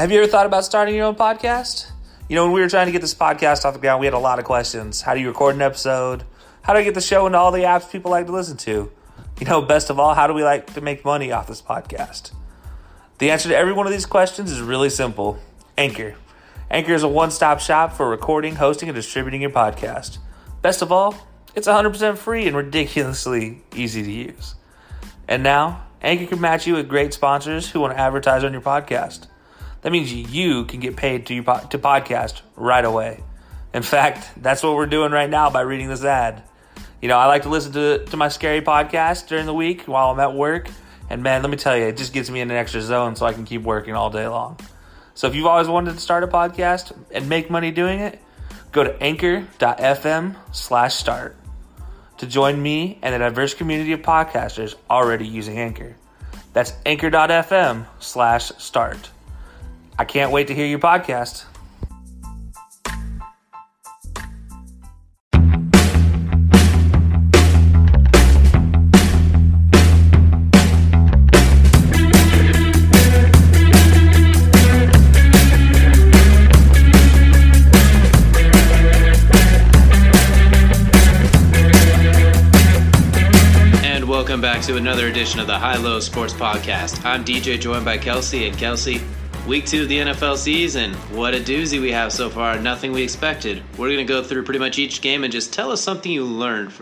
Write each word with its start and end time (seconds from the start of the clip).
Have 0.00 0.10
you 0.10 0.16
ever 0.16 0.26
thought 0.26 0.46
about 0.46 0.64
starting 0.64 0.94
your 0.94 1.04
own 1.04 1.14
podcast? 1.14 1.90
You 2.26 2.34
know, 2.34 2.44
when 2.44 2.54
we 2.54 2.62
were 2.62 2.70
trying 2.70 2.86
to 2.86 2.90
get 2.90 3.02
this 3.02 3.12
podcast 3.12 3.66
off 3.66 3.74
the 3.74 3.80
ground, 3.80 4.00
we 4.00 4.06
had 4.06 4.14
a 4.14 4.18
lot 4.18 4.38
of 4.38 4.46
questions. 4.46 5.02
How 5.02 5.12
do 5.12 5.20
you 5.20 5.28
record 5.28 5.56
an 5.56 5.60
episode? 5.60 6.24
How 6.62 6.72
do 6.72 6.78
I 6.78 6.84
get 6.84 6.94
the 6.94 7.02
show 7.02 7.26
into 7.26 7.36
all 7.36 7.52
the 7.52 7.64
apps 7.64 7.92
people 7.92 8.10
like 8.10 8.24
to 8.24 8.32
listen 8.32 8.56
to? 8.56 8.90
You 9.38 9.46
know, 9.46 9.60
best 9.60 9.90
of 9.90 10.00
all, 10.00 10.14
how 10.14 10.26
do 10.26 10.32
we 10.32 10.42
like 10.42 10.72
to 10.72 10.80
make 10.80 11.04
money 11.04 11.32
off 11.32 11.48
this 11.48 11.60
podcast? 11.60 12.32
The 13.18 13.30
answer 13.30 13.50
to 13.50 13.54
every 13.54 13.74
one 13.74 13.86
of 13.86 13.92
these 13.92 14.06
questions 14.06 14.50
is 14.50 14.62
really 14.62 14.88
simple 14.88 15.38
Anchor. 15.76 16.14
Anchor 16.70 16.94
is 16.94 17.02
a 17.02 17.08
one 17.08 17.30
stop 17.30 17.60
shop 17.60 17.92
for 17.92 18.08
recording, 18.08 18.54
hosting, 18.54 18.88
and 18.88 18.96
distributing 18.96 19.42
your 19.42 19.50
podcast. 19.50 20.16
Best 20.62 20.80
of 20.80 20.90
all, 20.90 21.14
it's 21.54 21.68
100% 21.68 22.16
free 22.16 22.46
and 22.46 22.56
ridiculously 22.56 23.64
easy 23.74 24.02
to 24.02 24.10
use. 24.10 24.54
And 25.28 25.42
now, 25.42 25.84
Anchor 26.00 26.24
can 26.24 26.40
match 26.40 26.66
you 26.66 26.72
with 26.72 26.88
great 26.88 27.12
sponsors 27.12 27.68
who 27.68 27.80
want 27.80 27.92
to 27.92 28.00
advertise 28.00 28.44
on 28.44 28.52
your 28.54 28.62
podcast. 28.62 29.26
That 29.82 29.92
means 29.92 30.12
you 30.12 30.64
can 30.64 30.80
get 30.80 30.96
paid 30.96 31.26
to, 31.26 31.34
your 31.34 31.44
po- 31.44 31.66
to 31.70 31.78
podcast 31.78 32.42
right 32.56 32.84
away. 32.84 33.22
In 33.72 33.82
fact, 33.82 34.30
that's 34.36 34.62
what 34.62 34.74
we're 34.74 34.86
doing 34.86 35.12
right 35.12 35.30
now 35.30 35.50
by 35.50 35.62
reading 35.62 35.88
this 35.88 36.04
ad. 36.04 36.42
You 37.00 37.08
know, 37.08 37.16
I 37.16 37.26
like 37.26 37.42
to 37.42 37.48
listen 37.48 37.72
to, 37.72 38.04
to 38.04 38.16
my 38.16 38.28
scary 38.28 38.60
podcast 38.60 39.28
during 39.28 39.46
the 39.46 39.54
week 39.54 39.82
while 39.82 40.10
I'm 40.10 40.20
at 40.20 40.34
work. 40.34 40.68
And 41.08 41.22
man, 41.22 41.42
let 41.42 41.50
me 41.50 41.56
tell 41.56 41.76
you, 41.76 41.84
it 41.84 41.96
just 41.96 42.12
gets 42.12 42.28
me 42.30 42.40
in 42.40 42.50
an 42.50 42.56
extra 42.56 42.80
zone 42.80 43.16
so 43.16 43.26
I 43.26 43.32
can 43.32 43.44
keep 43.44 43.62
working 43.62 43.94
all 43.94 44.10
day 44.10 44.26
long. 44.26 44.58
So 45.14 45.26
if 45.26 45.34
you've 45.34 45.46
always 45.46 45.68
wanted 45.68 45.94
to 45.94 46.00
start 46.00 46.24
a 46.24 46.28
podcast 46.28 46.96
and 47.10 47.28
make 47.28 47.50
money 47.50 47.70
doing 47.70 48.00
it, 48.00 48.20
go 48.72 48.84
to 48.84 49.02
anchor.fm 49.02 50.36
slash 50.52 50.94
start 50.94 51.36
to 52.18 52.26
join 52.26 52.60
me 52.62 52.98
and 53.02 53.14
a 53.14 53.18
diverse 53.18 53.54
community 53.54 53.92
of 53.92 54.02
podcasters 54.02 54.74
already 54.90 55.26
using 55.26 55.58
Anchor. 55.58 55.96
That's 56.52 56.74
anchor.fm 56.84 57.86
slash 57.98 58.52
start. 58.58 59.10
I 60.00 60.04
can't 60.06 60.32
wait 60.32 60.46
to 60.46 60.54
hear 60.54 60.64
your 60.64 60.78
podcast. 60.78 61.44
And 83.84 84.08
welcome 84.08 84.40
back 84.40 84.62
to 84.62 84.78
another 84.78 85.08
edition 85.08 85.40
of 85.40 85.46
the 85.46 85.58
High 85.58 85.76
Low 85.76 86.00
Sports 86.00 86.32
Podcast. 86.32 87.04
I'm 87.04 87.22
DJ, 87.22 87.60
joined 87.60 87.84
by 87.84 87.98
Kelsey. 87.98 88.48
And 88.48 88.56
Kelsey, 88.56 89.02
week 89.50 89.66
two 89.66 89.82
of 89.82 89.88
the 89.88 89.98
NFL 89.98 90.36
season. 90.36 90.94
What 91.10 91.34
a 91.34 91.38
doozy 91.38 91.80
we 91.80 91.90
have 91.90 92.12
so 92.12 92.30
far. 92.30 92.56
Nothing 92.56 92.92
we 92.92 93.02
expected. 93.02 93.64
We're 93.76 93.88
going 93.88 93.98
to 93.98 94.04
go 94.04 94.22
through 94.22 94.44
pretty 94.44 94.60
much 94.60 94.78
each 94.78 95.00
game 95.00 95.24
and 95.24 95.32
just 95.32 95.52
tell 95.52 95.72
us 95.72 95.82
something 95.82 96.12
you 96.12 96.24
learned. 96.24 96.72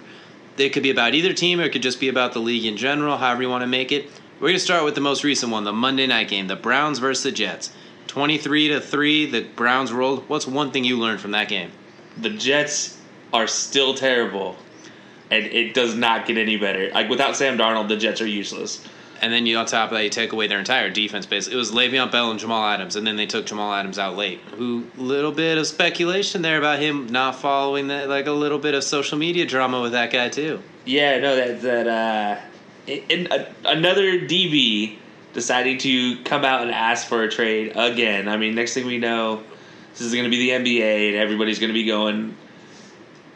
It 0.58 0.74
could 0.74 0.82
be 0.82 0.90
about 0.90 1.14
either 1.14 1.32
team 1.32 1.60
or 1.60 1.62
it 1.62 1.72
could 1.72 1.80
just 1.80 1.98
be 1.98 2.08
about 2.08 2.34
the 2.34 2.40
league 2.40 2.66
in 2.66 2.76
general, 2.76 3.16
however 3.16 3.40
you 3.40 3.48
want 3.48 3.62
to 3.62 3.66
make 3.66 3.90
it. 3.90 4.10
We're 4.34 4.48
going 4.48 4.56
to 4.56 4.60
start 4.60 4.84
with 4.84 4.94
the 4.94 5.00
most 5.00 5.24
recent 5.24 5.50
one, 5.50 5.64
the 5.64 5.72
Monday 5.72 6.06
night 6.06 6.28
game, 6.28 6.46
the 6.46 6.56
Browns 6.56 6.98
versus 6.98 7.24
the 7.24 7.32
Jets. 7.32 7.72
23 8.08 8.68
to 8.68 8.82
3, 8.82 9.30
the 9.30 9.44
Browns 9.56 9.90
rolled. 9.90 10.28
What's 10.28 10.46
one 10.46 10.70
thing 10.70 10.84
you 10.84 10.98
learned 10.98 11.22
from 11.22 11.30
that 11.30 11.48
game? 11.48 11.70
the 12.20 12.30
Jets 12.30 12.98
are 13.32 13.46
still 13.46 13.94
terrible, 13.94 14.56
and 15.30 15.44
it 15.44 15.74
does 15.74 15.94
not 15.94 16.26
get 16.26 16.36
any 16.36 16.56
better. 16.56 16.90
Like 16.90 17.08
without 17.08 17.36
Sam 17.36 17.56
Darnold, 17.56 17.88
the 17.88 17.96
Jets 17.96 18.20
are 18.20 18.26
useless. 18.26 18.84
And 19.20 19.32
then 19.32 19.46
you 19.46 19.56
on 19.56 19.66
top 19.66 19.90
of 19.90 19.96
that, 19.96 20.04
you 20.04 20.10
take 20.10 20.32
away 20.32 20.46
their 20.46 20.58
entire 20.58 20.90
defense 20.90 21.26
base. 21.26 21.48
It 21.48 21.56
was 21.56 21.72
Le'Veon 21.72 22.10
Bell 22.10 22.30
and 22.30 22.38
Jamal 22.38 22.64
Adams, 22.64 22.96
and 22.96 23.06
then 23.06 23.16
they 23.16 23.26
took 23.26 23.46
Jamal 23.46 23.72
Adams 23.72 23.98
out 23.98 24.16
late. 24.16 24.40
Who 24.56 24.86
little 24.96 25.32
bit 25.32 25.58
of 25.58 25.66
speculation 25.66 26.42
there 26.42 26.58
about 26.58 26.78
him 26.78 27.08
not 27.08 27.36
following 27.36 27.88
that, 27.88 28.08
like 28.08 28.26
a 28.26 28.32
little 28.32 28.58
bit 28.58 28.74
of 28.74 28.84
social 28.84 29.18
media 29.18 29.44
drama 29.44 29.80
with 29.80 29.92
that 29.92 30.12
guy 30.12 30.28
too. 30.28 30.62
Yeah, 30.84 31.18
no, 31.18 31.36
that 31.36 31.62
that 31.62 31.86
uh, 31.88 32.40
in, 32.86 33.26
uh, 33.30 33.52
another 33.64 34.20
DB 34.20 34.96
deciding 35.32 35.78
to 35.78 36.22
come 36.22 36.44
out 36.44 36.62
and 36.62 36.70
ask 36.70 37.06
for 37.06 37.22
a 37.22 37.30
trade 37.30 37.72
again. 37.76 38.28
I 38.28 38.36
mean, 38.36 38.54
next 38.54 38.74
thing 38.74 38.86
we 38.86 38.98
know, 38.98 39.42
this 39.92 40.00
is 40.00 40.12
going 40.12 40.24
to 40.24 40.30
be 40.30 40.38
the 40.38 40.50
NBA, 40.50 41.08
and 41.08 41.16
everybody's 41.16 41.58
going 41.58 41.68
to 41.68 41.74
be 41.74 41.84
going 41.84 42.36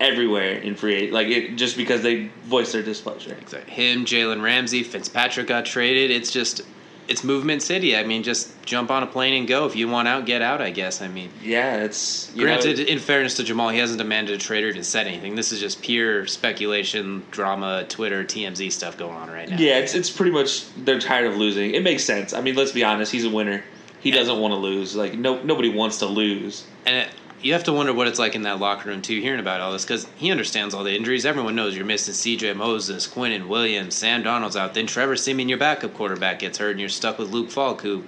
everywhere 0.03 0.55
in 0.55 0.75
free 0.75 1.11
like 1.11 1.29
it 1.29 1.55
just 1.57 1.77
because 1.77 2.03
they 2.03 2.27
voiced 2.45 2.73
their 2.73 2.83
displeasure. 2.83 3.35
Exactly. 3.41 3.73
Him, 3.73 4.05
Jalen 4.05 4.43
Ramsey, 4.43 4.83
Fitzpatrick 4.83 5.47
got 5.47 5.65
traded. 5.65 6.11
It's 6.11 6.31
just, 6.33 6.63
it's 7.09 7.23
movement 7.23 7.63
city. 7.63 7.97
I 7.97 8.03
mean, 8.03 8.23
just 8.25 8.61
jump 8.65 8.91
on 8.91 9.03
a 9.03 9.07
plane 9.07 9.35
and 9.35 9.47
go. 9.47 9.65
If 9.67 9.77
you 9.77 9.89
want 9.89 10.09
out, 10.09 10.27
get 10.27 10.43
out. 10.43 10.61
I 10.61 10.71
guess. 10.71 11.01
I 11.03 11.09
mean, 11.09 11.31
Yeah, 11.41 11.85
it's 11.85 12.31
you 12.35 12.43
granted, 12.43 12.79
know, 12.79 12.85
in 12.85 12.99
fairness 12.99 13.35
to 13.37 13.45
Jamal, 13.45 13.69
he 13.69 13.79
hasn't 13.79 13.99
demanded 13.99 14.35
a 14.35 14.39
trade 14.39 14.65
or 14.65 14.73
to 14.73 14.83
said 14.83 15.07
anything. 15.07 15.35
This 15.37 15.53
is 15.53 15.61
just 15.61 15.81
pure 15.83 16.27
speculation, 16.27 17.25
drama, 17.31 17.85
Twitter, 17.89 18.25
TMZ 18.25 18.73
stuff 18.73 18.97
going 18.99 19.15
on 19.15 19.31
right 19.31 19.49
now. 19.49 19.57
yeah, 19.57 19.79
it's 19.79 19.95
it's 19.95 20.11
pretty 20.11 20.33
much 20.33 20.65
they're 20.85 20.99
tired 21.01 21.27
of 21.31 21.37
losing. 21.37 21.75
It 21.75 21.83
makes 21.83 22.05
sense. 22.05 22.33
I 22.33 22.41
mean, 22.41 22.55
let's 22.57 22.73
be 22.73 22.83
honest, 22.85 23.13
he's 23.13 23.25
a 23.25 23.31
winner. 23.31 23.63
He 24.01 24.11
doesn't 24.11 24.41
want 24.41 24.51
to 24.53 24.59
lose. 24.59 24.97
Like 24.97 25.15
no 25.15 25.41
nobody 25.43 25.69
wants 25.69 25.99
to 25.99 26.07
lose. 26.07 26.65
And 26.87 26.97
it, 26.97 27.09
you 27.43 27.53
have 27.53 27.65
to 27.65 27.73
wonder 27.73 27.93
what 27.93 28.07
it's 28.07 28.19
like 28.19 28.35
in 28.35 28.43
that 28.43 28.61
locker 28.61 28.89
room 28.89 29.03
too, 29.03 29.21
hearing 29.21 29.41
about 29.41 29.61
all 29.61 29.73
this, 29.73 29.85
because 29.85 30.07
he 30.17 30.31
understands 30.31 30.75
all 30.75 30.85
the 30.85 30.95
injuries. 30.95 31.27
Everyone 31.27 31.55
knows 31.55 31.77
you're 31.77 31.85
missing 31.85 32.15
C.J. 32.15 32.55
Mosley, 32.55 32.99
Quinn 33.13 33.33
and 33.33 33.49
Williams, 33.49 33.95
Sam 33.95 34.23
Darnold's 34.23 34.57
out. 34.57 34.75
Then 34.75 34.87
Trevor 34.87 35.17
Siemian, 35.17 35.49
your 35.49 35.59
backup 35.59 35.95
quarterback, 35.95 36.39
gets 36.39 36.59
hurt, 36.59 36.71
and 36.73 36.81
you're 36.81 36.89
stuck 36.89 37.19
with 37.19 37.31
Luke 37.31 37.51
Falk, 37.51 37.83
who 37.83 38.05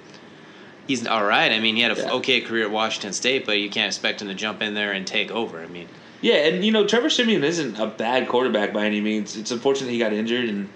he's 0.86 1.06
all 1.06 1.24
right. 1.24 1.50
I 1.50 1.58
mean, 1.58 1.76
he 1.76 1.82
had 1.82 1.92
an 1.92 1.98
Yeah. 1.98 2.12
okay 2.14 2.40
career 2.40 2.66
at 2.66 2.70
Washington 2.70 3.12
State, 3.12 3.44
but 3.44 3.58
you 3.58 3.70
can't 3.70 3.88
expect 3.88 4.22
him 4.22 4.28
to 4.28 4.34
jump 4.34 4.62
in 4.62 4.74
there 4.74 4.92
and 4.92 5.06
take 5.06 5.30
over. 5.30 5.60
I 5.60 5.66
mean, 5.66 5.88
Yeah, 6.20 6.36
and 6.46 6.64
you 6.64 6.70
know 6.72 6.86
Trevor 6.86 7.10
Siemian 7.10 7.44
isn't 7.44 7.78
a 7.78 7.86
bad 7.86 8.28
quarterback 8.28 8.72
by 8.72 8.86
any 8.86 9.00
means. 9.00 9.36
It's 9.36 9.50
unfortunate 9.50 9.90
he 9.90 9.98
got 9.98 10.12
injured, 10.12 10.48
and 10.48 10.68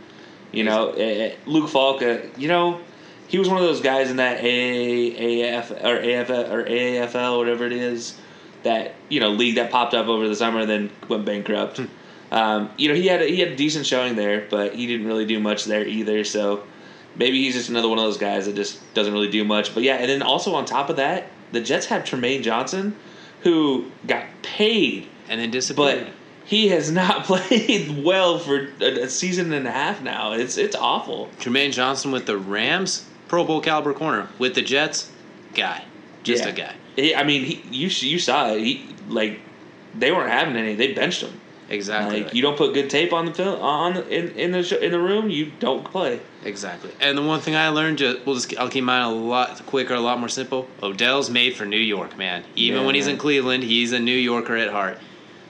you 0.52 0.64
know 0.64 0.90
eh, 0.90 1.02
eh, 1.02 1.32
Luke 1.46 1.68
Falk. 1.70 2.02
Uh, 2.02 2.18
you 2.36 2.48
know 2.48 2.80
he 3.28 3.38
was 3.38 3.48
one 3.48 3.58
of 3.58 3.62
those 3.62 3.80
guys 3.80 4.10
in 4.10 4.16
that 4.16 4.40
AAF 4.42 5.70
or 5.70 6.02
AFL 6.02 6.50
or 6.50 6.64
AAFL 6.64 7.38
whatever 7.38 7.64
it 7.66 7.72
is 7.72 8.14
that 8.62 8.94
you 9.08 9.20
know 9.20 9.30
league 9.30 9.56
that 9.56 9.70
popped 9.70 9.94
up 9.94 10.06
over 10.06 10.28
the 10.28 10.36
summer 10.36 10.60
and 10.60 10.70
then 10.70 10.90
went 11.08 11.24
bankrupt. 11.24 11.80
um, 12.32 12.70
you 12.76 12.88
know 12.88 12.94
he 12.94 13.06
had 13.06 13.22
a, 13.22 13.26
he 13.26 13.40
had 13.40 13.48
a 13.52 13.56
decent 13.56 13.86
showing 13.86 14.16
there, 14.16 14.46
but 14.50 14.74
he 14.74 14.86
didn't 14.86 15.06
really 15.06 15.26
do 15.26 15.38
much 15.40 15.64
there 15.64 15.86
either. 15.86 16.24
So 16.24 16.64
maybe 17.16 17.42
he's 17.42 17.54
just 17.54 17.68
another 17.70 17.88
one 17.88 17.98
of 17.98 18.04
those 18.04 18.18
guys 18.18 18.46
that 18.46 18.54
just 18.56 18.78
doesn't 18.94 19.12
really 19.12 19.30
do 19.30 19.44
much. 19.44 19.74
But 19.74 19.82
yeah, 19.82 19.94
and 19.96 20.08
then 20.08 20.22
also 20.22 20.54
on 20.54 20.64
top 20.64 20.90
of 20.90 20.96
that, 20.96 21.26
the 21.52 21.60
Jets 21.60 21.86
have 21.86 22.02
Trumaine 22.04 22.42
Johnson, 22.42 22.94
who 23.42 23.90
got 24.06 24.24
paid 24.42 25.06
and 25.28 25.40
then 25.40 25.50
disappeared. 25.50 26.06
but 26.06 26.12
he 26.44 26.68
has 26.68 26.90
not 26.90 27.24
played 27.26 28.04
well 28.04 28.38
for 28.38 28.68
a, 28.80 29.08
season 29.08 29.52
and 29.52 29.66
a 29.66 29.70
half 29.70 30.02
now. 30.02 30.32
It's 30.32 30.56
it's 30.58 30.76
awful. 30.76 31.28
Trumaine 31.38 31.72
Johnson 31.72 32.10
with 32.10 32.26
the 32.26 32.36
Rams, 32.36 33.06
Pro 33.28 33.44
Bowl 33.44 33.60
caliber 33.60 33.92
corner. 33.94 34.28
With 34.38 34.54
the 34.54 34.62
Jets, 34.62 35.10
guy, 35.54 35.84
just 36.22 36.44
Yeah. 36.44 36.50
a 36.50 36.52
guy. 36.52 36.74
He, 36.98 37.14
I 37.14 37.22
mean, 37.22 37.44
he, 37.44 37.62
you 37.70 37.88
you 37.88 38.18
saw 38.18 38.52
it. 38.52 38.60
He 38.60 38.86
like 39.08 39.40
they 39.94 40.12
weren't 40.12 40.30
having 40.30 40.56
any. 40.56 40.74
They 40.74 40.92
benched 40.92 41.22
him. 41.22 41.40
Exactly. 41.70 42.22
Like 42.22 42.34
you 42.34 42.40
don't 42.42 42.56
put 42.56 42.72
good 42.72 42.88
tape 42.88 43.12
on 43.12 43.26
the 43.26 43.34
film 43.34 43.60
on 43.60 43.94
the, 43.94 44.08
in 44.08 44.28
in 44.36 44.52
the 44.52 44.62
sh- 44.62 44.72
in 44.72 44.90
the 44.90 44.98
room, 44.98 45.28
you 45.30 45.52
don't 45.60 45.84
play. 45.84 46.20
Exactly. 46.44 46.90
And 47.00 47.16
the 47.16 47.22
one 47.22 47.40
thing 47.40 47.56
I 47.56 47.68
learned, 47.68 47.98
just 47.98 48.24
we'll 48.24 48.34
just 48.34 48.56
I'll 48.58 48.70
keep 48.70 48.84
mine 48.84 49.02
a 49.02 49.10
lot 49.10 49.64
quicker, 49.66 49.94
a 49.94 50.00
lot 50.00 50.18
more 50.18 50.28
simple. 50.30 50.66
Odell's 50.82 51.28
made 51.30 51.56
for 51.56 51.66
New 51.66 51.76
York, 51.76 52.16
man. 52.16 52.42
Even 52.56 52.80
Yeah, 52.80 52.86
when 52.86 52.94
he's 52.94 53.06
in. 53.06 53.18
Cleveland, 53.18 53.64
he's 53.64 53.92
a 53.92 53.98
New 53.98 54.16
Yorker 54.16 54.56
at 54.56 54.70
heart. 54.70 54.98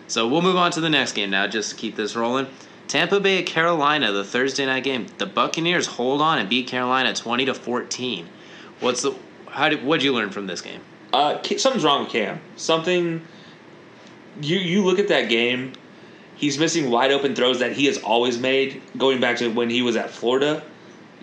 So 0.09 0.27
we'll 0.27 0.43
move 0.43 0.57
on 0.57 0.71
to 0.73 0.81
the 0.81 0.91
next 0.91 1.13
game 1.13 1.31
now. 1.31 1.47
Just 1.47 1.71
to 1.71 1.77
keep 1.77 1.95
this 1.97 2.17
rolling. 2.17 2.49
Tampa 2.89 3.21
Bay 3.21 3.39
at 3.41 3.47
Carolina, 3.47 4.11
the 4.13 4.25
Thursday 4.25 4.65
night 4.67 4.83
game. 4.83 5.07
The 5.19 5.27
Buccaneers 5.27 5.87
hold 5.87 6.21
on 6.21 6.39
and 6.39 6.49
beat 6.49 6.67
Carolina 6.67 7.15
twenty 7.15 7.45
to 7.45 7.55
fourteen. 7.55 8.27
What's 8.81 9.03
the 9.03 9.15
how 9.51 9.69
did 9.69 9.85
what'd 9.85 10.03
you 10.03 10.13
learn 10.15 10.31
from 10.31 10.47
this 10.47 10.63
game? 10.63 10.81
Uh, 11.13 11.43
something's 11.57 11.85
wrong 11.85 12.05
with 12.05 12.13
Cam. 12.13 12.41
Something. 12.57 13.25
You 14.41 14.59
you 14.59 14.85
look 14.85 14.99
at 14.99 15.09
that 15.09 15.29
game. 15.29 15.73
He's 16.37 16.59
missing 16.59 16.91
wide 16.91 17.11
open 17.11 17.35
throws 17.35 17.59
that 17.59 17.73
he 17.73 17.87
has 17.87 17.99
always 17.99 18.39
made, 18.39 18.81
going 18.97 19.21
back 19.21 19.39
to 19.39 19.49
when 19.49 19.71
he 19.71 19.83
was 19.83 19.97
at 19.97 20.11
Florida. 20.11 20.63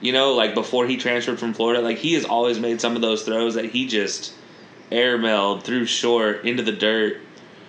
You 0.01 0.11
know, 0.11 0.33
like 0.33 0.53
before 0.53 0.85
he 0.87 0.97
transferred 0.97 1.39
from 1.39 1.53
Florida, 1.53 1.81
like 1.81 1.97
he 1.97 2.13
has 2.13 2.25
always 2.25 2.59
made 2.59 2.81
some 2.81 2.95
of 2.95 3.01
those 3.01 3.23
throws 3.23 3.55
that 3.55 3.65
he 3.65 3.87
just 3.87 4.33
airmailed 4.91 5.63
through 5.63 5.85
short 5.85 6.45
into 6.45 6.63
the 6.63 6.71
dirt. 6.71 7.21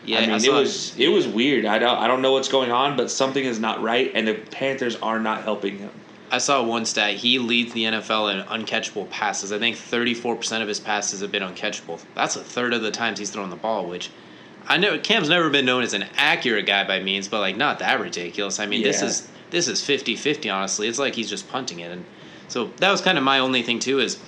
Yeah, 0.05 0.19
I 0.19 0.27
mean, 0.27 0.45
it 0.45 0.53
was 0.53 0.97
it 0.99 1.09
was 1.09 1.27
weird. 1.27 1.67
I 1.67 1.79
don't 1.79 1.99
I 1.99 2.07
don't 2.07 2.23
know 2.23 2.33
what's 2.33 2.49
going 2.49 2.73
on, 2.73 2.97
but 2.97 3.11
something 3.11 3.45
is 3.45 3.59
not 3.59 3.83
right, 3.83 4.11
and 4.15 4.27
the 4.27 4.35
Panthers 4.35 4.97
are 4.97 5.21
not 5.21 5.43
helping 5.43 5.79
him. 5.79 5.91
I 6.31 6.39
saw 6.39 6.63
one 6.63 6.85
stat. 6.85 7.15
He 7.15 7.39
leads 7.39 7.73
the 7.73 7.85
NFL 7.85 8.35
in 8.35 8.47
uncatchable 8.47 9.09
passes. 9.11 9.53
I 9.53 9.59
think 9.59 9.77
34% 9.77 10.63
of 10.63 10.69
his 10.69 10.81
passes 10.81 11.21
have 11.21 11.31
been 11.31 11.43
uncatchable. 11.43 12.01
That's 12.15 12.37
a 12.37 12.43
third 12.43 12.75
of 12.75 12.83
the 12.83 12.91
times 12.91 13.19
he's 13.19 13.31
thrown 13.31 13.51
the 13.51 13.57
ball, 13.57 13.87
which 13.87 14.11
I 14.67 14.77
know 14.77 14.99
Cam's 14.99 15.29
never 15.29 15.51
been 15.51 15.65
known 15.65 15.83
as 15.83 15.95
an 15.95 16.07
accurate 16.17 16.67
guy 16.67 16.85
by 16.85 17.01
means, 17.01 17.29
but 17.29 17.41
like 17.41 17.57
not 17.57 17.79
that 17.79 18.01
ridiculous. 18.01 18.59
I 18.59 18.67
mean, 18.67 18.83
this 18.83 19.03
is 19.03 19.29
this 19.51 19.69
is 19.69 19.81
50-50 19.81 20.53
honestly. 20.53 20.89
It's 20.89 20.99
like 20.99 21.15
he's 21.15 21.31
just 21.31 21.49
punting 21.49 21.81
it 21.81 21.93
and 21.93 22.05
so 22.49 22.67
that 22.79 22.91
was 22.91 23.01
kind 23.01 23.19
of 23.19 23.25
my 23.25 23.39
only 23.39 23.63
thing 23.63 23.79
too 23.79 24.01
is 24.01 24.19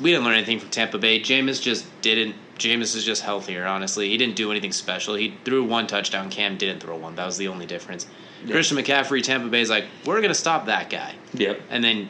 we 0.00 0.10
didn't 0.10 0.24
learn 0.24 0.34
anything 0.34 0.60
from 0.60 0.70
Tampa 0.70 0.98
Bay. 0.98 1.20
Jameis 1.20 1.60
just 1.60 1.86
didn't 2.00 2.34
Jameis 2.58 2.96
is 2.96 3.04
just 3.04 3.22
healthier, 3.22 3.66
honestly. 3.66 4.08
He 4.08 4.16
didn't 4.16 4.36
do 4.36 4.50
anything 4.50 4.72
special. 4.72 5.14
He 5.14 5.36
threw 5.44 5.62
one 5.62 5.86
touchdown. 5.86 6.30
Cam 6.30 6.56
didn't 6.56 6.80
throw 6.80 6.96
one. 6.96 7.14
That 7.16 7.26
was 7.26 7.36
the 7.36 7.48
only 7.48 7.66
difference. 7.66 8.06
Christian 8.50 8.76
McCaffrey, 8.76 9.22
Tampa 9.22 9.48
Bay's 9.48 9.70
like, 9.70 9.84
we're 10.04 10.20
gonna 10.20 10.34
stop 10.34 10.66
that 10.66 10.90
guy. 10.90 11.14
Yep. 11.34 11.60
And 11.70 11.82
then, 11.82 12.08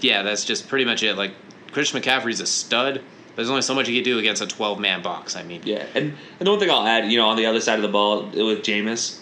yeah, 0.00 0.22
that's 0.22 0.44
just 0.44 0.68
pretty 0.68 0.84
much 0.84 1.02
it. 1.02 1.16
Like 1.16 1.32
Christian 1.72 2.00
McCaffrey's 2.00 2.40
a 2.40 2.46
stud. 2.46 3.02
There's 3.34 3.48
only 3.48 3.62
so 3.62 3.74
much 3.74 3.88
you 3.88 3.94
can 3.94 4.04
do 4.04 4.18
against 4.18 4.42
a 4.42 4.46
12 4.46 4.78
man 4.78 5.02
box. 5.02 5.36
I 5.36 5.42
mean, 5.42 5.62
Yeah, 5.64 5.86
and, 5.94 6.14
and 6.38 6.46
the 6.46 6.50
one 6.50 6.60
thing 6.60 6.70
I'll 6.70 6.86
add, 6.86 7.10
you 7.10 7.18
know, 7.18 7.26
on 7.28 7.36
the 7.36 7.46
other 7.46 7.60
side 7.60 7.76
of 7.76 7.82
the 7.82 7.88
ball 7.88 8.24
with 8.26 8.62
Jameis, 8.62 9.20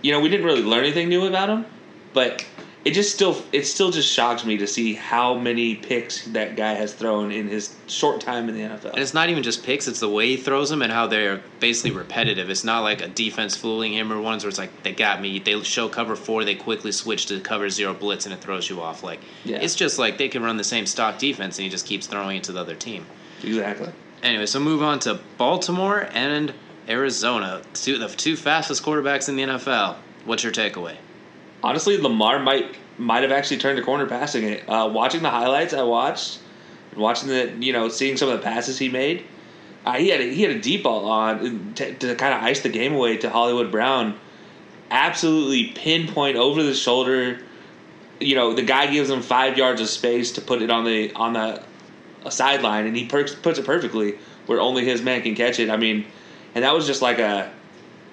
you 0.00 0.12
know, 0.12 0.20
we 0.20 0.28
didn't 0.28 0.46
really 0.46 0.62
learn 0.62 0.84
anything 0.84 1.08
new 1.08 1.26
about 1.26 1.50
him, 1.50 1.66
but 2.14 2.44
it 2.84 2.92
just 2.92 3.14
still 3.14 3.42
it 3.52 3.64
still 3.66 3.90
just 3.90 4.12
shocks 4.12 4.44
me 4.44 4.56
to 4.58 4.66
see 4.66 4.94
how 4.94 5.34
many 5.34 5.74
picks 5.74 6.24
that 6.26 6.54
guy 6.56 6.72
has 6.74 6.92
thrown 6.92 7.32
in 7.32 7.48
his 7.48 7.74
short 7.86 8.20
time 8.20 8.48
in 8.48 8.54
the 8.54 8.60
NFL. 8.62 8.90
and 8.92 8.98
it's 8.98 9.14
not 9.14 9.30
even 9.30 9.42
just 9.42 9.62
picks; 9.62 9.88
it's 9.88 10.00
the 10.00 10.08
way 10.08 10.28
he 10.28 10.36
throws 10.36 10.70
them 10.70 10.82
and 10.82 10.92
how 10.92 11.06
they're 11.06 11.42
basically 11.60 11.92
repetitive. 11.92 12.50
It's 12.50 12.64
not 12.64 12.80
like 12.82 13.00
a 13.00 13.08
defense 13.08 13.56
fooling 13.56 13.94
him 13.94 14.12
or 14.12 14.20
ones 14.20 14.44
where 14.44 14.48
it's 14.50 14.58
like 14.58 14.82
they 14.82 14.92
got 14.92 15.20
me. 15.20 15.38
They 15.38 15.60
show 15.62 15.88
cover 15.88 16.14
four, 16.16 16.44
they 16.44 16.54
quickly 16.54 16.92
switch 16.92 17.26
to 17.26 17.40
cover 17.40 17.68
zero 17.70 17.94
blitz, 17.94 18.26
and 18.26 18.34
it 18.34 18.40
throws 18.40 18.68
you 18.68 18.80
off. 18.82 19.02
Like 19.02 19.20
Yeah. 19.44 19.58
it's 19.60 19.74
just 19.74 19.98
like 19.98 20.18
they 20.18 20.28
can 20.28 20.42
run 20.42 20.56
the 20.56 20.64
same 20.64 20.86
stock 20.86 21.18
defense, 21.18 21.58
and 21.58 21.64
he 21.64 21.70
just 21.70 21.86
keeps 21.86 22.06
throwing 22.06 22.36
it 22.38 22.44
to 22.44 22.52
the 22.52 22.60
other 22.60 22.74
team. 22.74 23.06
Exactly. 23.42 23.90
Anyway, 24.22 24.46
so 24.46 24.58
move 24.60 24.82
on 24.82 24.98
to 25.00 25.20
Baltimore 25.38 26.08
and 26.12 26.52
Arizona, 26.88 27.62
two 27.72 27.98
the 27.98 28.08
two 28.08 28.36
fastest 28.36 28.82
quarterbacks 28.82 29.28
in 29.28 29.36
the 29.36 29.42
NFL. 29.42 29.96
What's 30.26 30.42
your 30.42 30.52
takeaway? 30.52 30.96
Honestly, 31.64 31.96
Lamar 31.96 32.38
might 32.38 32.76
might 32.98 33.22
have 33.22 33.32
actually 33.32 33.56
turned 33.56 33.78
a 33.78 33.82
corner 33.82 34.06
passing 34.06 34.44
it. 34.44 34.68
Uh, 34.68 34.90
watching 34.92 35.22
the 35.22 35.30
highlights 35.30 35.72
I 35.72 35.82
watched, 35.82 36.38
watching 36.94 37.30
the 37.30 37.56
you 37.58 37.72
know 37.72 37.88
seeing 37.88 38.18
some 38.18 38.28
of 38.28 38.36
the 38.38 38.44
passes 38.44 38.78
he 38.78 38.90
made, 38.90 39.24
uh, 39.86 39.94
he 39.94 40.10
had 40.10 40.20
a, 40.20 40.24
he 40.24 40.42
had 40.42 40.50
a 40.50 40.60
deep 40.60 40.82
ball 40.82 41.06
on 41.06 41.72
to, 41.76 41.94
to 41.94 42.14
kind 42.16 42.34
of 42.34 42.42
ice 42.42 42.60
the 42.60 42.68
game 42.68 42.92
away 42.92 43.16
to 43.16 43.30
Hollywood 43.30 43.70
Brown. 43.72 44.20
Absolutely 44.90 45.68
pinpoint 45.68 46.36
over 46.36 46.62
the 46.62 46.74
shoulder. 46.74 47.40
You 48.20 48.34
know 48.34 48.52
the 48.52 48.62
guy 48.62 48.86
gives 48.88 49.08
him 49.08 49.22
five 49.22 49.56
yards 49.56 49.80
of 49.80 49.88
space 49.88 50.32
to 50.32 50.42
put 50.42 50.60
it 50.60 50.70
on 50.70 50.84
the 50.84 51.14
on 51.14 51.32
the 51.32 51.62
sideline, 52.30 52.86
and 52.86 52.94
he 52.94 53.06
perks, 53.06 53.34
puts 53.34 53.58
it 53.58 53.64
perfectly 53.64 54.18
where 54.44 54.60
only 54.60 54.84
his 54.84 55.00
man 55.00 55.22
can 55.22 55.34
catch 55.34 55.58
it. 55.58 55.70
I 55.70 55.78
mean, 55.78 56.04
and 56.54 56.62
that 56.62 56.74
was 56.74 56.86
just 56.86 57.00
like 57.00 57.18
a 57.18 57.50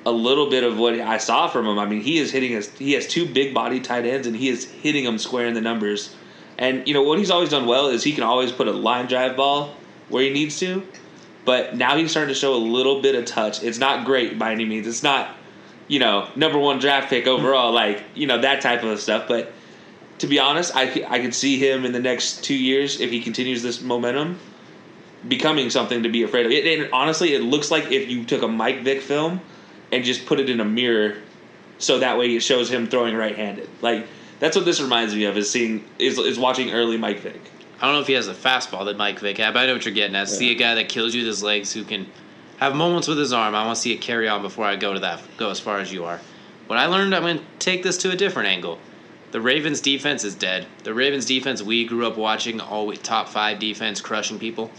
a 0.06 0.12
little 0.12 0.50
bit 0.50 0.64
of 0.64 0.78
what 0.78 1.00
I 1.00 1.18
saw 1.18 1.48
from 1.48 1.68
him. 1.68 1.78
I 1.78 1.86
mean, 1.86 2.02
he 2.02 2.18
is 2.18 2.32
hitting 2.32 2.52
his 2.52 2.70
he 2.78 2.94
has 2.94 3.08
two 3.08 3.26
big 3.26 3.54
body 3.54 3.80
tight 3.80 4.06
ends, 4.06 4.28
and 4.28 4.36
he 4.36 4.50
is 4.50 4.66
hitting 4.66 5.06
them 5.06 5.18
square 5.18 5.48
in 5.48 5.54
the 5.54 5.62
numbers. 5.62 6.16
And 6.58 6.88
you 6.88 6.94
know 6.94 7.04
what 7.04 7.20
he's 7.20 7.32
always 7.32 7.50
done 7.50 7.66
well 7.66 7.88
is 7.88 8.04
he 8.04 8.14
can 8.14 8.24
always 8.24 8.52
put 8.52 8.68
a 8.68 8.72
line 8.72 9.08
drive 9.08 9.36
ball 9.36 9.76
where 10.10 10.24
he 10.24 10.30
needs 10.30 10.60
to. 10.60 10.84
But 11.44 11.76
now 11.76 11.98
he's 11.98 12.12
starting 12.12 12.34
to 12.34 12.40
show 12.40 12.54
a 12.54 12.58
little 12.58 13.02
bit 13.02 13.16
of 13.16 13.26
touch. 13.26 13.64
It's 13.64 13.80
not 13.80 14.06
great 14.06 14.38
by 14.38 14.52
any 14.52 14.66
means. 14.66 14.86
It's 14.86 15.02
not, 15.02 15.36
you 15.88 15.98
know, 15.98 16.30
number 16.36 16.60
one 16.60 16.78
draft 16.78 17.10
pick 17.10 17.26
overall, 17.26 17.72
like 17.72 18.04
you 18.16 18.28
know 18.28 18.42
that 18.42 18.62
type 18.62 18.84
of 18.84 19.00
stuff. 19.00 19.28
But 19.28 19.52
to 20.20 20.28
be 20.28 20.40
honest, 20.40 20.76
I 20.76 21.06
I 21.08 21.20
could 21.20 21.34
see 21.34 21.58
him 21.58 21.86
in 21.86 21.92
the 21.92 22.00
next 22.00 22.44
two 22.44 22.56
years 22.56 23.02
if 23.02 23.12
he 23.12 23.22
continues 23.22 23.64
this 23.64 23.82
momentum, 23.82 24.40
becoming 25.28 25.70
something 25.70 26.04
to 26.04 26.10
be 26.10 26.24
afraid 26.24 26.46
of. 26.46 26.52
It, 26.52 26.80
and 26.80 26.92
honestly, 26.92 27.34
it 27.34 27.42
looks 27.42 27.72
like 27.72 27.92
if 27.92 28.10
you 28.10 28.24
took 28.24 28.44
a 28.44 28.48
Mike 28.48 28.82
Vick 28.82 29.02
film 29.02 29.42
and 29.92 30.04
just 30.04 30.26
put 30.26 30.40
it 30.40 30.50
in 30.50 30.60
a 30.60 30.66
mirror, 30.66 31.18
so 31.78 32.00
that 32.00 32.18
way 32.18 32.36
it 32.36 32.42
shows 32.42 32.70
him 32.70 32.88
throwing 32.88 33.16
right-handed. 33.16 33.70
Like 33.82 34.08
that's 34.40 34.56
what 34.56 34.66
this 34.66 34.82
reminds 34.82 35.14
me 35.16 35.26
of 35.26 35.38
is 35.38 35.50
seeing 35.50 35.86
is 36.00 36.18
is 36.18 36.40
watching 36.40 36.72
early 36.72 36.98
Mike 36.98 37.20
Vick. 37.20 37.42
I 37.80 37.86
don't 37.86 37.96
know 37.96 38.02
if 38.02 38.08
he 38.08 38.14
has 38.14 38.28
a 38.28 38.34
fastball 38.34 38.86
that 38.86 38.98
Mike 38.98 39.20
Vick 39.20 39.38
had, 39.38 39.54
but 39.54 39.62
I 39.62 39.66
know 39.66 39.74
what 39.74 39.86
you're 39.86 39.94
getting 39.94 40.16
at. 40.16 40.30
See 40.30 40.52
a 40.52 40.56
guy 40.56 40.76
that 40.76 40.88
kills 40.88 41.16
you 41.16 41.22
with 41.22 41.28
his 41.28 41.42
legs 41.42 41.74
who 41.74 41.84
can 41.84 42.08
have 42.58 42.76
moments 42.76 43.08
with 43.08 43.18
his 43.18 43.34
arm. 43.34 43.56
I 43.56 43.66
want 43.66 43.76
to 43.76 43.82
see 43.82 43.92
it 43.92 44.02
carry 44.02 44.28
on 44.28 44.44
before 44.44 44.66
I 44.66 44.76
go 44.76 44.94
to 44.94 45.00
that 45.00 45.22
go 45.38 45.50
as 45.50 45.60
far 45.60 45.80
as 45.80 45.92
you 45.92 46.06
are. 46.06 46.20
What 46.68 46.78
I 46.78 46.86
learned, 46.86 47.16
I'm 47.16 47.24
going 47.24 47.40
to 47.40 47.44
take 47.60 47.82
this 47.84 47.98
to 47.98 48.12
a 48.12 48.16
different 48.16 48.48
angle. 48.50 48.78
The 49.32 49.42
Ravens 49.42 49.82
defense 49.82 50.24
is 50.24 50.36
dead. 50.36 50.68
The 50.84 50.94
Ravens 50.94 51.26
defense 51.26 51.62
we 51.62 51.86
grew 51.86 52.06
up 52.06 52.18
watching, 52.18 52.62
always 52.62 53.00
top 53.00 53.30
five 53.30 53.60
defense, 53.60 54.00
crushing 54.00 54.38
people. 54.38 54.70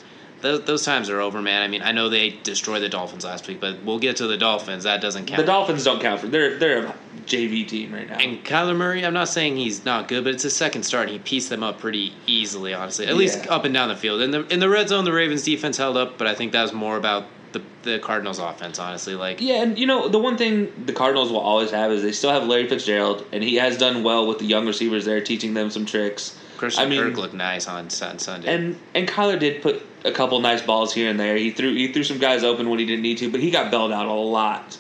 Those, 0.43 0.65
those 0.65 0.85
times 0.85 1.09
are 1.09 1.21
over, 1.21 1.41
man. 1.41 1.63
I 1.63 1.69
mean, 1.69 1.83
I 1.83 1.93
know 1.93 2.09
they 2.09 2.31
destroyed 2.31 2.83
the 2.83 2.89
Dolphins 2.89 3.25
last 3.25 3.47
week, 3.47 3.61
but 3.61 3.83
we'll 3.85 4.01
get 4.01 4.17
to 4.17 4.27
the 4.27 4.37
Dolphins. 4.37 4.85
That 4.85 5.01
doesn't 5.01 5.27
count. 5.27 5.39
The 5.39 5.47
Dolphins 5.47 5.85
don't 5.85 6.01
count 6.03 6.21
for 6.21 6.27
they're 6.27 6.59
they're 6.59 6.87
a 6.87 6.95
JV 7.27 7.67
team 7.67 7.95
right 7.95 8.09
now. 8.09 8.19
And 8.19 8.45
Kyler 8.45 8.77
Murray, 8.77 9.07
I'm 9.07 9.15
not 9.15 9.29
saying 9.29 9.57
he's 9.57 9.85
not 9.85 10.09
good, 10.09 10.25
but 10.25 10.35
it's 10.35 10.43
his 10.43 10.57
second 10.57 10.83
start. 10.83 11.05
and 11.05 11.13
He 11.13 11.19
pieced 11.21 11.49
them 11.49 11.63
up 11.63 11.79
pretty 11.79 12.13
easily, 12.27 12.75
honestly. 12.75 13.07
At 13.07 13.15
least 13.15 13.47
up 13.47 13.65
and 13.65 13.73
down 13.73 13.89
the 13.89 13.97
field. 13.97 14.21
In 14.21 14.33
the 14.33 14.45
in 14.53 14.59
the 14.59 14.69
red 14.69 14.89
zone, 14.89 15.05
the 15.05 15.13
Ravens 15.13 15.45
defense 15.45 15.77
held 15.77 15.97
up, 15.97 16.19
but 16.19 16.27
I 16.27 16.35
think 16.35 16.53
that 16.53 16.63
was 16.63 16.73
more 16.73 16.97
about 16.97 17.27
the 17.53 17.63
the 17.85 17.99
Cardinals 18.01 18.41
offense, 18.41 18.79
honestly. 18.81 19.15
Like 19.15 19.41
Yeah, 19.41 19.63
and 19.63 19.79
you 19.79 19.87
know 19.87 20.09
the 20.09 20.19
one 20.19 20.37
thing 20.37 20.73
the 20.87 20.93
Cardinals 20.93 21.31
will 21.31 21.41
always 21.41 21.71
have 21.71 21.93
is 21.93 22.03
they 22.03 22.13
still 22.13 22.33
have 22.33 22.49
Larry 22.49 22.69
Fitzgerald, 22.69 23.25
and 23.31 23.45
he 23.45 23.57
has 23.57 23.79
done 23.79 24.03
well 24.03 24.27
with 24.27 24.39
the 24.41 24.47
young 24.47 24.67
receivers 24.67 25.05
there, 25.05 25.21
teaching 25.21 25.55
them 25.55 25.71
some 25.71 25.87
tricks. 25.87 26.37
Christian 26.57 26.85
I 26.85 26.89
mean, 26.89 27.01
Kirk 27.01 27.17
looked 27.17 27.35
nice 27.35 27.67
on, 27.67 27.85
on 27.87 28.19
Sunday. 28.19 28.55
and 28.55 28.79
and 28.95 29.09
Kyler 29.09 29.39
did 29.39 29.63
put 29.63 29.85
a 30.05 30.13
couple 30.13 30.39
nice 30.41 30.63
balls 30.63 30.93
here 30.93 31.09
and 31.11 31.19
there. 31.19 31.37
He 31.37 31.51
threw 31.51 31.75
he 31.75 31.93
threw 31.93 32.05
some 32.05 32.19
guys 32.19 32.45
open 32.45 32.69
when 32.69 32.79
he 32.79 32.87
didn't 32.87 33.03
need 33.03 33.19
to, 33.19 33.31
but 33.31 33.41
he 33.41 33.51
got 33.51 33.71
bailed 33.71 33.93
out 33.93 34.07
a 34.07 34.13
lot 34.13 34.79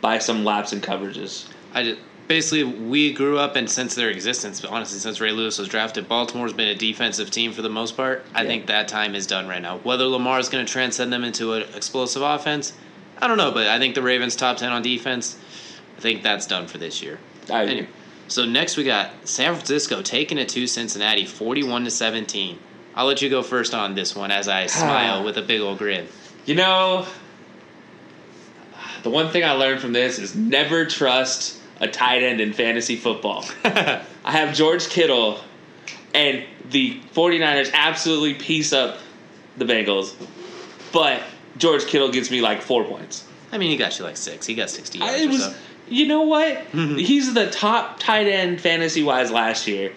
by 0.00 0.18
some 0.18 0.44
laps 0.44 0.72
and 0.72 0.82
coverages. 0.82 1.46
I 1.72 1.82
just, 1.82 2.00
basically 2.28 2.64
we 2.64 3.12
grew 3.12 3.38
up 3.38 3.56
and 3.56 3.68
since 3.68 3.94
their 3.94 4.10
existence, 4.10 4.60
but 4.60 4.70
honestly, 4.70 4.98
since 4.98 5.20
Ray 5.20 5.32
Lewis 5.32 5.58
was 5.58 5.68
drafted, 5.68 6.08
Baltimore's 6.08 6.52
been 6.52 6.68
a 6.68 6.74
defensive 6.74 7.30
team 7.30 7.52
for 7.52 7.62
the 7.62 7.68
most 7.68 7.96
part. 7.96 8.24
I 8.34 8.42
Yeah. 8.42 8.48
think 8.48 8.66
that 8.66 8.88
time 8.88 9.14
is 9.14 9.26
done 9.26 9.46
right 9.48 9.62
now. 9.62 9.78
Whether 9.82 10.04
Lamar's 10.06 10.48
going 10.48 10.64
to 10.64 10.70
transcend 10.72 11.12
them 11.12 11.24
into 11.24 11.54
an 11.54 11.64
explosive 11.74 12.22
offense, 12.22 12.72
I 13.20 13.28
don't 13.28 13.38
know, 13.38 13.50
but 13.52 13.66
I 13.68 13.78
think 13.78 13.94
the 13.94 14.02
Ravens 14.02 14.36
top 14.36 14.56
ten 14.56 14.72
on 14.72 14.82
defense. 14.82 15.36
I 15.96 16.00
think 16.00 16.22
that's 16.22 16.46
done 16.46 16.66
for 16.66 16.78
this 16.78 17.00
year. 17.02 17.18
I 17.50 17.62
agree. 17.62 17.72
Anyway, 17.72 17.88
so 18.26 18.44
next 18.44 18.76
we 18.76 18.82
got 18.84 19.10
San 19.24 19.54
Francisco 19.54 20.02
taking 20.02 20.38
it 20.38 20.48
to 20.50 20.66
Cincinnati, 20.66 21.24
forty-one 21.24 21.84
to 21.84 21.90
seventeen. 21.90 22.58
I'll 22.96 23.06
let 23.06 23.22
you 23.22 23.28
go 23.30 23.42
first 23.42 23.74
on 23.74 23.94
this 23.94 24.14
one 24.14 24.30
as 24.30 24.48
I 24.48 24.66
smile 24.68 25.24
with 25.24 25.36
a 25.38 25.42
big 25.42 25.60
old 25.60 25.78
grin. 25.78 26.06
You 26.46 26.54
know, 26.54 27.06
the 29.02 29.10
one 29.10 29.30
thing 29.30 29.44
I 29.44 29.52
learned 29.52 29.80
from 29.80 29.92
this 29.92 30.18
is 30.18 30.34
never 30.34 30.84
trust 30.84 31.58
a 31.80 31.88
tight 31.88 32.22
end 32.22 32.40
in 32.40 32.52
fantasy 32.52 32.96
football. 32.96 33.44
I 33.64 34.02
have 34.30 34.54
George 34.54 34.88
Kittle, 34.88 35.40
and 36.14 36.44
the 36.70 37.00
49ers 37.14 37.72
absolutely 37.72 38.34
piece 38.34 38.72
up 38.72 38.98
the 39.56 39.64
Bengals, 39.64 40.14
but 40.92 41.22
George 41.58 41.86
Kittle 41.86 42.10
gives 42.10 42.30
me 42.30 42.40
like 42.40 42.60
four 42.62 42.84
points. 42.84 43.26
I 43.52 43.58
mean, 43.58 43.70
he 43.70 43.76
got 43.76 43.98
you 43.98 44.04
like 44.04 44.16
six. 44.16 44.46
He 44.46 44.54
got 44.54 44.70
sixty 44.70 44.98
yards 44.98 45.14
It 45.20 45.26
or 45.26 45.28
was, 45.30 45.44
so. 45.44 45.54
you 45.88 46.06
know 46.08 46.22
what? 46.22 46.58
He's 46.72 47.34
the 47.34 47.50
top 47.50 48.00
tight 48.00 48.26
end 48.26 48.60
fantasy 48.60 49.02
wise 49.02 49.30
last 49.30 49.66
year, 49.66 49.92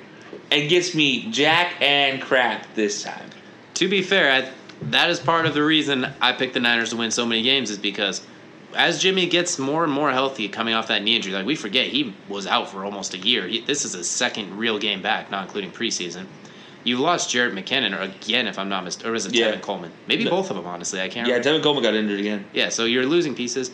and 0.51 0.69
gets 0.69 0.95
me 0.95 1.29
jack 1.31 1.75
and 1.81 2.21
crap 2.21 2.73
this 2.75 3.03
time. 3.03 3.29
To 3.75 3.87
be 3.87 4.01
fair, 4.01 4.31
I, 4.31 4.51
that 4.89 5.09
is 5.09 5.19
part 5.19 5.45
of 5.45 5.53
the 5.53 5.63
reason 5.63 6.07
I 6.21 6.33
picked 6.33 6.53
the 6.53 6.59
Niners 6.59 6.91
to 6.91 6.97
win 6.97 7.11
so 7.11 7.25
many 7.25 7.41
games 7.43 7.69
is 7.69 7.77
because 7.77 8.25
as 8.75 9.01
Jimmy 9.01 9.27
gets 9.27 9.57
more 9.59 9.83
and 9.83 9.91
more 9.93 10.11
healthy 10.11 10.47
coming 10.49 10.73
off 10.73 10.87
that 10.87 11.03
knee 11.03 11.15
injury, 11.15 11.33
like 11.33 11.45
we 11.45 11.55
forget 11.55 11.87
he 11.87 12.13
was 12.29 12.47
out 12.47 12.69
for 12.69 12.83
almost 12.83 13.13
a 13.13 13.17
year. 13.17 13.47
He, 13.47 13.61
this 13.61 13.85
is 13.85 13.93
his 13.93 14.09
second 14.09 14.57
real 14.57 14.77
game 14.79 15.01
back, 15.01 15.31
not 15.31 15.43
including 15.45 15.71
preseason. 15.71 16.25
You 16.83 16.97
lost 16.97 17.29
Jerick 17.29 17.51
McKinnon 17.53 17.99
again, 18.01 18.47
if 18.47 18.57
I'm 18.57 18.69
not 18.69 18.83
mistaken, 18.83 19.09
or 19.09 19.13
was 19.13 19.25
it 19.25 19.33
Yeah. 19.35 19.51
Tevin 19.51 19.61
Coleman? 19.61 19.91
Maybe 20.07 20.23
No. 20.23 20.29
both 20.31 20.49
of 20.49 20.55
them, 20.55 20.65
honestly. 20.65 21.01
I 21.01 21.09
can't. 21.09 21.27
Yeah, 21.27 21.35
remember. 21.35 21.59
Tevin 21.59 21.63
Coleman 21.63 21.83
got 21.83 21.93
injured 21.95 22.19
again. 22.19 22.45
Yeah, 22.53 22.69
so 22.69 22.85
you're 22.85 23.05
losing 23.05 23.35
pieces. 23.35 23.71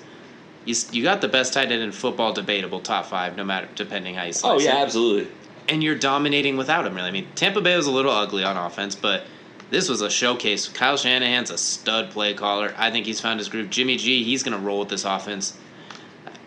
You, 0.66 0.76
you 0.92 1.04
got 1.04 1.22
the 1.22 1.28
best 1.28 1.54
tight 1.54 1.72
end 1.72 1.84
in 1.84 1.92
football, 1.92 2.34
debatable 2.34 2.80
top 2.80 3.06
five, 3.06 3.36
no 3.36 3.44
matter 3.44 3.68
depending 3.76 4.16
how 4.16 4.24
you 4.24 4.34
slice 4.34 4.52
Oh 4.52 4.58
it 4.60 4.64
yeah, 4.64 4.78
absolutely. 4.78 5.32
And 5.70 5.84
you're 5.84 5.96
dominating 5.96 6.58
without 6.58 6.86
him. 6.86 6.96
Really, 6.96 7.08
I 7.08 7.12
mean, 7.12 7.28
Tampa 7.36 7.62
Bay 7.62 7.76
was 7.76 7.88
a 7.88 7.92
little 7.92 8.12
ugly 8.12 8.44
on 8.44 8.58
offense, 8.58 8.96
but 8.96 9.24
this 9.70 9.90
was 9.90 10.02
a 10.02 10.10
showcase. 10.10 10.68
Kyle 10.68 10.98
Shanahan's 10.98 11.50
a 11.50 11.58
stud 11.58 12.12
play 12.12 12.34
caller. 12.34 12.74
I 12.78 12.92
think 12.92 13.06
he's 13.06 13.20
found 13.20 13.40
his 13.40 13.50
groove. 13.50 13.70
Jimmy 13.70 13.98
G, 13.98 14.24
he's 14.24 14.44
going 14.44 14.58
to 14.58 14.64
roll 14.64 14.80
with 14.80 14.90
this 14.90 15.06
offense. 15.06 15.58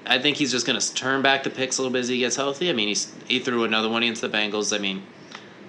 I 0.07 0.19
think 0.21 0.37
he's 0.37 0.53
just 0.53 0.67
going 0.67 0.79
to 0.79 0.95
turn 0.95 1.23
back 1.23 1.43
the 1.43 1.51
picks 1.51 1.79
a 1.79 1.83
little 1.83 1.93
bit 1.93 2.01
as 2.01 2.09
he 2.09 2.19
gets 2.19 2.37
healthy. 2.37 2.71
I 2.71 2.73
mean, 2.73 2.89
he's, 2.89 3.13
he 3.27 3.41
threw 3.41 3.65
another 3.65 3.89
one 3.89 4.03
against 4.03 4.23
the 4.23 4.29
Bengals. 4.29 4.75
I 4.75 4.79
mean, 4.79 5.03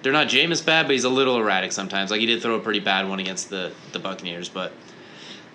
they're 0.02 0.12
not 0.12 0.28
Jameis 0.28 0.64
bad, 0.64 0.86
but 0.86 0.92
he's 0.92 1.04
a 1.04 1.08
little 1.08 1.36
erratic 1.38 1.72
sometimes. 1.72 2.12
Like 2.12 2.20
he 2.20 2.26
did 2.26 2.40
throw 2.40 2.54
a 2.54 2.60
pretty 2.60 2.80
bad 2.80 3.08
one 3.08 3.18
against 3.18 3.50
the 3.50 3.72
the 3.92 3.98
Buccaneers, 3.98 4.48
but. 4.48 4.72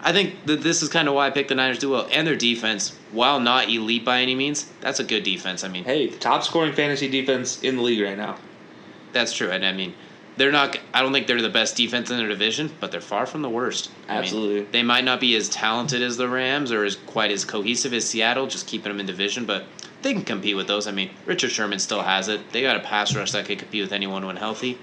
I 0.06 0.12
think 0.12 0.46
that 0.46 0.62
this 0.62 0.82
is 0.82 0.90
kind 0.90 1.08
of 1.08 1.14
why 1.14 1.28
I 1.28 1.30
picked 1.30 1.50
the 1.50 1.56
Niners 1.56 1.84
well. 1.86 2.08
And 2.12 2.28
their 2.28 2.36
defense, 2.36 2.94
while 3.14 3.40
not 3.40 3.70
elite 3.70 4.04
by 4.04 4.20
any 4.20 4.36
means, 4.36 4.70
that's 4.82 5.00
a 5.00 5.04
good 5.04 5.24
defense. 5.24 5.64
I 5.64 5.70
mean, 5.70 5.86
Hey, 5.86 6.10
top 6.10 6.44
scoring 6.44 6.74
fantasy 6.74 7.08
defense 7.08 7.64
in 7.64 7.78
the 7.78 7.82
league 7.82 8.02
right 8.02 8.18
now. 8.18 8.38
That's 9.14 9.32
true, 9.32 9.50
and 9.50 9.66
I 9.66 9.72
mean, 9.72 9.94
they're 10.36 10.52
not. 10.52 10.78
I 10.94 11.02
don't 11.02 11.14
think 11.14 11.28
they're 11.28 11.42
the 11.42 11.50
best 11.50 11.78
defense 11.78 12.10
in 12.10 12.18
their 12.18 12.28
division, 12.28 12.72
but 12.80 12.92
they're 12.92 13.00
far 13.00 13.26
from 13.26 13.44
the 13.44 13.50
worst. 13.50 13.92
I 14.08 14.16
mean, 14.16 14.24
Absolutely. 14.24 14.64
they 14.72 14.84
might 14.84 15.04
not 15.06 15.20
be 15.20 15.36
as 15.36 15.48
talented 15.50 16.02
as 16.02 16.18
the 16.18 16.28
Rams 16.28 16.72
or 16.72 16.84
as 16.84 16.96
quite 16.96 17.32
as 17.32 17.46
cohesive 17.46 17.94
as 17.94 18.10
Seattle, 18.10 18.48
just 18.48 18.68
keeping 18.68 18.92
them 18.92 19.00
in 19.00 19.06
division, 19.06 19.46
but 19.46 19.66
they 20.02 20.14
can 20.14 20.24
compete 20.24 20.56
with 20.56 20.68
those. 20.68 20.88
I 20.88 20.92
mean, 20.92 21.12
Richard 21.26 21.52
Sherman 21.52 21.80
still 21.80 22.02
has 22.02 22.28
it. 22.28 22.52
They 22.52 22.62
got 22.62 22.76
a 22.76 22.82
pass 22.82 23.16
rush 23.16 23.32
that 23.32 23.46
could 23.46 23.60
compete 23.60 23.84
with 23.84 23.94
anyone 23.94 24.26
when 24.26 24.36
healthy, 24.36 24.80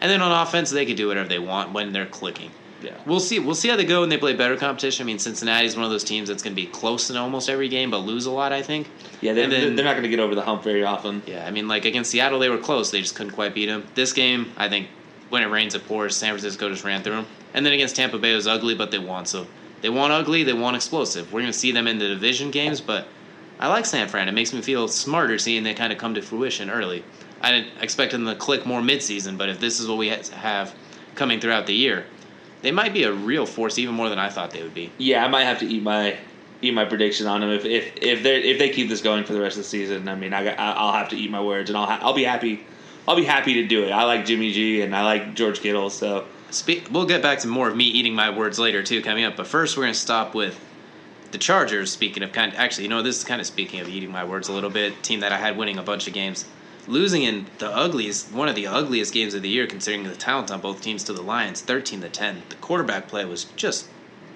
and 0.00 0.10
then 0.10 0.22
on 0.22 0.32
offense, 0.32 0.70
they 0.70 0.86
could 0.86 0.96
do 0.96 1.08
whatever 1.08 1.28
they 1.28 1.40
want 1.40 1.72
when 1.72 1.92
they're 1.92 2.06
clicking. 2.06 2.52
Yeah. 2.82 2.92
We'll 3.06 3.20
see. 3.20 3.38
We'll 3.38 3.54
see 3.54 3.68
how 3.68 3.76
they 3.76 3.84
go 3.86 4.00
when 4.00 4.08
they 4.10 4.18
play 4.18 4.34
better 4.34 4.56
competition. 4.56 5.04
I 5.04 5.06
mean, 5.06 5.18
Cincinnati's 5.18 5.76
one 5.76 5.84
of 5.84 5.90
those 5.90 6.04
teams 6.04 6.28
that's 6.28 6.42
going 6.42 6.54
to 6.54 6.60
be 6.62 6.68
close 6.68 7.08
in 7.10 7.16
almost 7.16 7.48
every 7.48 7.68
game, 7.68 7.90
but 7.90 7.98
lose 7.98 8.26
a 8.26 8.30
lot. 8.30 8.52
I 8.52 8.62
think. 8.62 8.88
Yeah, 9.20 9.32
they're, 9.32 9.48
then- 9.48 9.76
they're 9.76 9.84
not 9.84 9.92
going 9.92 10.02
to 10.04 10.08
get 10.10 10.20
over 10.20 10.34
the 10.34 10.42
hump 10.42 10.62
very 10.62 10.84
often. 10.84 11.22
yeah, 11.26 11.46
I 11.46 11.50
mean, 11.50 11.68
like 11.68 11.84
against 11.86 12.10
Seattle, 12.10 12.38
they 12.38 12.48
were 12.50 12.58
close. 12.58 12.90
They 12.90 13.00
just 13.00 13.14
couldn't 13.14 13.32
quite 13.32 13.54
beat 13.54 13.66
them. 13.66 13.86
This 13.94 14.12
game, 14.12 14.52
I 14.56 14.68
think, 14.68 14.88
when 15.30 15.42
it 15.42 15.46
rains, 15.46 15.74
it 15.74 15.86
pours. 15.86 16.14
San 16.16 16.30
Francisco 16.30 16.68
just 16.68 16.84
ran 16.84 17.02
through 17.02 17.16
them. 17.16 17.26
And 17.54 17.64
then 17.64 17.72
against 17.72 17.96
Tampa 17.96 18.18
Bay, 18.18 18.32
it 18.32 18.36
was 18.36 18.46
ugly, 18.46 18.74
but 18.74 18.90
they 18.90 18.98
won. 18.98 19.24
So 19.24 19.46
they 19.80 19.88
won 19.88 20.10
ugly, 20.10 20.42
they 20.44 20.52
won 20.52 20.74
explosive. 20.74 21.32
We're 21.32 21.40
going 21.40 21.52
to 21.52 21.58
see 21.58 21.72
them 21.72 21.88
in 21.88 21.98
the 21.98 22.08
division 22.08 22.50
games, 22.50 22.80
but 22.82 23.08
I 23.58 23.68
like 23.68 23.86
San 23.86 24.06
Fran. 24.08 24.28
It 24.28 24.32
makes 24.32 24.52
me 24.52 24.60
feel 24.60 24.86
smarter 24.86 25.38
seeing 25.38 25.62
they 25.62 25.72
kind 25.72 25.92
of 25.92 25.98
come 25.98 26.12
to 26.14 26.20
fruition 26.22 26.68
early. 26.68 27.02
I 27.40 27.52
didn't 27.52 27.70
expect 27.80 28.12
them 28.12 28.26
to 28.26 28.34
click 28.34 28.66
more 28.66 28.80
midseason, 28.82 29.38
but 29.38 29.48
if 29.48 29.58
this 29.60 29.80
is 29.80 29.88
what 29.88 29.96
we 29.98 30.08
have 30.08 30.74
coming 31.14 31.40
throughout 31.40 31.66
the 31.66 31.74
year, 31.74 32.04
they 32.62 32.70
might 32.70 32.92
be 32.92 33.04
a 33.04 33.12
real 33.12 33.46
force, 33.46 33.78
even 33.78 33.94
more 33.94 34.08
than 34.08 34.18
I 34.18 34.28
thought 34.30 34.50
they 34.50 34.62
would 34.62 34.74
be. 34.74 34.92
Yeah, 34.98 35.24
I 35.24 35.28
might 35.28 35.44
have 35.44 35.58
to 35.60 35.66
eat 35.66 35.82
my 35.82 36.16
eat 36.62 36.72
my 36.72 36.84
prediction 36.86 37.26
on 37.26 37.40
them 37.42 37.50
if 37.50 37.64
if 37.64 37.96
if 38.02 38.22
they 38.22 38.42
if 38.42 38.58
they 38.58 38.70
keep 38.70 38.88
this 38.88 39.02
going 39.02 39.24
for 39.24 39.32
the 39.34 39.40
rest 39.40 39.56
of 39.56 39.62
the 39.62 39.68
season. 39.68 40.08
I 40.08 40.14
mean, 40.14 40.32
I 40.32 40.54
I'll 40.54 40.92
have 40.92 41.08
to 41.10 41.16
eat 41.16 41.30
my 41.30 41.40
words, 41.42 41.70
and 41.70 41.76
I'll 41.76 41.86
ha- 41.86 42.00
I'll 42.02 42.14
be 42.14 42.24
happy. 42.24 42.64
I'll 43.08 43.16
be 43.16 43.24
happy 43.24 43.54
to 43.54 43.66
do 43.66 43.84
it. 43.84 43.90
I 43.90 44.02
like 44.04 44.24
Jimmy 44.26 44.52
G 44.52 44.82
and 44.82 44.94
I 44.96 45.04
like 45.04 45.34
George 45.34 45.60
Kittle, 45.60 45.90
so 45.90 46.24
Spe- 46.50 46.90
we'll 46.90 47.06
get 47.06 47.22
back 47.22 47.40
to 47.40 47.48
more 47.48 47.68
of 47.68 47.76
me 47.76 47.84
eating 47.84 48.14
my 48.14 48.30
words 48.30 48.58
later 48.58 48.82
too 48.82 49.02
coming 49.02 49.24
up. 49.24 49.36
But 49.36 49.46
first, 49.46 49.76
we're 49.76 49.84
going 49.84 49.94
to 49.94 49.98
stop 49.98 50.34
with 50.34 50.58
the 51.30 51.38
Chargers. 51.38 51.92
Speaking 51.92 52.22
of 52.22 52.32
kind, 52.32 52.54
actually, 52.56 52.84
you 52.84 52.90
know, 52.90 53.02
this 53.02 53.18
is 53.18 53.24
kind 53.24 53.40
of 53.40 53.46
speaking 53.46 53.80
of 53.80 53.88
eating 53.88 54.10
my 54.10 54.24
words 54.24 54.48
a 54.48 54.52
little 54.52 54.70
bit. 54.70 55.02
Team 55.02 55.20
that 55.20 55.32
I 55.32 55.36
had 55.38 55.56
winning 55.56 55.78
a 55.78 55.82
bunch 55.82 56.08
of 56.08 56.14
games, 56.14 56.44
losing 56.86 57.22
in 57.22 57.46
the 57.58 57.68
ugliest, 57.68 58.32
one 58.32 58.48
of 58.48 58.54
the 58.54 58.66
ugliest 58.66 59.12
games 59.12 59.34
of 59.34 59.42
the 59.42 59.48
year, 59.48 59.66
considering 59.66 60.04
the 60.04 60.14
talent 60.14 60.50
on 60.50 60.60
both 60.60 60.80
teams 60.80 61.04
to 61.04 61.12
the 61.12 61.22
Lions, 61.22 61.60
thirteen 61.60 62.00
to 62.02 62.08
ten. 62.08 62.42
The 62.48 62.56
quarterback 62.56 63.08
play 63.08 63.24
was 63.24 63.44
just 63.56 63.86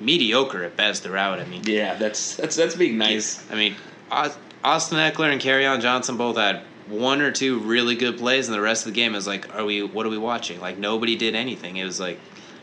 mediocre 0.00 0.64
at 0.64 0.76
best 0.76 1.02
throughout. 1.02 1.38
I 1.38 1.44
mean, 1.44 1.62
yeah, 1.64 1.94
that's 1.94 2.36
that's 2.36 2.56
that's 2.56 2.74
being 2.74 2.98
nice. 2.98 3.44
I 3.50 3.54
mean, 3.54 3.76
Austin 4.10 4.98
Ekeler 4.98 5.32
and 5.32 5.66
on 5.66 5.80
Johnson 5.80 6.16
both 6.16 6.36
had 6.36 6.62
one 6.88 7.20
or 7.20 7.30
two 7.30 7.60
really 7.60 7.94
good 7.94 8.18
plays, 8.18 8.48
and 8.48 8.54
the 8.54 8.60
rest 8.60 8.86
of 8.86 8.92
the 8.92 8.96
game 9.00 9.14
is 9.14 9.26
like, 9.26 9.54
are 9.54 9.64
we? 9.64 9.82
What 9.82 10.06
are 10.06 10.10
we 10.10 10.18
watching? 10.18 10.60
Like 10.60 10.78
nobody 10.78 11.16
did 11.16 11.34
anything. 11.34 11.76
It 11.76 11.84
was 11.84 12.00
like 12.00 12.18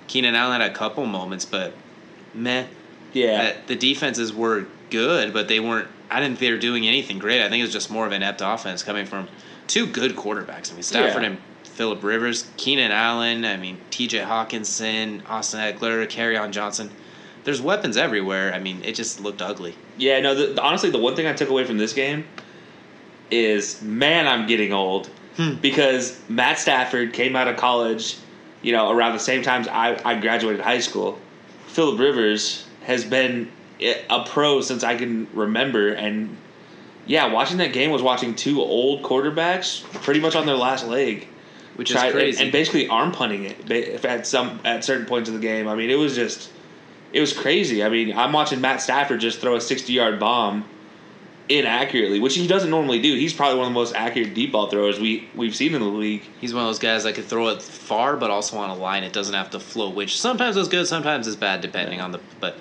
Keenan 0.08 0.36
Allen 0.36 0.62
had 0.62 0.70
a 0.70 0.74
couple 0.74 1.06
moments, 1.06 1.46
but 1.46 1.74
meh. 2.34 2.66
Yeah, 3.14 3.54
Uh, 3.56 3.62
the 3.68 3.76
defenses 3.76 4.34
were 4.34 4.68
good, 4.90 5.34
but 5.34 5.48
they 5.48 5.60
weren't. 5.60 5.88
I 6.12 6.20
didn't 6.20 6.38
think 6.38 6.50
they 6.50 6.52
were 6.52 6.60
doing 6.60 6.88
anything 6.88 7.20
great. 7.20 7.42
I 7.42 7.50
think 7.50 7.62
it 7.62 7.64
was 7.64 7.74
just 7.74 7.90
more 7.90 8.06
of 8.06 8.12
an 8.12 8.22
inept 8.22 8.42
offense 8.44 8.84
coming 8.84 9.06
from 9.06 9.28
two 9.68 9.88
good 9.88 10.16
quarterbacks. 10.16 10.72
I 10.72 10.74
mean, 10.74 10.84
Stafford 10.84 11.24
Yeah. 11.24 11.30
and 11.30 11.38
Philip 11.64 12.04
Rivers, 12.04 12.48
Keenan 12.58 12.92
Allen. 12.92 13.46
I 13.46 13.58
mean, 13.58 13.78
T.J. 13.92 14.20
Hockenson, 14.20 15.22
Austin 15.30 15.60
Ekeler, 15.60 16.42
on 16.42 16.52
Johnson. 16.52 16.90
There's 17.44 17.62
weapons 17.62 17.96
everywhere. 17.98 18.54
I 18.54 18.60
mean, 18.60 18.82
it 18.84 18.96
just 18.96 19.22
looked 19.22 19.42
ugly. 19.42 19.76
yeah. 19.98 20.20
No, 20.20 20.34
the, 20.36 20.62
honestly, 20.62 20.90
the 20.90 20.98
one 20.98 21.16
thing 21.16 21.28
I 21.28 21.34
took 21.34 21.50
away 21.50 21.64
from 21.64 21.78
this 21.78 21.94
game 21.94 22.26
is 23.32 23.82
man, 23.82 24.28
I'm 24.28 24.48
getting 24.48 24.74
old 24.74 25.08
hmm. 25.36 25.56
because 25.56 26.20
Matt 26.30 26.60
Stafford 26.60 27.14
came 27.14 27.36
out 27.36 27.48
of 27.48 27.58
college, 27.58 28.18
you 28.62 28.72
know, 28.72 28.92
around 28.92 29.14
the 29.14 29.20
same 29.20 29.44
times 29.44 29.68
I, 29.68 30.00
I 30.04 30.20
graduated 30.20 30.62
high 30.62 30.80
school. 30.80 31.20
Philip 31.68 32.00
Rivers 32.00 32.66
has 32.84 33.06
been 33.06 33.52
a 34.10 34.24
pro 34.26 34.62
since 34.62 34.84
I 34.84 34.96
can 34.96 35.28
remember, 35.34 35.90
and 35.90 36.36
yeah, 37.08 37.32
watching 37.32 37.58
that 37.58 37.74
game 37.74 37.92
was 37.92 38.02
watching 38.02 38.36
two 38.36 38.62
old 38.62 39.02
quarterbacks 39.02 39.84
pretty 40.04 40.20
much 40.20 40.36
on 40.36 40.46
their 40.46 40.56
last 40.56 40.86
leg, 40.86 41.28
which 41.76 41.92
is 41.92 41.98
crazy. 42.12 42.44
and 42.44 42.52
basically 42.52 42.88
arm 42.88 43.12
punting 43.12 43.46
it 43.70 44.06
at 44.06 44.28
some 44.28 44.60
at 44.66 44.84
certain 44.84 45.06
points 45.06 45.30
of 45.30 45.36
the 45.36 45.42
game. 45.42 45.68
I 45.68 45.76
mean, 45.76 45.90
it 45.90 45.96
was 45.96 46.16
just 46.16 46.52
it 47.14 47.22
was 47.22 47.34
crazy. 47.34 47.84
I 47.84 47.90
mean, 47.90 48.16
I'm 48.16 48.34
watching 48.34 48.62
Matt 48.62 48.82
Stafford 48.82 49.20
just 49.20 49.40
throw 49.40 49.56
a 49.56 49.62
60 49.62 49.92
yard 49.94 50.20
bomb 50.20 50.66
inaccurately, 51.50 52.20
which 52.20 52.36
he 52.36 52.48
doesn't 52.48 52.70
normally 52.70 53.02
do. 53.02 53.16
He's 53.16 53.34
probably 53.34 53.58
one 53.58 53.68
of 53.68 53.74
the 53.74 53.80
most 53.80 53.96
accurate 53.96 54.34
deep 54.34 54.52
ball 54.52 54.70
throwers 54.70 55.00
we 55.00 55.30
we've 55.34 55.56
seen 55.56 55.74
in 55.74 55.82
the 55.82 55.88
league. 55.88 56.24
He's 56.40 56.54
one 56.54 56.64
of 56.64 56.68
those 56.68 56.80
guys 56.80 57.04
that 57.04 57.16
could 57.16 57.26
throw 57.26 57.48
it 57.50 57.62
far, 57.62 58.18
but 58.18 58.30
also 58.30 58.58
on 58.58 58.70
a 58.70 58.76
line. 58.76 59.04
It 59.04 59.14
doesn't 59.14 59.34
have 59.34 59.50
to 59.52 59.60
flow, 59.60 59.90
which 59.90 60.20
sometimes 60.20 60.58
is 60.58 60.68
good, 60.68 60.88
sometimes 60.88 61.28
is 61.28 61.36
bad, 61.36 61.62
depending 61.62 62.02
on 62.02 62.12
the. 62.12 62.20
But 62.40 62.58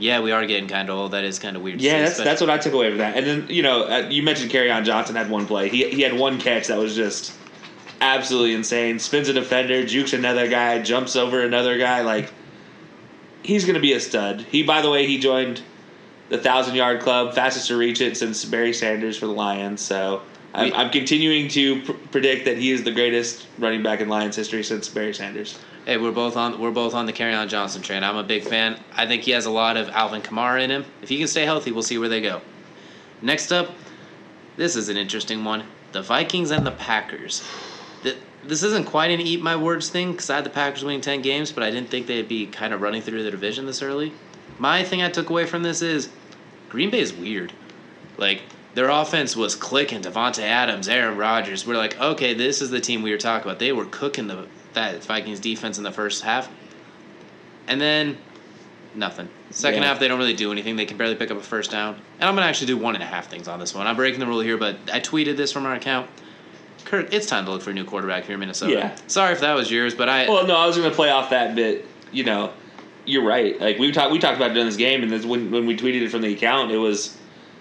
yeah, 0.00 0.20
we 0.20 0.32
are 0.32 0.44
getting 0.46 0.66
kind 0.66 0.88
of 0.88 0.96
old. 0.98 1.12
That 1.12 1.24
is 1.24 1.38
kind 1.38 1.56
of 1.56 1.62
weird. 1.62 1.80
Yeah, 1.80 1.92
see, 1.92 2.04
that's 2.04 2.18
that's 2.18 2.40
what 2.40 2.50
I 2.50 2.58
took 2.58 2.72
away 2.72 2.88
from 2.88 2.98
that. 2.98 3.16
And 3.16 3.26
then 3.26 3.46
you 3.48 3.62
know, 3.62 3.84
uh, 3.84 4.08
you 4.10 4.22
mentioned 4.22 4.54
on 4.70 4.84
Johnson 4.84 5.14
had 5.14 5.30
one 5.30 5.46
play. 5.46 5.68
He 5.68 5.88
he 5.90 6.00
had 6.00 6.18
one 6.18 6.40
catch 6.40 6.68
that 6.68 6.78
was 6.78 6.96
just 6.96 7.32
absolutely 8.00 8.54
insane. 8.54 8.98
Spins 8.98 9.28
a 9.28 9.34
defender, 9.34 9.84
jukes 9.84 10.14
another 10.14 10.48
guy, 10.48 10.80
jumps 10.80 11.16
over 11.16 11.42
another 11.42 11.78
guy. 11.78 12.00
Like 12.00 12.32
he's 13.42 13.64
going 13.64 13.74
to 13.74 13.80
be 13.80 13.92
a 13.92 14.00
stud. 14.00 14.40
He, 14.40 14.62
by 14.62 14.80
the 14.80 14.90
way, 14.90 15.06
he 15.06 15.18
joined 15.18 15.62
the 16.30 16.38
thousand 16.38 16.76
yard 16.76 17.00
club, 17.00 17.34
fastest 17.34 17.68
to 17.68 17.76
reach 17.76 18.00
it 18.00 18.16
since 18.16 18.44
Barry 18.44 18.72
Sanders 18.72 19.18
for 19.18 19.26
the 19.26 19.32
Lions. 19.32 19.80
So. 19.80 20.22
I'm, 20.52 20.72
I'm 20.74 20.90
continuing 20.90 21.46
to 21.50 21.80
pr- 21.82 21.92
predict 22.10 22.46
that 22.46 22.58
he 22.58 22.72
is 22.72 22.82
the 22.82 22.90
greatest 22.90 23.46
running 23.60 23.84
back 23.84 24.00
in 24.00 24.08
Lions 24.08 24.34
history 24.34 24.64
since 24.64 24.88
Barry 24.88 25.14
Sanders. 25.14 25.56
Hey, 25.86 25.96
we're 25.96 26.12
both 26.12 26.36
on. 26.36 26.60
We're 26.60 26.70
both 26.70 26.94
on 26.94 27.06
the 27.06 27.12
Kerryon 27.12 27.48
Johnson 27.48 27.82
train. 27.82 28.04
I'm 28.04 28.16
a 28.16 28.22
big 28.22 28.44
fan. 28.44 28.78
I 28.94 29.06
think 29.06 29.22
he 29.22 29.30
has 29.32 29.46
a 29.46 29.50
lot 29.50 29.76
of 29.76 29.88
Alvin 29.88 30.20
Kamara 30.22 30.62
in 30.62 30.70
him. 30.70 30.84
If 31.02 31.08
he 31.08 31.18
can 31.18 31.26
stay 31.26 31.44
healthy, 31.44 31.72
we'll 31.72 31.82
see 31.82 31.98
where 31.98 32.08
they 32.08 32.20
go. 32.20 32.42
Next 33.22 33.50
up, 33.50 33.70
this 34.56 34.76
is 34.76 34.88
an 34.88 34.96
interesting 34.96 35.42
one: 35.44 35.64
the 35.92 36.02
Vikings 36.02 36.50
and 36.50 36.66
the 36.66 36.72
Packers. 36.72 37.42
Th- 38.02 38.16
This 38.44 38.62
isn't 38.62 38.86
quite 38.86 39.10
an 39.10 39.20
eat 39.20 39.40
my 39.42 39.56
words 39.56 39.88
thing 39.88 40.12
because 40.12 40.28
I 40.30 40.36
had 40.36 40.44
the 40.44 40.50
Packers 40.50 40.84
winning 40.84 41.00
ten 41.00 41.22
games, 41.22 41.50
but 41.50 41.62
I 41.64 41.70
didn't 41.70 41.88
think 41.88 42.06
they'd 42.06 42.28
be 42.28 42.46
kind 42.46 42.72
of 42.74 42.82
running 42.82 43.02
through 43.02 43.22
the 43.22 43.30
division 43.30 43.66
this 43.66 43.82
early. 43.82 44.12
My 44.58 44.84
thing 44.84 45.02
I 45.02 45.08
took 45.08 45.30
away 45.30 45.46
from 45.46 45.62
this 45.62 45.80
is 45.82 46.10
Green 46.68 46.90
Bay 46.90 47.00
is 47.00 47.12
weird. 47.14 47.52
Like 48.18 48.42
their 48.74 48.90
offense 48.90 49.34
was 49.34 49.54
clicking. 49.56 50.02
Davante 50.02 50.42
Adams, 50.42 50.88
Aaron 50.88 51.16
Rodgers. 51.16 51.66
We're 51.66 51.76
like, 51.78 51.98
okay, 51.98 52.34
this 52.34 52.60
is 52.60 52.68
the 52.70 52.80
team 52.80 53.02
we 53.02 53.10
were 53.12 53.18
talking 53.18 53.48
about. 53.48 53.58
They 53.58 53.72
were 53.72 53.86
cooking 53.86 54.26
the 54.28 54.46
that 54.74 55.04
Vikings 55.04 55.40
defense 55.40 55.78
in 55.78 55.84
the 55.84 55.92
first 55.92 56.22
half, 56.22 56.48
and 57.66 57.80
then 57.80 58.18
nothing. 58.94 59.28
Second 59.50 59.82
Yeah. 59.82 59.88
half, 59.88 59.98
they 60.00 60.08
don't 60.08 60.18
really 60.18 60.34
do 60.34 60.52
anything. 60.52 60.76
They 60.76 60.84
can 60.86 60.96
barely 60.96 61.14
pick 61.14 61.30
up 61.30 61.36
a 61.36 61.40
first 61.40 61.70
down. 61.70 61.96
And 62.18 62.28
I'm 62.28 62.34
gonna 62.34 62.46
actually 62.46 62.68
do 62.68 62.76
one 62.76 62.94
and 62.94 63.02
a 63.02 63.06
half 63.06 63.28
things 63.28 63.48
on 63.48 63.58
this 63.60 63.74
one. 63.74 63.86
I'm 63.86 63.96
breaking 63.96 64.20
the 64.20 64.26
rule 64.26 64.40
here, 64.40 64.56
but 64.56 64.76
I 64.92 65.00
tweeted 65.00 65.36
this 65.36 65.52
from 65.52 65.66
our 65.66 65.74
account. 65.74 66.08
Kirk, 66.84 67.12
it's 67.12 67.26
time 67.26 67.44
to 67.44 67.50
look 67.52 67.62
for 67.62 67.70
a 67.70 67.74
new 67.74 67.84
quarterback 67.84 68.24
here 68.24 68.34
in 68.34 68.40
Minnesota. 68.40 68.72
Yeah. 68.72 68.96
Sorry 69.06 69.32
if 69.32 69.40
that 69.40 69.54
was 69.54 69.70
yours, 69.70 69.94
but 69.94 70.08
I 70.08 70.28
Well, 70.28 70.46
no, 70.46 70.56
I 70.56 70.66
was 70.66 70.76
going 70.76 70.88
to 70.88 70.94
play 70.94 71.10
off 71.10 71.30
that 71.30 71.54
bit. 71.54 71.86
You 72.10 72.24
know, 72.24 72.52
you're 73.04 73.24
right. 73.24 73.60
Like 73.60 73.78
we 73.78 73.92
talked, 73.92 74.10
we 74.10 74.18
talked 74.18 74.36
about 74.36 74.50
it 74.50 74.54
during 74.54 74.66
this 74.66 74.76
game, 74.76 75.02
and 75.02 75.12
this, 75.12 75.24
when 75.24 75.50
when 75.50 75.66
we 75.66 75.76
tweeted 75.76 76.02
it 76.02 76.10
from 76.10 76.22
the 76.22 76.32
account, 76.32 76.72
it 76.72 76.78
was, 76.78 77.16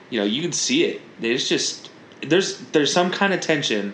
you 0.09 0.19
know, 0.19 0.25
you 0.25 0.41
can 0.41 0.51
see 0.51 0.85
it. 0.85 1.01
There's 1.19 1.47
just 1.47 1.89
there's 2.25 2.59
there's 2.71 2.91
some 2.91 3.11
kind 3.11 3.33
of 3.33 3.41
tension 3.41 3.93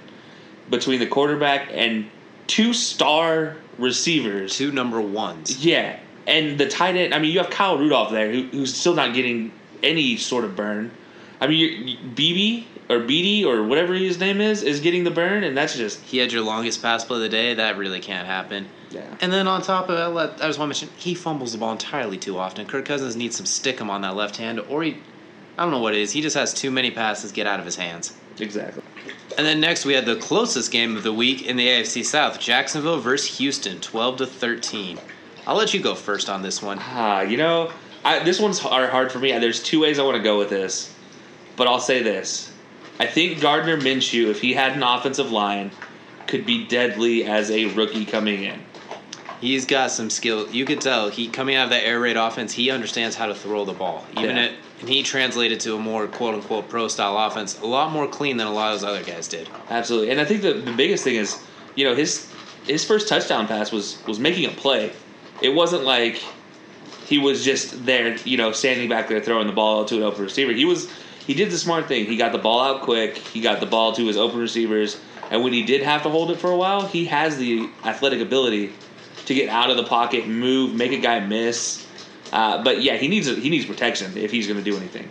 between 0.69 0.99
the 0.99 1.07
quarterback 1.07 1.69
and 1.73 2.09
two 2.47 2.73
star 2.73 3.55
receivers. 3.77 4.55
two 4.55 4.71
number 4.71 5.01
ones. 5.01 5.65
Yeah, 5.65 5.99
and 6.27 6.57
the 6.57 6.67
tight 6.67 6.95
end. 6.95 7.13
I 7.13 7.19
mean, 7.19 7.31
you 7.31 7.39
have 7.39 7.49
Kyle 7.49 7.77
Rudolph 7.77 8.11
there, 8.11 8.31
who, 8.31 8.43
who's 8.47 8.73
still 8.75 8.95
not 8.95 9.13
getting 9.13 9.51
any 9.83 10.17
sort 10.17 10.43
of 10.43 10.55
burn. 10.55 10.91
I 11.39 11.47
mean, 11.47 11.97
BB 12.15 12.65
or 12.89 12.99
BD 12.99 13.45
or 13.45 13.63
whatever 13.63 13.93
his 13.93 14.19
name 14.19 14.41
is 14.41 14.63
is 14.63 14.79
getting 14.79 15.03
the 15.03 15.11
burn, 15.11 15.43
and 15.43 15.57
that's 15.57 15.75
just 15.75 16.01
He 16.01 16.17
had 16.17 16.31
your 16.31 16.41
longest 16.41 16.81
pass 16.81 17.03
play 17.03 17.17
of 17.17 17.21
the 17.23 17.29
day. 17.29 17.53
That 17.55 17.77
really 17.77 17.99
can't 17.99 18.27
happen. 18.27 18.67
Yeah. 18.89 19.03
And 19.21 19.31
then 19.31 19.47
on 19.47 19.61
top 19.61 19.89
of 19.89 20.15
that, 20.15 20.43
I 20.43 20.47
just 20.47 20.59
want 20.59 20.73
to 20.73 20.85
mention 20.85 20.89
he 20.97 21.15
fumbles 21.15 21.51
the 21.51 21.57
ball 21.57 21.73
entirely 21.73 22.17
too 22.17 22.37
often. 22.37 22.65
Kirk 22.65 22.85
Cousins 22.85 23.15
needs 23.15 23.35
some 23.35 23.45
stick 23.45 23.79
him 23.79 23.89
on 23.89 24.01
that 24.01 24.15
left 24.15 24.37
hand, 24.37 24.59
or 24.59 24.83
he, 24.83 24.97
I 25.57 25.63
don't 25.63 25.71
know 25.71 25.79
what 25.79 25.93
it 25.93 26.01
is. 26.01 26.11
He 26.11 26.21
just 26.21 26.35
has 26.35 26.53
too 26.53 26.71
many 26.71 26.91
passes 26.91 27.31
get 27.31 27.45
out 27.45 27.59
of 27.59 27.65
his 27.65 27.75
hands. 27.75 28.15
exactly. 28.39 28.83
And 29.37 29.45
then 29.45 29.59
next 29.59 29.85
we 29.85 29.93
had 29.93 30.05
the 30.05 30.15
closest 30.15 30.71
game 30.71 30.95
of 30.95 31.03
the 31.03 31.11
week 31.13 31.45
in 31.45 31.57
the 31.57 31.67
AFC 31.67 32.05
South: 32.05 32.39
Jacksonville 32.39 32.99
versus 32.99 33.37
Houston, 33.37 33.79
twelve 33.81 34.17
to 34.17 34.25
thirteen. 34.25 34.97
I'll 35.45 35.55
let 35.55 35.73
you 35.73 35.81
go 35.81 35.93
first 35.93 36.29
on 36.29 36.41
this 36.41 36.61
one. 36.61 36.79
Ah, 36.81 37.21
you 37.21 37.37
know, 37.37 37.71
I, 38.03 38.19
this 38.23 38.39
one's 38.39 38.59
hard, 38.59 38.89
hard 38.89 39.11
for 39.11 39.19
me. 39.19 39.31
There's 39.37 39.61
two 39.61 39.81
ways 39.81 39.99
I 39.99 40.03
want 40.03 40.17
to 40.17 40.23
go 40.23 40.37
with 40.37 40.49
this, 40.49 40.93
but 41.55 41.67
I'll 41.67 41.79
say 41.81 42.01
this: 42.01 42.51
I 42.99 43.05
think 43.05 43.41
Gardner 43.41 43.77
Minshew, 43.77 44.27
if 44.29 44.39
he 44.41 44.53
had 44.53 44.71
an 44.73 44.83
offensive 44.83 45.31
line, 45.31 45.71
could 46.27 46.45
be 46.45 46.65
deadly 46.65 47.25
as 47.25 47.51
a 47.51 47.65
rookie 47.65 48.05
coming 48.05 48.43
in. 48.43 48.61
He's 49.41 49.65
got 49.65 49.91
some 49.91 50.09
skill. 50.09 50.49
You 50.49 50.63
could 50.65 50.79
tell 50.81 51.09
he 51.09 51.27
coming 51.27 51.55
out 51.55 51.65
of 51.65 51.69
that 51.71 51.85
air 51.85 51.99
raid 51.99 52.15
offense. 52.15 52.53
He 52.53 52.71
understands 52.71 53.15
how 53.15 53.25
to 53.27 53.35
throw 53.35 53.65
the 53.65 53.73
ball. 53.73 54.05
Even 54.17 54.37
Yeah. 54.37 54.43
it, 54.45 54.53
and 54.79 54.89
he 54.89 55.03
translated 55.03 55.59
to 55.61 55.75
a 55.75 55.79
more 55.79 56.07
quote 56.07 56.35
unquote 56.35 56.69
pro 56.69 56.87
style 56.87 57.17
offense, 57.17 57.59
a 57.61 57.65
lot 57.65 57.91
more 57.91 58.07
clean 58.07 58.37
than 58.37 58.47
a 58.47 58.51
lot 58.51 58.73
of 58.73 58.81
those 58.81 58.89
other 58.89 59.03
guys 59.03 59.27
did. 59.27 59.49
Absolutely, 59.69 60.11
and 60.11 60.19
I 60.19 60.25
think 60.25 60.41
the, 60.41 60.53
the 60.53 60.73
biggest 60.73 61.03
thing 61.03 61.15
is, 61.15 61.41
you 61.75 61.85
know, 61.85 61.95
his 61.95 62.31
his 62.65 62.83
first 62.83 63.07
touchdown 63.07 63.47
pass 63.47 63.71
was 63.71 64.05
was 64.05 64.19
making 64.19 64.45
a 64.45 64.51
play. 64.51 64.91
It 65.41 65.49
wasn't 65.49 65.83
like 65.83 66.23
he 67.05 67.19
was 67.19 67.43
just 67.43 67.85
there, 67.85 68.17
you 68.17 68.37
know, 68.37 68.51
standing 68.51 68.89
back 68.89 69.07
there 69.07 69.21
throwing 69.21 69.47
the 69.47 69.53
ball 69.53 69.85
to 69.85 69.97
an 69.97 70.03
open 70.03 70.23
receiver. 70.23 70.51
He 70.51 70.65
was 70.65 70.89
he 71.25 71.33
did 71.33 71.49
the 71.49 71.57
smart 71.57 71.87
thing. 71.87 72.05
He 72.05 72.17
got 72.17 72.31
the 72.31 72.37
ball 72.37 72.61
out 72.61 72.81
quick. 72.81 73.17
He 73.17 73.41
got 73.41 73.59
the 73.59 73.65
ball 73.65 73.93
to 73.93 74.05
his 74.05 74.17
open 74.17 74.39
receivers, 74.39 74.99
and 75.31 75.43
when 75.43 75.53
he 75.53 75.63
did 75.63 75.83
have 75.83 76.03
to 76.03 76.09
hold 76.09 76.31
it 76.31 76.39
for 76.39 76.51
a 76.51 76.57
while, 76.57 76.85
he 76.85 77.05
has 77.05 77.37
the 77.37 77.69
athletic 77.83 78.21
ability 78.21 78.73
to 79.25 79.33
get 79.33 79.49
out 79.49 79.69
of 79.69 79.77
the 79.77 79.83
pocket, 79.83 80.27
move, 80.27 80.75
make 80.75 80.91
a 80.91 80.99
guy 80.99 81.19
miss. 81.19 81.84
Uh, 82.35 82.61
but 82.61 82.83
yeah, 82.83 82.97
he 82.97 83.07
needs 83.07 83.27
he 83.27 83.49
needs 83.49 83.65
protection 83.65 84.17
if 84.17 84.29
he's 84.29 84.45
going 84.45 84.61
to 84.61 84.63
do 84.63 84.75
anything. 84.75 85.07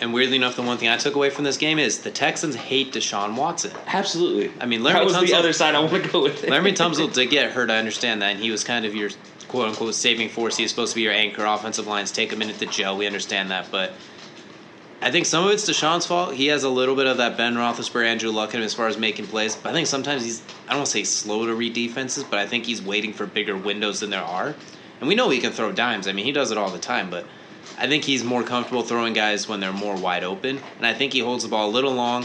And 0.00 0.14
weirdly 0.14 0.36
enough, 0.36 0.54
the 0.54 0.62
one 0.62 0.78
thing 0.78 0.88
I 0.88 0.96
took 0.96 1.16
away 1.16 1.28
from 1.28 1.42
this 1.42 1.56
game 1.56 1.80
is 1.80 2.02
the 2.02 2.10
Texans 2.10 2.54
hate 2.54 2.92
Deshaun 2.92 3.36
Watson. 3.36 3.72
Absolutely. 3.88 4.52
I 4.60 4.66
mean, 4.66 4.82
that 4.84 4.94
Laremy 4.94 5.04
was 5.04 5.20
the 5.20 5.34
other 5.34 5.52
side 5.52 5.74
I 5.74 5.80
want 5.80 6.04
to 6.04 6.08
go 6.08 6.22
with. 6.22 6.48
Larry 6.48 6.72
Tunsil 6.80 7.12
did 7.12 7.30
get 7.30 7.50
hurt. 7.50 7.68
I 7.68 7.78
understand 7.78 8.22
that, 8.22 8.30
and 8.30 8.40
he 8.40 8.52
was 8.52 8.62
kind 8.62 8.84
of 8.84 8.94
your 8.94 9.10
quote 9.48 9.70
unquote 9.70 9.96
saving 9.96 10.28
force. 10.28 10.56
He's 10.56 10.70
supposed 10.70 10.92
to 10.92 10.96
be 10.96 11.02
your 11.02 11.12
anchor. 11.12 11.44
Offensive 11.44 11.88
lines 11.88 12.12
take 12.12 12.32
a 12.32 12.36
minute 12.36 12.60
to 12.60 12.66
gel. 12.66 12.96
We 12.96 13.08
understand 13.08 13.50
that, 13.50 13.68
but 13.72 13.94
I 15.00 15.10
think 15.10 15.26
some 15.26 15.44
of 15.44 15.50
it's 15.50 15.68
Deshaun's 15.68 16.06
fault. 16.06 16.34
He 16.34 16.46
has 16.46 16.62
a 16.62 16.70
little 16.70 16.94
bit 16.94 17.08
of 17.08 17.16
that 17.16 17.36
Ben 17.36 17.54
Roethlisberger, 17.54 18.06
Andrew 18.06 18.30
Luck 18.30 18.54
in 18.54 18.60
him 18.60 18.64
as 18.64 18.72
far 18.72 18.86
as 18.86 18.96
making 18.96 19.26
plays. 19.26 19.56
But 19.56 19.70
I 19.70 19.72
think 19.72 19.88
sometimes 19.88 20.22
he's 20.22 20.42
I 20.68 20.70
don't 20.70 20.78
want 20.78 20.86
to 20.86 20.92
say 20.92 21.02
slow 21.02 21.44
to 21.44 21.54
read 21.54 21.72
defenses, 21.72 22.22
but 22.22 22.38
I 22.38 22.46
think 22.46 22.66
he's 22.66 22.80
waiting 22.80 23.12
for 23.12 23.26
bigger 23.26 23.56
windows 23.56 23.98
than 23.98 24.10
there 24.10 24.22
are. 24.22 24.54
And 25.02 25.08
we 25.08 25.16
know 25.16 25.30
he 25.30 25.40
can 25.40 25.50
throw 25.50 25.72
dimes. 25.72 26.06
I 26.06 26.12
mean, 26.12 26.24
he 26.24 26.30
does 26.30 26.52
it 26.52 26.56
all 26.56 26.70
the 26.70 26.78
time, 26.78 27.10
but. 27.10 27.26
I 27.78 27.88
think 27.88 28.04
he's 28.04 28.22
more 28.22 28.42
comfortable 28.42 28.82
throwing 28.82 29.12
guys 29.12 29.48
when 29.48 29.58
they're 29.58 29.72
more 29.72 29.96
wide 29.96 30.22
open, 30.22 30.60
and 30.76 30.86
I 30.86 30.94
think 30.94 31.12
he 31.12 31.18
holds 31.18 31.42
the 31.42 31.50
ball 31.50 31.68
a 31.68 31.72
little 31.72 31.92
long. 31.92 32.24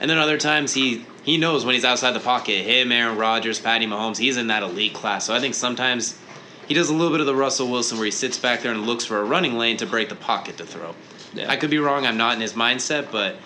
And 0.00 0.08
then 0.08 0.16
other 0.16 0.38
times 0.38 0.72
he 0.72 1.04
he 1.24 1.36
knows 1.36 1.64
when 1.64 1.74
he's 1.74 1.84
outside 1.84 2.12
the 2.12 2.20
pocket. 2.20 2.64
Him, 2.64 2.90
Aaron 2.92 3.18
Rodgers, 3.18 3.60
Patty 3.60 3.86
Mahomes, 3.86 4.16
he's 4.16 4.38
in 4.38 4.46
that 4.46 4.62
elite 4.62 4.94
class. 4.94 5.26
So 5.26 5.34
I 5.34 5.40
think 5.40 5.54
sometimes 5.54 6.18
he 6.66 6.74
does 6.74 6.88
a 6.88 6.94
little 6.94 7.10
bit 7.10 7.20
of 7.20 7.26
the 7.26 7.34
Russell 7.34 7.68
Wilson 7.68 7.98
where 7.98 8.06
he 8.06 8.10
sits 8.10 8.38
back 8.38 8.62
there 8.62 8.72
and 8.72 8.86
looks 8.86 9.04
for 9.04 9.18
a 9.18 9.24
running 9.24 9.58
lane 9.58 9.76
to 9.78 9.86
break 9.86 10.08
the 10.08 10.14
pocket 10.14 10.56
to 10.58 10.64
throw. 10.64 10.94
Yeah. 11.34 11.50
I 11.50 11.56
could 11.56 11.70
be 11.70 11.78
wrong. 11.78 12.06
I'm 12.06 12.16
not 12.16 12.34
in 12.34 12.40
his 12.40 12.54
mindset, 12.54 13.10
but 13.10 13.36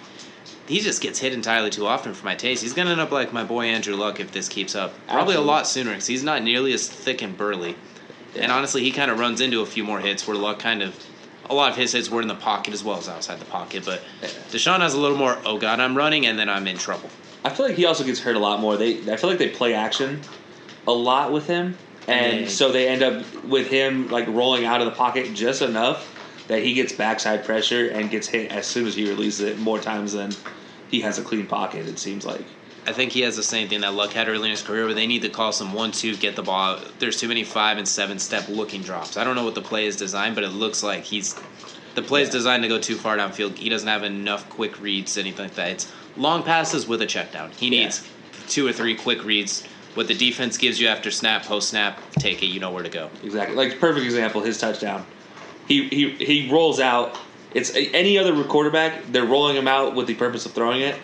he 0.68 0.80
just 0.80 1.02
gets 1.02 1.18
hit 1.18 1.32
entirely 1.32 1.70
too 1.70 1.86
often 1.86 2.14
for 2.14 2.24
my 2.24 2.36
taste. 2.36 2.62
He's 2.62 2.74
gonna 2.74 2.90
end 2.90 3.00
up 3.00 3.10
like 3.10 3.32
my 3.32 3.42
boy 3.42 3.66
Andrew 3.66 3.96
Luck 3.96 4.20
if 4.20 4.30
this 4.30 4.48
keeps 4.48 4.76
up. 4.76 4.92
Probably 5.06 5.34
Absolutely. 5.34 5.42
a 5.42 5.46
lot 5.46 5.66
sooner 5.66 5.90
because 5.90 6.06
he's 6.06 6.22
not 6.22 6.42
nearly 6.42 6.72
as 6.72 6.88
thick 6.88 7.22
and 7.22 7.36
burly. 7.36 7.74
And 8.36 8.50
honestly, 8.50 8.82
he 8.82 8.90
kind 8.92 9.10
of 9.10 9.18
runs 9.18 9.40
into 9.40 9.60
a 9.60 9.66
few 9.66 9.84
more 9.84 10.00
hits 10.00 10.26
where 10.26 10.36
Luck 10.36 10.58
kind 10.58 10.82
of. 10.82 10.94
A 11.50 11.54
lot 11.54 11.70
of 11.72 11.76
his 11.76 11.92
hits 11.92 12.08
were 12.08 12.22
in 12.22 12.28
the 12.28 12.34
pocket 12.36 12.72
as 12.72 12.82
well 12.84 12.96
as 12.96 13.08
outside 13.08 13.38
the 13.40 13.44
pocket, 13.44 13.84
but 13.84 14.00
Deshaun 14.52 14.78
has 14.80 14.94
a 14.94 14.98
little 15.00 15.18
more. 15.18 15.36
Oh 15.44 15.58
God, 15.58 15.80
I'm 15.80 15.96
running, 15.96 16.24
and 16.24 16.38
then 16.38 16.48
I'm 16.48 16.66
in 16.68 16.78
trouble. 16.78 17.10
I 17.44 17.50
feel 17.50 17.66
like 17.66 17.74
he 17.74 17.84
also 17.84 18.04
gets 18.04 18.20
hurt 18.20 18.36
a 18.36 18.38
lot 18.38 18.60
more. 18.60 18.76
They 18.76 18.98
I 19.12 19.16
feel 19.16 19.28
like 19.28 19.38
they 19.40 19.48
play 19.48 19.74
action 19.74 20.20
a 20.86 20.92
lot 20.92 21.32
with 21.32 21.46
him, 21.48 21.76
and 22.06 22.46
Mm. 22.46 22.48
so 22.48 22.70
they 22.72 22.88
end 22.88 23.02
up 23.02 23.44
with 23.44 23.66
him 23.68 24.08
like 24.08 24.28
rolling 24.28 24.64
out 24.64 24.80
of 24.80 24.86
the 24.86 24.92
pocket 24.92 25.34
just 25.34 25.60
enough 25.62 26.08
that 26.46 26.62
he 26.62 26.74
gets 26.74 26.92
backside 26.92 27.44
pressure 27.44 27.88
and 27.88 28.08
gets 28.08 28.28
hit 28.28 28.50
as 28.52 28.64
soon 28.66 28.86
as 28.86 28.94
he 28.94 29.08
releases 29.08 29.40
it 29.40 29.58
more 29.58 29.78
times 29.80 30.12
than 30.12 30.30
he 30.88 31.00
has 31.00 31.18
a 31.18 31.22
clean 31.22 31.46
pocket. 31.46 31.86
It 31.88 31.98
seems 31.98 32.24
like. 32.24 32.44
I 32.86 32.92
think 32.92 33.12
he 33.12 33.20
has 33.20 33.36
the 33.36 33.42
same 33.44 33.68
thing 33.68 33.82
that 33.82 33.94
Luck 33.94 34.12
had 34.12 34.28
early 34.28 34.44
in 34.46 34.50
his 34.50 34.62
career, 34.62 34.86
where 34.86 34.94
they 34.94 35.06
need 35.06 35.22
to 35.22 35.28
call 35.28 35.52
some 35.52 35.72
one-two, 35.72 36.16
get 36.16 36.34
the 36.34 36.42
ball. 36.42 36.76
out. 36.76 36.98
There's 36.98 37.16
too 37.18 37.28
many 37.28 37.44
five 37.44 37.78
and 37.78 37.86
seven-step 37.86 38.48
looking 38.48 38.82
drops. 38.82 39.16
I 39.16 39.22
don't 39.24 39.36
know 39.36 39.44
what 39.44 39.54
the 39.54 39.62
play 39.62 39.86
is 39.86 39.96
designed, 39.96 40.34
but 40.34 40.42
it 40.44 40.48
looks 40.50 40.82
like 40.82 41.04
he's 41.04 41.34
the 41.94 42.02
play 42.02 42.22
is 42.22 42.30
designed 42.30 42.62
to 42.62 42.68
go 42.68 42.78
too 42.80 42.96
far 42.96 43.16
downfield. 43.18 43.56
He 43.56 43.68
doesn't 43.68 43.86
have 43.86 44.02
enough 44.02 44.48
quick 44.48 44.80
reads, 44.80 45.18
anything 45.18 45.44
like 45.44 45.54
that. 45.56 45.68
It's 45.68 45.92
long 46.16 46.42
passes 46.42 46.88
with 46.88 47.02
a 47.02 47.06
check 47.06 47.32
down. 47.32 47.50
He 47.52 47.66
Yeah. 47.68 47.82
needs 47.84 48.02
two 48.48 48.66
or 48.66 48.72
three 48.72 48.94
quick 48.94 49.24
reads. 49.24 49.62
What 49.94 50.08
the 50.08 50.14
defense 50.14 50.56
gives 50.56 50.80
you 50.80 50.88
after 50.88 51.10
snap, 51.10 51.44
post 51.44 51.68
snap, 51.68 52.00
take 52.14 52.42
it. 52.42 52.46
You 52.46 52.60
know 52.60 52.70
where 52.70 52.82
to 52.82 52.88
go. 52.88 53.10
Exactly. 53.22 53.54
Like 53.54 53.78
perfect 53.78 54.06
example, 54.06 54.40
his 54.40 54.56
touchdown. 54.58 55.04
He 55.68 55.86
he 55.88 56.10
he 56.12 56.50
rolls 56.50 56.80
out. 56.80 57.16
It's 57.54 57.70
any 57.74 58.16
other 58.16 58.42
quarterback. 58.44 59.12
They're 59.12 59.26
rolling 59.26 59.54
him 59.56 59.68
out 59.68 59.94
with 59.94 60.06
the 60.06 60.14
purpose 60.14 60.46
of 60.46 60.52
throwing 60.52 60.80
it. 60.80 60.96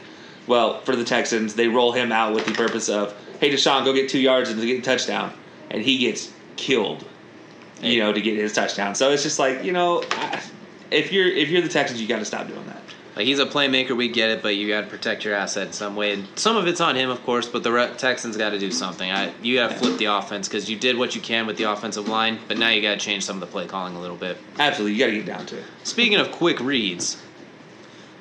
Well, 0.49 0.81
for 0.81 0.97
the 0.97 1.05
Texans, 1.05 1.55
they 1.55 1.69
roll 1.69 1.93
him 1.93 2.11
out 2.11 2.35
with 2.35 2.47
the 2.47 2.53
purpose 2.53 2.89
of, 2.89 3.15
hey, 3.39 3.51
Deshaun, 3.51 3.85
go 3.85 3.93
get 3.93 4.09
two 4.09 4.19
yards 4.19 4.51
and 4.51 4.61
get 4.61 4.79
a 4.79 4.83
touchdown, 4.83 5.33
and 5.71 5.83
he 5.83 5.99
gets 5.99 6.33
killed. 6.57 7.05
You 7.81 8.01
know, 8.01 8.13
to 8.13 8.21
get 8.21 8.37
his 8.37 8.53
touchdown. 8.53 8.97
So 8.97 9.13
it's 9.13 9.23
just 9.23 9.39
like 9.39 9.63
you 9.63 9.71
know, 9.71 10.03
if 10.91 11.13
you're 11.13 11.29
if 11.29 11.49
you're 11.49 11.63
the 11.63 11.69
Texans, 11.69 12.01
you 12.01 12.09
got 12.09 12.19
to 12.19 12.25
stop 12.25 12.49
doing 12.49 12.67
that. 12.67 12.83
Like 13.19 13.27
he's 13.27 13.41
a 13.41 13.47
playmaker, 13.47 13.97
we 13.97 14.09
get 14.09 14.31
it, 14.31 14.43
but 14.43 14.55
you 14.55 14.69
got 14.69 14.83
to 14.83 14.87
protect 14.87 15.25
your 15.25 15.35
asset 15.35 15.67
in 15.67 15.73
some 15.73 15.97
way. 15.97 16.13
And 16.13 16.29
some 16.37 16.57
of 16.57 16.69
it's 16.69 16.81
on 16.81 16.95
him, 16.95 17.11
of 17.11 17.21
course, 17.25 17.49
but 17.49 17.65
the 17.65 17.95
Texans 17.99 18.37
got 18.37 18.51
to 18.51 18.61
do 18.61 18.71
something. 18.71 19.11
I, 19.11 19.33
you 19.43 19.57
got 19.57 19.71
to 19.71 19.77
flip 19.77 19.99
the 19.99 20.05
offense 20.05 20.47
because 20.47 20.71
you 20.71 20.79
did 20.79 20.97
what 20.97 21.17
you 21.17 21.21
can 21.21 21.45
with 21.45 21.57
the 21.57 21.65
offensive 21.65 22.09
line, 22.09 22.39
but 22.47 22.59
now 22.59 22.69
you 22.69 22.81
got 22.81 22.93
to 22.93 23.05
change 23.05 23.25
some 23.25 23.35
of 23.35 23.41
the 23.41 23.47
play 23.47 23.67
calling 23.67 23.97
a 23.97 24.01
little 24.01 24.17
bit. 24.17 24.39
Absolutely, 24.61 24.97
you 24.97 25.05
got 25.05 25.11
to 25.11 25.17
get 25.17 25.27
down 25.27 25.47
to 25.47 25.59
it. 25.59 25.65
Speaking 25.83 26.21
of 26.21 26.31
quick 26.31 26.61
reads, 26.61 27.21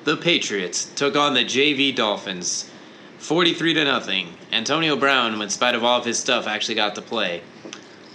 the 0.08 0.16
Patriots 0.16 0.86
took 0.94 1.16
on 1.16 1.34
the 1.34 1.44
JV 1.44 1.94
Dolphins, 1.94 2.70
forty-three 3.18 3.74
to 3.74 3.84
nothing. 3.84 4.32
Antonio 4.50 4.96
Brown, 4.96 5.38
in 5.38 5.50
spite 5.50 5.74
of 5.74 5.84
all 5.84 5.98
of 5.98 6.06
his 6.06 6.18
stuff, 6.18 6.46
actually 6.46 6.76
got 6.76 6.94
to 6.94 7.02
play. 7.02 7.42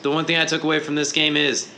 The 0.02 0.10
one 0.10 0.26
thing 0.26 0.38
I 0.38 0.46
took 0.46 0.64
away 0.64 0.80
from 0.80 0.96
this 0.96 1.12
game 1.12 1.38
is 1.38 1.72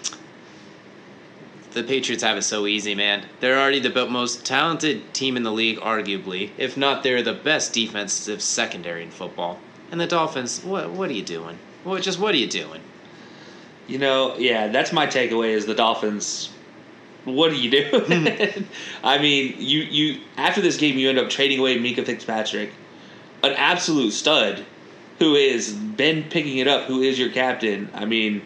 the 1.72 1.84
Patriots 1.84 2.24
have 2.24 2.38
it 2.38 2.44
so 2.44 2.66
easy, 2.66 2.96
man. 2.96 3.26
They're 3.42 3.60
already 3.60 3.82
the 3.82 4.06
most 4.06 4.46
talented 4.46 5.14
team 5.14 5.36
in 5.36 5.44
the 5.44 5.52
league, 5.52 5.80
arguably. 5.80 6.52
If 6.58 6.78
not, 6.78 7.04
they're 7.04 7.22
the 7.22 7.34
best 7.34 7.74
defensive 7.74 8.42
secondary 8.42 9.04
in 9.04 9.12
football. 9.12 9.60
And 9.92 10.00
the 10.00 10.08
Dolphins, 10.08 10.64
what 10.64 10.92
what 10.92 11.10
are 11.10 11.14
you 11.14 11.24
doing? 11.24 11.60
What 11.84 12.02
just 12.02 12.22
what 12.22 12.34
are 12.34 12.38
you 12.38 12.48
doing? 12.48 12.80
You 13.88 13.98
know, 13.98 14.38
yeah, 14.38 14.70
that's 14.70 14.94
my 14.94 15.08
takeaway 15.08 15.50
is 15.50 15.66
the 15.66 15.76
Dolphins. 15.76 16.52
What 17.26 17.50
do 17.50 17.58
you 17.58 17.72
do? 17.72 18.66
I 19.04 19.18
mean, 19.18 19.56
you 19.58 19.80
you 19.82 20.22
after 20.38 20.62
this 20.62 20.78
game, 20.78 20.98
you 20.98 21.10
end 21.10 21.20
up 21.20 21.30
trading 21.30 21.60
away 21.60 21.78
Minkah 21.78 22.06
Fitzpatrick, 22.06 22.72
an 23.44 23.54
absolute 23.54 24.12
stud, 24.12 24.64
who 25.20 25.36
is 25.36 25.74
been 25.74 26.24
picking 26.24 26.58
it 26.60 26.68
up. 26.68 26.86
Who 26.86 27.02
is 27.02 27.20
your 27.20 27.30
captain? 27.30 27.90
I 27.94 28.06
mean, 28.06 28.42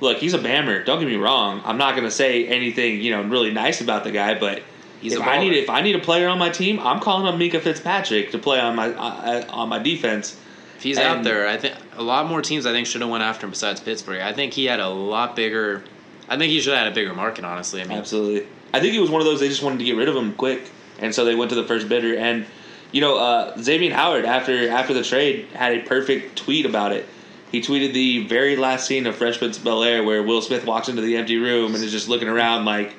look, 0.00 0.18
he's 0.18 0.34
a 0.34 0.38
bammer. 0.38 0.84
Don't 0.84 1.00
get 1.00 1.08
me 1.08 1.16
wrong. 1.16 1.60
I'm 1.64 1.78
not 1.78 1.92
going 1.92 2.04
to 2.04 2.10
say 2.10 2.46
anything 2.46 3.00
you 3.00 3.10
know 3.10 3.22
really 3.22 3.52
nice 3.52 3.80
about 3.80 4.04
the 4.04 4.12
guy, 4.12 4.38
but 4.38 4.62
He's 5.04 5.12
if 5.12 5.20
a 5.20 5.24
I 5.24 5.38
need 5.38 5.52
if 5.52 5.68
I 5.68 5.82
need 5.82 5.96
a 5.96 5.98
player 5.98 6.28
on 6.28 6.38
my 6.38 6.48
team, 6.48 6.80
I'm 6.80 6.98
calling 6.98 7.26
up 7.26 7.34
Minkah 7.34 7.60
Fitzpatrick 7.60 8.30
to 8.30 8.38
play 8.38 8.58
on 8.58 8.74
my 8.74 8.88
uh, 8.88 9.44
on 9.50 9.68
my 9.68 9.78
defense. 9.78 10.34
If 10.78 10.82
he's 10.82 10.96
out 10.96 11.22
there, 11.22 11.46
I 11.46 11.58
think 11.58 11.74
a 11.96 12.02
lot 12.02 12.26
more 12.26 12.40
teams 12.40 12.64
I 12.64 12.72
think 12.72 12.86
should 12.86 13.02
have 13.02 13.10
went 13.10 13.22
after 13.22 13.44
him 13.44 13.50
besides 13.50 13.80
Pittsburgh. 13.80 14.22
I 14.22 14.32
think 14.32 14.54
he 14.54 14.64
had 14.64 14.80
a 14.80 14.88
lot 14.88 15.36
bigger. 15.36 15.84
I 16.28 16.36
think 16.36 16.50
he 16.50 16.60
should 16.60 16.72
have 16.72 16.84
had 16.84 16.92
a 16.92 16.94
bigger 16.94 17.14
market. 17.14 17.44
Honestly, 17.44 17.80
I 17.82 17.84
mean, 17.84 17.98
Absolutely. 17.98 18.46
I 18.72 18.80
think 18.80 18.94
it 18.94 19.00
was 19.00 19.10
one 19.10 19.20
of 19.20 19.26
those 19.26 19.40
they 19.40 19.48
just 19.48 19.62
wanted 19.62 19.78
to 19.78 19.84
get 19.84 19.96
rid 19.96 20.08
of 20.08 20.16
him 20.16 20.34
quick, 20.34 20.70
and 20.98 21.14
so 21.14 21.24
they 21.24 21.34
went 21.34 21.50
to 21.50 21.54
the 21.54 21.64
first 21.64 21.88
bidder. 21.88 22.16
And 22.16 22.46
you 22.92 23.00
know, 23.00 23.18
uh, 23.18 23.56
Xavier 23.58 23.92
Howard 23.92 24.24
after 24.24 24.68
after 24.68 24.94
the 24.94 25.02
trade 25.02 25.48
had 25.52 25.72
a 25.72 25.82
perfect 25.82 26.36
tweet 26.36 26.66
about 26.66 26.92
it. 26.92 27.06
He 27.50 27.60
tweeted 27.60 27.92
the 27.92 28.26
very 28.26 28.56
last 28.56 28.86
scene 28.86 29.06
of 29.06 29.14
Fresh 29.14 29.38
Prince 29.38 29.58
of 29.58 29.64
Bel 29.64 29.84
Air 29.84 30.02
where 30.02 30.22
Will 30.22 30.42
Smith 30.42 30.64
walks 30.64 30.88
into 30.88 31.02
the 31.02 31.16
empty 31.16 31.36
room 31.36 31.74
and 31.74 31.84
is 31.84 31.92
just 31.92 32.08
looking 32.08 32.28
around 32.28 32.64
like, 32.64 32.94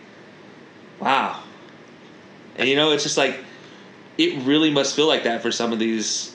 "Wow." 1.00 1.42
And 2.58 2.70
you 2.70 2.76
know, 2.76 2.92
it's 2.92 3.04
just 3.04 3.18
like 3.18 3.40
it 4.18 4.46
really 4.46 4.72
must 4.72 4.96
feel 4.96 5.08
like 5.08 5.24
that 5.24 5.42
for 5.42 5.52
some 5.52 5.74
of 5.74 5.80
these 5.80 6.35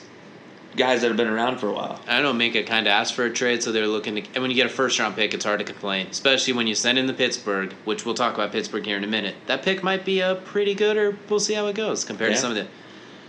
guys 0.77 1.01
that 1.01 1.07
have 1.09 1.17
been 1.17 1.27
around 1.27 1.57
for 1.57 1.67
a 1.67 1.73
while. 1.73 1.99
I 2.07 2.21
know 2.21 2.33
Minkah 2.33 2.65
kind 2.65 2.87
of 2.87 2.91
asked 2.91 3.13
for 3.13 3.25
a 3.25 3.29
trade, 3.29 3.61
so 3.61 3.71
they're 3.71 3.87
looking 3.87 4.15
to. 4.15 4.21
And 4.33 4.41
when 4.41 4.51
you 4.51 4.55
get 4.55 4.65
a 4.65 4.69
first 4.69 4.97
round 4.99 5.15
pick, 5.15 5.33
it's 5.33 5.43
hard 5.45 5.59
to 5.59 5.65
complain, 5.65 6.07
especially 6.07 6.53
when 6.53 6.67
you 6.67 6.75
send 6.75 6.97
in 6.97 7.07
the 7.07 7.13
Pittsburgh, 7.13 7.73
which 7.85 8.05
we'll 8.05 8.15
talk 8.15 8.33
about 8.35 8.51
Pittsburgh 8.51 8.85
here 8.85 8.97
in 8.97 9.03
a 9.03 9.07
minute. 9.07 9.35
That 9.47 9.63
pick 9.63 9.83
might 9.83 10.05
be 10.05 10.21
a 10.21 10.35
pretty 10.35 10.73
good, 10.73 10.97
or 10.97 11.17
we'll 11.29 11.39
see 11.39 11.53
how 11.53 11.67
it 11.67 11.75
goes 11.75 12.03
compared 12.05 12.31
Yeah. 12.31 12.35
to 12.35 12.41
some 12.41 12.51
of 12.51 12.57
the. 12.57 12.67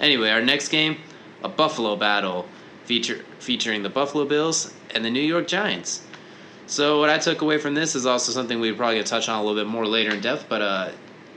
Anyway, 0.00 0.30
our 0.30 0.40
next 0.42 0.68
game, 0.68 0.98
a 1.42 1.48
Buffalo 1.48 1.96
battle, 1.96 2.46
feature 2.84 3.24
featuring 3.38 3.82
the 3.82 3.88
Buffalo 3.90 4.24
Bills 4.24 4.72
and 4.94 5.04
the 5.04 5.10
New 5.10 5.20
York 5.20 5.46
Giants. 5.48 6.02
So 6.66 7.00
what 7.00 7.10
I 7.10 7.18
took 7.18 7.42
away 7.42 7.58
from 7.58 7.74
this 7.74 7.94
is 7.94 8.06
also 8.06 8.32
something 8.32 8.60
we're 8.60 8.74
probably 8.74 8.94
gonna 8.96 9.04
touch 9.06 9.28
on 9.28 9.38
a 9.38 9.42
little 9.44 9.60
bit 9.62 9.68
more 9.68 9.86
later 9.86 10.10
in 10.14 10.20
depth, 10.20 10.46
but 10.48 10.62
uh, 10.62 10.88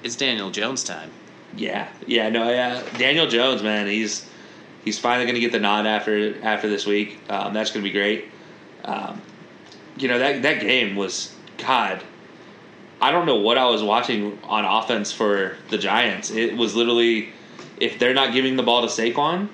it's 0.04 0.16
Daniel 0.16 0.50
Jones 0.52 0.84
time. 0.84 1.10
Yeah, 1.58 1.88
yeah, 2.06 2.30
no, 2.30 2.50
yeah. 2.50 2.82
Daniel 2.98 3.28
Jones, 3.28 3.64
man, 3.64 3.88
he's 3.88 4.26
he's 4.86 4.98
finally 5.00 5.26
going 5.26 5.36
to 5.36 5.42
get 5.42 5.52
the 5.52 5.60
nod 5.60 5.86
after 5.86 6.42
after 6.44 6.70
this 6.70 6.86
week. 6.86 7.20
Um, 7.30 7.54
that's 7.54 7.72
going 7.72 7.84
to 7.84 7.90
be 7.90 7.94
great. 7.94 8.26
Um, 8.86 9.22
you 9.98 10.08
know 10.08 10.20
that 10.20 10.44
that 10.44 10.62
game 10.62 10.96
was 10.96 11.34
God. 11.58 12.02
I 13.02 13.12
don't 13.12 13.26
know 13.26 13.36
what 13.36 13.58
I 13.58 13.66
was 13.66 13.84
watching 13.84 14.40
on 14.44 14.64
offense 14.64 15.12
for 15.12 15.58
the 15.70 15.78
Giants. 15.78 16.32
It 16.32 16.56
was 16.56 16.76
literally 16.76 17.34
if 17.78 18.00
they're 18.00 18.14
not 18.14 18.32
giving 18.32 18.56
the 18.56 18.64
ball 18.64 18.82
to 18.82 18.88
Saquon, 18.88 19.50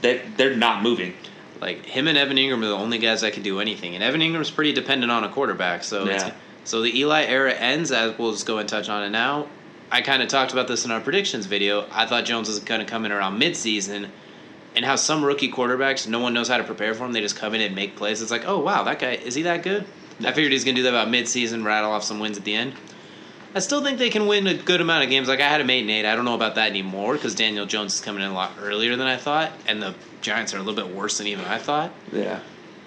they 0.00 0.22
they're 0.36 0.56
not 0.56 0.82
moving. 0.82 1.14
Like 1.60 1.84
him 1.84 2.08
and 2.08 2.18
Evan 2.18 2.36
Engram 2.36 2.62
are 2.62 2.68
the 2.68 2.72
only 2.76 2.98
guys 2.98 3.20
that 3.22 3.32
can 3.32 3.42
do 3.42 3.60
anything, 3.60 3.94
and 3.94 4.02
Evan 4.04 4.20
Engram's 4.20 4.50
pretty 4.50 4.72
dependent 4.72 5.10
on 5.12 5.24
a 5.24 5.28
quarterback. 5.28 5.82
So 5.84 6.04
Yeah. 6.06 6.32
so 6.64 6.80
the 6.82 6.98
Eli 6.98 7.24
era 7.24 7.52
ends. 7.52 7.90
As 7.92 8.16
we'll 8.18 8.32
just 8.32 8.46
go 8.46 8.58
and 8.58 8.68
touch 8.68 8.88
on 8.88 9.02
it 9.02 9.10
now. 9.10 9.46
I 9.90 10.00
kind 10.02 10.22
of 10.22 10.28
talked 10.28 10.52
about 10.52 10.66
this 10.66 10.84
in 10.84 10.90
our 10.90 11.00
predictions 11.00 11.46
video. 11.46 11.86
I 11.92 12.06
thought 12.06 12.24
Jones 12.24 12.48
was 12.48 12.58
going 12.58 12.80
to 12.80 12.86
come 12.86 13.04
in 13.04 13.12
around 13.12 13.40
midseason, 13.40 14.08
and 14.76 14.84
how 14.84 14.96
some 14.96 15.24
rookie 15.24 15.50
quarterbacks 15.50 16.06
no 16.08 16.18
one 16.18 16.34
knows 16.34 16.48
how 16.48 16.56
to 16.56 16.64
prepare 16.64 16.94
for 16.94 17.00
them. 17.04 17.12
They 17.12 17.20
just 17.20 17.36
come 17.36 17.54
in 17.54 17.60
and 17.60 17.74
make 17.74 17.96
plays. 17.96 18.22
It's 18.22 18.30
like, 18.30 18.44
oh 18.46 18.58
wow, 18.58 18.84
that 18.84 18.98
guy 18.98 19.12
is 19.12 19.34
he 19.34 19.42
that 19.42 19.62
good? 19.62 19.84
I 20.20 20.32
figured 20.32 20.52
he's 20.52 20.64
going 20.64 20.76
to 20.76 20.80
do 20.80 20.84
that 20.84 20.90
about 20.90 21.08
midseason, 21.08 21.64
rattle 21.64 21.90
off 21.90 22.04
some 22.04 22.20
wins 22.20 22.38
at 22.38 22.44
the 22.44 22.54
end. 22.54 22.74
I 23.54 23.60
still 23.60 23.82
think 23.82 23.98
they 23.98 24.10
can 24.10 24.26
win 24.26 24.46
a 24.46 24.54
good 24.54 24.80
amount 24.80 25.04
of 25.04 25.10
games. 25.10 25.28
Like 25.28 25.40
I 25.40 25.48
had 25.48 25.60
a 25.60 25.70
eight 25.70 25.80
and 25.80 25.90
eight. 25.90 26.04
I 26.04 26.16
don't 26.16 26.24
know 26.24 26.34
about 26.34 26.56
that 26.56 26.70
anymore 26.70 27.14
because 27.14 27.34
Daniel 27.34 27.66
Jones 27.66 27.94
is 27.94 28.00
coming 28.00 28.22
in 28.22 28.30
a 28.30 28.34
lot 28.34 28.52
earlier 28.60 28.96
than 28.96 29.06
I 29.06 29.16
thought, 29.16 29.52
and 29.68 29.80
the 29.80 29.94
Giants 30.22 30.54
are 30.54 30.58
a 30.58 30.62
little 30.62 30.74
bit 30.84 30.92
worse 30.94 31.18
than 31.18 31.28
even 31.28 31.44
I 31.44 31.58
thought. 31.58 31.92
Yeah, 32.12 32.40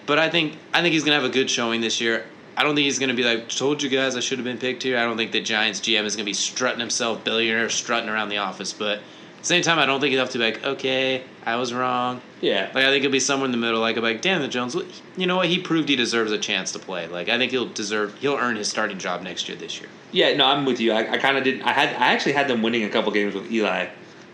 But 0.06 0.20
I 0.20 0.30
think 0.30 0.58
I 0.74 0.82
think 0.82 0.94
he's 0.94 1.04
gonna 1.04 1.16
have 1.16 1.24
a 1.24 1.34
good 1.34 1.50
showing 1.50 1.80
this 1.80 2.02
year. 2.02 2.26
I 2.58 2.64
don't 2.64 2.76
think 2.76 2.86
he's 2.86 3.00
gonna 3.00 3.14
be 3.14 3.24
like 3.24 3.48
told 3.48 3.82
you 3.82 3.90
guys 3.90 4.18
I 4.18 4.20
should 4.20 4.40
have 4.40 4.46
been 4.46 4.58
picked 4.58 4.84
here. 4.84 4.98
I 4.98 5.04
don't 5.04 5.16
think 5.16 5.32
the 5.32 5.42
Giants 5.42 5.80
GM 5.80 6.04
is 6.04 6.18
gonna 6.18 6.26
be 6.26 6.34
strutting 6.34 6.80
himself, 6.82 7.24
billionaire 7.24 7.70
strutting 7.70 8.10
around 8.10 8.28
the 8.30 8.38
office. 8.38 8.74
But 8.74 9.00
same 9.48 9.64
time, 9.64 9.80
I 9.80 9.86
don't 9.86 10.00
think 10.00 10.12
he'll 10.12 10.20
have 10.20 10.32
to 10.32 10.38
be 10.38 10.44
like, 10.44 10.64
okay, 10.64 11.24
I 11.46 11.56
was 11.56 11.74
wrong. 11.74 12.22
yeah. 12.42 12.70
Like 12.74 12.86
I 12.86 12.92
think 12.92 13.02
he'll 13.04 13.12
be 13.12 13.20
somewhere 13.20 13.46
in 13.46 13.52
the 13.52 13.58
middle. 13.58 13.80
Like 13.80 13.98
I'm 13.98 14.04
like 14.04 14.22
Daniel 14.22 14.50
Jones, 14.50 14.76
you 15.16 15.26
know 15.26 15.38
what? 15.38 15.48
He 15.48 15.60
proved 15.60 15.90
he 15.90 15.96
deserves 15.96 16.32
a 16.32 16.38
chance 16.38 16.72
to 16.74 16.80
play. 16.80 17.08
Like 17.08 17.30
I 17.30 17.38
think 17.38 17.52
he'll 17.52 17.70
deserve 17.70 18.18
he'll 18.20 18.36
earn 18.36 18.56
his 18.58 18.68
starting 18.68 18.98
job 18.98 19.22
next 19.22 19.48
year. 19.48 19.58
This 19.58 19.80
year. 19.80 19.90
Yeah, 20.12 20.36
no, 20.36 20.46
I'm 20.46 20.66
with 20.66 20.80
you. 20.80 20.92
I, 20.92 21.14
I 21.14 21.18
kind 21.18 21.38
of 21.38 21.44
didn't. 21.44 21.64
I 21.64 21.72
had. 21.72 21.90
I 21.96 22.14
actually 22.14 22.34
had 22.34 22.48
them 22.48 22.62
winning 22.62 22.84
a 22.84 22.90
couple 22.90 23.12
games 23.12 23.34
with 23.34 23.52
Eli, 23.52 23.88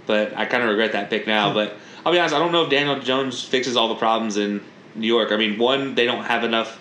but 0.05 0.35
I 0.37 0.45
kind 0.45 0.63
of 0.63 0.69
regret 0.69 0.91
that 0.93 1.09
pick 1.09 1.27
now. 1.27 1.49
Hmm. 1.49 1.55
But 1.55 1.73
I'll 2.05 2.11
be 2.11 2.19
honest. 2.19 2.35
I 2.35 2.39
don't 2.39 2.51
know 2.51 2.63
if 2.63 2.69
Daniel 2.69 2.99
Jones 2.99 3.43
fixes 3.43 3.75
all 3.75 3.89
the 3.89 3.95
problems 3.95 4.37
in 4.37 4.61
New 4.95 5.07
York. 5.07 5.31
I 5.31 5.37
mean, 5.37 5.57
one, 5.59 5.95
they 5.95 6.05
don't 6.05 6.23
have 6.25 6.43
enough 6.43 6.79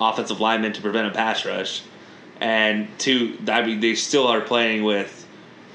offensive 0.00 0.40
linemen 0.40 0.72
to 0.72 0.80
prevent 0.80 1.06
a 1.06 1.10
pass 1.10 1.44
rush, 1.44 1.82
and 2.40 2.88
two, 2.98 3.38
I 3.48 3.62
mean, 3.62 3.80
they 3.80 3.94
still 3.94 4.26
are 4.26 4.40
playing 4.40 4.82
with 4.84 5.26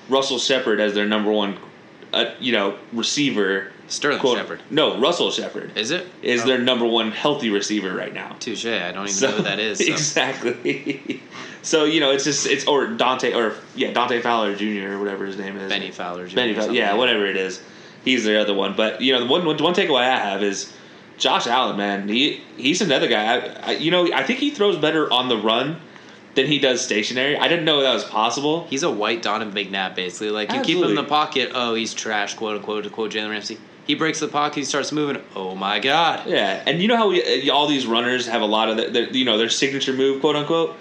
Russell 0.10 0.39
Shepard 0.39 0.80
as 0.80 0.93
their 0.93 1.06
number 1.06 1.32
one, 1.32 1.58
uh, 2.13 2.34
you 2.39 2.52
know, 2.52 2.78
receiver. 2.93 3.72
Sterling 3.89 4.20
Quote- 4.20 4.38
Shepard. 4.38 4.62
No, 4.70 5.00
Russell 5.00 5.32
Shepard 5.32 5.78
Is 5.78 5.91
it? 5.91 6.06
is 6.22 6.43
their 6.43 6.58
number 6.58 6.86
one 6.86 7.12
healthy 7.12 7.50
receiver 7.50 7.96
right 7.96 8.13
now. 8.13 8.36
Touche. 8.38 8.65
I 8.65 8.91
don't 8.91 9.08
even 9.08 9.22
know 9.30 9.38
who 9.38 9.43
that 9.43 9.60
is. 9.60 9.78
so. 9.86 9.86
Exactly. 9.93 11.24
so 11.62 11.86
you 11.86 12.02
know, 12.02 12.12
it's 12.12 12.26
just 12.26 12.48
it's 12.48 12.67
or 12.67 12.88
Dante 12.88 13.34
or 13.34 13.56
yeah 13.76 13.93
Dante 13.93 14.22
Fowler 14.22 14.56
Jr. 14.56 14.93
or 14.93 15.00
whatever 15.00 15.26
his 15.26 15.38
name 15.38 15.56
is. 15.58 15.70
Bennie 15.70 15.91
Fowler. 15.91 16.28
Jr. 16.28 16.36
Bennie 16.36 16.54
Fowler. 16.54 16.74
Yeah, 16.74 16.96
whatever 16.96 17.26
it 17.26 17.38
is. 17.38 17.62
He's 18.04 18.26
the 18.26 18.39
other 18.39 18.54
one. 18.54 18.76
But 18.76 19.00
you 19.02 19.13
know, 19.13 19.20
the 19.22 19.26
one 19.28 19.46
one 19.46 19.58
one 19.58 19.74
takeaway 19.74 20.02
I 20.02 20.20
have 20.20 20.43
is 20.43 20.74
Josh 21.17 21.48
Allen. 21.48 21.78
Man, 21.78 22.10
he 22.10 22.41
he's 22.58 22.82
another 22.82 23.08
guy. 23.08 23.38
I, 23.38 23.38
I, 23.38 23.72
you 23.72 23.91
know, 23.91 24.12
I 24.13 24.24
think 24.24 24.39
he 24.39 24.50
throws 24.52 24.78
better 24.78 25.12
on 25.12 25.30
the 25.30 25.38
run 25.38 25.80
than 26.38 26.45
he 26.45 26.60
does 26.60 26.82
stationary. 26.82 27.36
I 27.36 27.47
didn't 27.47 27.65
know 27.65 27.82
that 27.82 27.93
was 27.93 28.06
possible. 28.06 28.65
He's 28.67 28.84
a 28.84 28.91
white 28.91 29.23
Donovan 29.23 29.54
McNabb, 29.54 29.95
basically. 29.95 30.30
Like 30.30 30.54
you 30.54 30.62
keep 30.62 30.78
him 30.78 30.86
in 30.86 30.95
the 30.95 31.04
pocket, 31.04 31.52
oh, 31.54 31.73
he's 31.73 31.93
trash, 31.93 32.36
quote 32.36 32.58
unquote, 32.58 32.86
to 32.86 32.89
quote 32.89 33.12
Jalen 33.12 33.32
Ramsey. 33.32 33.58
He 33.86 33.95
breaks 33.95 34.19
the 34.19 34.28
pocket, 34.28 34.60
he 34.60 34.63
starts 34.63 34.91
moving. 34.91 35.21
Oh 35.36 35.56
my 35.56 35.80
god! 35.80 36.28
Yeah, 36.28 36.62
and 36.65 36.82
you 36.82 36.88
know 36.88 36.95
how 36.95 37.10
we, 37.10 37.50
uh, 37.50 37.54
all 37.54 37.67
these 37.67 37.88
runners 37.88 38.28
have 38.28 38.41
a 38.41 38.45
lot 38.45 38.69
of 38.69 38.78
their, 38.78 38.89
their 38.89 39.10
you 39.10 39.26
know 39.26 39.38
their 39.38 39.50
signature 39.50 39.93
move, 39.93 40.21
quote 40.21 40.36
unquote. 40.36 40.76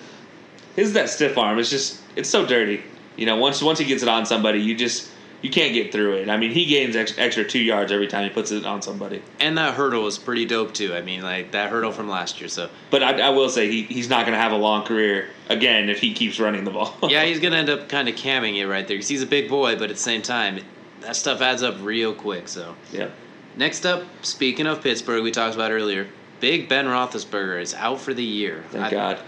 His 0.74 0.92
that 0.92 1.08
stiff 1.08 1.38
arm. 1.38 1.58
It's 1.58 1.70
just 1.70 2.00
it's 2.16 2.28
so 2.28 2.44
dirty. 2.44 2.82
You 3.16 3.24
know, 3.24 3.36
once 3.36 3.62
once 3.62 3.78
he 3.78 3.86
gets 3.86 4.02
it 4.02 4.08
on 4.08 4.26
somebody, 4.26 4.60
you 4.60 4.74
just 4.74 5.10
you 5.42 5.50
can't 5.50 5.74
get 5.74 5.92
through 5.92 6.14
it. 6.14 6.28
I 6.28 6.36
mean, 6.36 6.50
he 6.50 6.64
gains 6.64 6.96
ex, 6.96 7.16
extra 7.18 7.44
two 7.44 7.58
yards 7.60 7.92
every 7.92 8.06
time 8.06 8.24
he 8.24 8.30
puts 8.30 8.50
it 8.50 8.64
on 8.64 8.82
somebody. 8.82 9.22
And 9.38 9.58
that 9.58 9.74
hurdle 9.74 10.02
was 10.02 10.18
pretty 10.18 10.44
dope 10.46 10.74
too. 10.74 10.94
I 10.94 11.02
mean, 11.02 11.22
like 11.22 11.52
that 11.52 11.70
hurdle 11.70 11.92
from 11.92 12.08
last 12.08 12.40
year. 12.40 12.48
So 12.48 12.70
But 12.90 13.02
I, 13.02 13.20
I 13.20 13.30
will 13.30 13.48
say 13.48 13.70
he, 13.70 13.82
he's 13.82 14.08
not 14.08 14.26
going 14.26 14.36
to 14.36 14.40
have 14.42 14.52
a 14.52 14.56
long 14.56 14.84
career 14.84 15.28
again 15.48 15.88
if 15.88 16.00
he 16.00 16.12
keeps 16.14 16.40
running 16.40 16.64
the 16.64 16.70
ball. 16.70 16.96
yeah, 17.08 17.24
he's 17.26 17.40
gonna 17.40 17.56
end 17.56 17.70
up 17.70 17.88
kind 17.88 18.08
of 18.08 18.14
camming 18.16 18.56
it 18.56 18.66
right 18.66 18.86
there 18.88 18.96
because 18.96 19.08
he's 19.08 19.22
a 19.22 19.26
big 19.26 19.48
boy, 19.48 19.74
but 19.74 19.84
at 19.84 19.96
the 19.96 20.02
same 20.02 20.22
time, 20.22 20.60
that 21.00 21.14
stuff 21.16 21.40
adds 21.40 21.62
up 21.62 21.76
real 21.80 22.14
quick. 22.14 22.48
So 22.48 22.74
yeah. 22.92 23.10
next 23.56 23.84
up, 23.86 24.04
speaking 24.22 24.66
of 24.66 24.82
Pittsburgh, 24.82 25.22
we 25.22 25.30
talked 25.30 25.54
about 25.54 25.70
earlier. 25.70 26.08
Big 26.40 26.68
Ben 26.68 26.86
Roethlisberger 26.86 27.60
is 27.60 27.74
out 27.74 28.00
for 28.00 28.12
the 28.12 28.24
year. 28.24 28.64
Thank 28.70 28.86
I- 28.86 28.90
God. 28.90 29.18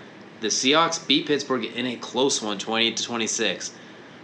The 0.40 0.49
Seahawks 0.49 1.05
beat 1.05 1.27
Pittsburgh 1.27 1.64
in 1.64 1.85
a 1.87 1.97
close 1.97 2.40
one, 2.40 2.59
28 2.59 2.97
to 2.99 3.03
26. 3.03 3.73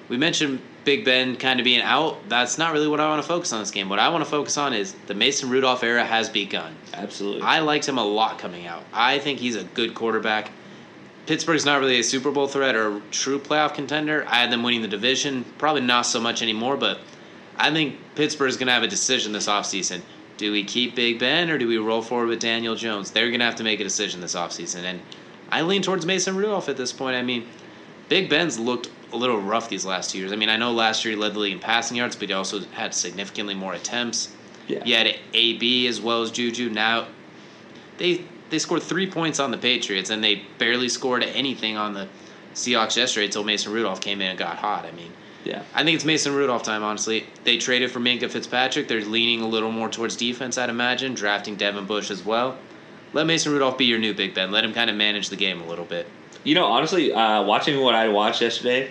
We 0.09 0.17
mentioned 0.17 0.61
Big 0.85 1.05
Ben 1.05 1.37
kind 1.37 1.61
of 1.61 1.65
being 1.65 1.81
out. 1.81 2.29
That's 2.29 2.59
not 2.59 2.73
really 2.73 2.89
what 2.89 3.01
I 3.01 3.09
want 3.09 3.23
to 3.23 3.29
focus 3.29 3.53
on 3.53 3.61
this 3.61 3.71
game. 3.71 3.89
What 3.89 3.99
I 3.99 4.09
want 4.09 4.25
to 4.25 4.31
focus 4.31 4.57
on 4.57 4.73
is 4.73 4.95
the 5.07 5.15
Mason 5.15 5.51
Rudolph 5.51 5.83
era 5.83 6.05
has 6.05 6.29
begun. 6.29 6.75
Absolutely. 6.93 7.43
I 7.43 7.61
liked 7.61 7.89
him 7.89 7.99
a 7.99 8.05
lot 8.05 8.39
coming 8.39 8.67
out. 8.67 8.85
I 8.93 9.19
think 9.19 9.39
he's 9.39 9.57
a 9.57 9.65
good 9.65 9.95
quarterback. 9.95 10.51
Pittsburgh's 11.27 11.65
not 11.65 11.81
really 11.81 11.99
a 11.99 12.05
Super 12.05 12.31
Bowl 12.31 12.47
threat 12.47 12.77
or 12.77 12.99
a 12.99 13.01
true 13.11 13.39
playoff 13.39 13.75
contender. 13.75 14.27
I 14.29 14.37
had 14.37 14.53
them 14.53 14.63
winning 14.63 14.83
the 14.83 14.89
division. 14.89 15.45
Probably 15.57 15.81
not 15.81 16.03
so 16.03 16.21
much 16.21 16.43
anymore, 16.43 16.77
but 16.77 16.99
I 17.57 17.73
think 17.73 17.97
Pittsburgh's 18.15 18.57
going 18.57 18.67
to 18.67 18.75
have 18.75 18.83
a 18.83 18.89
decision 18.89 19.33
this 19.33 19.49
offseason. 19.49 20.03
Do 20.37 20.53
we 20.53 20.65
keep 20.65 20.95
Big 20.95 21.19
Ben 21.19 21.49
or 21.49 21.57
do 21.57 21.67
we 21.67 21.79
roll 21.79 22.03
forward 22.03 22.29
with 22.29 22.41
Daniel 22.41 22.75
Jones? 22.75 23.11
They're 23.11 23.29
going 23.29 23.39
to 23.39 23.47
have 23.47 23.57
to 23.57 23.65
make 23.65 23.81
a 23.81 23.85
decision 23.85 24.21
this 24.21 24.35
offseason. 24.35 24.83
And 24.83 25.01
I 25.51 25.63
lean 25.63 25.81
towards 25.81 26.05
Mason 26.05 26.37
Rudolph 26.37 26.69
at 26.69 26.77
this 26.77 26.93
point. 26.93 27.17
I 27.17 27.23
mean, 27.23 27.47
Big 28.09 28.29
Ben's 28.29 28.59
looked 28.59 28.91
a 29.15 29.17
little 29.17 29.41
rough 29.41 29.69
these 29.69 29.85
last 29.85 30.11
two 30.11 30.19
years. 30.19 30.33
I 30.33 30.37
mean, 30.37 30.49
I 30.49 30.57
know 30.57 30.73
last 30.73 31.05
year 31.05 31.15
he 31.15 31.21
led 31.21 31.35
the 31.35 31.39
league 31.39 31.53
in 31.53 31.61
passing 31.61 31.97
yards, 31.97 32.17
but 32.17 32.29
he 32.29 32.35
also 32.35 32.61
had 32.73 32.93
significantly 32.93 33.55
more 33.55 33.75
attempts. 33.75 34.35
Yeah. 34.67 34.85
You 34.85 34.95
had 34.97 35.17
AB 35.33 35.87
as 35.87 36.01
well 36.01 36.23
as 36.23 36.31
Juju. 36.31 36.71
Now 36.71 37.07
they 37.99 38.25
they 38.51 38.59
scored 38.59 38.83
three 38.83 39.11
points 39.11 39.41
on 39.41 39.51
the 39.51 39.59
Patriots, 39.59 40.11
and 40.11 40.23
they 40.23 40.43
barely 40.59 40.89
scored 40.89 41.23
anything 41.23 41.77
on 41.77 41.95
the 41.95 42.09
Seahawks 42.55 42.97
yesterday 42.97 43.27
until 43.27 43.45
Mason 43.45 43.73
Rudolph 43.73 44.01
came 44.01 44.21
in 44.21 44.29
and 44.29 44.39
got 44.39 44.57
hot. 44.57 44.85
I 44.85 44.93
mean, 44.93 45.13
yeah. 45.45 45.63
I 45.75 45.85
think 45.85 45.97
it's 45.97 46.05
Mason 46.05 46.35
Rudolph 46.35 46.63
time, 46.63 46.83
honestly. 46.83 47.27
They 47.45 47.59
traded 47.59 47.91
for 47.91 48.01
Minkah 48.01 48.31
Fitzpatrick. 48.31 48.89
They're 48.89 49.05
leaning 49.05 49.41
a 49.43 49.49
little 49.49 49.73
more 49.73 49.89
towards 49.89 50.17
defense, 50.17 50.59
I'd 50.59 50.71
imagine, 50.71 51.15
drafting 51.15 51.57
Devin 51.57 51.87
Bush 51.87 52.11
as 52.11 52.25
well. 52.25 52.57
Let 53.13 53.27
Mason 53.27 53.53
Rudolph 53.53 53.79
be 53.79 53.85
your 53.85 53.99
new 53.99 54.15
Big 54.15 54.35
Ben. 54.35 54.51
Let 54.51 54.65
him 54.65 54.73
kind 54.73 54.91
of 54.91 54.97
manage 54.97 55.29
the 55.29 55.37
game 55.37 55.61
a 55.61 55.67
little 55.67 55.85
bit. 55.85 56.09
You 56.43 56.55
know, 56.55 56.67
honestly, 56.67 57.13
uh, 57.13 57.43
watching 57.43 57.81
what 57.81 57.95
I 57.95 58.09
watched 58.09 58.43
yesterday, 58.43 58.91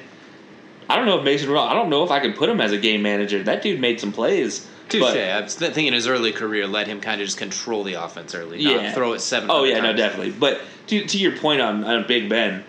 I 0.89 0.95
don't 0.95 1.05
know 1.05 1.17
if 1.19 1.23
Mason 1.23 1.49
Rudolph. 1.49 1.71
I 1.71 1.73
don't 1.73 1.89
know 1.89 2.03
if 2.03 2.11
I 2.11 2.19
could 2.19 2.35
put 2.35 2.49
him 2.49 2.61
as 2.61 2.71
a 2.71 2.77
game 2.77 3.01
manager. 3.01 3.41
That 3.43 3.61
dude 3.61 3.79
made 3.79 3.99
some 3.99 4.11
plays. 4.11 4.67
Touche. 4.89 5.03
I 5.03 5.41
was 5.41 5.55
thinking 5.55 5.93
his 5.93 6.07
early 6.07 6.31
career, 6.31 6.67
let 6.67 6.87
him 6.87 6.99
kind 7.01 7.21
of 7.21 7.25
just 7.25 7.37
control 7.37 7.83
the 7.83 7.93
offense 7.93 8.35
early. 8.35 8.59
Yeah. 8.59 8.91
Throw 8.93 9.13
it 9.13 9.19
seven. 9.19 9.49
Oh 9.49 9.63
yeah, 9.63 9.79
no, 9.79 9.93
definitely. 9.93 10.31
But 10.31 10.61
to 10.87 11.05
to 11.05 11.17
your 11.17 11.37
point 11.37 11.61
on, 11.61 11.83
on 11.83 12.05
Big 12.07 12.29
Ben, 12.29 12.63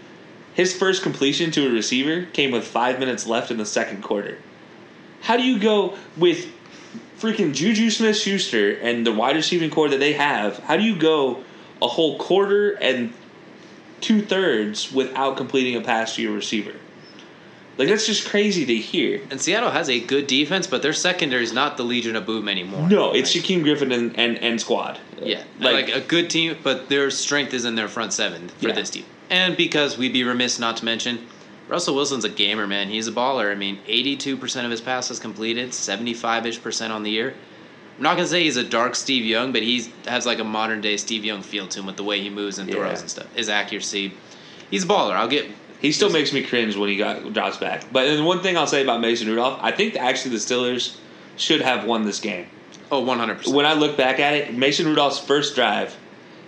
his 0.55 0.77
first 0.77 1.03
completion 1.03 1.51
to 1.53 1.67
a 1.67 1.71
receiver 1.71 2.27
came 2.33 2.51
with 2.53 2.67
five 2.67 2.99
minutes 2.99 3.27
left 3.27 3.51
in 3.51 3.57
the 3.57 3.67
second 3.67 4.03
quarter. 4.03 4.39
How 5.23 5.37
do 5.37 5.43
you 5.43 5.59
go 5.59 5.97
with 6.17 6.47
freaking 7.19 7.55
Juju 7.55 7.91
Smith 7.91 8.17
Schuster 8.17 8.77
and 8.77 9.07
the 9.07 9.13
wide 9.13 9.37
receiving 9.37 9.71
core 9.71 9.89
that 9.89 9.99
they 9.99 10.13
have? 10.13 10.59
How 10.61 10.77
do 10.77 10.85
you 10.85 10.97
go 10.97 11.43
a 11.83 11.89
whole 11.89 12.19
quarter 12.19 12.73
and 12.73 13.13
two 14.01 14.23
thirds 14.23 14.93
without 14.93 15.37
completing 15.37 15.77
a 15.77 15.81
pass 15.81 16.15
to 16.17 16.23
your 16.23 16.33
receiver? 16.33 16.75
Like 17.77 17.89
that's 17.89 18.07
just 18.07 18.29
crazy 18.29 18.65
to 18.67 18.75
hear. 18.77 19.21
And 19.31 19.41
Seattle 19.41 19.71
has 19.71 19.89
a 19.91 19.99
good 20.01 20.27
defense, 20.29 20.67
but 20.67 20.83
their 20.83 20.93
secondary 20.93 21.43
is 21.43 21.53
not 21.53 21.77
the 21.77 21.83
Legion 21.83 22.15
of 22.15 22.25
Boom 22.27 22.49
anymore. 22.49 22.89
No, 22.89 23.13
it's 23.13 23.35
Like, 23.35 23.45
Shaquem 23.45 23.63
Griffin 23.65 23.91
and, 23.93 24.17
and, 24.19 24.39
and 24.39 24.61
squad. 24.61 24.99
Yeah, 25.21 25.43
Like- 25.59 25.87
like, 25.89 25.97
a 25.97 26.01
good 26.01 26.31
team, 26.31 26.57
but 26.63 26.89
their 26.89 27.11
strength 27.11 27.53
is 27.53 27.65
in 27.65 27.75
their 27.75 27.89
front 27.89 28.13
seven 28.13 28.49
for 28.49 28.69
Yeah. 28.69 28.75
this 28.75 28.91
team. 28.91 29.05
And 29.31 29.57
because 29.57 29.99
we'd 29.99 30.13
be 30.13 30.23
remiss 30.23 30.59
not 30.59 30.77
to 30.79 30.85
mention, 30.85 31.27
Russell 31.67 31.95
Wilson's 31.95 32.25
a 32.25 32.29
gamer, 32.29 32.67
man. 32.67 32.89
He's 32.91 33.09
a 33.09 33.13
baller. 33.13 33.51
I 33.51 33.55
mean, 33.55 33.79
82% 33.89 34.65
of 34.65 34.71
his 34.71 34.81
passes 34.83 35.19
completed, 35.19 35.73
75 35.75 36.47
ish 36.47 36.63
percent 36.63 36.93
on 36.93 37.03
the 37.03 37.11
year. 37.11 37.35
I'm 37.97 38.03
not 38.03 38.17
gonna 38.17 38.29
say 38.29 38.43
he's 38.43 38.57
a 38.57 38.65
dark 38.65 38.95
Steve 38.95 39.25
Young, 39.25 39.51
but 39.53 39.63
he 39.63 39.87
has 40.07 40.27
like 40.27 40.41
a 40.41 40.45
modern 40.45 40.81
day 40.81 40.97
Steve 40.97 41.25
Young 41.25 41.43
feel 41.43 41.67
to 41.69 41.79
him 41.81 41.87
with 41.87 41.97
the 41.97 42.03
way 42.05 42.21
he 42.21 42.29
moves 42.29 42.59
and 42.59 42.71
throws 42.71 42.93
Yeah. 42.97 43.01
and 43.01 43.11
stuff. 43.11 43.27
His 43.35 43.49
accuracy, 43.49 44.13
he's 44.71 44.85
a 44.85 44.87
baller. 44.87 45.13
I'll 45.15 45.29
get. 45.29 45.47
He 45.85 45.93
still 45.93 46.09
makes 46.09 46.33
me 46.33 46.43
cringe 46.43 46.77
when 46.77 46.89
he 46.89 46.97
got 46.97 47.31
drops 47.35 47.59
back. 47.59 47.85
But 47.93 48.05
then 48.07 48.25
one 48.25 48.41
thing 48.41 48.57
I'll 48.57 48.67
say 48.67 48.83
about 48.83 49.03
Mason 49.03 49.29
Rudolph, 49.29 49.59
I 49.61 49.71
think 49.71 49.97
actually 49.97 50.31
the 50.31 50.39
Steelers 50.39 50.97
should 51.37 51.61
have 51.61 51.85
won 51.85 52.07
this 52.07 52.21
game. 52.21 52.47
Oh, 52.91 53.01
100. 53.01 53.37
percent 53.37 53.55
When 53.55 53.67
I 53.67 53.75
look 53.75 53.95
back 53.95 54.19
at 54.19 54.33
it, 54.33 54.55
Mason 54.55 54.87
Rudolph's 54.87 55.19
first 55.19 55.55
drive, 55.55 55.95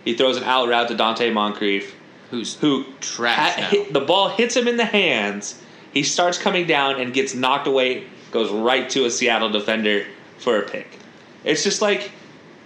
he 0.07 0.15
throws 0.15 0.39
an 0.39 0.45
out 0.45 0.69
route 0.71 0.89
to 0.89 0.95
Donte 0.95 1.31
Moncrief, 1.35 1.95
Who's 2.31 2.55
who 2.57 2.87
Trash 3.01 3.37
ha- 3.57 3.69
hit, 3.69 3.93
the 3.93 4.01
ball 4.01 4.31
hits 4.31 4.57
him 4.57 4.67
in 4.69 4.79
the 4.79 4.87
hands. 4.87 5.61
He 5.93 6.03
starts 6.03 6.39
coming 6.39 6.67
down 6.67 6.99
and 6.99 7.13
gets 7.13 7.35
knocked 7.35 7.67
away, 7.67 8.05
goes 8.31 8.51
right 8.51 8.89
to 8.89 9.05
a 9.05 9.11
Seattle 9.11 9.51
defender 9.51 10.07
for 10.39 10.59
a 10.59 10.63
pick. 10.63 10.99
It's 11.45 11.63
just 11.63 11.83
like, 11.83 12.11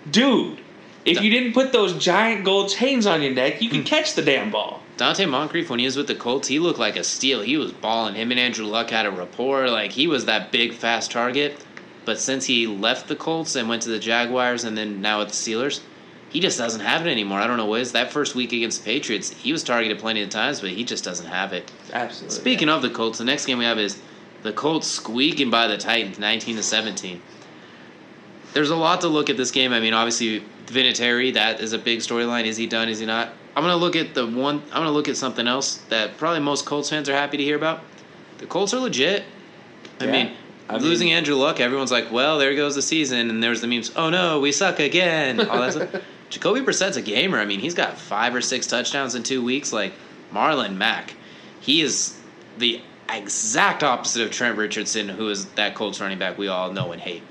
dude, 0.09 0.61
if 1.05 1.21
you 1.21 1.31
didn't 1.31 1.53
put 1.53 1.73
those 1.73 1.95
giant 1.95 2.45
gold 2.45 2.71
chains 2.71 3.07
on 3.07 3.23
your 3.23 3.33
neck, 3.33 3.61
you 3.61 3.71
Hmm. 3.71 3.77
could 3.79 3.87
catch 3.87 4.15
the 4.15 4.23
damn 4.23 4.53
ball. 4.53 4.83
Donte 5.01 5.27
Moncrief, 5.27 5.71
when 5.71 5.79
he 5.79 5.87
was 5.87 5.97
with 5.97 6.09
the 6.09 6.15
Colts, 6.15 6.47
he 6.47 6.59
looked 6.59 6.79
like 6.79 6.97
a 6.97 7.03
steal. 7.03 7.41
He 7.41 7.57
was 7.57 7.73
balling. 7.73 8.17
Him 8.17 8.33
and 8.33 8.39
Andrew 8.39 8.67
Luck 8.67 8.91
had 8.91 9.07
a 9.07 9.11
rapport. 9.11 9.71
Like 9.71 9.93
he 9.93 10.07
was 10.07 10.27
that 10.27 10.53
big, 10.53 10.75
fast 10.75 11.11
target. 11.11 11.65
But 12.05 12.19
since 12.19 12.45
he 12.45 12.67
left 12.67 13.09
the 13.09 13.17
Colts 13.17 13.57
and 13.57 13.67
went 13.67 13.81
to 13.83 13.89
the 13.89 13.99
Jaguars, 13.99 14.65
and 14.65 14.77
then 14.77 15.01
now 15.01 15.23
at 15.23 15.29
the 15.29 15.35
Steelers, 15.35 15.81
he 16.29 16.39
just 16.39 16.59
doesn't 16.59 16.83
have 16.83 17.07
it 17.07 17.11
anymore. 17.11 17.41
I 17.41 17.47
don't 17.47 17.57
know 17.57 17.65
what 17.65 17.79
it 17.79 17.83
is. 17.83 17.93
That 17.93 18.13
first 18.13 18.35
week 18.35 18.53
against 18.53 18.85
the 18.85 18.85
Patriots, 18.85 19.31
he 19.31 19.53
was 19.53 19.65
targeted 19.65 19.99
plenty 19.99 20.21
of 20.21 20.29
times, 20.29 20.61
but 20.61 20.69
he 20.69 20.85
just 20.85 21.03
doesn't 21.03 21.27
have 21.27 21.55
it. 21.55 21.73
Absolutely. 21.95 22.39
Speaking 22.39 22.69
of 22.69 22.83
the 22.83 22.91
Colts, 22.91 23.17
the 23.17 23.25
next 23.25 23.47
game 23.47 23.57
we 23.57 23.65
have 23.65 23.79
is 23.79 23.99
the 24.43 24.53
Colts 24.53 24.87
squeaking 24.87 25.49
by 25.49 25.67
the 25.67 25.79
Titans, 25.79 26.19
nineteen 26.19 26.57
to 26.57 26.63
seventeen. 26.63 27.23
There's 28.53 28.71
a 28.71 28.77
lot 28.77 29.01
to 29.01 29.09
look 29.09 29.31
at 29.31 29.39
this 29.39 29.51
game. 29.51 29.73
I 29.73 29.81
mean, 29.81 29.95
obviously, 29.95 30.45
Vinatieri, 30.67 31.33
that 31.35 31.61
is 31.61 31.73
a 31.73 31.79
big 31.79 32.01
storyline. 32.01 32.45
Is 32.45 32.59
he 32.59 32.67
done? 32.67 32.91
Is 32.91 32.99
he 32.99 33.07
not? 33.07 33.33
I'm 33.57 33.63
gonna 33.63 33.77
look 33.77 33.97
at 33.97 34.15
the 34.15 34.27
one. 34.27 34.63
I'm 34.73 34.81
gonna 34.83 34.91
look 34.93 35.09
at 35.09 35.17
something 35.17 35.47
else 35.47 35.77
that 35.89 36.17
probably 36.17 36.41
most 36.41 36.65
Colts 36.67 36.91
fans 36.91 37.09
are 37.09 37.13
happy 37.15 37.37
to 37.37 37.43
hear 37.43 37.57
about. 37.57 37.81
The 38.39 38.47
Colts 38.47 38.73
are 38.75 38.79
legit. 38.81 39.25
I 40.01 40.05
Yeah. 40.05 40.11
mean, 40.13 40.31
I 40.69 40.75
mean- 40.75 40.83
losing 40.83 41.13
Andrew 41.13 41.35
Luck, 41.35 41.61
everyone's 41.61 41.91
like, 41.91 42.11
"Well, 42.13 42.39
there 42.39 42.55
goes 42.55 42.75
the 42.75 42.83
season," 42.83 43.29
and 43.29 43.43
there's 43.43 43.61
the 43.61 43.67
memes. 43.67 43.91
Oh 43.97 44.09
no, 44.09 44.39
we 44.41 44.53
suck 44.53 44.79
again. 44.79 45.41
All 45.49 45.61
that 45.61 45.73
stuff. 45.73 45.89
Jacoby 46.31 46.61
Brissett's 46.61 46.97
a 46.97 47.03
gamer. 47.03 47.39
I 47.41 47.45
mean, 47.45 47.59
he's 47.59 47.75
got 47.75 47.99
five 47.99 48.35
or 48.37 48.41
six 48.41 48.67
touchdowns 48.69 49.15
in 49.17 49.25
two 49.25 49.43
weeks. 49.43 49.73
Like 49.73 49.93
Marlon 50.33 50.77
Mack, 50.77 51.15
he 51.61 51.81
is 51.83 52.15
the 52.57 52.81
exact 53.13 53.83
opposite 53.83 54.23
of 54.23 54.31
Trent 54.31 54.57
Richardson, 54.57 55.09
who 55.09 55.29
is 55.29 55.47
that 55.57 55.75
Colts 55.75 56.01
running 56.01 56.19
back 56.21 56.39
we 56.39 56.47
all 56.47 56.73
know 56.73 56.93
and 56.93 57.01
hate. 57.03 57.23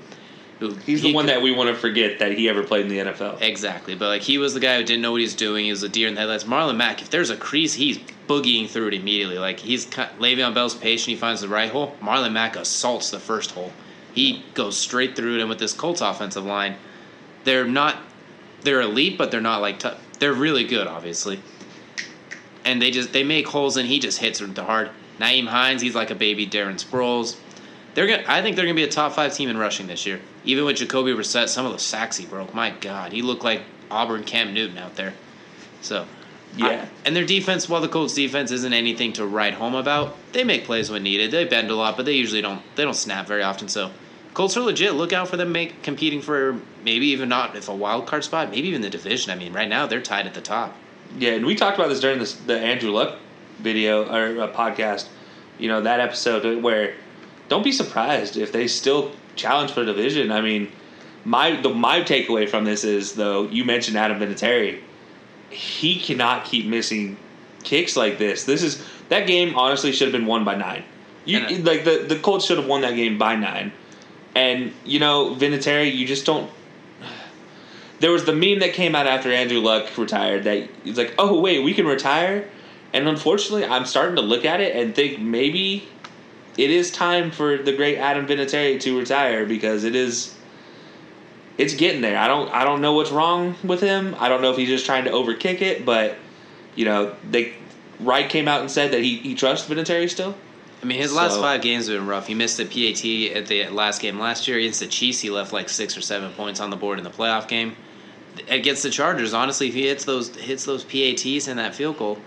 He's 0.84 1.02
the 1.02 1.12
one 1.14 1.24
could- 1.24 1.34
that 1.34 1.42
we 1.42 1.52
want 1.52 1.70
to 1.70 1.74
forget 1.74 2.18
that 2.18 2.32
he 2.32 2.48
ever 2.48 2.62
played 2.62 2.82
in 2.82 2.88
the 2.88 2.98
NFL. 2.98 3.38
Exactly, 3.40 3.94
but 3.94 4.08
like 4.08 4.22
he 4.22 4.38
was 4.38 4.54
the 4.54 4.60
guy 4.60 4.76
who 4.76 4.84
didn't 4.84 5.02
know 5.02 5.12
what 5.12 5.20
he 5.20 5.24
was 5.24 5.34
doing. 5.34 5.64
He 5.64 5.70
was 5.70 5.82
a 5.82 5.88
deer 5.88 6.06
in 6.08 6.14
the 6.14 6.20
headlights. 6.20 6.44
Marlon 6.44 6.76
Mack, 6.76 7.00
if 7.00 7.10
there's 7.10 7.30
a 7.30 7.36
crease, 7.36 7.74
he's 7.74 7.98
boogieing 8.28 8.68
through 8.68 8.88
it 8.88 8.94
immediately. 8.94 9.38
Like 9.38 9.58
he's 9.58 9.86
Le'Veon 9.86 10.54
Bell's 10.54 10.74
patient. 10.74 11.08
He 11.08 11.16
finds 11.16 11.40
the 11.40 11.48
right 11.48 11.70
hole. 11.70 11.96
Marlon 12.02 12.32
Mack 12.32 12.56
assaults 12.56 13.10
the 13.10 13.18
first 13.20 13.52
hole. 13.52 13.72
He 14.12 14.44
goes 14.54 14.76
straight 14.76 15.16
through 15.16 15.36
it. 15.36 15.40
And 15.40 15.48
with 15.48 15.58
this 15.58 15.72
Colts 15.72 16.00
offensive 16.00 16.44
line, 16.44 16.76
they're 17.44 17.64
not 17.66 17.96
they're 18.62 18.82
elite, 18.82 19.16
but 19.16 19.30
they're 19.30 19.40
not 19.40 19.60
like 19.62 19.78
tough. 19.78 19.98
They're 20.18 20.34
really 20.34 20.64
good, 20.64 20.86
obviously. 20.86 21.40
And 22.64 22.80
they 22.82 22.90
just 22.90 23.12
they 23.12 23.24
make 23.24 23.48
holes, 23.48 23.76
and 23.78 23.88
he 23.88 23.98
just 23.98 24.18
hits 24.18 24.38
them 24.38 24.52
to 24.54 24.64
hard. 24.64 24.90
Nyheim 25.18 25.46
Hines, 25.46 25.80
he's 25.80 25.94
like 25.94 26.10
a 26.10 26.14
baby 26.14 26.46
Darren 26.46 26.82
Sproles. 26.82 27.36
They're 27.94 28.06
gonna. 28.06 28.24
I 28.26 28.42
think 28.42 28.56
they're 28.56 28.66
gonna 28.66 28.74
be 28.74 28.84
a 28.84 28.88
top 28.88 29.12
five 29.12 29.34
team 29.34 29.48
in 29.48 29.56
rushing 29.56 29.86
this 29.86 30.04
year. 30.06 30.20
Even 30.44 30.64
with 30.64 30.76
Jacoby 30.76 31.12
Brissett, 31.12 31.48
some 31.48 31.66
of 31.66 31.72
the 31.72 31.78
sacks 31.78 32.16
he 32.16 32.26
broke. 32.26 32.54
My 32.54 32.70
God, 32.70 33.12
he 33.12 33.22
looked 33.22 33.44
like 33.44 33.62
Auburn 33.90 34.24
Cam 34.24 34.54
Newton 34.54 34.78
out 34.78 34.96
there. 34.96 35.14
So, 35.82 36.06
Yeah. 36.56 36.66
I- 36.66 36.88
and 37.04 37.14
their 37.14 37.24
defense, 37.24 37.68
while 37.68 37.80
the 37.80 37.88
Colts' 37.88 38.14
defense 38.14 38.50
isn't 38.50 38.72
anything 38.72 39.12
to 39.14 39.24
write 39.26 39.54
home 39.54 39.74
about, 39.74 40.16
they 40.32 40.42
make 40.44 40.64
plays 40.64 40.90
when 40.90 41.02
needed. 41.02 41.30
They 41.30 41.44
bend 41.44 41.70
a 41.70 41.76
lot, 41.76 41.96
but 41.96 42.06
they 42.06 42.14
usually 42.14 42.42
don't. 42.42 42.62
They 42.74 42.82
don't 42.84 42.94
snap 42.96 43.28
very 43.28 43.42
often. 43.42 43.68
So, 43.68 43.90
Colts 44.34 44.56
are 44.56 44.60
legit. 44.60 44.94
Look 44.94 45.12
out 45.12 45.28
for 45.28 45.36
them 45.36 45.52
make 45.52 45.82
competing 45.82 46.20
for 46.22 46.56
maybe 46.84 47.06
even 47.08 47.28
not 47.28 47.54
if 47.56 47.68
a 47.68 47.74
wild 47.74 48.06
card 48.06 48.24
spot, 48.24 48.50
maybe 48.50 48.68
even 48.68 48.80
the 48.80 48.90
division. 48.90 49.30
I 49.30 49.34
mean, 49.34 49.52
right 49.52 49.68
now 49.68 49.86
they're 49.86 50.00
tied 50.00 50.26
at 50.26 50.34
the 50.34 50.40
top. 50.40 50.76
Yeah, 51.18 51.32
and 51.32 51.44
we 51.44 51.54
talked 51.54 51.78
about 51.78 51.88
this 51.88 52.00
during 52.00 52.18
this, 52.20 52.32
the 52.34 52.58
Andrew 52.58 52.90
Luck 52.92 53.16
video 53.58 54.04
or 54.04 54.42
uh, 54.42 54.48
podcast. 54.52 55.06
You 55.58 55.68
know 55.68 55.82
that 55.82 56.00
episode 56.00 56.62
where 56.62 56.94
don't 57.48 57.62
be 57.64 57.72
surprised 57.72 58.36
if 58.36 58.52
they 58.52 58.66
still 58.68 59.12
challenge 59.36 59.72
for 59.72 59.84
the 59.84 59.92
division. 59.92 60.30
I 60.30 60.40
mean, 60.40 60.70
my 61.24 61.60
the 61.60 61.70
my 61.70 62.00
takeaway 62.00 62.48
from 62.48 62.64
this 62.64 62.84
is 62.84 63.14
though 63.14 63.48
you 63.48 63.64
mentioned 63.64 63.96
Adam 63.96 64.18
Vinatieri, 64.20 64.80
he 65.50 65.98
cannot 66.00 66.44
keep 66.44 66.66
missing 66.66 67.16
kicks 67.62 67.96
like 67.96 68.18
this. 68.18 68.44
This 68.44 68.62
is 68.62 68.82
that 69.08 69.26
game 69.26 69.56
honestly 69.56 69.92
should 69.92 70.08
have 70.08 70.18
been 70.18 70.26
won 70.26 70.44
by 70.44 70.54
nine. 70.54 70.84
You 71.24 71.40
like 71.58 71.84
the 71.84 72.04
the 72.08 72.18
Colts 72.18 72.46
should 72.46 72.58
have 72.58 72.66
won 72.66 72.80
that 72.80 72.94
game 72.94 73.18
by 73.18 73.36
nine, 73.36 73.72
and 74.34 74.72
you 74.84 74.98
know 74.98 75.34
Vinatieri, 75.34 75.94
you 75.94 76.06
just 76.06 76.24
don't 76.24 76.50
there 78.00 78.10
was 78.10 78.24
the 78.24 78.34
meme 78.34 78.58
that 78.60 78.72
came 78.72 78.94
out 78.94 79.06
after 79.06 79.30
Andrew 79.30 79.60
Luck 79.60 79.96
retired 79.96 80.44
that 80.44 80.68
it's 80.84 80.98
like, 80.98 81.14
oh 81.18 81.38
wait, 81.38 81.62
we 81.62 81.74
can 81.74 81.86
retire, 81.86 82.48
and 82.92 83.06
unfortunately, 83.06 83.64
I'm 83.64 83.84
starting 83.84 84.16
to 84.16 84.22
look 84.22 84.44
at 84.44 84.60
it 84.60 84.74
and 84.74 84.94
think 84.94 85.20
maybe 85.20 85.86
it 86.58 86.70
is 86.70 86.90
time 86.90 87.30
for 87.30 87.58
the 87.58 87.72
great 87.74 87.98
Adam 87.98 88.26
Vinatieri 88.26 88.80
to 88.80 88.98
retire 88.98 89.46
because 89.46 89.84
it 89.84 89.94
is. 89.94 90.34
It's 91.58 91.74
getting 91.74 92.00
there. 92.00 92.16
I 92.16 92.26
don't. 92.26 92.48
I 92.50 92.64
don't 92.64 92.80
know 92.80 92.94
what's 92.94 93.10
wrong 93.10 93.54
with 93.62 93.80
him. 93.80 94.16
I 94.18 94.28
don't 94.28 94.40
know 94.42 94.50
if 94.50 94.56
he's 94.56 94.68
just 94.68 94.86
trying 94.86 95.04
to 95.04 95.10
overkick 95.10 95.60
it, 95.60 95.84
but 95.84 96.16
you 96.74 96.84
know, 96.84 97.14
they 97.28 97.54
Wright 97.98 98.28
came 98.28 98.48
out 98.48 98.60
and 98.60 98.70
said 98.70 98.92
that 98.92 99.02
he, 99.02 99.16
he 99.16 99.34
trusts 99.34 99.68
Vinatieri 99.68 100.08
still. 100.08 100.34
I 100.82 100.86
mean, 100.86 100.98
his 100.98 101.12
last 101.12 101.34
So- 101.34 101.42
five 101.42 101.60
games 101.60 101.88
have 101.88 101.98
been 101.98 102.06
rough. 102.06 102.26
He 102.26 102.34
missed 102.34 102.56
the 102.56 102.64
PAT 102.64 103.36
at 103.36 103.46
the 103.48 103.68
last 103.68 104.00
game 104.00 104.18
last 104.18 104.48
year 104.48 104.56
against 104.58 104.80
the 104.80 104.86
Chiefs. 104.86 105.20
He 105.20 105.28
left 105.28 105.52
like 105.52 105.68
six 105.68 105.96
or 105.96 106.00
seven 106.00 106.32
points 106.32 106.60
on 106.60 106.70
the 106.70 106.76
board 106.76 106.96
in 106.96 107.04
the 107.04 107.10
playoff 107.10 107.46
game. 107.48 107.76
Against 108.48 108.82
the 108.82 108.88
Chargers, 108.90 109.34
honestly, 109.34 109.68
if 109.68 109.74
he 109.74 109.86
hits 109.88 110.04
those 110.06 110.34
hits 110.36 110.64
those 110.64 110.84
PATs 110.84 111.46
and 111.48 111.58
that 111.58 111.74
field 111.74 111.98
goal, 111.98 112.18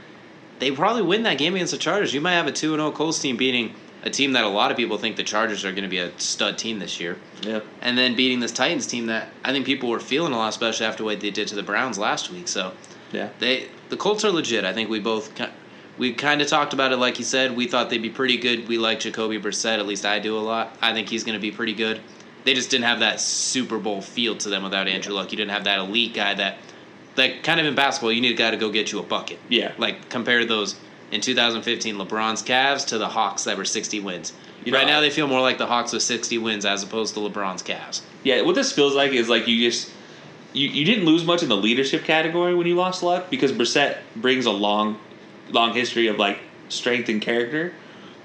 they 0.60 0.70
probably 0.70 1.02
win 1.02 1.24
that 1.24 1.40
game 1.40 1.56
against 1.56 1.72
the 1.72 1.80
Chargers. 1.80 2.14
You 2.14 2.22
might 2.22 2.34
have 2.34 2.46
a 2.46 2.52
two 2.52 2.74
and 2.74 2.80
zero 2.80 2.92
Colts 2.92 3.18
team 3.18 3.38
beating 3.38 3.74
a 4.04 4.10
team 4.10 4.34
that 4.34 4.44
a 4.44 4.48
lot 4.50 4.70
of 4.72 4.78
people 4.78 4.98
think 4.98 5.16
the 5.16 5.24
Chargers 5.24 5.64
are 5.66 5.72
going 5.72 5.84
to 5.84 5.90
be 5.90 5.98
a 6.00 6.12
stud 6.20 6.58
team 6.58 6.80
this 6.80 7.00
year, 7.00 7.18
Yeah. 7.42 7.62
and 7.82 7.98
then 7.98 8.16
beating 8.16 8.40
this 8.40 8.52
Titans 8.52 8.86
team 8.86 9.06
that 9.08 9.30
I 9.44 9.52
think 9.52 9.66
people 9.66 9.90
were 9.90 10.00
feeling 10.00 10.34
a 10.34 10.38
lot, 10.38 10.50
especially 10.50 10.86
after 10.86 11.04
what 11.04 11.20
they 11.22 11.32
did 11.32 11.48
to 11.50 11.56
the 11.56 11.64
Browns 11.64 11.98
last 11.98 12.30
week. 12.30 12.48
So 12.48 12.74
Yeah. 13.12 13.30
they 13.40 13.68
the 13.90 13.98
Colts 13.98 14.26
are 14.26 14.32
legit. 14.32 14.66
I 14.66 14.74
think 14.74 14.90
we 14.90 15.00
both 15.00 15.32
we 15.98 16.12
kind 16.14 16.42
of 16.42 16.48
talked 16.48 16.74
about 16.74 16.92
it 16.92 16.98
like 16.98 17.20
you 17.20 17.26
said. 17.26 17.56
We 17.56 17.68
thought 17.68 17.90
they'd 17.92 18.02
be 18.02 18.10
pretty 18.10 18.38
good. 18.38 18.68
We 18.68 18.78
like 18.80 19.00
Jacoby 19.02 19.40
Brissett. 19.40 19.78
At 19.78 19.86
least 19.86 20.06
I 20.06 20.18
do 20.20 20.36
a 20.38 20.40
lot. 20.42 20.76
I 20.82 20.92
think 20.94 21.08
he's 21.08 21.24
going 21.24 21.36
to 21.38 21.42
be 21.42 21.52
pretty 21.52 21.74
good. 21.74 22.02
They 22.46 22.56
just 22.56 22.72
didn't 22.72 22.86
have 22.86 23.00
that 23.02 23.22
Super 23.22 23.78
Bowl 23.78 24.02
feel 24.02 24.36
to 24.38 24.50
them 24.50 24.64
without 24.64 24.88
Andrew 24.88 25.14
Luck. 25.14 25.32
You 25.32 25.38
didn't 25.38 25.52
have 25.52 25.64
that 25.66 25.80
elite 25.80 26.14
guy 26.16 26.34
that 26.34 26.58
like 27.16 27.44
kind 27.44 27.60
of 27.60 27.68
in 27.68 27.76
basketball. 27.76 28.12
You 28.12 28.22
need 28.22 28.32
a 28.34 28.38
guy 28.38 28.50
to 28.52 28.58
go 28.58 28.70
get 28.72 28.92
you 28.92 29.00
a 29.00 29.04
bucket. 29.04 29.38
Yeah. 29.50 29.72
Like 29.78 30.10
compare 30.10 30.44
those 30.46 30.76
in 31.14 31.22
2015 31.22 31.96
LeBron's 31.96 32.42
Cavs 32.42 32.88
to 32.88 32.98
the 32.98 33.08
Hawks 33.08 33.44
that 33.44 33.56
were 33.56 33.66
60 33.66 34.00
wins. 34.00 34.34
You 34.66 34.74
right 34.74 34.88
now 34.88 35.00
they 35.00 35.10
feel 35.10 35.28
more 35.28 35.42
like 35.42 35.58
the 35.58 35.68
Hawks 35.68 35.94
with 35.94 36.02
60 36.02 36.38
wins 36.40 36.66
as 36.66 36.82
opposed 36.84 37.14
to 37.14 37.20
LeBron's 37.20 37.62
Cavs. 37.62 38.02
Yeah, 38.24 38.42
what 38.42 38.56
this 38.56 38.72
feels 38.72 38.96
like 38.96 39.12
is 39.12 39.30
like 39.30 39.48
you 39.48 39.70
just 39.70 39.92
you, 40.54 40.68
you 40.68 40.86
didn't 40.86 41.06
lose 41.06 41.24
much 41.24 41.44
in 41.44 41.50
the 41.50 41.58
leadership 41.58 42.04
category 42.04 42.56
when 42.56 42.66
you 42.66 42.76
lost 42.76 43.04
Luck 43.04 43.30
because 43.30 43.52
Brissett 43.52 43.98
brings 44.16 44.46
a 44.46 44.52
long 44.52 45.00
long 45.52 45.74
history 45.74 46.08
of 46.08 46.18
like 46.18 46.40
strength 46.70 47.10
and 47.10 47.22
character, 47.22 47.74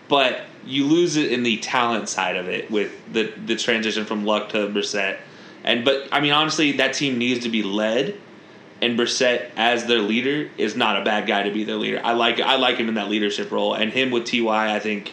but 0.08 0.42
you 0.64 0.86
lose 0.86 1.16
it 1.16 1.32
in 1.32 1.42
the 1.42 1.58
talent 1.58 2.08
side 2.08 2.36
of 2.36 2.48
it 2.48 2.70
with 2.70 2.92
the 3.12 3.32
the 3.44 3.56
transition 3.56 4.06
from 4.06 4.24
Luck 4.24 4.50
to 4.50 4.68
Brissett. 4.68 5.18
And 5.62 5.84
but 5.84 6.08
I 6.10 6.20
mean 6.20 6.32
honestly, 6.32 6.72
that 6.72 6.94
team 6.94 7.18
needs 7.18 7.42
to 7.44 7.50
be 7.50 7.62
led, 7.62 8.18
and 8.80 8.98
Brissett 8.98 9.50
as 9.56 9.86
their 9.86 10.00
leader 10.00 10.48
is 10.56 10.76
not 10.76 11.00
a 11.00 11.04
bad 11.04 11.26
guy 11.26 11.42
to 11.44 11.50
be 11.50 11.64
their 11.64 11.76
leader. 11.76 12.00
I 12.04 12.12
like 12.12 12.40
I 12.40 12.56
like 12.56 12.76
him 12.76 12.88
in 12.88 12.94
that 12.94 13.08
leadership 13.08 13.50
role, 13.50 13.74
and 13.74 13.92
him 13.92 14.10
with 14.10 14.24
Ty, 14.24 14.74
I 14.74 14.78
think 14.78 15.12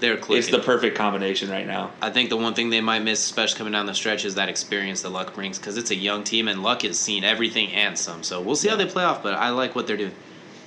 They're 0.00 0.16
clicking. 0.16 0.38
it's 0.38 0.48
the 0.50 0.58
perfect 0.60 0.96
combination 0.96 1.50
right 1.50 1.66
now. 1.66 1.90
I 2.00 2.10
think 2.10 2.30
the 2.30 2.36
one 2.36 2.54
thing 2.54 2.70
they 2.70 2.80
might 2.80 3.00
miss, 3.02 3.20
especially 3.24 3.58
coming 3.58 3.72
down 3.72 3.86
the 3.86 3.94
stretch, 3.94 4.24
is 4.24 4.34
that 4.36 4.48
experience 4.48 5.02
that 5.02 5.10
Luck 5.10 5.34
brings 5.34 5.58
because 5.58 5.76
it's 5.76 5.90
a 5.90 5.94
young 5.96 6.24
team 6.24 6.48
and 6.48 6.62
Luck 6.62 6.82
has 6.82 6.98
seen 6.98 7.22
everything 7.24 7.72
and 7.72 7.98
some. 7.98 8.22
So 8.22 8.40
we'll 8.40 8.56
see 8.56 8.68
how 8.68 8.76
they 8.76 8.86
play 8.86 9.04
off, 9.04 9.22
but 9.22 9.34
I 9.34 9.50
like 9.50 9.74
what 9.74 9.86
they're 9.86 9.96
doing. 9.96 10.14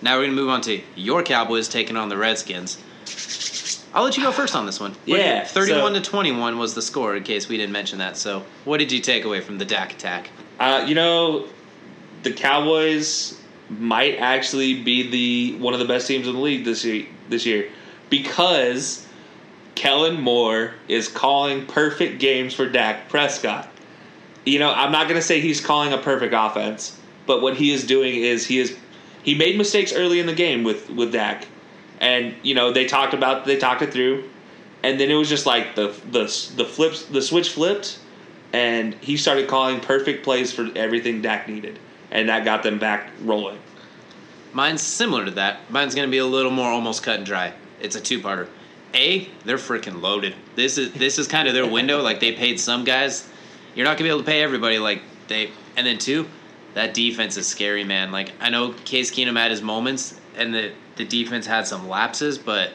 Now 0.01 0.15
we're 0.17 0.25
going 0.25 0.35
to 0.35 0.41
move 0.41 0.49
on 0.49 0.61
to 0.61 0.81
your 0.95 1.23
Cowboys 1.23 1.67
taking 1.67 1.97
on 1.97 2.09
the 2.09 2.17
Redskins. 2.17 2.77
I'll 3.93 4.03
let 4.03 4.17
you 4.17 4.23
go 4.23 4.31
first 4.33 4.55
on 4.55 4.65
this 4.65 4.79
one. 4.79 4.91
What 5.05 5.19
Yeah, 5.19 5.45
31 5.45 5.93
so- 5.95 5.99
to 6.01 6.09
21 6.09 6.57
was 6.57 6.75
the 6.75 6.81
score 6.81 7.15
in 7.15 7.23
case 7.23 7.47
we 7.47 7.55
didn't 7.57 7.71
mention 7.71 7.99
that. 7.99 8.17
So 8.17 8.43
what 8.65 8.77
did 8.77 8.91
you 8.91 8.99
take 8.99 9.23
away 9.23 9.39
from 9.41 9.57
the 9.57 9.63
Dak 9.65 9.93
attack? 9.93 10.29
Uh, 10.59 10.83
you 10.85 10.95
know, 10.95 11.47
the 12.25 12.33
Cowboys 12.33 13.39
might 13.69 14.17
actually 14.17 14.83
be 14.83 15.09
the 15.09 15.57
one 15.59 15.73
of 15.73 15.79
the 15.79 15.85
best 15.85 16.07
teams 16.07 16.27
in 16.27 16.33
the 16.33 16.39
league 16.39 16.65
this 16.65 16.83
year. 16.83 17.05
This 17.29 17.45
year, 17.45 17.69
because 18.09 19.07
Kellen 19.75 20.19
Moore 20.19 20.73
is 20.87 21.07
calling 21.07 21.65
perfect 21.65 22.19
games 22.19 22.53
for 22.53 22.67
Dak 22.67 23.09
Prescott. 23.09 23.69
you 24.45 24.59
know, 24.59 24.71
I'm 24.71 24.91
not 24.91 25.07
going 25.07 25.19
to 25.19 25.25
say 25.25 25.39
he's 25.39 25.59
calling 25.59 25.91
a 25.91 25.97
perfect 25.97 26.33
offense, 26.37 26.99
but 27.25 27.41
what 27.41 27.55
he 27.55 27.71
is 27.71 27.85
doing 27.85 28.15
is 28.15 28.45
he 28.45 28.59
is 28.59 28.77
he 29.23 29.35
made 29.35 29.57
mistakes 29.57 29.91
early 29.93 30.19
in 30.19 30.27
the 30.27 30.33
game 30.33 30.63
with 30.63 30.89
with 30.89 31.11
Dak, 31.11 31.47
and 31.99 32.33
you 32.43 32.53
know 32.53 32.71
they 32.71 32.85
talked 32.85 33.13
about 33.13 33.45
they 33.45 33.57
talked 33.57 33.81
it 33.81 33.91
through, 33.91 34.29
and 34.83 34.99
then 34.99 35.09
it 35.09 35.15
was 35.15 35.29
just 35.29 35.45
like 35.45 35.75
the 35.75 35.87
the 36.11 36.23
the 36.55 36.65
flips 36.65 37.05
the 37.05 37.21
switch 37.21 37.49
flipped, 37.49 37.99
and 38.53 38.93
he 38.95 39.17
started 39.17 39.47
calling 39.47 39.79
perfect 39.79 40.23
plays 40.23 40.53
for 40.53 40.69
everything 40.75 41.21
Dak 41.21 41.47
needed, 41.47 41.79
and 42.11 42.29
that 42.29 42.45
got 42.45 42.63
them 42.63 42.79
back 42.79 43.11
rolling. 43.21 43.59
Mine's 44.53 44.81
similar 44.81 45.25
to 45.25 45.31
that. 45.31 45.59
Mine's 45.69 45.95
going 45.95 46.07
to 46.07 46.11
be 46.11 46.19
a 46.19 46.25
little 46.25 46.51
more 46.51 46.69
almost 46.69 47.03
cut 47.03 47.17
and 47.17 47.25
dry. 47.25 47.53
It's 47.81 47.95
a 47.95 48.01
two-parter. 48.01 48.47
A, 48.93 49.27
they're 49.43 49.57
freaking 49.57 50.01
loaded. 50.01 50.33
This 50.55 50.77
is 50.77 50.93
this 50.93 51.19
is 51.19 51.27
kind 51.27 51.49
of 51.49 51.53
their 51.53 51.67
window. 51.67 52.01
Like 52.01 52.21
they 52.21 52.31
paid 52.31 52.59
some 52.59 52.85
guys. 52.85 53.27
You're 53.75 53.85
not 53.85 53.97
gonna 53.97 54.05
be 54.05 54.09
able 54.09 54.19
to 54.19 54.25
pay 54.25 54.41
everybody 54.41 54.79
like 54.79 55.01
they. 55.27 55.51
And 55.75 55.85
then 55.85 55.97
two, 55.97 56.25
that 56.75 56.93
defense 56.93 57.35
is 57.35 57.45
scary, 57.45 57.83
man. 57.83 58.13
Like 58.13 58.31
I 58.39 58.49
know 58.49 58.71
Case 58.85 59.11
Keenum 59.11 59.37
had 59.37 59.51
his 59.51 59.61
moments, 59.61 60.17
and 60.37 60.53
the 60.53 60.71
the 60.95 61.03
defense 61.03 61.45
had 61.45 61.67
some 61.67 61.89
lapses, 61.89 62.37
but 62.37 62.71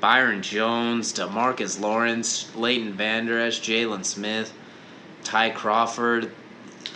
Byron 0.00 0.42
Jones, 0.42 1.12
Demarcus 1.12 1.80
Lawrence, 1.80 2.54
Leighton 2.54 2.92
Vander 2.92 3.40
Esch, 3.40 3.60
Jaylon 3.60 4.04
Smith, 4.04 4.52
Ty 5.24 5.50
Crawford, 5.50 6.30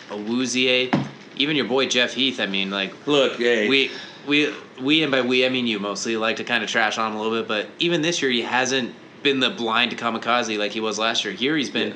Awuzie, 0.08 0.92
even 1.36 1.56
your 1.56 1.66
boy 1.66 1.86
Jeff 1.86 2.14
Heath. 2.14 2.40
I 2.40 2.46
mean, 2.46 2.70
like 2.70 3.06
Look, 3.06 3.36
hey, 3.36 3.68
we 3.68 3.90
we 4.26 4.54
we 4.80 5.02
and 5.02 5.10
by 5.12 5.22
we 5.22 5.44
I 5.46 5.48
mean 5.48 5.66
you 5.66 5.78
mostly 5.78 6.16
like 6.16 6.36
to 6.36 6.44
kind 6.44 6.62
of 6.62 6.70
trash 6.70 6.98
on 6.98 7.12
him 7.12 7.18
a 7.18 7.22
little 7.22 7.38
bit, 7.38 7.48
but 7.48 7.66
even 7.78 8.02
this 8.02 8.22
year 8.22 8.30
he 8.30 8.42
hasn't 8.42 8.94
been 9.22 9.40
the 9.40 9.50
blind 9.50 9.96
kamikaze 9.96 10.58
like 10.58 10.72
he 10.72 10.80
was 10.80 10.98
last 10.98 11.24
year. 11.24 11.32
Here 11.34 11.56
he's 11.56 11.70
been 11.70 11.88
Yeah. 11.90 11.94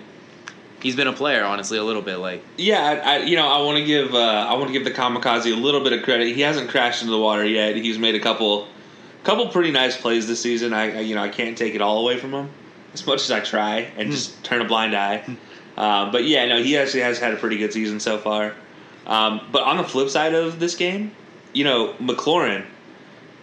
he's 0.80 0.96
been 0.96 1.08
a 1.08 1.12
player 1.12 1.44
honestly 1.44 1.78
a 1.78 1.84
little 1.84 2.02
bit 2.02 2.16
like 2.16 2.42
Yeah, 2.56 2.80
I, 2.82 3.14
I 3.14 3.18
you 3.18 3.36
know 3.36 3.48
I 3.48 3.62
want 3.62 3.78
to 3.78 3.84
give 3.84 4.14
uh, 4.14 4.18
I 4.18 4.54
want 4.54 4.68
to 4.68 4.72
give 4.72 4.84
the 4.84 4.90
kamikaze 4.90 5.52
a 5.52 5.56
little 5.56 5.82
bit 5.82 5.92
of 5.92 6.02
credit. 6.02 6.34
He 6.34 6.42
hasn't 6.42 6.70
crashed 6.70 7.02
into 7.02 7.12
the 7.12 7.18
water 7.18 7.44
yet. 7.44 7.76
He's 7.76 7.98
made 7.98 8.14
a 8.14 8.20
couple 8.20 8.68
couple 9.24 9.48
pretty 9.48 9.72
nice 9.72 9.96
plays 9.96 10.28
this 10.28 10.40
season. 10.40 10.72
I, 10.72 10.98
I 10.98 11.00
you 11.00 11.14
know 11.14 11.22
I 11.22 11.28
can't 11.28 11.58
take 11.58 11.74
it 11.74 11.82
all 11.82 11.98
away 11.98 12.16
from 12.18 12.32
him 12.32 12.50
as 12.94 13.06
much 13.06 13.22
as 13.22 13.30
I 13.30 13.40
try 13.40 13.80
and 13.96 14.10
just 14.10 14.42
turn 14.44 14.60
a 14.62 14.64
blind 14.64 14.94
eye. 14.96 15.22
Um, 15.76 16.10
but 16.10 16.24
yeah, 16.24 16.46
no, 16.46 16.62
he 16.62 16.78
actually 16.78 17.00
has 17.02 17.18
had 17.18 17.34
a 17.34 17.36
pretty 17.36 17.58
good 17.58 17.72
season 17.72 18.00
so 18.00 18.16
far. 18.18 18.54
Um, 19.06 19.40
but 19.52 19.62
on 19.62 19.76
the 19.76 19.84
flip 19.84 20.08
side 20.10 20.34
of 20.34 20.58
this 20.58 20.74
game, 20.74 21.12
you 21.52 21.64
know 21.64 21.94
McLaurin, 22.00 22.64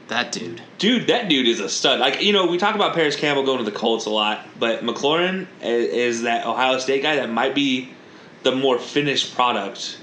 that 0.09 0.31
dude. 0.31 0.61
dude, 0.77 1.07
that 1.07 1.29
dude 1.29 1.47
is 1.47 1.59
a 1.59 1.69
stud. 1.69 1.99
Like 1.99 2.21
you 2.21 2.33
know, 2.33 2.45
we 2.47 2.57
talk 2.57 2.75
about 2.75 2.93
Parris 2.93 3.15
Campbell 3.15 3.43
going 3.43 3.59
to 3.59 3.63
the 3.63 3.71
Colts 3.75 4.05
a 4.05 4.09
lot, 4.09 4.45
but 4.59 4.81
McLaurin 4.83 5.47
is, 5.61 6.17
is 6.17 6.21
that 6.23 6.45
Ohio 6.45 6.77
State 6.79 7.01
guy 7.01 7.15
that 7.15 7.29
might 7.29 7.55
be 7.55 7.89
the 8.43 8.53
more 8.53 8.77
finished 8.77 9.33
product 9.35 9.99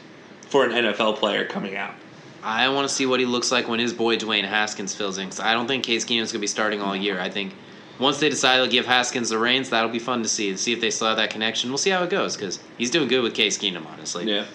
for 0.49 0.65
an 0.65 0.71
NFL 0.73 1.17
player 1.17 1.45
coming 1.47 1.77
out. 1.77 1.95
I 2.43 2.71
want 2.71 2.89
to 2.89 2.95
see 2.95 3.05
what 3.05 3.21
he 3.21 3.27
looks 3.27 3.53
like 3.53 3.69
when 3.69 3.79
his 3.79 3.93
boy 3.93 4.17
Dwayne 4.17 4.45
Haskins 4.49 4.95
fills 4.95 5.19
in. 5.19 5.29
'cause 5.29 5.41
I 5.41 5.53
don't 5.53 5.67
think 5.69 5.85
Case 5.85 6.07
Keenum's 6.07 6.33
gonna 6.33 6.41
be 6.41 6.47
starting 6.47 6.81
all 6.81 6.97
year. 6.97 7.21
I 7.21 7.29
think 7.29 7.53
once 7.99 8.17
they 8.19 8.31
decide 8.31 8.63
to 8.65 8.69
give 8.69 8.87
Haskins 8.87 9.29
the 9.29 9.37
reins, 9.37 9.69
that'll 9.69 9.91
be 9.91 9.99
fun 9.99 10.23
to 10.23 10.29
see. 10.29 10.49
And 10.49 10.59
see 10.59 10.73
if 10.73 10.81
they 10.81 10.91
still 10.91 11.09
have 11.09 11.19
that 11.19 11.29
connection. 11.29 11.69
We'll 11.69 11.77
see 11.77 11.91
how 11.91 12.03
it 12.03 12.09
goes 12.09 12.35
because 12.37 12.59
he's 12.79 12.91
doing 12.91 13.09
good 13.09 13.23
with 13.23 13.35
Case 13.35 13.59
Keenum, 13.59 13.85
honestly. 13.93 14.25
Yeah, 14.25 14.47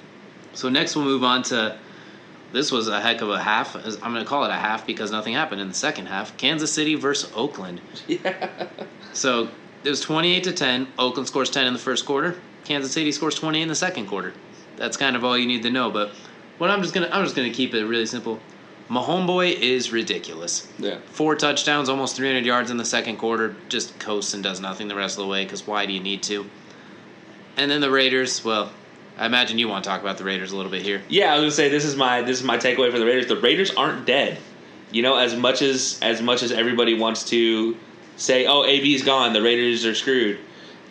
So 0.56 0.70
next 0.70 0.96
we'll 0.96 1.06
move 1.06 1.24
on 1.24 1.44
to 1.44 1.78
this 2.52 2.72
was 2.72 2.88
a 2.88 3.02
heck 3.02 3.22
of 3.22 3.30
a 3.30 3.42
half. 3.42 3.76
I'm 3.76 4.14
going 4.14 4.24
to 4.24 4.26
call 4.26 4.46
it 4.46 4.50
a 4.50 4.54
half 4.54 4.88
because 4.88 5.12
nothing 5.12 5.34
happened 5.34 5.62
in 5.62 5.68
the 5.68 5.74
second 5.74 6.06
half. 6.08 6.36
Kansas 6.38 6.72
City 6.72 6.96
versus 6.96 7.32
Oakland. 7.36 7.82
Yeah. 8.08 8.68
So 9.14 9.50
it 9.84 9.90
was 9.90 10.02
28 10.02 10.44
to 10.46 10.52
10. 10.54 10.88
Oakland 10.98 11.28
scores 11.28 11.50
10 11.50 11.68
in 11.68 11.74
the 11.74 11.80
first 11.80 12.06
quarter. 12.06 12.36
Kansas 12.64 12.92
City 12.92 13.12
scores 13.12 13.36
20 13.36 13.62
in 13.62 13.68
the 13.68 13.76
second 13.76 14.08
quarter. 14.08 14.34
That's 14.78 14.98
kind 14.98 15.16
of 15.16 15.24
all 15.24 15.38
you 15.38 15.46
need 15.46 15.64
to 15.64 15.70
know. 15.70 15.92
But 15.92 16.12
what 16.58 16.70
I'm 16.72 16.82
just 16.82 16.94
gonna 16.94 17.10
I'm 17.12 17.24
just 17.24 17.36
gonna 17.36 17.50
keep 17.52 17.74
it 17.74 17.86
really 17.86 18.06
simple. 18.06 18.40
My 18.88 19.02
homeboy 19.02 19.60
is 19.60 19.92
ridiculous. 19.92 20.68
yeah. 20.78 21.00
Four 21.08 21.36
touchdowns, 21.36 21.90
almost 21.90 22.16
300 22.16 22.46
yards 22.46 22.70
in 22.72 22.78
the 22.78 22.86
second 22.86 23.18
quarter. 23.18 23.56
Just 23.68 23.98
coasts 24.00 24.34
and 24.34 24.44
does 24.44 24.60
nothing 24.60 24.88
the 24.88 24.96
rest 24.96 25.18
of 25.18 25.24
the 25.26 25.30
way. 25.30 25.44
Because 25.44 25.66
why 25.66 25.86
do 25.86 25.94
you 25.94 26.00
need 26.02 26.22
to? 26.24 26.46
And 27.58 27.70
then 27.72 27.82
the 27.82 27.90
Raiders. 27.92 28.44
Well, 28.44 28.72
I 29.18 29.26
imagine 29.26 29.58
you 29.58 29.68
want 29.68 29.84
to 29.84 29.90
talk 29.90 30.02
about 30.02 30.18
the 30.18 30.24
Raiders 30.24 30.52
a 30.52 30.58
little 30.58 30.72
bit 30.72 30.82
here. 30.82 31.02
Yeah, 31.08 31.34
I 31.34 31.36
was 31.36 31.44
gonna 31.44 31.52
say 31.52 31.70
this 31.70 31.86
is 31.86 31.96
my 31.96 32.22
this 32.22 32.40
is 32.40 32.44
my 32.44 32.58
takeaway 32.58 32.92
for 32.92 33.00
the 33.00 33.06
Raiders. 33.06 33.28
The 33.28 33.40
Raiders 33.40 33.74
aren't 33.76 34.06
dead. 34.06 34.38
You 34.92 35.02
know, 35.02 35.18
as 35.18 35.36
much 35.36 35.62
as 35.62 36.00
as 36.02 36.22
much 36.22 36.44
as 36.44 36.52
everybody 36.52 36.98
wants 36.98 37.24
to 37.26 37.78
say, 38.18 38.46
"Oh, 38.46 38.66
AB's 38.66 39.04
gone, 39.04 39.34
the 39.34 39.42
Raiders 39.42 39.86
are 39.86 39.96
screwed." 39.96 40.40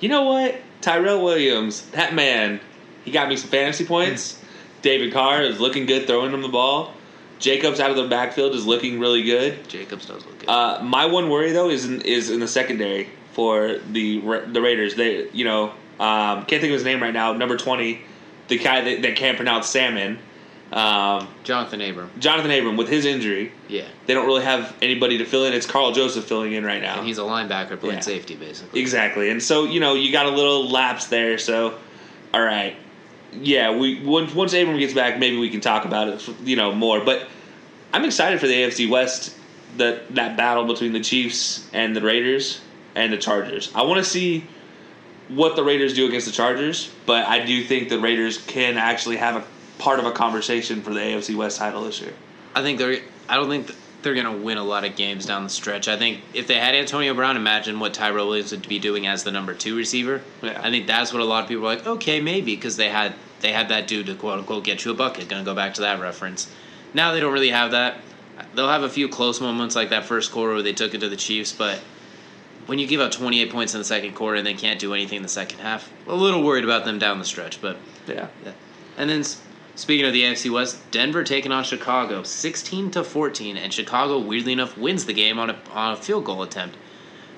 You 0.01 0.09
know 0.09 0.25
what? 0.25 0.57
Tyrell 0.81 1.23
Williams, 1.23 1.83
that 1.93 2.15
man, 2.15 2.61
he 3.05 3.11
got 3.11 3.29
me 3.29 3.37
some 3.37 3.51
fantasy 3.51 3.85
points. 3.85 4.41
David 4.83 5.13
Carr 5.15 5.43
is 5.43 5.61
looking 5.61 5.87
good 5.87 6.07
throwing 6.07 6.33
him 6.33 6.43
the 6.43 6.49
ball. 6.49 6.93
Jacobs 7.39 7.81
out 7.81 7.91
of 7.91 7.97
the 7.97 8.07
backfield 8.07 8.55
is 8.55 8.67
looking 8.67 9.01
really 9.01 9.23
good. 9.23 9.67
Jacobs 9.69 10.07
does 10.07 10.25
look 10.25 10.39
good. 10.41 10.49
Uh, 10.49 10.83
my 10.83 11.07
one 11.07 11.31
worry 11.31 11.53
though 11.53 11.71
is 11.71 11.85
in, 11.85 12.01
is 12.03 12.31
in 12.31 12.41
the 12.41 12.49
secondary 12.49 13.09
for 13.33 13.79
the 13.93 14.21
the 14.21 14.61
Raiders. 14.61 14.95
They 14.95 15.29
you 15.31 15.45
know 15.45 15.71
um, 16.01 16.45
can't 16.45 16.61
think 16.61 16.65
of 16.65 16.73
his 16.73 16.85
name 16.85 17.03
right 17.03 17.15
now. 17.15 17.33
Number 17.33 17.57
twenty, 17.57 18.03
the 18.49 18.59
guy 18.59 18.81
that, 18.83 19.03
that 19.03 19.17
can't 19.17 19.37
pronounce 19.37 19.69
salmon. 19.69 20.19
Um, 20.73 21.29
Johnathan 21.45 21.89
Abram. 21.89 22.11
Johnathan 22.19 22.59
Abram 22.59 22.77
with 22.77 22.89
his 22.89 23.05
injury, 23.05 23.53
Yeah. 23.69 23.85
they 24.07 24.15
don't 24.15 24.27
really 24.27 24.43
have 24.43 24.75
anybody 24.83 25.19
to 25.19 25.25
fill 25.25 25.45
in. 25.45 25.53
It's 25.53 25.67
Karl 25.67 25.93
Joseph 25.93 26.25
filling 26.25 26.53
in 26.53 26.65
right 26.65 26.83
now. 26.83 26.99
And 26.99 27.07
he's 27.07 27.19
a 27.19 27.23
linebacker 27.23 27.79
playing 27.79 27.97
Yeah. 27.97 28.01
safety, 28.01 28.35
basically. 28.35 28.81
Exactly, 28.81 29.31
and 29.31 29.41
so 29.43 29.65
you 29.65 29.79
know 29.79 29.95
you 29.95 30.11
got 30.11 30.27
a 30.27 30.31
little 30.31 30.69
lapse 30.69 31.07
there. 31.07 31.39
So, 31.39 31.75
all 32.33 32.43
right, 32.43 32.75
yeah, 33.33 33.77
we 33.77 34.01
once 34.03 34.35
once 34.35 34.53
Abram 34.53 34.79
gets 34.79 34.95
back, 34.95 35.19
maybe 35.21 35.37
we 35.37 35.49
can 35.49 35.61
talk 35.61 35.85
about 35.85 36.09
it, 36.09 36.29
you 36.45 36.57
know, 36.57 36.73
more. 36.73 37.01
But 37.05 37.29
I'm 37.93 38.05
excited 38.05 38.41
for 38.41 38.49
the 38.49 38.55
AFC 38.55 38.89
West, 38.89 39.37
that 39.77 40.13
that 40.17 40.37
battle 40.37 40.65
between 40.65 40.93
the 40.93 41.01
Chiefs 41.01 41.69
and 41.73 41.95
the 41.95 42.01
Raiders 42.01 42.61
and 42.97 43.13
the 43.13 43.19
Chargers. 43.19 43.71
I 43.77 43.83
want 43.83 43.99
to 44.03 44.11
see 44.11 44.45
what 45.29 45.57
the 45.57 45.65
Raiders 45.65 45.95
do 45.95 46.07
against 46.07 46.27
the 46.27 46.33
Chargers, 46.33 46.91
but 47.07 47.27
I 47.27 47.45
do 47.45 47.65
think 47.65 47.89
the 47.89 47.99
Raiders 47.99 48.39
can 48.39 48.77
actually 48.77 49.17
have 49.17 49.37
a 49.37 49.45
part 49.79 49.99
of 49.99 50.07
a 50.07 50.13
conversation 50.13 50.83
for 50.83 50.93
the 50.93 51.01
AFC 51.01 51.35
West 51.35 51.59
title 51.59 51.85
this 51.85 52.01
year. 52.01 52.13
I 52.55 52.63
think 52.63 52.79
they're. 52.79 53.01
I 53.29 53.37
don't 53.37 53.49
think 53.49 53.75
they're 54.03 54.15
going 54.15 54.27
to 54.27 54.45
win 54.45 54.59
a 54.59 54.65
lot 54.65 54.85
of 54.85 54.97
games 54.97 55.25
down 55.25 55.45
the 55.45 55.51
stretch. 55.51 55.89
I 55.89 55.97
think 55.97 56.21
if 56.35 56.47
they 56.47 56.59
had 56.59 56.75
Antonio 56.75 57.15
Brown, 57.15 57.37
imagine 57.37 57.81
what 57.81 57.95
Tyrell 57.95 58.29
Williams 58.29 58.53
would 58.53 58.69
be 58.69 58.79
doing 58.79 59.07
as 59.07 59.25
the 59.25 59.33
number 59.33 59.55
two 59.55 59.75
receiver. 59.75 60.21
Yeah. 60.43 60.61
I 60.63 60.71
think 60.71 60.87
that's 60.87 61.13
what 61.13 61.23
a 61.23 61.25
lot 61.25 61.43
of 61.43 61.49
people 61.49 61.65
are 61.65 61.75
like. 61.75 61.87
Okay, 61.87 62.21
maybe 62.21 62.55
because 62.55 62.77
they 62.77 62.91
had 62.91 63.15
they 63.41 63.51
had 63.51 63.71
that 63.71 63.89
dude 63.89 64.07
to 64.07 64.15
quote 64.15 64.39
unquote 64.39 64.65
get 64.65 64.85
you 64.85 64.91
a 64.91 64.95
bucket. 64.95 65.29
Going 65.29 65.43
to 65.43 65.51
go 65.51 65.55
back 65.55 65.75
to 65.75 65.81
that 65.81 66.01
reference. 66.01 66.53
Now 66.93 67.13
they 67.13 67.21
don't 67.21 67.33
really 67.33 67.51
have 67.51 67.73
that. 67.73 67.97
They'll 68.55 68.69
have 68.69 68.83
a 68.83 68.91
few 68.91 69.09
close 69.09 69.41
moments 69.41 69.75
like 69.75 69.91
that 69.91 70.05
first 70.05 70.33
quarter 70.33 70.55
where 70.55 70.63
they 70.63 70.73
took 70.73 70.93
it 70.95 70.99
to 70.99 71.09
the 71.09 71.17
Chiefs, 71.17 71.53
but 71.53 71.81
when 72.67 72.79
you 72.79 72.87
give 72.87 73.01
up 73.01 73.11
28 73.13 73.51
points 73.51 73.75
in 73.75 73.79
the 73.81 73.85
second 73.85 74.15
quarter 74.15 74.37
and 74.37 74.47
they 74.47 74.55
can't 74.55 74.79
do 74.81 74.95
anything 74.95 75.17
in 75.19 75.23
the 75.23 75.29
second 75.29 75.59
half, 75.61 75.91
a 76.07 76.15
little 76.15 76.43
worried 76.43 76.65
about 76.65 76.85
them 76.85 76.99
down 76.99 77.19
the 77.19 77.25
stretch. 77.25 77.61
But 77.61 77.77
Yeah. 78.07 78.29
yeah. 78.45 78.53
And 78.97 79.11
then 79.11 79.25
speaking 79.75 80.07
of 80.07 80.13
the 80.13 80.23
AFC 80.23 80.51
West, 80.51 80.79
Denver 80.91 81.25
taking 81.25 81.53
on 81.53 81.65
Chicago, 81.65 82.23
16 82.23 82.91
to 82.93 83.05
14, 83.05 83.57
and 83.57 83.73
Chicago 83.73 84.19
weirdly 84.19 84.53
enough 84.53 84.77
wins 84.79 85.05
the 85.07 85.13
game 85.13 85.39
on 85.39 85.51
a 85.51 85.57
on 85.73 85.93
a 85.93 85.97
field 85.97 86.25
goal 86.25 86.43
attempt. 86.43 86.77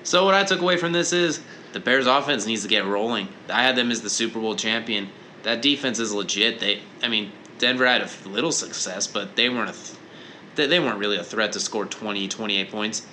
So 0.03 0.23
what 0.23 0.33
I 0.35 0.43
took 0.43 0.61
away 0.61 0.77
from 0.77 0.93
this 0.93 1.11
is 1.11 1.41
the 1.73 1.79
Bears 1.81 2.07
offense 2.07 2.45
needs 2.45 2.61
to 2.61 2.67
get 2.69 2.85
rolling. 2.85 3.27
I 3.49 3.63
had 3.63 3.75
them 3.75 3.91
as 3.91 4.01
the 4.01 4.09
Super 4.09 4.39
Bowl 4.39 4.55
champion. 4.55 5.09
That 5.43 5.61
defense 5.61 5.99
is 5.99 6.13
legit. 6.13 6.59
They 6.59 6.81
I 7.03 7.07
mean, 7.09 7.31
Denver 7.59 7.85
had 7.85 8.01
a 8.01 8.29
little 8.29 8.51
success, 8.51 9.07
but 9.07 9.35
they 9.35 9.49
weren't 9.49 9.69
a 9.71 9.73
th- 9.73 9.97
they, 10.55 10.67
they 10.67 10.79
weren't 10.79 10.99
really 10.99 11.17
a 11.17 11.23
threat 11.23 11.51
to 11.53 11.59
score 11.59 11.85
20 11.85 12.27
28 12.27 12.71
points. 12.71 13.05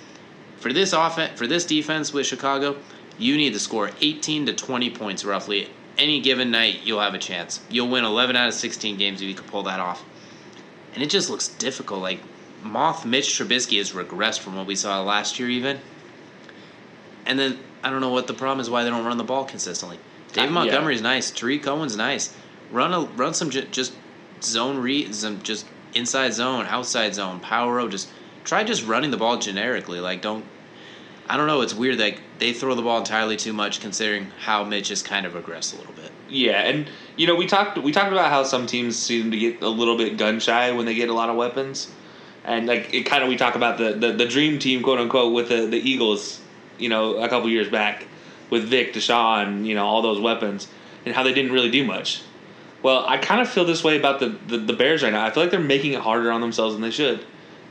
For 0.65 0.73
this 0.73 0.93
offense, 0.93 1.37
for 1.37 1.45
this 1.45 1.63
defense 1.63 2.11
with 2.11 2.25
Chicago, 2.25 2.77
you 3.19 3.37
need 3.37 3.53
to 3.53 3.59
score 3.59 3.91
18 4.01 4.47
to 4.47 4.53
20 4.53 4.89
points 4.89 5.23
roughly. 5.23 5.69
Any 5.95 6.21
given 6.21 6.49
night, 6.49 6.79
you'll 6.83 7.01
have 7.01 7.13
a 7.13 7.19
chance. 7.19 7.59
You'll 7.69 7.87
win 7.87 8.03
11 8.03 8.35
out 8.35 8.47
of 8.47 8.55
16 8.55 8.97
games 8.97 9.21
if 9.21 9.27
you 9.27 9.35
can 9.35 9.45
pull 9.45 9.61
that 9.61 9.79
off. 9.79 10.03
And 10.95 11.03
it 11.03 11.11
just 11.11 11.29
looks 11.29 11.49
difficult. 11.49 12.01
Like 12.01 12.19
Moth 12.63 13.05
Mitch 13.05 13.27
Trubisky 13.27 13.77
has 13.77 13.91
regressed 13.91 14.39
from 14.39 14.55
what 14.55 14.65
we 14.65 14.75
saw 14.75 15.03
last 15.03 15.37
year, 15.37 15.51
even. 15.51 15.77
And 17.27 17.37
then 17.37 17.59
I 17.83 17.91
don't 17.91 18.01
know 18.01 18.09
what 18.09 18.25
the 18.25 18.33
problem 18.33 18.59
is. 18.59 18.67
Why 18.67 18.83
they 18.83 18.89
don't 18.89 19.05
run 19.05 19.17
the 19.17 19.23
ball 19.23 19.45
consistently? 19.45 19.99
David 20.33 20.47
Uh, 20.47 20.49
yeah. 20.49 20.53
Montgomery's 20.53 21.01
nice. 21.03 21.29
Tarik 21.29 21.61
Cohen's 21.61 21.95
nice. 21.95 22.33
Run 22.71 22.91
a 22.91 23.01
run 23.01 23.35
some 23.35 23.51
ju- 23.51 23.67
just 23.69 23.93
zone 24.41 24.79
read, 24.79 25.13
some 25.13 25.43
just 25.43 25.67
inside 25.93 26.33
zone, 26.33 26.65
outside 26.67 27.13
zone, 27.13 27.39
power 27.39 27.75
row. 27.75 27.87
Just 27.87 28.09
try 28.43 28.63
just 28.63 28.83
running 28.87 29.11
the 29.11 29.17
ball 29.17 29.37
generically. 29.37 29.99
Like 29.99 30.23
don't. 30.23 30.43
I 31.27 31.37
don't 31.37 31.47
know. 31.47 31.61
It's 31.61 31.73
weird 31.73 31.97
that 31.99 32.15
they 32.39 32.53
throw 32.53 32.75
the 32.75 32.81
ball 32.81 32.99
entirely 32.99 33.35
too 33.35 33.53
much, 33.53 33.79
considering 33.81 34.31
how 34.39 34.63
Mitch 34.63 34.89
has 34.89 35.01
kind 35.01 35.25
of 35.25 35.33
regressed 35.33 35.73
a 35.73 35.77
little 35.77 35.93
bit. 35.93 36.11
Yeah, 36.29 36.61
and 36.61 36.87
you 37.17 37.27
know 37.27 37.35
we 37.35 37.47
talked 37.47 37.77
we 37.77 37.91
talked 37.91 38.11
about 38.11 38.29
how 38.29 38.43
some 38.43 38.67
teams 38.67 38.95
seem 38.97 39.31
to 39.31 39.37
get 39.37 39.61
a 39.61 39.69
little 39.69 39.97
bit 39.97 40.17
gun 40.17 40.39
shy 40.39 40.71
when 40.71 40.85
they 40.85 40.93
get 40.95 41.09
a 41.09 41.13
lot 41.13 41.29
of 41.29 41.35
weapons, 41.35 41.91
and 42.43 42.67
like 42.67 42.93
it 42.93 43.03
kind 43.03 43.23
of 43.23 43.29
we 43.29 43.37
talk 43.37 43.55
about 43.55 43.77
the, 43.77 43.93
the 43.93 44.11
the 44.11 44.25
dream 44.25 44.59
team 44.59 44.83
quote 44.83 44.99
unquote 44.99 45.33
with 45.33 45.49
the 45.49 45.65
the 45.65 45.77
Eagles, 45.77 46.41
you 46.77 46.89
know, 46.89 47.17
a 47.17 47.29
couple 47.29 47.49
years 47.49 47.69
back 47.69 48.05
with 48.49 48.65
Vick, 48.65 48.93
DeSean, 48.93 49.65
you 49.65 49.73
know, 49.73 49.85
all 49.85 50.01
those 50.01 50.19
weapons, 50.19 50.67
and 51.05 51.15
how 51.15 51.23
they 51.23 51.33
didn't 51.33 51.51
really 51.51 51.71
do 51.71 51.83
much. 51.83 52.21
Well, 52.83 53.03
I 53.07 53.17
kind 53.17 53.41
of 53.41 53.49
feel 53.49 53.65
this 53.65 53.83
way 53.83 53.97
about 53.97 54.19
the, 54.19 54.37
the, 54.47 54.57
the 54.57 54.73
Bears 54.73 55.01
right 55.01 55.11
now. 55.11 55.25
I 55.25 55.31
feel 55.31 55.41
like 55.41 55.51
they're 55.51 55.59
making 55.59 55.93
it 55.93 56.01
harder 56.01 56.31
on 56.31 56.39
themselves 56.39 56.75
than 56.75 56.83
they 56.83 56.91
should. 56.91 57.25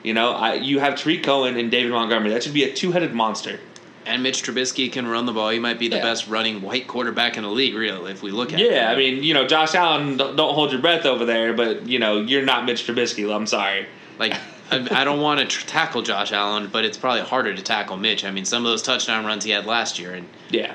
You 0.04 0.14
know, 0.14 0.30
I, 0.32 0.54
you 0.54 0.78
have 0.78 0.94
Tarik 0.96 1.24
Cohen 1.24 1.56
and 1.56 1.70
David 1.70 1.90
Montgomery. 1.90 2.30
That 2.30 2.42
should 2.44 2.54
be 2.54 2.62
a 2.64 2.72
two 2.72 2.92
headed 2.92 3.12
monster. 3.14 3.58
And 4.06 4.22
Mitch 4.22 4.42
Trubisky 4.42 4.92
can 4.92 5.06
run 5.08 5.24
the 5.24 5.32
ball. 5.32 5.48
He 5.48 5.58
might 5.58 5.78
be 5.78 5.88
the 5.88 5.96
Yeah. 5.96 6.02
best 6.02 6.28
running 6.28 6.60
white 6.60 6.86
quarterback 6.86 7.38
in 7.38 7.42
the 7.42 7.48
league, 7.48 7.74
really, 7.74 8.12
if 8.12 8.22
we 8.22 8.30
look 8.30 8.52
at 8.52 8.60
it. 8.60 8.70
Yeah, 8.70 8.90
I 8.90 8.96
mean, 8.96 9.22
you 9.24 9.32
know, 9.32 9.46
Josh 9.46 9.74
Allen, 9.74 10.18
don't 10.18 10.36
don't 10.36 10.54
hold 10.54 10.72
your 10.72 10.80
breath 10.82 11.06
over 11.06 11.24
there, 11.24 11.54
but, 11.54 11.88
you 11.88 11.98
know, 11.98 12.20
you're 12.20 12.44
not 12.44 12.66
Mitch 12.66 12.86
Trubisky. 12.86 13.34
I'm 13.34 13.46
sorry. 13.46 13.86
Like, 14.18 14.34
I, 14.70 14.86
I 14.90 15.04
don't 15.04 15.20
want 15.22 15.40
to 15.40 15.46
tr- 15.46 15.66
tackle 15.66 16.02
Josh 16.02 16.32
Allen, 16.32 16.68
but 16.70 16.84
it's 16.84 16.98
probably 16.98 17.22
harder 17.22 17.54
to 17.54 17.62
tackle 17.62 17.96
Mitch. 17.96 18.26
I 18.26 18.30
mean, 18.30 18.44
some 18.44 18.66
of 18.66 18.70
those 18.70 18.82
touchdown 18.82 19.24
runs 19.24 19.42
he 19.44 19.52
had 19.52 19.64
last 19.64 19.98
year, 19.98 20.12
and 20.12 20.28
Yeah. 20.50 20.74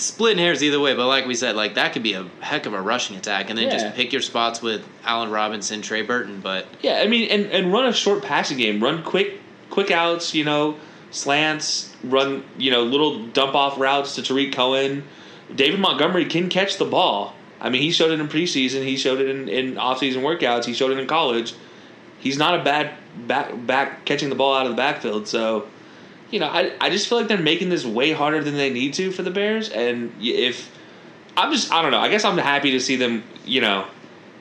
Splitting 0.00 0.38
hairs 0.38 0.62
either 0.62 0.80
way. 0.80 0.94
But 0.94 1.06
like 1.06 1.26
we 1.26 1.34
said, 1.34 1.56
like 1.56 1.74
that 1.74 1.92
could 1.92 2.02
be 2.02 2.14
a 2.14 2.26
heck 2.40 2.66
of 2.66 2.74
a 2.74 2.80
rushing 2.80 3.16
attack, 3.16 3.50
and 3.50 3.58
then 3.58 3.66
Yeah. 3.66 3.72
just 3.78 3.94
pick 3.94 4.12
your 4.12 4.22
spots 4.22 4.62
with 4.62 4.82
Allen 5.04 5.30
Robinson, 5.30 5.82
Trey 5.82 6.02
Burton. 6.02 6.40
But 6.40 6.66
Yeah, 6.82 7.00
I 7.02 7.06
mean, 7.06 7.28
and, 7.30 7.46
and 7.46 7.72
run 7.72 7.86
a 7.86 7.92
short 7.92 8.22
passing 8.22 8.58
game. 8.58 8.82
Run 8.82 9.02
quick, 9.02 9.40
quick 9.70 9.90
outs. 9.90 10.34
You 10.34 10.44
know, 10.44 10.76
slants. 11.10 11.94
Run, 12.02 12.44
you 12.56 12.70
know, 12.70 12.82
little 12.82 13.26
dump 13.26 13.54
off 13.54 13.78
routes 13.78 14.14
to 14.14 14.22
Tarik 14.22 14.52
Cohen. 14.52 15.04
David 15.54 15.80
Montgomery 15.80 16.24
can 16.24 16.48
catch 16.48 16.78
the 16.78 16.84
ball. 16.84 17.34
I 17.60 17.68
mean, 17.68 17.82
he 17.82 17.90
showed 17.90 18.10
it 18.10 18.20
in 18.20 18.28
preseason. 18.28 18.84
He 18.84 18.96
showed 18.96 19.20
it 19.20 19.28
in, 19.28 19.48
in 19.48 19.76
off-season 19.76 20.22
workouts. 20.22 20.64
He 20.64 20.72
showed 20.72 20.92
it 20.92 20.98
in 20.98 21.06
college. 21.06 21.52
He's 22.18 22.38
not 22.38 22.58
a 22.58 22.62
bad 22.64 22.92
back 23.26 23.50
back 23.66 24.04
catching 24.06 24.28
the 24.30 24.34
ball 24.34 24.54
out 24.54 24.64
of 24.66 24.72
the 24.72 24.76
backfield. 24.76 25.26
So, 25.28 25.66
you 26.30 26.40
know, 26.40 26.46
I 26.46 26.72
I 26.80 26.90
just 26.90 27.08
feel 27.08 27.18
like 27.18 27.28
they're 27.28 27.38
making 27.38 27.68
this 27.68 27.84
way 27.84 28.12
harder 28.12 28.42
than 28.42 28.54
they 28.54 28.70
need 28.70 28.94
to 28.94 29.10
for 29.10 29.22
the 29.22 29.30
Bears. 29.30 29.68
And 29.70 30.12
if 30.20 30.70
I'm 31.36 31.52
just 31.52 31.72
I 31.72 31.82
don't 31.82 31.90
know. 31.90 32.00
I 32.00 32.08
guess 32.08 32.24
I'm 32.24 32.38
happy 32.38 32.72
to 32.72 32.80
see 32.80 32.96
them. 32.96 33.24
You 33.44 33.60
know, 33.60 33.86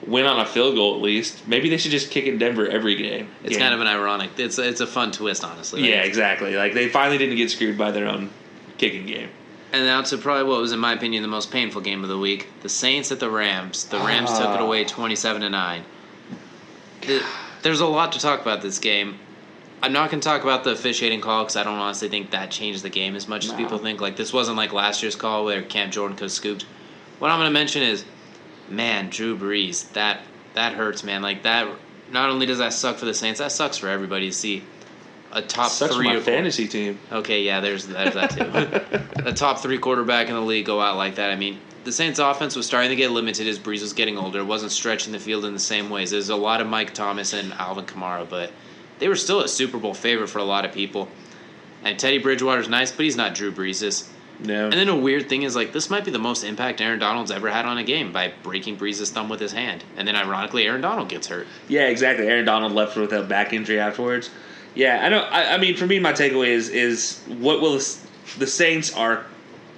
win 0.06 0.26
on 0.26 0.40
a 0.40 0.46
field 0.46 0.76
goal 0.76 0.96
at 0.96 1.02
least. 1.02 1.48
Maybe 1.48 1.70
they 1.70 1.78
should 1.78 1.92
just 1.92 2.12
kick 2.12 2.26
in 2.26 2.38
Denver 2.38 2.68
every 2.68 2.96
game. 2.96 3.30
it's 3.44 3.54
Yeah. 3.54 3.60
kind 3.60 3.74
of 3.74 3.82
an 3.82 3.88
ironic. 3.88 4.32
It's 4.38 4.60
it's 4.60 4.82
a 4.82 4.88
fun 4.88 5.12
twist, 5.12 5.44
honestly. 5.44 5.82
Like, 5.82 5.90
yeah, 5.90 6.02
exactly. 6.02 6.56
Like 6.56 6.74
they 6.74 6.90
finally 6.90 7.18
didn't 7.18 7.38
get 7.38 7.50
screwed 7.52 7.78
by 7.78 7.92
their 7.92 8.08
own 8.08 8.30
kicking 8.78 9.06
game. 9.06 9.30
And 9.72 9.86
now 9.86 10.02
to 10.02 10.18
probably 10.18 10.46
what 10.46 10.60
was, 10.60 10.72
in 10.72 10.80
my 10.80 10.94
opinion, 10.94 11.22
the 11.22 11.30
most 11.30 11.52
painful 11.52 11.82
game 11.82 12.04
of 12.04 12.10
the 12.10 12.18
week: 12.18 12.48
the 12.62 12.70
Saints 12.70 13.12
at 13.12 13.20
the 13.20 13.30
Rams. 13.30 13.86
The 13.86 14.00
Rams 14.00 14.32
took 14.32 14.50
it 14.50 14.60
ah. 14.60 14.66
away, 14.66 14.84
twenty-seven 14.84 15.42
to 15.42 15.50
nine. 15.50 15.84
There's 17.62 17.80
a 17.80 17.86
lot 17.86 18.12
to 18.14 18.20
talk 18.20 18.42
about 18.42 18.62
this 18.62 18.80
game. 18.80 19.20
I'm 19.82 19.94
not 19.94 20.12
going 20.12 20.20
to 20.20 20.28
talk 20.28 20.44
about 20.44 20.64
the 20.64 20.72
officiating 20.72 21.22
call 21.22 21.44
because 21.44 21.56
I 21.56 21.64
don't 21.64 21.78
honestly 21.78 22.10
think 22.10 22.32
that 22.32 22.52
changed 22.52 22.84
the 22.84 22.90
game 22.90 23.16
as 23.16 23.28
much 23.28 23.46
as 23.46 23.54
people 23.54 23.78
think. 23.78 24.02
Like 24.02 24.16
this 24.16 24.34
wasn't 24.34 24.58
like 24.58 24.74
last 24.74 25.02
year's 25.02 25.16
call 25.16 25.46
where 25.46 25.62
Cam 25.62 25.90
Jordan 25.92 26.18
could 26.18 26.26
have 26.26 26.32
scooped. 26.32 26.64
What 27.20 27.32
I'm 27.32 27.40
going 27.40 27.50
to 27.50 27.54
mention 27.54 27.84
is, 27.84 28.04
man, 28.70 29.10
Drew 29.10 29.38
Brees. 29.38 29.92
That 29.94 30.22
that 30.54 30.74
hurts, 30.74 31.04
man. 31.04 31.22
Like 31.22 31.44
that. 31.44 31.68
Not 32.12 32.32
only 32.32 32.48
does 32.48 32.58
that 32.58 32.74
suck 32.74 32.98
for 32.98 33.06
the 33.06 33.14
Saints, 33.14 33.40
that 33.40 33.52
sucks 33.52 33.78
for 33.78 33.88
everybody 33.88 34.30
to 34.30 34.36
see 34.36 34.64
a 35.32 35.42
top 35.42 35.70
Such 35.70 35.94
three 35.94 36.08
my 36.08 36.20
fantasy 36.20 36.68
team. 36.68 37.00
Okay, 37.12 37.44
yeah, 37.44 37.60
there's 37.60 37.88
there's 37.88 38.16
that 38.16 38.32
too. 38.32 39.24
a 39.26 39.34
top 39.34 39.60
three 39.60 39.78
quarterback 39.78 40.28
in 40.28 40.34
the 40.34 40.42
league 40.42 40.66
go 40.66 40.82
out 40.82 40.98
like 40.98 41.16
that. 41.16 41.32
I 41.32 41.36
mean, 41.36 41.60
the 41.84 41.92
Saints' 41.92 42.20
offense 42.20 42.56
was 42.56 42.66
starting 42.66 42.90
to 42.90 42.96
get 42.96 43.12
limited 43.12 43.48
as 43.48 43.60
Brees 43.60 43.82
was 43.82 43.94
getting 43.94 44.18
older. 44.18 44.40
It 44.40 44.46
wasn't 44.46 44.72
stretching 44.72 45.14
the 45.14 45.20
field 45.20 45.46
in 45.46 45.54
the 45.54 45.60
same 45.60 45.90
ways. 45.90 46.12
There's 46.12 46.30
a 46.30 46.36
lot 46.36 46.62
of 46.62 46.68
Mike 46.68 46.94
Thomas 46.94 47.34
and 47.34 47.54
Alvin 47.54 47.86
Kamara, 47.86 48.28
but 48.28 48.52
they 49.00 49.08
were 49.08 49.16
still 49.16 49.42
a 49.42 49.48
Super 49.48 49.78
Bowl 49.78 49.94
favorite 49.94 50.28
for 50.28 50.40
a 50.40 50.44
lot 50.44 50.66
of 50.66 50.72
people. 50.72 51.08
And 51.84 51.98
Teddy 51.98 52.18
Bridgewater's 52.18 52.70
nice, 52.70 52.92
but 52.92 53.06
he's 53.06 53.16
not 53.16 53.34
Drew 53.34 53.52
Brees'. 53.52 54.08
No. 54.42 54.66
And 54.66 54.74
then 54.74 54.88
a 54.88 54.96
weird 54.96 55.28
thing 55.28 55.44
is 55.44 55.56
like 55.56 55.74
this 55.74 55.90
might 55.90 56.06
be 56.06 56.12
the 56.12 56.20
most 56.20 56.44
impact 56.44 56.80
Aaron 56.80 57.00
Donald's 57.00 57.32
ever 57.32 57.50
had 57.50 57.66
on 57.66 57.78
a 57.78 57.84
game 57.84 58.14
by 58.14 58.32
breaking 58.44 58.78
Brees' 58.78 59.10
thumb 59.12 59.28
with 59.28 59.40
his 59.40 59.52
hand. 59.52 59.84
And 59.98 60.08
then 60.08 60.16
ironically, 60.16 60.66
Aaron 60.66 60.82
Donald 60.82 61.10
gets 61.10 61.28
hurt. 61.28 61.48
Yeah, 61.68 61.88
exactly. 61.88 62.28
Aaron 62.28 62.46
Donald 62.46 62.72
left 62.72 62.96
with 62.96 63.12
a 63.12 63.24
back 63.24 63.52
injury 63.52 63.80
afterwards. 63.80 64.30
Yeah, 64.76 65.04
I 65.04 65.10
know. 65.10 65.20
I, 65.20 65.56
I 65.56 65.58
mean, 65.58 65.76
for 65.76 65.88
me, 65.88 66.00
my 66.00 66.14
takeaway 66.14 66.48
is 66.48 66.70
is 66.70 67.22
what 67.28 67.60
will 67.60 67.74
the, 67.74 67.98
the 68.38 68.48
Saints 68.48 68.94
are. 68.94 69.26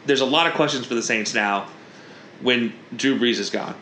There's 0.05 0.21
a 0.21 0.25
lot 0.25 0.47
of 0.47 0.53
questions 0.53 0.85
for 0.85 0.95
the 0.95 1.03
Saints 1.03 1.33
now 1.33 1.67
when 2.41 2.73
Drew 2.95 3.17
Brees 3.19 3.39
is 3.39 3.49
gone. 3.49 3.75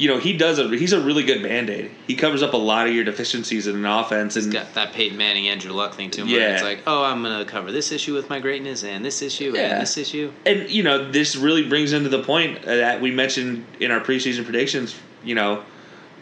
You 0.00 0.08
know, 0.08 0.18
he 0.18 0.32
does 0.32 0.58
a 0.58 0.66
he's 0.68 0.94
a 0.94 1.00
really 1.00 1.22
good 1.24 1.42
band 1.42 1.68
aid. 1.68 1.90
He 2.06 2.14
covers 2.14 2.42
up 2.42 2.54
a 2.54 2.56
lot 2.56 2.88
of 2.88 2.94
your 2.94 3.04
deficiencies 3.04 3.66
in 3.66 3.76
an 3.76 3.84
offense, 3.84 4.34
and 4.36 4.50
got 4.50 4.72
that 4.72 4.94
Peyton 4.94 5.18
Manning, 5.18 5.48
Andrew 5.48 5.72
Luck 5.72 5.92
thing 5.94 6.10
to 6.12 6.22
him. 6.22 6.28
Yeah. 6.28 6.54
It's 6.54 6.62
like, 6.62 6.82
oh, 6.86 7.04
I'm 7.04 7.22
gonna 7.22 7.44
cover 7.44 7.70
this 7.70 7.92
issue 7.92 8.14
with 8.14 8.30
my 8.30 8.40
greatness, 8.40 8.82
and 8.82 9.04
this 9.04 9.20
issue, 9.20 9.52
Yeah. 9.54 9.72
and 9.72 9.82
this 9.82 9.98
issue. 9.98 10.32
and 10.46 10.70
you 10.70 10.82
know 10.82 11.10
this 11.10 11.36
really 11.36 11.68
brings 11.68 11.92
into 11.92 12.08
the 12.08 12.22
point 12.22 12.64
uh, 12.64 12.76
that 12.76 13.02
we 13.02 13.10
mentioned 13.10 13.66
in 13.78 13.90
our 13.90 14.00
preseason 14.00 14.44
predictions. 14.44 14.94
You 15.22 15.34
know 15.34 15.64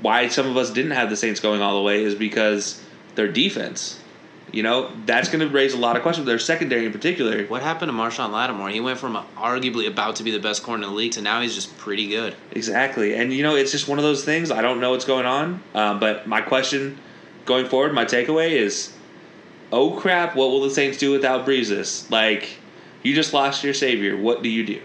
why 0.03 0.27
some 0.27 0.49
of 0.49 0.57
us 0.57 0.71
didn't 0.71 0.93
have 0.93 1.09
the 1.09 1.17
Saints 1.17 1.39
going 1.39 1.63
all 1.63 1.77
the 1.77 1.83
way 1.83 2.03
is 2.03 2.17
because 2.17 2.83
their 3.15 3.29
defense. 3.29 3.98
You 4.53 4.63
know 4.63 4.91
that's 5.05 5.29
going 5.29 5.47
to 5.47 5.53
raise 5.53 5.75
a 5.75 5.79
lot 5.79 5.97
of 5.97 6.03
questions. 6.03 6.27
Their 6.27 6.39
secondary 6.39 6.87
in 6.87 6.93
particular. 6.93 7.45
What 7.47 7.63
happened 7.63 7.91
to 7.91 7.97
Marshon 7.97 8.31
Lattimore? 8.31 8.71
He 8.71 8.81
went 8.81 8.99
from 8.99 9.15
arguably 9.37 9.87
about 9.87 10.17
to 10.17 10.23
be 10.23 10.31
the 10.31 10.41
best 10.41 10.63
corner 10.63 10.83
in 10.85 10.89
the 10.89 10.95
league 10.95 11.13
to 11.13 11.23
now 11.23 11.41
he's 11.41 11.55
just 11.55 11.77
pretty 11.79 12.09
good. 12.09 12.35
Exactly, 12.53 13.15
and 13.15 13.33
you 13.33 13.43
know 13.43 13.57
it's 13.57 13.73
just 13.73 13.89
one 13.89 13.99
of 13.99 14.05
those 14.05 14.25
things. 14.25 14.51
I 14.51 14.63
don't 14.63 14.81
know 14.81 14.93
what's 14.93 15.05
going 15.05 15.27
on, 15.27 15.63
um, 15.75 16.01
but 16.01 16.27
my 16.27 16.41
question 16.41 16.99
going 17.49 17.67
forward, 17.67 17.95
my 17.95 18.05
takeaway 18.05 18.51
is, 18.51 18.93
oh 19.73 19.99
crap, 19.99 20.37
what 20.37 20.51
will 20.51 20.61
the 20.61 20.71
Saints 20.71 20.99
do 20.99 21.11
without 21.11 21.45
Breezes? 21.45 22.09
Like, 22.11 22.59
you 23.03 23.15
just 23.15 23.33
lost 23.33 23.65
your 23.65 23.75
savior. 23.75 24.17
What 24.17 24.43
do 24.43 24.49
you 24.49 24.65
do? 24.65 24.81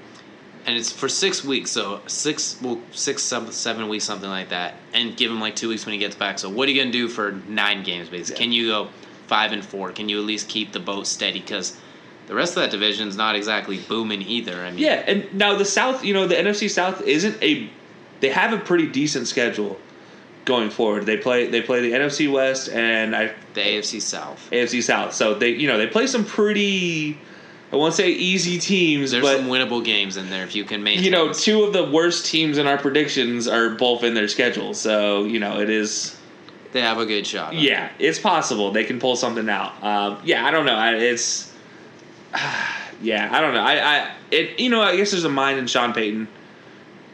And 0.65 0.77
it's 0.77 0.91
for 0.91 1.09
six 1.09 1.43
weeks, 1.43 1.71
so 1.71 2.01
six, 2.07 2.57
well, 2.61 2.81
six, 2.91 3.21
seven, 3.21 3.89
weeks, 3.89 4.05
something 4.05 4.29
like 4.29 4.49
that, 4.49 4.75
and 4.93 5.15
give 5.17 5.29
him 5.29 5.41
like 5.41 5.57
two 5.57 5.67
weeks 5.67 5.85
when 5.85 5.91
he 5.91 5.99
gets 5.99 6.15
back. 6.15 6.39
So 6.39 6.49
what 6.49 6.69
are 6.69 6.71
you 6.71 6.81
gonna 6.81 6.91
do 6.91 7.09
for 7.09 7.33
nine 7.49 7.83
games, 7.83 8.07
basically? 8.07 8.41
Can 8.41 8.53
you 8.53 8.67
go 8.67 8.89
five 9.33 9.51
and 9.51 9.65
four? 9.65 9.91
Can 9.91 10.09
you 10.09 10.19
at 10.19 10.25
least 10.25 10.47
keep 10.47 10.73
the 10.73 10.79
boat 10.79 11.07
steady? 11.07 11.39
Because 11.39 11.75
the 12.27 12.35
rest 12.35 12.55
of 12.55 12.61
that 12.61 12.69
division's 12.69 13.17
not 13.17 13.35
exactly 13.35 13.79
booming 13.79 14.21
either. 14.21 14.63
I 14.63 14.69
mean, 14.69 14.77
Yeah, 14.77 15.03
and 15.07 15.33
now 15.33 15.55
the 15.55 15.65
South, 15.65 16.05
you 16.05 16.13
know, 16.13 16.27
the 16.27 16.35
NFC 16.35 16.69
South 16.69 17.01
isn't 17.01 17.41
a. 17.41 17.67
They 18.19 18.29
have 18.29 18.53
a 18.53 18.59
pretty 18.59 18.87
decent 18.87 19.27
schedule 19.27 19.79
going 20.45 20.69
forward. 20.69 21.07
They 21.07 21.17
play 21.17 21.47
they 21.47 21.61
play 21.63 21.81
the 21.81 21.93
NFC 21.93 22.31
West 22.31 22.69
and 22.69 23.15
I, 23.15 23.33
the 23.55 23.61
AFC 23.61 23.99
South. 24.01 24.49
AFC 24.51 24.83
South. 24.83 25.13
So 25.15 25.33
they 25.33 25.49
you 25.49 25.67
know 25.67 25.79
they 25.79 25.87
play 25.87 26.05
some 26.05 26.25
pretty. 26.25 27.17
I 27.71 27.75
won't 27.75 27.95
say 27.95 28.11
easy 28.11 28.59
teams, 28.59 29.09
There's 29.09 29.23
but 29.23 29.37
some 29.37 29.47
winnable 29.47 29.83
games 29.83 30.15
in 30.15 30.29
there 30.29 30.43
if 30.43 30.53
you 30.53 30.63
can 30.63 30.83
make. 30.83 30.99
you 30.99 31.09
know, 31.09 31.33
two 31.33 31.63
of 31.63 31.73
the 31.73 31.83
worst 31.83 32.27
teams 32.27 32.59
in 32.59 32.67
our 32.67 32.77
predictions 32.77 33.47
are 33.47 33.71
both 33.71 34.03
in 34.03 34.13
their 34.13 34.27
schedule. 34.27 34.75
So 34.75 35.23
you 35.23 35.39
know, 35.39 35.59
it 35.59 35.71
is. 35.71 36.15
They 36.73 36.81
have 36.81 36.97
a 36.97 37.05
good 37.05 37.25
shot. 37.25 37.53
Yeah, 37.53 37.89
it's 37.99 38.19
possible 38.19 38.71
they 38.71 38.83
can 38.83 38.99
pull 38.99 39.15
something 39.15 39.47
out. 39.49 39.81
Um, 39.83 40.19
yeah, 40.23 40.45
I 40.45 40.51
don't 40.51 40.65
know. 40.65 40.75
I, 40.75 40.95
it's. 40.95 41.51
Yeah, 43.01 43.27
I 43.33 43.41
don't 43.41 43.53
know. 43.53 43.59
I, 43.59 43.73
I, 43.97 44.11
it, 44.31 44.61
you 44.61 44.69
know, 44.69 44.81
I 44.81 44.95
guess 44.95 45.11
there's 45.11 45.25
a 45.25 45.29
mind 45.29 45.59
in 45.59 45.67
Sean 45.67 45.91
Payton. 45.91 46.25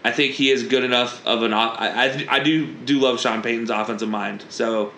I 0.03 0.11
think 0.11 0.33
he 0.33 0.51
is 0.51 0.61
good 0.67 0.83
enough 0.83 1.25
of 1.25 1.41
an. 1.41 1.51
off- 1.51 1.77
I, 1.79 2.09
I, 2.09 2.25
I 2.29 2.39
do 2.41 2.71
do 2.71 2.99
love 2.99 3.19
Sean 3.19 3.41
Payton's 3.41 3.71
offensive 3.71 4.07
mind. 4.07 4.45
So, 4.49 4.93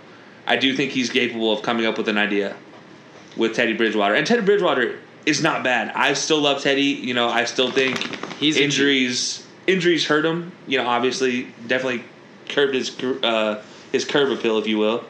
I 0.46 0.58
do 0.58 0.76
think 0.76 0.92
he's 0.92 1.10
capable 1.10 1.54
of 1.54 1.62
coming 1.62 1.86
up 1.86 1.98
with 1.98 2.10
an 2.10 2.18
idea 2.18 2.58
with 3.38 3.56
Teddy 3.56 3.72
Bridgewater. 3.72 4.16
And 4.16 4.28
Teddy 4.28 4.42
Bridgewater 4.42 5.00
is 5.26 5.42
not 5.42 5.64
bad. 5.64 5.94
I 5.96 6.12
still 6.12 6.42
love 6.42 6.62
Teddy. 6.62 6.82
You 6.82 7.14
know, 7.14 7.30
I 7.30 7.46
still 7.46 7.72
think 7.72 7.98
He's 8.42 8.58
injuries 8.58 9.46
injuries 9.68 10.08
hurt 10.08 10.26
him. 10.26 10.52
You 10.68 10.80
know, 10.80 10.88
obviously, 10.88 11.44
definitely 11.68 12.04
curbed 12.50 12.74
his 12.74 12.90
uh, 13.24 13.64
his 13.92 14.06
curb 14.06 14.32
appeal, 14.32 14.58
if 14.58 14.68
you 14.68 14.78
will. 14.78 15.04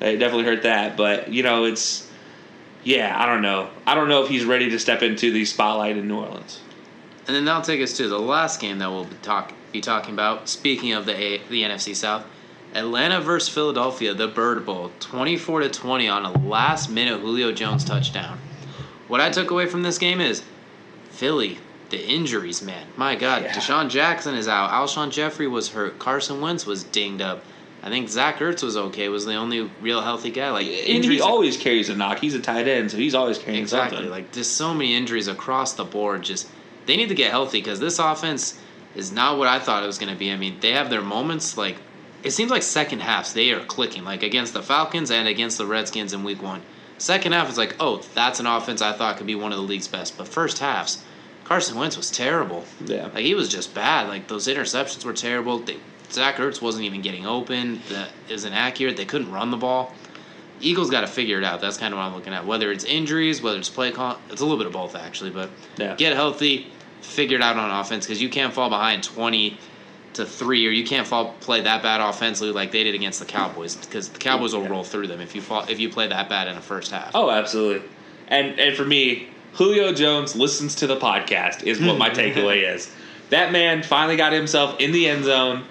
It 0.00 0.16
definitely 0.16 0.44
hurt 0.44 0.62
that. 0.62 0.96
But 0.96 1.32
you 1.32 1.42
know, 1.42 1.64
it's 1.64 2.08
yeah. 2.84 3.14
I 3.20 3.26
don't 3.26 3.42
know. 3.42 3.70
I 3.86 3.94
don't 3.94 4.08
know 4.08 4.22
if 4.22 4.28
he's 4.28 4.44
ready 4.44 4.70
to 4.70 4.78
step 4.78 5.02
into 5.02 5.30
the 5.30 5.44
spotlight 5.44 5.96
in 5.96 6.08
New 6.08 6.18
Orleans. 6.18 6.60
And 7.26 7.36
then 7.36 7.44
that'll 7.44 7.62
take 7.62 7.80
us 7.80 7.96
to 7.98 8.08
the 8.08 8.18
last 8.18 8.60
game 8.60 8.78
that 8.78 8.90
we'll 8.90 9.04
be, 9.04 9.14
talk, 9.22 9.52
be 9.72 9.80
talking 9.80 10.14
about. 10.14 10.48
Speaking 10.48 10.92
of 10.94 11.06
the 11.06 11.14
A, 11.16 11.38
the 11.48 11.62
NFC 11.62 11.94
South, 11.94 12.24
Atlanta 12.74 13.20
versus 13.20 13.48
Philadelphia, 13.48 14.14
the 14.14 14.26
Bird 14.26 14.66
Bowl, 14.66 14.90
twenty-four 15.00 15.60
to 15.60 15.68
twenty 15.68 16.08
on 16.08 16.24
a 16.24 16.32
last-minute 16.48 17.20
Julio 17.20 17.52
Jones 17.52 17.84
touchdown. 17.84 18.38
What 19.06 19.20
I 19.20 19.30
took 19.30 19.50
away 19.50 19.66
from 19.66 19.82
this 19.82 19.98
game 19.98 20.20
is 20.20 20.42
Philly, 21.10 21.58
the 21.90 22.04
injuries, 22.04 22.62
man. 22.62 22.86
My 22.96 23.14
God, 23.14 23.42
Yeah. 23.42 23.52
DeSean 23.52 23.90
Jackson 23.90 24.34
is 24.34 24.48
out. 24.48 24.70
Alshon 24.70 25.10
Jeffery 25.10 25.46
was 25.46 25.68
hurt. 25.68 25.98
Carson 25.98 26.40
Wentz 26.40 26.64
was 26.64 26.84
dinged 26.84 27.20
up. 27.20 27.44
I 27.82 27.88
think 27.88 28.08
Zach 28.10 28.38
Ertz 28.38 28.62
was 28.62 28.76
okay. 28.76 29.08
Was 29.08 29.24
the 29.24 29.34
only 29.36 29.62
real 29.80 30.02
healthy 30.02 30.30
guy. 30.30 30.50
Like 30.50 30.66
And 30.66 31.04
he 31.04 31.20
always 31.20 31.56
carries 31.56 31.88
a 31.88 31.96
knock. 31.96 32.18
He's 32.18 32.34
a 32.34 32.40
tight 32.40 32.68
end, 32.68 32.90
so 32.90 32.98
he's 32.98 33.14
always 33.14 33.38
carrying 33.38 33.62
Exactly. 33.62 33.96
something. 33.96 34.10
Like 34.10 34.32
just 34.32 34.56
so 34.56 34.74
many 34.74 34.94
injuries 34.94 35.28
across 35.28 35.72
the 35.74 35.84
board. 35.84 36.22
Just 36.22 36.48
they 36.86 36.96
need 36.96 37.08
to 37.08 37.14
get 37.14 37.30
healthy 37.30 37.60
because 37.60 37.80
this 37.80 37.98
offense 37.98 38.58
is 38.94 39.12
not 39.12 39.38
what 39.38 39.48
I 39.48 39.58
thought 39.58 39.82
it 39.82 39.86
was 39.86 39.98
going 39.98 40.12
to 40.12 40.18
be. 40.18 40.30
I 40.30 40.36
mean, 40.36 40.58
they 40.60 40.72
have 40.72 40.90
their 40.90 41.00
moments. 41.00 41.56
Like 41.56 41.76
it 42.22 42.32
seems 42.32 42.50
like 42.50 42.62
second 42.62 43.00
halves 43.00 43.32
they 43.32 43.50
are 43.52 43.64
clicking. 43.64 44.04
Like 44.04 44.22
against 44.22 44.52
the 44.52 44.62
Falcons 44.62 45.10
and 45.10 45.26
against 45.26 45.56
the 45.56 45.66
Redskins 45.66 46.12
in 46.12 46.22
Week 46.22 46.42
One. 46.42 46.60
Second 46.98 47.32
half 47.32 47.48
is 47.48 47.56
like, 47.56 47.76
oh, 47.80 48.02
that's 48.14 48.40
an 48.40 48.46
offense 48.46 48.82
I 48.82 48.92
thought 48.92 49.16
could 49.16 49.26
be 49.26 49.34
one 49.34 49.52
of 49.52 49.58
the 49.58 49.64
league's 49.64 49.88
best. 49.88 50.18
But 50.18 50.28
first 50.28 50.58
halves, 50.58 51.02
Carson 51.44 51.78
Wentz 51.78 51.96
was 51.96 52.10
terrible. 52.10 52.64
Yeah. 52.84 53.06
Like 53.06 53.24
he 53.24 53.34
was 53.34 53.48
just 53.48 53.74
bad. 53.74 54.08
Like 54.08 54.28
those 54.28 54.46
interceptions 54.48 55.02
were 55.02 55.14
terrible. 55.14 55.60
They 55.60 55.78
Zach 56.12 56.36
Ertz 56.36 56.60
wasn't 56.60 56.84
even 56.84 57.02
getting 57.02 57.26
open. 57.26 57.80
That 57.90 58.08
isn't 58.28 58.52
accurate. 58.52 58.96
They 58.96 59.04
couldn't 59.04 59.30
run 59.30 59.50
the 59.50 59.56
ball. 59.56 59.94
Eagles 60.60 60.90
got 60.90 61.00
to 61.02 61.06
figure 61.06 61.38
it 61.38 61.44
out. 61.44 61.60
That's 61.60 61.78
kind 61.78 61.94
of 61.94 61.98
what 61.98 62.04
I'm 62.04 62.14
looking 62.14 62.34
at. 62.34 62.44
Whether 62.46 62.70
it's 62.70 62.84
injuries, 62.84 63.40
whether 63.40 63.58
it's 63.58 63.70
play 63.70 63.90
call, 63.92 64.18
it's 64.30 64.40
a 64.40 64.44
little 64.44 64.58
bit 64.58 64.66
of 64.66 64.72
both 64.72 64.94
actually. 64.94 65.30
But 65.30 65.50
Yeah. 65.78 65.94
get 65.96 66.12
healthy, 66.14 66.66
figure 67.00 67.36
it 67.36 67.42
out 67.42 67.56
on 67.56 67.70
offense 67.80 68.04
because 68.06 68.20
you 68.20 68.28
can't 68.28 68.52
fall 68.52 68.68
behind 68.68 69.02
twenty 69.02 69.56
to 70.14 70.26
three, 70.26 70.66
or 70.66 70.70
you 70.70 70.84
can't 70.84 71.06
fall 71.06 71.34
play 71.40 71.60
that 71.62 71.82
bad 71.82 72.00
offensively 72.00 72.52
like 72.52 72.72
they 72.72 72.82
did 72.84 72.94
against 72.94 73.20
the 73.20 73.24
Cowboys 73.26 73.76
because 73.76 74.08
the 74.08 74.18
Cowboys 74.18 74.52
will 74.52 74.66
roll 74.68 74.82
through 74.84 75.06
them 75.06 75.20
if 75.20 75.34
you 75.34 75.40
fall 75.40 75.64
if 75.68 75.78
you 75.80 75.88
play 75.88 76.08
that 76.08 76.28
bad 76.28 76.48
in 76.48 76.56
the 76.56 76.60
first 76.60 76.90
half. 76.90 77.12
Oh, 77.14 77.30
absolutely. 77.30 77.88
And 78.28 78.58
and 78.60 78.76
for 78.76 78.84
me, 78.84 79.28
Julio 79.54 79.92
Jones 79.94 80.36
listens 80.36 80.74
to 80.76 80.86
the 80.86 80.96
podcast 80.96 81.62
is 81.62 81.80
what 81.80 81.96
my 81.96 82.10
takeaway 82.20 82.74
is. 82.74 82.92
That 83.30 83.50
man 83.52 83.82
finally 83.82 84.16
got 84.16 84.32
himself 84.32 84.78
in 84.80 84.90
the 84.92 85.08
end 85.08 85.24
zone, 85.24 85.64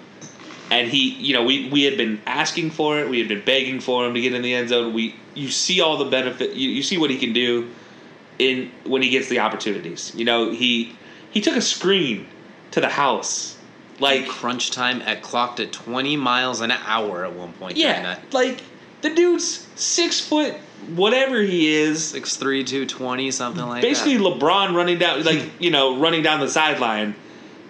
and 0.71 0.87
he, 0.87 1.09
you 1.15 1.33
know, 1.33 1.43
we 1.43 1.69
we 1.69 1.83
had 1.83 1.97
been 1.97 2.21
asking 2.25 2.71
for 2.71 2.99
it, 2.99 3.09
we 3.09 3.19
had 3.19 3.27
been 3.27 3.43
begging 3.43 3.79
for 3.79 4.05
him 4.05 4.13
to 4.13 4.21
get 4.21 4.33
in 4.33 4.41
the 4.41 4.53
end 4.53 4.69
zone. 4.69 4.93
We 4.93 5.15
you 5.33 5.49
see 5.49 5.81
all 5.81 5.97
the 5.97 6.05
benefit, 6.05 6.51
you, 6.51 6.69
you 6.69 6.83
see 6.83 6.97
what 6.97 7.09
he 7.09 7.17
can 7.17 7.33
do 7.33 7.69
in 8.37 8.71
when 8.85 9.01
he 9.01 9.09
gets 9.09 9.29
the 9.29 9.39
opportunities. 9.39 10.13
You 10.15 10.25
know, 10.25 10.51
he 10.51 10.95
he 11.31 11.41
took 11.41 11.55
a 11.55 11.61
screen 11.61 12.27
to 12.71 12.81
the 12.81 12.89
house. 12.89 13.55
Like 13.99 14.29
crunch 14.29 14.71
time 14.71 15.01
at 15.01 15.21
clocked 15.21 15.59
at 15.59 15.73
20 15.73 16.15
miles 16.15 16.61
an 16.61 16.71
hour 16.71 17.25
at 17.25 17.33
one 17.33 17.51
point. 17.51 17.75
yeah, 17.75 18.01
that. 18.01 18.33
like 18.33 18.61
the 19.01 19.13
dude's 19.13 19.67
six 19.75 20.21
foot 20.21 20.55
whatever 20.95 21.41
he 21.41 21.67
is, 21.67 22.03
six 22.05 22.37
three 22.37 22.63
two 22.63 22.85
twenty 22.85 23.29
something 23.31 23.65
like 23.65 23.81
basically 23.81 24.15
that. 24.15 24.23
LeBron 24.23 24.73
running 24.73 24.99
down, 24.99 25.23
like 25.23 25.49
you 25.59 25.69
know, 25.69 25.99
running 25.99 26.21
down 26.21 26.39
the 26.39 26.49
sideline 26.49 27.13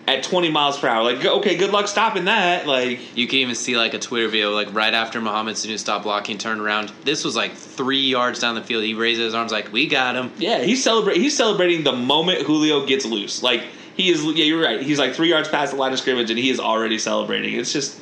at 0.10 0.24
20 0.24 0.49
miles 0.49 0.80
per 0.80 0.88
hour. 0.88 1.03
Like, 1.03 1.24
okay, 1.24 1.55
good 1.55 1.72
luck 1.72 1.88
stopping 1.88 2.26
that. 2.26 2.66
Like, 2.66 3.16
You 3.16 3.28
can 3.28 3.39
even 3.39 3.55
see 3.55 3.78
like 3.78 3.93
a 3.93 3.99
Twitter 3.99 4.28
video, 4.28 4.51
like 4.51 4.74
right 4.74 4.93
after 4.93 5.22
Mohamed 5.22 5.55
Sanu 5.55 5.78
stopped 5.78 6.03
blocking, 6.03 6.38
turned 6.38 6.62
around. 6.62 6.91
This 7.03 7.24
was 7.24 7.36
like 7.36 7.53
three 7.53 8.01
yards 8.01 8.39
down 8.39 8.55
the 8.55 8.64
field. 8.64 8.84
He 8.84 8.95
raises 8.95 9.26
his 9.26 9.34
arms 9.36 9.51
like, 9.51 9.72
"We 9.72 9.88
got 9.88 10.16
him." 10.16 10.32
yeah, 10.38 10.60
he's 10.60 10.84
celebrating. 10.84 11.22
He's 11.22 11.38
celebrating 11.38 11.84
the 11.84 11.91
moment 11.91 12.41
Julio 12.41 12.86
gets 12.86 13.05
loose. 13.05 13.43
Like, 13.43 13.64
he 13.95 14.10
is. 14.10 14.24
Yeah, 14.24 14.45
you're 14.45 14.64
right. 14.64 14.82
He's 14.82 14.97
like 14.97 15.14
three 15.14 15.30
yards 15.30 15.47
past 15.49 15.74
the 15.74 15.78
line 15.78 15.93
of 15.93 15.99
scrimmage, 15.99 16.30
and 16.30 16.39
he 16.39 16.49
is 16.49 16.60
already 16.60 16.97
celebrating. 16.97 17.53
It's 17.53 17.72
just 17.72 17.99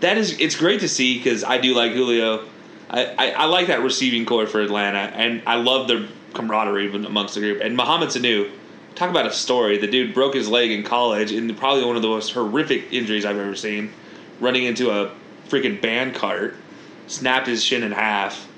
that 0.00 0.16
is. 0.16 0.38
It's 0.40 0.56
great 0.56 0.80
to 0.80 0.88
see 0.88 1.18
because 1.18 1.44
I 1.44 1.58
do 1.58 1.74
like 1.74 1.92
Julio. 1.92 2.44
I, 2.88 3.06
I, 3.06 3.30
I 3.30 3.44
like 3.46 3.66
that 3.66 3.82
receiving 3.82 4.24
corps 4.24 4.46
for 4.46 4.60
Atlanta, 4.60 4.98
and 5.00 5.42
I 5.46 5.56
love 5.56 5.88
their 5.88 6.06
camaraderie 6.34 6.94
amongst 6.94 7.34
the 7.34 7.40
group. 7.40 7.60
And 7.60 7.76
Mohamed 7.76 8.10
Sanu, 8.10 8.50
talk 8.96 9.10
about 9.10 9.26
a 9.26 9.32
story. 9.32 9.78
The 9.78 9.86
dude 9.86 10.12
broke 10.14 10.34
his 10.34 10.48
leg 10.48 10.70
in 10.72 10.82
college 10.82 11.30
in 11.30 11.54
probably 11.54 11.84
one 11.84 11.94
of 11.96 12.02
the 12.02 12.08
most 12.08 12.32
horrific 12.32 12.92
injuries 12.92 13.24
I've 13.24 13.38
ever 13.38 13.54
seen, 13.54 13.92
running 14.40 14.64
into 14.64 14.90
a 14.90 15.12
freaking 15.48 15.80
band 15.80 16.14
cart, 16.14 16.56
snapped 17.06 17.46
his 17.46 17.62
shin 17.62 17.82
in 17.84 17.92
half, 17.92 18.48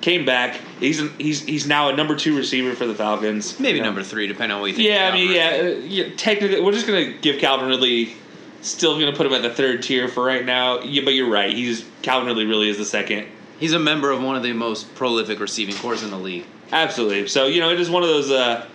came 0.00 0.24
back. 0.24 0.60
He's 0.80 1.00
he's 1.18 1.42
he's 1.42 1.66
now 1.66 1.90
a 1.90 1.96
number 1.96 2.16
two 2.16 2.36
receiver 2.36 2.74
for 2.74 2.86
the 2.86 2.94
Falcons. 2.94 3.60
Maybe 3.60 3.76
You 3.76 3.82
know? 3.82 3.88
number 3.90 4.02
three, 4.02 4.26
depending 4.26 4.54
on 4.56 4.60
what 4.60 4.70
you 4.70 4.76
think. 4.76 4.88
Yeah, 4.88 5.10
I 5.12 5.14
mean, 5.14 5.30
yeah, 5.30 5.50
uh, 5.60 5.78
yeah. 5.80 6.14
Technically, 6.16 6.60
we're 6.60 6.72
just 6.72 6.86
gonna 6.86 7.12
give 7.12 7.38
Calvin 7.38 7.68
Ridley. 7.68 8.16
Still 8.62 8.98
gonna 8.98 9.12
put 9.16 9.26
him 9.26 9.32
at 9.32 9.42
the 9.42 9.50
third 9.50 9.82
tier 9.82 10.08
for 10.08 10.24
right 10.24 10.44
now. 10.44 10.80
Yeah, 10.80 11.02
but 11.04 11.14
you're 11.14 11.30
right. 11.30 11.52
He's 11.52 11.84
Calvin 12.02 12.28
Ridley 12.28 12.46
really 12.46 12.68
is 12.68 12.78
the 12.78 12.84
second. 12.84 13.26
He's 13.58 13.72
a 13.72 13.78
member 13.78 14.10
of 14.10 14.22
one 14.22 14.36
of 14.36 14.42
the 14.42 14.52
most 14.52 14.92
prolific 14.94 15.38
receiving 15.38 15.74
corps 15.76 16.02
in 16.02 16.10
the 16.10 16.18
league. 16.18 16.44
Absolutely. 16.72 17.28
So 17.28 17.46
you 17.46 17.60
know, 17.60 17.70
it 17.70 17.78
is 17.80 17.90
one 17.90 18.02
of 18.02 18.08
those. 18.08 18.30
Uh, 18.30 18.66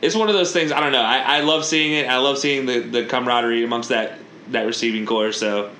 it's 0.00 0.14
one 0.14 0.28
of 0.28 0.34
those 0.34 0.52
things. 0.52 0.72
I 0.72 0.80
don't 0.80 0.92
know. 0.92 1.02
I, 1.02 1.38
I 1.38 1.40
love 1.40 1.64
seeing 1.64 1.92
it. 1.92 2.08
I 2.08 2.18
love 2.18 2.38
seeing 2.38 2.66
the, 2.66 2.80
the 2.80 3.04
camaraderie 3.04 3.64
amongst 3.64 3.88
that 3.88 4.18
that 4.48 4.64
receiving 4.64 5.04
corps. 5.04 5.32
So, 5.32 5.70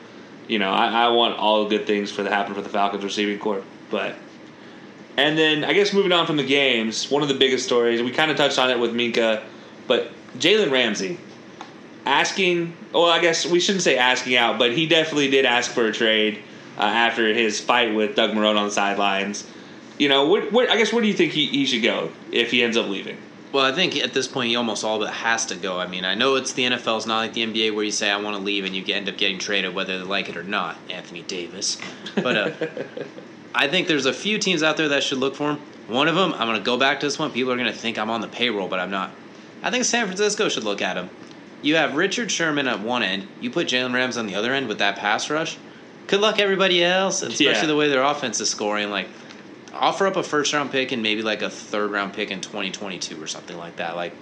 you 0.46 0.58
know, 0.58 0.70
I, 0.70 1.06
I 1.06 1.08
want 1.08 1.38
all 1.38 1.68
good 1.68 1.86
things 1.86 2.10
for 2.10 2.22
to 2.22 2.30
happen 2.30 2.54
for 2.54 2.60
the 2.60 2.68
Falcons 2.68 3.02
receiving 3.02 3.38
corps. 3.38 3.62
But, 3.90 4.16
and 5.16 5.38
then 5.38 5.64
I 5.64 5.72
guess 5.72 5.92
moving 5.94 6.12
on 6.12 6.26
from 6.26 6.36
the 6.36 6.46
games, 6.46 7.10
one 7.10 7.22
of 7.22 7.28
the 7.28 7.34
biggest 7.34 7.64
stories 7.64 8.02
we 8.02 8.10
kind 8.10 8.30
of 8.30 8.36
touched 8.36 8.58
on 8.58 8.70
it 8.70 8.78
with 8.78 8.92
Minkah, 8.92 9.42
but 9.86 10.10
Jalen 10.38 10.70
Ramsey 10.70 11.18
asking. 12.04 12.76
Well, 12.92 13.06
I 13.06 13.20
guess 13.20 13.46
we 13.46 13.60
shouldn't 13.60 13.82
say 13.82 13.96
asking 13.96 14.36
out, 14.36 14.58
but 14.58 14.72
he 14.72 14.86
definitely 14.86 15.30
did 15.30 15.44
ask 15.44 15.70
for 15.70 15.86
a 15.86 15.92
trade 15.92 16.42
uh, 16.76 16.82
after 16.82 17.32
his 17.32 17.60
fight 17.60 17.94
with 17.94 18.16
Doug 18.16 18.30
Marrone 18.30 18.56
on 18.56 18.66
the 18.66 18.70
sidelines. 18.70 19.46
You 19.98 20.08
know, 20.08 20.28
where, 20.28 20.70
I 20.70 20.76
guess 20.76 20.92
where 20.92 21.02
do 21.02 21.08
you 21.08 21.14
think 21.14 21.32
he, 21.32 21.46
he 21.46 21.66
should 21.66 21.82
go 21.82 22.10
if 22.30 22.50
he 22.50 22.62
ends 22.62 22.76
up 22.76 22.88
leaving? 22.88 23.18
Well, 23.53 23.64
I 23.64 23.72
think 23.72 23.96
at 23.96 24.12
this 24.12 24.28
point 24.28 24.51
he 24.51 24.57
almost 24.57 24.84
all 24.84 24.99
but 24.99 25.11
has 25.11 25.46
to 25.46 25.57
go. 25.57 25.78
I 25.78 25.86
mean, 25.86 26.05
I 26.05 26.14
know 26.14 26.34
it's 26.34 26.53
the 26.53 26.64
NFL. 26.64 26.99
It's 26.99 27.07
not 27.07 27.18
like 27.18 27.32
the 27.32 27.46
NBA 27.46 27.74
where 27.74 27.84
you 27.84 27.90
say 27.90 28.11
I 28.11 28.20
want 28.20 28.36
to 28.36 28.42
leave 28.42 28.64
and 28.64 28.74
you 28.76 28.84
end 28.94 29.09
up 29.09 29.16
getting 29.16 29.38
traded 29.38 29.74
whether 29.74 29.99
they 29.99 30.05
like 30.05 30.28
it 30.28 30.36
or 30.36 30.42
not. 30.42 30.76
Anthony 30.90 31.22
Davis, 31.22 31.78
but 32.14 32.36
uh, 32.36 32.66
I 33.55 33.68
think 33.68 33.88
there's 33.88 34.07
a 34.07 34.12
few 34.12 34.38
teams 34.38 34.62
out 34.62 34.76
there 34.76 34.88
that 34.90 35.03
should 35.03 35.18
look 35.18 35.34
for 35.34 35.51
him. 35.53 35.61
One 35.86 36.09
of 36.09 36.14
them, 36.14 36.34
I'm 36.34 36.46
going 36.46 36.59
to 36.59 36.64
go 36.64 36.76
back 36.76 37.01
to 37.01 37.07
this 37.07 37.18
one. 37.18 37.30
People 37.32 37.51
are 37.53 37.57
going 37.57 37.72
to 37.72 37.78
think 37.78 37.99
I'm 37.99 38.11
on 38.11 38.20
the 38.20 38.28
payroll, 38.28 38.68
but 38.68 38.78
I'm 38.78 38.90
not. 38.90 39.11
I 39.62 39.70
think 39.70 39.84
San 39.84 40.05
Francisco 40.07 40.51
should 40.51 40.64
look 40.64 40.82
at 40.82 40.96
him. 40.99 41.09
You 41.62 41.76
have 41.76 41.96
Richard 41.96 42.30
Sherman 42.30 42.68
at 42.68 42.80
one 42.80 43.03
end. 43.03 43.26
You 43.40 43.51
put 43.51 43.66
Jalen 43.66 43.94
Rams 43.94 44.16
on 44.18 44.26
the 44.26 44.34
other 44.34 44.53
end 44.53 44.68
with 44.68 44.78
that 44.78 44.96
pass 44.96 45.30
rush. 45.30 45.57
Good 46.07 46.20
luck, 46.20 46.38
everybody 46.38 46.84
else, 46.84 47.22
especially 47.22 47.46
Yeah. 47.46 47.66
the 47.66 47.76
way 47.76 47.88
their 47.88 48.03
offense 48.03 48.40
is 48.40 48.49
scoring. 48.51 48.90
Like, 48.90 49.09
offer 49.78 50.06
up 50.06 50.16
a 50.16 50.22
first 50.22 50.52
round 50.52 50.70
pick 50.70 50.92
and 50.92 51.02
maybe 51.02 51.22
like 51.22 51.42
a 51.42 51.50
third 51.50 51.90
round 51.90 52.12
pick 52.12 52.30
in 52.30 52.40
2022 52.40 53.22
or 53.22 53.26
something 53.26 53.56
like 53.56 53.76
that. 53.76 53.96
Like, 53.96 54.12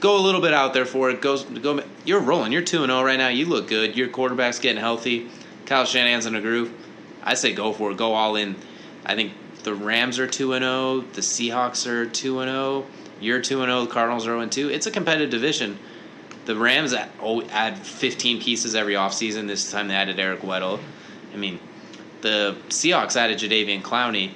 go 0.00 0.16
a 0.16 0.20
little 0.20 0.40
bit 0.40 0.52
out 0.52 0.74
there 0.74 0.86
for 0.86 1.10
it. 1.10 1.20
Goes 1.20 1.44
go. 1.44 1.82
You're 2.04 2.20
rolling. 2.20 2.52
You're 2.52 2.62
two 2.62 2.82
and 2.82 2.90
zero 2.90 3.02
right 3.02 3.18
now. 3.18 3.28
You 3.28 3.46
look 3.46 3.68
good. 3.68 3.96
Your 3.96 4.08
quarterback's 4.08 4.58
getting 4.58 4.80
healthy. 4.80 5.28
Kyle 5.66 5.84
Shanahan's 5.84 6.26
in 6.26 6.34
a 6.34 6.40
groove. 6.40 6.72
I 7.22 7.34
say 7.34 7.52
go 7.54 7.72
for 7.72 7.92
it. 7.92 7.96
Go 7.96 8.14
all 8.14 8.36
in. 8.36 8.56
I 9.06 9.14
think 9.14 9.32
the 9.62 9.74
Rams 9.74 10.18
are 10.18 10.26
two 10.26 10.52
and 10.52 10.62
zero. 10.62 11.00
The 11.00 11.20
Seahawks 11.20 11.86
are 11.86 12.06
two 12.06 12.40
and 12.40 12.50
zero. 12.50 12.86
You're 13.20 13.40
two 13.40 13.62
and 13.62 13.70
zero. 13.70 13.82
The 13.82 13.90
Cardinals 13.90 14.24
are 14.24 14.30
zero 14.30 14.40
and 14.40 14.52
two. 14.52 14.68
It's 14.70 14.86
a 14.86 14.90
competitive 14.90 15.30
division. 15.30 15.78
The 16.44 16.56
Rams 16.56 16.94
oh, 17.22 17.42
add 17.48 17.78
15 17.78 18.42
pieces 18.42 18.74
every 18.74 18.94
offseason. 18.94 19.46
This 19.46 19.70
time 19.70 19.88
they 19.88 19.94
added 19.94 20.20
Eric 20.20 20.40
Weddle. 20.40 20.78
I 21.32 21.36
mean, 21.36 21.58
the 22.20 22.56
Seahawks 22.68 23.16
added 23.16 23.38
Jadeveon 23.38 23.82
Clowney. 23.82 24.32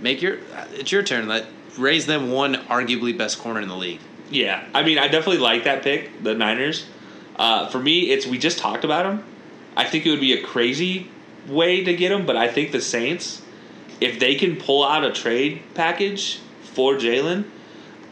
Make 0.00 0.22
your 0.22 0.38
it's 0.74 0.92
your 0.92 1.02
turn. 1.02 1.28
Let 1.28 1.46
raise 1.78 2.06
them 2.06 2.30
one 2.30 2.54
arguably 2.54 3.16
best 3.16 3.38
corner 3.38 3.60
in 3.60 3.68
the 3.68 3.76
league. 3.76 4.00
Yeah, 4.30 4.66
I 4.74 4.82
mean, 4.82 4.98
I 4.98 5.08
definitely 5.08 5.38
like 5.38 5.64
that 5.64 5.82
pick, 5.82 6.22
the 6.22 6.34
Niners. 6.34 6.86
Uh, 7.36 7.68
for 7.68 7.78
me, 7.78 8.10
it's 8.10 8.26
we 8.26 8.38
just 8.38 8.58
talked 8.58 8.84
about 8.84 9.04
them. 9.04 9.24
I 9.76 9.84
think 9.84 10.06
it 10.06 10.10
would 10.10 10.20
be 10.20 10.32
a 10.32 10.42
crazy 10.42 11.08
way 11.46 11.84
to 11.84 11.94
get 11.94 12.08
them, 12.08 12.26
but 12.26 12.36
I 12.36 12.48
think 12.48 12.72
the 12.72 12.80
Saints, 12.80 13.42
if 14.00 14.18
they 14.18 14.34
can 14.34 14.56
pull 14.56 14.84
out 14.84 15.04
a 15.04 15.12
trade 15.12 15.62
package 15.74 16.40
for 16.62 16.94
Jalen, 16.94 17.44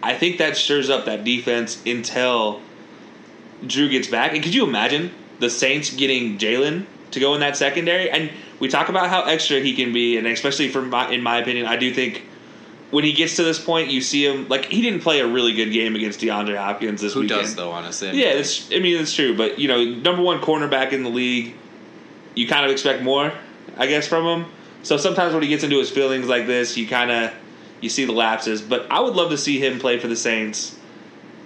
I 0.02 0.14
think 0.14 0.38
that 0.38 0.56
stirs 0.56 0.90
up 0.90 1.06
that 1.06 1.24
defense 1.24 1.82
until 1.86 2.60
Drew 3.66 3.88
gets 3.88 4.08
back. 4.08 4.34
And 4.34 4.42
could 4.42 4.54
you 4.54 4.66
imagine 4.66 5.10
the 5.40 5.50
Saints 5.50 5.90
getting 5.90 6.38
Jalen 6.38 6.84
to 7.12 7.20
go 7.20 7.34
in 7.34 7.40
that 7.40 7.56
secondary? 7.56 8.10
And 8.10 8.30
we 8.60 8.68
talk 8.68 8.88
about 8.88 9.08
how 9.10 9.22
extra 9.24 9.60
he 9.60 9.74
can 9.74 9.92
be, 9.92 10.16
and 10.16 10.26
especially 10.26 10.68
for 10.68 10.82
my, 10.82 11.10
in 11.10 11.22
my 11.22 11.38
opinion, 11.38 11.66
I 11.66 11.76
do 11.76 11.92
think 11.92 12.22
when 12.90 13.02
he 13.04 13.12
gets 13.12 13.36
to 13.36 13.42
this 13.42 13.58
point, 13.62 13.90
you 13.90 14.00
see 14.00 14.24
him 14.24 14.46
like 14.48 14.66
he 14.66 14.80
didn't 14.80 15.00
play 15.00 15.20
a 15.20 15.26
really 15.26 15.52
good 15.52 15.72
game 15.72 15.96
against 15.96 16.20
DeAndre 16.20 16.56
Hopkins 16.56 17.00
this 17.00 17.14
Who 17.14 17.20
weekend. 17.20 17.42
does 17.42 17.56
though? 17.56 17.72
Honestly, 17.72 18.10
Yeah, 18.10 18.28
it's, 18.28 18.70
I 18.72 18.78
mean 18.78 19.00
it's 19.00 19.12
true, 19.12 19.36
but 19.36 19.58
you 19.58 19.66
know, 19.68 19.82
number 19.84 20.22
one 20.22 20.40
cornerback 20.40 20.92
in 20.92 21.02
the 21.02 21.10
league, 21.10 21.54
you 22.34 22.46
kind 22.46 22.64
of 22.64 22.70
expect 22.70 23.02
more, 23.02 23.32
I 23.76 23.86
guess, 23.86 24.06
from 24.06 24.24
him. 24.26 24.50
So 24.82 24.96
sometimes 24.96 25.32
when 25.34 25.42
he 25.42 25.48
gets 25.48 25.64
into 25.64 25.78
his 25.78 25.90
feelings 25.90 26.26
like 26.28 26.46
this, 26.46 26.76
you 26.76 26.86
kind 26.86 27.10
of 27.10 27.32
you 27.80 27.88
see 27.88 28.04
the 28.04 28.12
lapses. 28.12 28.62
But 28.62 28.86
I 28.90 29.00
would 29.00 29.14
love 29.14 29.30
to 29.30 29.38
see 29.38 29.58
him 29.58 29.78
play 29.78 29.98
for 29.98 30.06
the 30.08 30.16
Saints, 30.16 30.78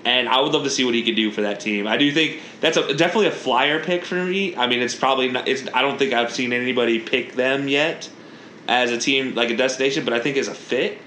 and 0.09 0.27
I 0.27 0.41
would 0.41 0.53
love 0.53 0.65
to 0.65 0.71
see 0.71 0.87
what 0.87 0.95
he 0.95 1.03
could 1.03 1.17
do 1.17 1.31
for 1.31 1.43
that 1.43 1.61
team. 1.61 1.87
I 1.87 1.99
do 1.99 2.11
think 2.11 2.41
that's 2.61 2.79
a, 2.79 2.95
definitely 2.95 3.27
a 3.27 3.33
flyer 3.33 3.85
pick 3.85 4.07
for 4.07 4.15
me. 4.15 4.57
I 4.57 4.67
mean, 4.67 4.81
it's 4.81 4.95
probably 4.95 5.29
not. 5.31 5.47
It's 5.47 5.69
I 5.75 5.83
don't 5.83 5.99
think 5.99 6.15
I've 6.15 6.33
seen 6.33 6.55
anybody 6.55 6.99
pick 6.99 7.35
them 7.35 7.69
yet 7.69 8.09
as 8.67 8.91
a 8.91 8.97
team 8.97 9.35
like 9.35 9.51
a 9.51 9.57
destination, 9.57 10.05
but 10.07 10.15
I 10.15 10.21
think 10.21 10.39
as 10.39 10.49
a 10.49 10.55
fit. 10.55 10.99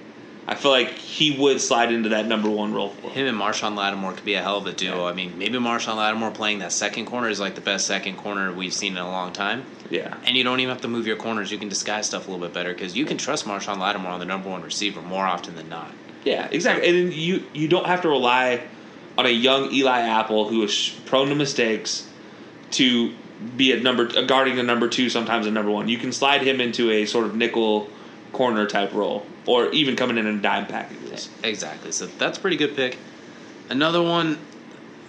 I 0.48 0.56
feel 0.56 0.72
like 0.72 0.90
he 0.90 1.38
would 1.40 1.62
slide 1.62 1.94
into 1.94 2.10
that 2.10 2.26
number 2.26 2.50
one 2.50 2.74
role. 2.74 2.90
For 2.90 3.10
him. 3.10 3.28
him 3.28 3.28
and 3.28 3.38
Marshon 3.38 3.78
Lattimore 3.78 4.14
could 4.14 4.26
be 4.26 4.34
a 4.34 4.42
hell 4.42 4.58
of 4.58 4.66
a 4.66 4.74
duo. 4.74 5.06
I 5.06 5.14
mean, 5.14 5.38
maybe 5.38 5.58
Marshon 5.60 5.96
Lattimore 5.96 6.32
playing 6.32 6.60
that 6.60 6.72
second 6.72 7.06
corner 7.06 7.30
is 7.30 7.40
like 7.40 7.56
the 7.56 7.62
best 7.62 7.86
second 7.86 8.18
corner 8.18 8.52
we've 8.52 8.74
seen 8.74 8.94
in 8.94 8.98
a 8.98 9.08
long 9.08 9.34
time. 9.34 9.64
Yeah. 9.90 10.18
And 10.26 10.36
you 10.36 10.44
don't 10.44 10.60
even 10.60 10.74
have 10.74 10.82
to 10.82 10.88
move 10.88 11.06
your 11.08 11.16
corners. 11.16 11.52
You 11.52 11.60
can 11.60 11.70
disguise 11.70 12.08
stuff 12.08 12.28
a 12.28 12.32
little 12.32 12.46
bit 12.46 12.54
better 12.54 12.74
because 12.74 12.98
you 12.98 13.06
can 13.06 13.18
trust 13.18 13.46
Marshon 13.46 13.78
Lattimore 13.78 14.12
on 14.12 14.20
the 14.20 14.26
number 14.26 14.50
one 14.50 14.64
receiver 14.64 15.02
more 15.02 15.26
often 15.26 15.56
than 15.56 15.70
not. 15.70 15.92
Yeah, 16.24 16.48
exactly. 16.52 16.90
And 16.90 17.14
you 17.14 17.46
you 17.54 17.68
don't 17.68 17.86
have 17.86 18.02
to 18.02 18.10
rely 18.10 18.64
on 19.18 19.26
a 19.26 19.30
young 19.30 19.72
Eli 19.72 20.00
Apple 20.02 20.48
who 20.48 20.64
is 20.64 20.96
prone 21.06 21.30
to 21.30 21.36
mistakes 21.36 22.08
to 22.72 23.14
be 23.58 23.72
a 23.72 23.80
number 23.80 24.06
a 24.16 24.24
guarding 24.26 24.60
a 24.60 24.64
number 24.64 24.88
two, 24.88 25.10
sometimes 25.10 25.46
a 25.48 25.52
number 25.52 25.72
one. 25.72 25.88
You 25.90 25.98
can 25.98 26.12
slide 26.12 26.42
him 26.42 26.62
into 26.62 26.92
a 26.92 27.06
sort 27.06 27.26
of 27.26 27.36
nickel 27.36 27.90
corner 28.34 28.66
type 28.68 28.94
role, 28.94 29.26
or 29.46 29.70
even 29.72 29.96
coming 29.96 30.18
in 30.18 30.26
in 30.28 30.42
dime 30.42 30.66
packages. 30.68 31.30
Exactly. 31.44 31.92
So 31.92 32.06
that's 32.06 32.38
a 32.38 32.42
pretty 32.42 32.56
good 32.58 32.76
pick. 32.76 32.98
Another 33.70 34.02
one, 34.02 34.38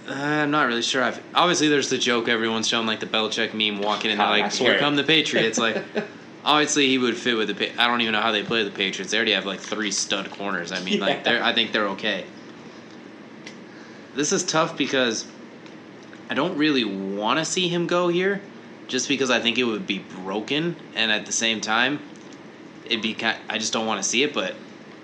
Uh, 0.08 0.12
I'm 0.14 0.50
not 0.50 0.66
really 0.66 0.82
sure. 0.82 1.02
I've, 1.04 1.22
obviously, 1.32 1.68
there's 1.68 1.88
the 1.88 1.98
joke 1.98 2.28
everyone's 2.28 2.66
showing, 2.66 2.86
like 2.88 2.98
the 2.98 3.06
Belichick 3.06 3.54
meme, 3.54 3.80
walking 3.80 4.10
in, 4.10 4.18
there, 4.18 4.26
I 4.26 4.40
like, 4.40 4.52
"Here 4.52 4.76
come 4.78 4.96
the 4.96 5.04
Patriots." 5.04 5.58
Like, 5.58 5.76
obviously, 6.44 6.88
he 6.88 6.98
would 6.98 7.16
fit 7.16 7.36
with 7.36 7.56
the. 7.56 7.80
I 7.80 7.86
don't 7.86 8.00
even 8.00 8.12
know 8.12 8.20
how 8.20 8.32
they 8.32 8.42
play 8.42 8.64
the 8.64 8.70
Patriots. 8.72 9.12
They 9.12 9.18
already 9.18 9.32
have 9.32 9.46
like 9.46 9.60
three 9.60 9.92
stud 9.92 10.28
corners. 10.32 10.72
I 10.72 10.80
mean, 10.82 10.98
like, 10.98 11.18
Yeah. 11.18 11.22
they're. 11.22 11.44
I 11.44 11.52
think 11.54 11.70
they're 11.72 11.88
okay. 11.90 12.24
This 14.14 14.32
is 14.32 14.44
tough 14.44 14.76
because 14.76 15.26
I 16.30 16.34
don't 16.34 16.56
really 16.56 16.84
want 16.84 17.38
to 17.38 17.44
see 17.44 17.68
him 17.68 17.86
go 17.86 18.08
here, 18.08 18.40
just 18.88 19.08
because 19.08 19.30
I 19.30 19.40
think 19.40 19.58
it 19.58 19.64
would 19.64 19.86
be 19.86 19.98
broken, 19.98 20.76
and 20.94 21.10
at 21.10 21.26
the 21.26 21.32
same 21.32 21.60
time, 21.60 22.00
it'd 22.86 23.02
be. 23.02 23.14
Kind, 23.14 23.38
I 23.48 23.58
just 23.58 23.72
don't 23.72 23.86
want 23.86 24.02
to 24.02 24.08
see 24.08 24.22
it, 24.22 24.34
but 24.34 24.54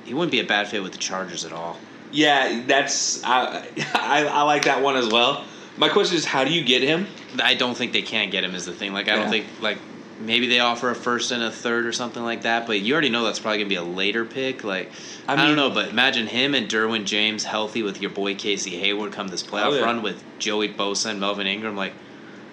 he 0.05 0.15
wouldn't 0.15 0.33
be 0.33 0.41
a 0.41 0.45
bad 0.45 0.69
fit 0.69 0.83
with 0.83 0.93
the 0.93 0.99
Chargers 0.99 1.45
at 1.45 1.53
all. 1.53 1.79
Yeah, 2.13 2.63
that's 2.67 3.23
I, 3.25 3.67
I 3.95 4.27
I 4.27 4.43
like 4.43 4.65
that 4.65 4.83
one 4.83 4.97
as 4.97 5.09
well. 5.09 5.45
My 5.77 5.89
question 5.89 6.17
is, 6.17 6.25
how 6.25 6.45
do 6.45 6.51
you 6.53 6.65
get 6.65 6.83
him? 6.83 7.07
I 7.43 7.55
don't 7.55 7.77
think 7.77 7.93
they 7.93 8.03
can 8.03 8.31
get 8.31 8.43
him 8.45 8.55
is 8.55 8.65
the 8.67 8.73
thing. 8.73 8.93
Like 8.93 9.09
I 9.09 9.15
Yeah. 9.15 9.21
don't 9.23 9.31
think 9.31 9.47
like 9.61 9.79
maybe 10.21 10.47
they 10.47 10.61
offer 10.61 10.91
a 10.91 10.95
first 10.95 11.31
and 11.31 11.43
a 11.43 11.51
third 11.51 11.87
or 11.87 11.93
something 11.93 12.23
like 12.23 12.43
that, 12.43 12.67
but 12.67 12.81
you 12.81 12.93
already 12.93 13.09
know 13.09 13.25
that's 13.25 13.39
probably 13.39 13.59
gonna 13.59 13.69
be 13.69 13.75
a 13.77 13.83
later 13.83 14.25
pick. 14.25 14.65
Like 14.65 14.91
I 15.27 15.35
I, 15.35 15.37
don't 15.37 15.57
know, 15.57 15.71
but 15.71 15.89
imagine 15.89 16.27
him 16.27 16.55
and 16.55 16.69
Derwin 16.69 17.05
James 17.05 17.45
healthy 17.45 17.83
with 17.83 18.01
your 18.01 18.11
boy 18.11 18.35
Casey 18.35 18.77
Hayward 18.79 19.13
come 19.13 19.29
this 19.29 19.43
playoff 19.43 19.67
Oh, 19.67 19.75
yeah. 19.75 19.85
run 19.85 20.03
with 20.03 20.23
Joey 20.39 20.69
Bosa 20.69 21.11
and 21.11 21.21
Melvin 21.21 21.47
Ingram. 21.47 21.77
Like 21.77 21.93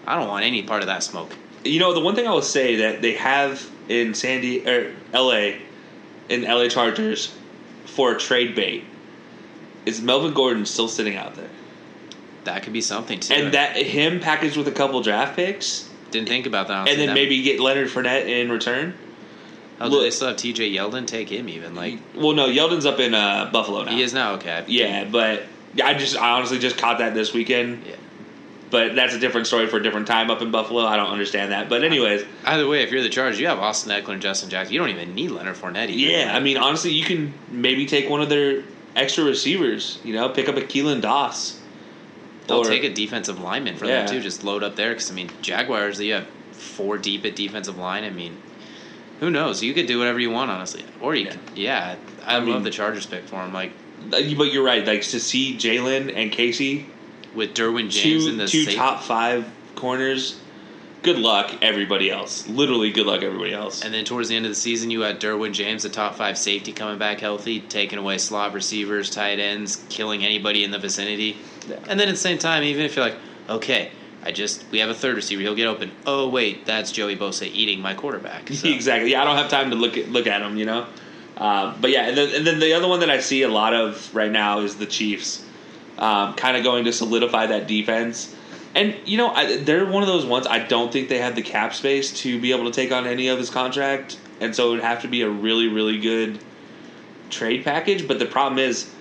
I 0.08 0.16
don't 0.16 0.28
want 0.28 0.46
any 0.46 0.64
part 0.64 0.82
of 0.82 0.88
that 0.88 1.04
smoke. 1.04 1.32
You 1.64 1.80
know, 1.80 1.94
the 1.94 2.00
one 2.00 2.14
thing 2.16 2.28
I 2.28 2.32
will 2.32 2.42
say 2.44 2.76
that 2.78 3.02
they 3.02 3.14
have 3.14 3.68
in 3.90 4.14
Sandy 4.14 4.68
or 4.68 4.90
er, 4.90 4.96
L.A. 5.14 5.62
in 6.30 6.46
L.A. 6.46 6.70
Chargers 6.70 7.34
for 7.86 8.12
a 8.12 8.20
trade 8.20 8.56
bait 8.56 8.84
is 9.86 10.02
Melvin 10.02 10.34
Gordon 10.34 10.66
still 10.66 10.88
sitting 10.88 11.16
out 11.16 11.36
there, 11.36 11.50
That 12.44 12.64
could 12.64 12.74
be 12.74 12.82
something 12.82 13.20
too. 13.20 13.34
and 13.34 13.54
that 13.54 13.78
him 13.78 14.20
packaged 14.20 14.58
with 14.58 14.68
a 14.68 14.72
couple 14.72 15.02
draft 15.02 15.36
picks, 15.36 15.90
didn't 16.12 16.28
think 16.30 16.46
about 16.46 16.68
that. 16.70 16.88
and 16.88 17.00
then 17.00 17.14
maybe 17.14 17.42
get 17.42 17.60
Leonard 17.60 17.88
Fournette 17.90 18.28
in 18.28 18.52
return. 18.52 18.94
oh, 19.80 19.86
do 19.90 19.92
look- 19.96 20.04
they 20.04 20.12
still 20.12 20.30
have 20.30 20.38
T.J. 20.38 20.72
Yeldon? 20.72 21.06
Take 21.08 21.30
him 21.30 21.50
even 21.50 21.76
like 21.76 22.00
Well, 22.16 22.34
no, 22.34 22.48
Yeldon's 22.48 22.86
up 22.86 23.00
in 23.00 23.14
uh, 23.14 23.50
Buffalo 23.52 23.84
now. 23.84 23.92
he 23.92 24.02
is 24.02 24.14
now. 24.14 24.34
Okay, 24.36 24.64
Yeah, 24.68 25.06
but 25.06 25.44
I 25.84 25.94
just 25.96 26.16
I 26.18 26.32
honestly 26.32 26.60
just 26.60 26.78
caught 26.78 27.00
that 27.00 27.14
this 27.14 27.34
weekend. 27.34 27.84
Yeah. 27.86 27.96
But 28.72 28.96
that's 28.96 29.14
a 29.14 29.20
different 29.20 29.46
story 29.48 29.68
for 29.68 29.78
a 29.78 29.84
different 29.84 30.08
time 30.08 30.32
up 30.32 30.42
in 30.42 30.50
Buffalo. 30.52 30.84
I 30.86 30.98
don't 30.98 31.12
understand 31.12 31.52
that. 31.52 31.70
But 31.70 31.84
anyways, 31.84 32.26
Either 32.44 32.68
way, 32.68 32.82
if 32.82 32.92
you're 32.92 33.04
the 33.04 33.10
Chargers, 33.10 33.40
you 33.40 33.48
have 33.48 33.60
Austin 33.60 33.92
Ekeler 33.92 34.14
and 34.14 34.22
Justin 34.22 34.50
Jackson. 34.50 34.74
You 34.74 34.80
don't 34.80 34.90
even 34.90 35.14
need 35.14 35.30
Leonard 35.32 35.56
Fournette. 35.56 35.90
Either. 35.90 35.92
yeah, 35.92 36.32
I 36.36 36.40
mean 36.40 36.58
honestly, 36.58 36.92
you 36.92 37.06
can 37.06 37.34
maybe 37.50 37.86
take 37.86 38.10
one 38.10 38.22
of 38.22 38.30
their 38.30 38.64
extra 38.96 39.24
receivers. 39.24 40.00
You 40.04 40.14
know, 40.14 40.30
pick 40.30 40.50
up 40.50 40.58
a 40.58 40.62
Keelan 40.62 41.02
Doss. 41.02 41.60
They'll 42.48 42.58
Or- 42.60 42.66
take 42.66 42.84
a 42.84 42.90
defensive 42.94 43.40
lineman 43.40 43.76
for 43.78 43.86
Yeah. 43.86 44.02
that 44.02 44.10
too. 44.10 44.20
Just 44.22 44.44
load 44.44 44.64
up 44.64 44.76
there 44.76 44.90
because 44.90 45.10
I 45.12 45.14
mean, 45.14 45.30
Jaguars. 45.42 46.00
You 46.00 46.14
have 46.14 46.28
four 46.52 46.98
deep 46.98 47.26
at 47.26 47.36
defensive 47.36 47.78
line. 47.78 48.04
I 48.04 48.10
mean, 48.10 48.38
who 49.20 49.30
knows? 49.30 49.64
You 49.64 49.74
could 49.74 49.88
do 49.88 49.98
whatever 50.00 50.20
you 50.20 50.30
want, 50.32 50.52
honestly. 50.52 50.84
Or 51.02 51.16
you, 51.16 51.26
Yeah. 51.26 51.32
could, 51.32 51.40
yeah. 51.56 51.96
I, 52.26 52.34
I 52.36 52.38
love 52.38 52.46
mean- 52.48 52.64
the 52.64 52.70
Chargers 52.72 53.06
pick 53.06 53.28
for 53.28 53.44
him. 53.44 53.54
Like 53.54 53.72
But 54.10 54.26
you're 54.54 54.64
right. 54.64 54.86
Like 54.86 55.02
to 55.02 55.20
see 55.20 55.56
Jalen 55.58 56.14
and 56.16 56.32
Casey, 56.32 56.86
with 57.34 57.54
Derwin 57.56 57.90
James 57.90 58.28
in 58.28 58.38
the 58.38 58.48
two 58.48 58.64
safety- 58.64 58.76
top 58.76 59.04
five 59.04 59.46
corners. 59.76 60.36
Good 61.06 61.20
luck, 61.20 61.54
everybody 61.62 62.10
else. 62.10 62.48
Literally, 62.48 62.90
good 62.90 63.06
luck, 63.06 63.22
everybody 63.22 63.54
else. 63.54 63.84
And 63.84 63.94
then 63.94 64.06
towards 64.06 64.28
the 64.28 64.36
end 64.36 64.48
of 64.48 64.52
the 64.52 64.56
season, 64.56 64.90
you 64.90 65.02
had 65.02 65.22
Derwin 65.22 65.54
James, 65.54 65.84
the 65.84 65.90
top 65.90 66.16
five 66.16 66.36
safety, 66.36 66.74
coming 66.74 66.98
back 66.98 67.20
healthy, 67.20 67.60
taking 67.60 68.00
away 68.00 68.18
slot 68.18 68.54
receivers, 68.54 69.12
tight 69.12 69.38
ends, 69.38 69.86
killing 69.90 70.26
anybody 70.26 70.64
in 70.64 70.72
the 70.72 70.80
vicinity. 70.80 71.38
Yeah. 71.70 71.76
And 71.88 72.00
then 72.00 72.08
at 72.08 72.14
the 72.14 72.18
same 72.18 72.40
time, 72.40 72.64
even 72.64 72.84
if 72.84 72.96
you're 72.96 73.06
like, 73.06 73.18
okay, 73.48 73.92
I 74.24 74.32
just 74.32 74.66
we 74.72 74.80
have 74.80 74.90
a 74.90 74.96
third 74.96 75.16
receiver, 75.16 75.44
he'll 75.44 75.54
get 75.54 75.68
open. 75.68 75.92
Oh 76.08 76.28
wait, 76.28 76.66
that's 76.66 76.92
Joey 76.92 77.16
Bosa 77.16 77.46
eating 77.54 77.82
my 77.82 77.94
quarterback. 77.94 78.50
So, 78.50 78.68
exactly. 78.74 79.12
Yeah, 79.12 79.22
I 79.22 79.26
don't 79.26 79.38
have 79.38 79.52
time 79.52 79.70
to 79.70 79.76
look 79.76 79.98
at 79.98 80.10
look 80.10 80.26
at 80.26 80.40
them. 80.40 80.58
You 80.58 80.66
know. 80.66 80.88
Uh, 81.38 81.78
but 81.80 81.92
yeah, 81.92 82.08
and 82.08 82.18
then, 82.18 82.34
and 82.34 82.48
then 82.48 82.60
the 82.60 82.74
other 82.74 82.88
one 82.88 83.02
that 83.02 83.12
I 83.12 83.20
see 83.20 83.44
a 83.44 83.50
lot 83.50 83.76
of 83.76 84.16
right 84.16 84.32
now 84.32 84.62
is 84.62 84.78
the 84.78 84.88
Chiefs, 84.88 85.46
um, 86.00 86.34
kind 86.34 86.58
of 86.58 86.64
going 86.64 86.86
to 86.86 86.92
solidify 86.92 87.46
that 87.46 87.68
defense. 87.68 88.34
And 88.76 88.96
you 89.06 89.18
know, 89.18 89.30
I, 89.30 89.58
they're 89.58 89.86
one 89.86 90.04
of 90.04 90.08
those 90.08 90.26
ones. 90.26 90.46
I 90.46 90.60
don't 90.60 90.92
think 90.92 91.08
they 91.08 91.20
have 91.20 91.36
the 91.36 91.42
cap 91.42 91.74
space 91.74 92.12
to 92.20 92.40
be 92.40 92.52
able 92.52 92.66
to 92.66 92.72
take 92.72 92.92
on 92.92 93.08
any 93.08 93.30
of 93.30 93.40
his 93.40 93.50
contract, 93.50 94.20
and 94.42 94.54
so 94.54 94.68
it 94.68 94.72
would 94.72 94.84
have 94.84 95.02
to 95.04 95.08
be 95.08 95.22
a 95.22 95.30
really, 95.30 95.70
really 95.70 95.98
good 95.98 96.40
trade 97.30 97.64
package. 97.64 98.06
But 98.06 98.20
the 98.20 98.26
problem 98.26 98.60
is, 98.60 98.92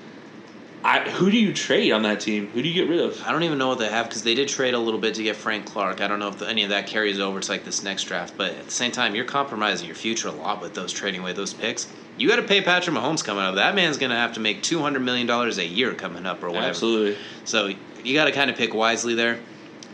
I, 0.84 1.00
who 1.10 1.28
do 1.28 1.38
you 1.38 1.52
trade 1.52 1.90
on 1.90 2.02
that 2.02 2.20
team? 2.20 2.48
Who 2.50 2.62
do 2.62 2.68
you 2.68 2.74
get 2.74 2.88
rid 2.88 3.00
of? 3.00 3.20
I 3.24 3.32
don't 3.32 3.42
even 3.42 3.58
know 3.58 3.68
what 3.68 3.80
they 3.80 3.88
have 3.88 4.06
because 4.06 4.22
they 4.22 4.34
did 4.34 4.46
trade 4.46 4.74
a 4.74 4.78
little 4.78 5.00
bit 5.00 5.16
to 5.16 5.24
get 5.24 5.34
Frank 5.34 5.66
Clark. 5.66 6.00
I 6.00 6.06
don't 6.06 6.20
know 6.20 6.28
if 6.28 6.38
the, 6.38 6.48
any 6.48 6.62
of 6.62 6.70
that 6.70 6.86
carries 6.86 7.18
over 7.18 7.40
to 7.40 7.50
like 7.50 7.64
this 7.64 7.82
next 7.82 8.04
draft, 8.04 8.34
but 8.36 8.52
at 8.52 8.66
the 8.66 8.70
same 8.70 8.92
time, 8.92 9.16
you're 9.16 9.24
compromising 9.24 9.88
your 9.88 9.96
future 9.96 10.28
a 10.28 10.32
lot 10.32 10.62
with 10.62 10.74
those 10.74 10.92
trading 10.92 11.22
away 11.22 11.32
those 11.32 11.52
picks. 11.52 11.88
You 12.16 12.28
got 12.28 12.36
to 12.36 12.42
pay 12.42 12.60
Patrick 12.60 12.94
Mahomes 12.94 13.24
coming 13.24 13.42
up. 13.42 13.56
That 13.56 13.74
man's 13.74 13.98
going 13.98 14.10
to 14.10 14.16
have 14.16 14.34
to 14.34 14.40
make 14.40 14.62
two 14.62 14.78
hundred 14.78 15.00
million 15.00 15.26
dollars 15.26 15.58
a 15.58 15.66
year 15.66 15.94
coming 15.94 16.26
up 16.26 16.44
or 16.44 16.48
whatever. 16.48 16.68
Absolutely. 16.68 17.18
So 17.44 17.74
you 18.04 18.14
got 18.14 18.26
to 18.26 18.32
kind 18.32 18.50
of 18.50 18.56
pick 18.56 18.72
wisely 18.72 19.16
there. 19.16 19.40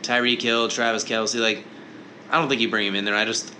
Tyreek 0.02 0.40
Hill, 0.42 0.68
Travis 0.68 1.04
Kelce, 1.04 1.40
like 1.40 1.64
I 2.30 2.38
don't 2.38 2.48
think 2.48 2.60
you 2.60 2.70
bring 2.70 2.86
him 2.86 2.94
in 2.94 3.04
there. 3.04 3.14
I 3.16 3.24
just 3.24 3.52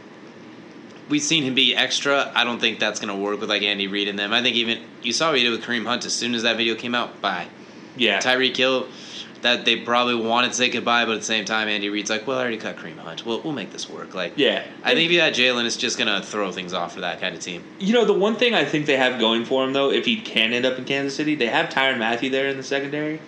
we've 1.09 1.23
seen 1.23 1.43
him 1.43 1.55
be 1.55 1.75
extra. 1.75 2.31
I 2.35 2.45
don't 2.45 2.61
think 2.61 2.79
that's 2.79 3.01
going 3.01 3.15
to 3.15 3.23
work 3.23 3.41
with 3.41 3.49
like 3.51 3.63
Andy 3.63 3.89
Reid 3.89 4.09
and 4.09 4.19
them. 4.19 4.33
I 4.33 4.43
think 4.43 4.57
even 4.57 4.83
you 5.03 5.13
saw 5.13 5.31
what 5.31 5.39
he 5.39 5.45
did 5.45 5.51
with 5.51 5.63
Kareem 5.63 5.85
Hunt 5.85 6.05
as 6.07 6.13
soon 6.15 6.35
as 6.35 6.43
that 6.45 6.57
video 6.57 6.75
came 6.75 6.95
out. 6.95 7.21
Bye. 7.21 7.49
Yeah. 7.97 8.21
Tyreek 8.21 8.57
Hill, 8.57 8.87
that 9.43 9.65
they 9.65 9.81
probably 9.81 10.15
wanted 10.15 10.49
to 10.49 10.55
say 10.55 10.71
goodbye, 10.71 11.05
but 11.05 11.13
at 11.13 11.19
the 11.19 11.25
same 11.25 11.45
time, 11.45 11.67
Andy 11.69 11.89
Reid's 11.89 12.11
like, 12.11 12.27
well, 12.27 12.39
I 12.39 12.43
already 12.43 12.59
cut 12.59 12.77
Kareem 12.77 12.99
Hunt. 12.99 13.27
We'll, 13.27 13.41
we'll 13.41 13.53
make 13.53 13.73
this 13.73 13.89
work. 13.89 14.15
Like, 14.15 14.35
Yeah. 14.37 14.65
I 14.85 14.95
think 14.95 15.07
if 15.07 15.13
you 15.13 15.21
had 15.21 15.35
Jalen, 15.35 15.65
it's 15.65 15.77
just 15.77 15.99
going 15.99 16.09
to 16.09 16.25
throw 16.25 16.53
things 16.53 16.73
off 16.73 16.95
for 16.95 17.01
that 17.01 17.21
kind 17.21 17.35
of 17.35 17.41
team. 17.41 17.65
You 17.79 17.95
know, 17.95 18.05
the 18.05 18.13
one 18.13 18.37
thing 18.37 18.55
I 18.55 18.65
think 18.65 18.87
they 18.87 18.97
have 18.97 19.19
going 19.19 19.45
for 19.45 19.65
him, 19.65 19.73
though, 19.73 19.91
if 19.91 20.05
he 20.05 20.21
can 20.21 20.53
end 20.53 20.65
up 20.67 20.79
in 20.79 20.85
Kansas 20.85 21.17
City, 21.17 21.35
they 21.35 21.47
have 21.49 21.71
Tyrann 21.71 21.99
Mathieu 21.99 22.31
there 22.31 22.49
in 22.49 22.57
the 22.57 22.63
secondary. 22.63 23.21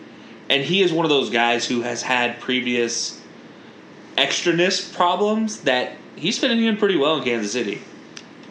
And 0.52 0.62
he 0.62 0.82
is 0.82 0.92
one 0.92 1.06
of 1.06 1.08
those 1.08 1.30
guys 1.30 1.66
who 1.66 1.80
has 1.80 2.02
had 2.02 2.38
previous 2.38 3.18
extraness 4.18 4.94
problems 4.94 5.62
that 5.62 5.92
he's 6.14 6.38
fitting 6.38 6.62
in 6.62 6.76
pretty 6.76 6.98
well 6.98 7.16
in 7.16 7.24
Kansas 7.24 7.52
City. 7.52 7.80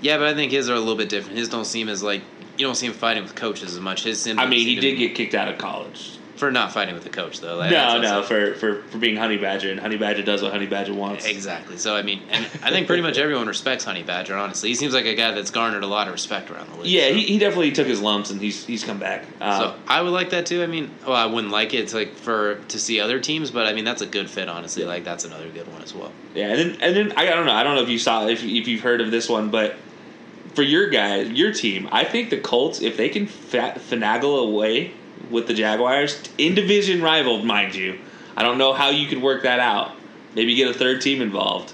Yeah, 0.02 0.18
but 0.18 0.26
I 0.26 0.34
think 0.34 0.52
his 0.52 0.68
are 0.68 0.74
a 0.74 0.80
little 0.80 0.96
bit 0.96 1.10
different. 1.10 1.38
His 1.38 1.48
don't 1.48 1.64
seem 1.64 1.90
as 1.90 2.02
like 2.02 2.24
you 2.58 2.66
don't 2.66 2.74
see 2.74 2.88
him 2.88 2.94
fighting 2.94 3.22
with 3.22 3.36
coaches 3.36 3.76
as 3.76 3.80
much. 3.80 4.06
His 4.06 4.28
I 4.28 4.48
mean, 4.48 4.66
he 4.66 4.78
did 4.78 4.98
get 4.98 5.14
kicked 5.14 5.36
out 5.36 5.48
of 5.48 5.60
college. 5.60 6.18
For 6.42 6.50
not 6.52 6.74
fighting 6.74 6.96
with 6.96 7.04
the 7.04 7.10
coach 7.12 7.40
though. 7.40 7.56
Like, 7.56 7.70
no, 7.70 8.02
no, 8.02 8.24
for, 8.24 8.56
for, 8.56 8.82
for 8.82 8.98
being 8.98 9.16
Honey 9.16 9.38
Badger, 9.38 9.70
and 9.70 9.80
Honey 9.80 9.98
Badger 9.98 10.24
does 10.24 10.42
what 10.42 10.52
Honey 10.52 10.66
Badger 10.66 10.92
wants. 10.92 11.24
Exactly. 11.24 11.78
So 11.78 11.96
I 11.96 12.02
mean, 12.02 12.24
and 12.32 12.44
I 12.64 12.72
think 12.72 12.88
pretty 12.88 13.04
much 13.04 13.20
everyone 13.20 13.46
respects 13.46 13.84
Honey 13.84 14.02
Badger. 14.02 14.36
Honestly, 14.36 14.70
he 14.70 14.74
seems 14.74 14.92
like 14.92 15.06
a 15.06 15.14
guy 15.14 15.34
that's 15.34 15.52
garnered 15.52 15.84
a 15.84 15.88
lot 15.88 16.08
of 16.08 16.14
respect 16.14 16.50
around 16.50 16.74
the 16.74 16.80
league. 16.80 16.88
Yeah, 16.92 17.10
so. 17.10 17.14
he, 17.14 17.26
he 17.26 17.38
definitely 17.38 17.74
took 17.74 17.86
his 17.86 18.02
lumps, 18.02 18.32
and 18.32 18.42
he's 18.42 18.66
he's 18.66 18.84
come 18.84 18.98
back. 18.98 19.24
Uh, 19.40 19.60
So 19.60 19.80
I 19.88 20.02
would 20.02 20.14
like 20.14 20.32
that 20.32 20.48
too. 20.48 20.64
I 20.64 20.66
mean, 20.66 20.90
well, 21.06 21.16
I 21.16 21.28
wouldn't 21.28 21.54
like 21.54 21.76
it 21.76 21.90
to 21.90 21.98
like 21.98 22.16
for 22.16 22.56
to 22.56 22.80
see 22.80 23.00
other 23.00 23.20
teams, 23.20 23.52
but 23.52 23.68
I 23.68 23.74
mean 23.74 23.86
that's 23.86 24.02
a 24.02 24.08
good 24.08 24.28
fit. 24.28 24.50
Honestly, 24.50 24.84
like 24.84 25.04
that's 25.04 25.26
another 25.26 25.48
good 25.48 25.72
one 25.72 25.84
as 25.84 25.94
well. 25.94 26.12
Yeah, 26.34 26.48
and 26.48 26.58
then 26.58 26.82
and 26.82 26.96
then 26.96 27.14
I, 27.18 27.28
I 27.28 27.36
don't 27.36 27.46
know. 27.46 27.54
I 27.54 27.62
don't 27.62 27.76
know 27.76 27.84
if 27.84 27.90
you 27.90 28.00
saw 28.00 28.26
if 28.26 28.44
if 28.44 28.68
you've 28.68 28.82
heard 28.82 29.00
of 29.00 29.12
this 29.12 29.30
one, 29.30 29.52
but 29.52 29.76
for 30.56 30.64
your 30.64 30.90
guys, 30.90 31.30
your 31.30 31.54
team, 31.54 31.88
I 31.92 32.04
think 32.04 32.32
the 32.32 32.40
Colts, 32.40 32.82
if 32.82 32.98
they 32.98 33.10
can 33.10 33.28
fa- 33.28 33.76
finagle 33.78 34.44
away 34.44 34.94
with 35.30 35.48
the 35.48 35.54
Jaguars, 35.54 36.22
in 36.38 36.56
division 36.56 37.02
rival, 37.02 37.44
mind 37.44 37.76
you, 37.76 38.00
I 38.36 38.44
don't 38.44 38.58
know 38.58 38.74
how 38.74 38.90
you 38.90 39.08
could 39.08 39.22
work 39.22 39.44
that 39.44 39.60
out. 39.60 39.94
Maybe 40.36 40.56
get 40.56 40.74
a 40.74 40.78
third 40.78 41.02
team 41.02 41.22
involved, 41.22 41.74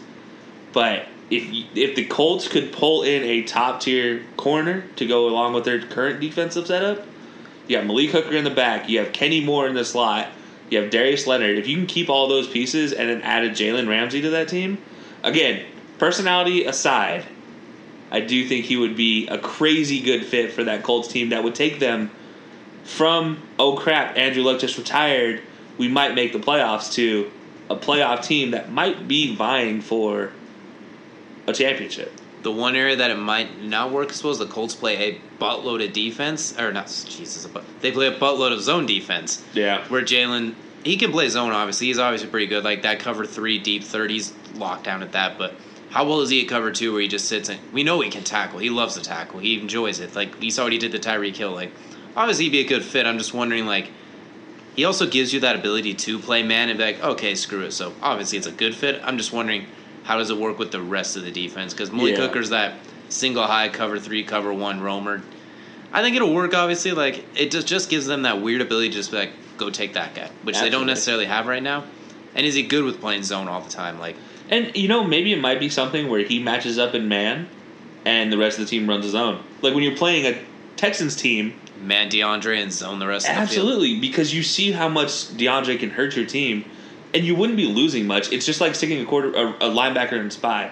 but 0.74 1.08
if 1.30 1.43
if 1.76 1.95
the 1.95 2.06
Colts 2.06 2.48
could 2.48 2.72
pull 2.72 3.04
in 3.04 3.24
a 3.24 3.43
top 3.43 3.82
tier 3.82 4.24
corner 4.36 4.84
to 4.95 5.06
go 5.06 5.28
along 5.28 5.54
with 5.54 5.66
their 5.66 5.80
current 5.80 6.20
defensive 6.20 6.68
setup, 6.68 7.06
you 7.68 7.78
have 7.78 7.86
Malik 7.86 8.12
Hooker 8.12 8.36
in 8.36 8.43
the 8.43 8.50
back, 8.50 8.89
you 8.89 9.00
have 9.00 9.14
Kenny 9.14 9.43
Moore 9.43 9.68
in 9.68 9.76
the 9.76 9.86
slot, 9.86 10.30
you 10.70 10.82
have 10.82 10.89
Darius 10.89 11.28
Leonard. 11.28 11.58
If 11.58 11.68
you 11.68 11.78
can 11.78 11.86
keep 11.86 12.10
all 12.10 12.28
those 12.28 12.48
pieces 12.48 12.93
and 12.93 13.10
then 13.10 13.22
add 13.22 13.43
a 13.43 13.50
Jalen 13.50 13.88
Ramsey 13.88 14.22
to 14.22 14.30
that 14.32 14.48
team, 14.48 14.78
again, 15.24 15.66
personality 16.00 16.66
aside, 16.66 17.26
I 18.10 18.22
do 18.22 18.48
think 18.48 18.66
he 18.66 18.78
would 18.78 18.95
be 18.95 19.28
a 19.28 19.38
crazy 19.38 20.02
good 20.02 20.26
fit 20.26 20.54
for 20.54 20.64
that 20.64 20.84
Colts 20.84 21.08
team 21.08 21.30
that 21.30 21.43
would 21.43 21.56
take 21.56 21.80
them 21.80 22.10
from 22.88 23.44
oh 23.60 23.76
crap, 23.76 24.18
Andrew 24.18 24.44
Luck 24.44 24.60
just 24.60 24.78
retired. 24.78 25.42
We 25.78 25.88
might 25.88 26.16
make 26.16 26.34
the 26.34 26.40
playoffs 26.40 26.94
to 26.94 27.30
a 27.70 27.76
playoff 27.76 28.24
team 28.24 28.52
that 28.52 28.72
might 28.72 29.08
be 29.08 29.36
vying 29.36 29.82
for 29.82 30.32
a 31.46 31.54
championship. 31.54 32.12
The 32.44 32.52
one 32.52 32.76
area 32.76 32.96
that 32.96 33.12
it 33.12 33.18
might 33.18 33.62
not 33.62 33.92
work, 33.92 34.10
as 34.10 34.24
well 34.24 34.32
is 34.32 34.40
the 34.40 34.46
Colts 34.46 34.74
play 34.74 34.96
a 34.96 35.22
buttload 35.38 35.86
of 35.86 35.92
defense, 35.92 36.58
or 36.58 36.72
not 36.72 36.88
Jesus, 36.88 37.46
but 37.46 37.66
they 37.82 37.92
play 37.92 38.08
a 38.08 38.18
buttload 38.18 38.54
of 38.54 38.62
zone 38.62 38.86
defense. 38.86 39.44
Yeah. 39.54 39.86
Where 39.90 40.02
Jalen, 40.02 40.56
he 40.84 40.96
can 40.96 41.12
play 41.12 41.28
zone. 41.28 41.52
Obviously, 41.52 41.88
he's 41.88 42.00
obviously 42.00 42.30
pretty 42.30 42.48
good. 42.48 42.64
Like 42.64 42.84
that 42.84 43.00
cover 43.00 43.26
three 43.26 43.60
deep 43.60 43.84
thirties 43.84 44.34
locked 44.56 44.86
down 44.86 45.04
at 45.04 45.12
that. 45.12 45.38
But 45.38 45.56
how 45.90 46.08
well 46.08 46.22
is 46.22 46.30
he 46.30 46.42
at 46.44 46.48
cover 46.48 46.72
two, 46.72 46.94
where 46.94 47.02
he 47.02 47.10
just 47.10 47.28
sits 47.28 47.50
and 47.50 47.60
we 47.74 47.84
know 47.84 48.00
he 48.00 48.10
can 48.10 48.24
tackle. 48.24 48.60
He 48.60 48.70
loves 48.70 48.96
to 48.96 49.02
tackle. 49.02 49.40
He 49.40 49.60
enjoys 49.60 50.00
it. 50.00 50.16
Like 50.16 50.42
you 50.42 50.52
saw 50.52 50.64
what 50.64 50.72
he 50.72 50.80
did 50.80 50.94
to 50.94 51.00
Tyreek 51.00 51.36
Hill. 51.36 51.52
Like 51.52 51.74
obviously 52.18 52.45
he'd 52.45 52.51
be 52.51 52.59
a 52.59 52.68
good 52.68 52.84
fit. 52.84 53.05
I'm 53.05 53.18
just 53.18 53.34
wondering 53.34 53.65
like. 53.65 53.89
he 54.76 54.84
also 54.86 55.07
gives 55.07 55.34
you 55.34 55.39
that 55.41 55.55
ability 55.55 55.93
to 55.93 56.20
play 56.20 56.43
man 56.43 56.70
and 56.70 56.78
be 56.78 56.84
like, 56.86 57.03
okay, 57.03 57.34
screw 57.36 57.61
it. 57.61 57.72
So 57.72 57.93
obviously 58.01 58.38
it's 58.38 58.47
a 58.47 58.51
good 58.51 58.76
fit. 58.76 59.01
I'm 59.03 59.18
just 59.18 59.32
wondering 59.34 59.65
how 60.03 60.18
does 60.18 60.30
it 60.30 60.38
work 60.38 60.59
with 60.59 60.72
the 60.72 60.82
rest 60.82 61.15
of 61.18 61.24
the 61.24 61.32
defense? 61.32 61.74
Because 61.74 61.91
Malik 61.91 62.15
Yeah. 62.18 62.28
Hooker's 62.28 62.49
that 62.49 62.76
single 63.09 63.43
high 63.43 63.70
cover 63.70 63.97
three, 63.99 64.24
cover 64.24 64.53
one 64.53 64.82
roamer. 64.82 65.22
I 65.93 66.01
think 66.01 66.15
it'll 66.15 66.34
work. 66.34 66.53
Obviously, 66.53 66.91
like 66.91 67.24
it 67.36 67.51
just 67.51 67.68
just 67.68 67.89
gives 67.89 68.05
them 68.05 68.24
that 68.24 68.41
weird 68.41 68.61
ability 68.61 68.89
to 68.89 68.95
just 68.95 69.11
be 69.11 69.18
like, 69.18 69.32
go 69.57 69.70
take 69.70 69.93
that 69.93 70.13
guy, 70.13 70.30
which 70.43 70.59
they 70.59 70.70
don't 70.70 70.86
necessarily 70.86 71.26
have 71.26 71.47
right 71.47 71.63
now. 71.63 71.86
And 72.36 72.45
is 72.45 72.53
he 72.53 72.63
good 72.63 72.84
with 72.84 72.99
playing 72.99 73.24
zone 73.24 73.47
all 73.47 73.61
the 73.61 73.70
time? 73.70 73.99
Like 73.99 74.15
And 74.49 74.76
you 74.76 74.88
know, 74.88 75.03
maybe 75.03 75.34
it 75.34 75.41
might 75.41 75.59
be 75.59 75.70
something 75.70 76.07
where 76.09 76.20
he 76.20 76.38
matches 76.39 76.78
up 76.78 76.93
in 76.93 77.07
man, 77.07 77.47
and 78.05 78.32
the 78.32 78.38
rest 78.38 78.59
of 78.59 78.65
the 78.65 78.70
team 78.70 78.88
runs 78.88 79.05
his 79.05 79.15
own. 79.15 79.41
Like 79.61 79.74
when 79.74 79.82
you're 79.84 79.97
playing 79.97 80.26
a 80.26 80.39
Texans 80.76 81.15
team, 81.15 81.53
man 81.82 82.09
DeAndre 82.09 82.61
and 82.61 82.71
zone 82.71 82.99
the 82.99 83.07
rest 83.07 83.28
of 83.28 83.36
the 83.36 83.41
absolutely, 83.41 83.99
because 83.99 84.34
you 84.34 84.43
see 84.43 84.71
how 84.71 84.89
much 84.89 85.09
DeAndre 85.38 85.80
can 85.80 85.89
hurt 85.91 86.15
your 86.15 86.25
team, 86.25 86.65
and 87.13 87.25
you 87.25 87.36
wouldn't 87.36 87.57
be 87.57 87.65
losing 87.65 88.05
much. 88.07 88.32
It's 88.32 88.45
just 88.45 88.61
like 88.61 88.75
sticking 88.75 89.01
a 89.01 89.05
quarter, 89.05 89.34
a, 89.34 89.49
a 89.51 89.69
linebacker 89.69 90.13
in 90.13 90.30
spy. 90.32 90.71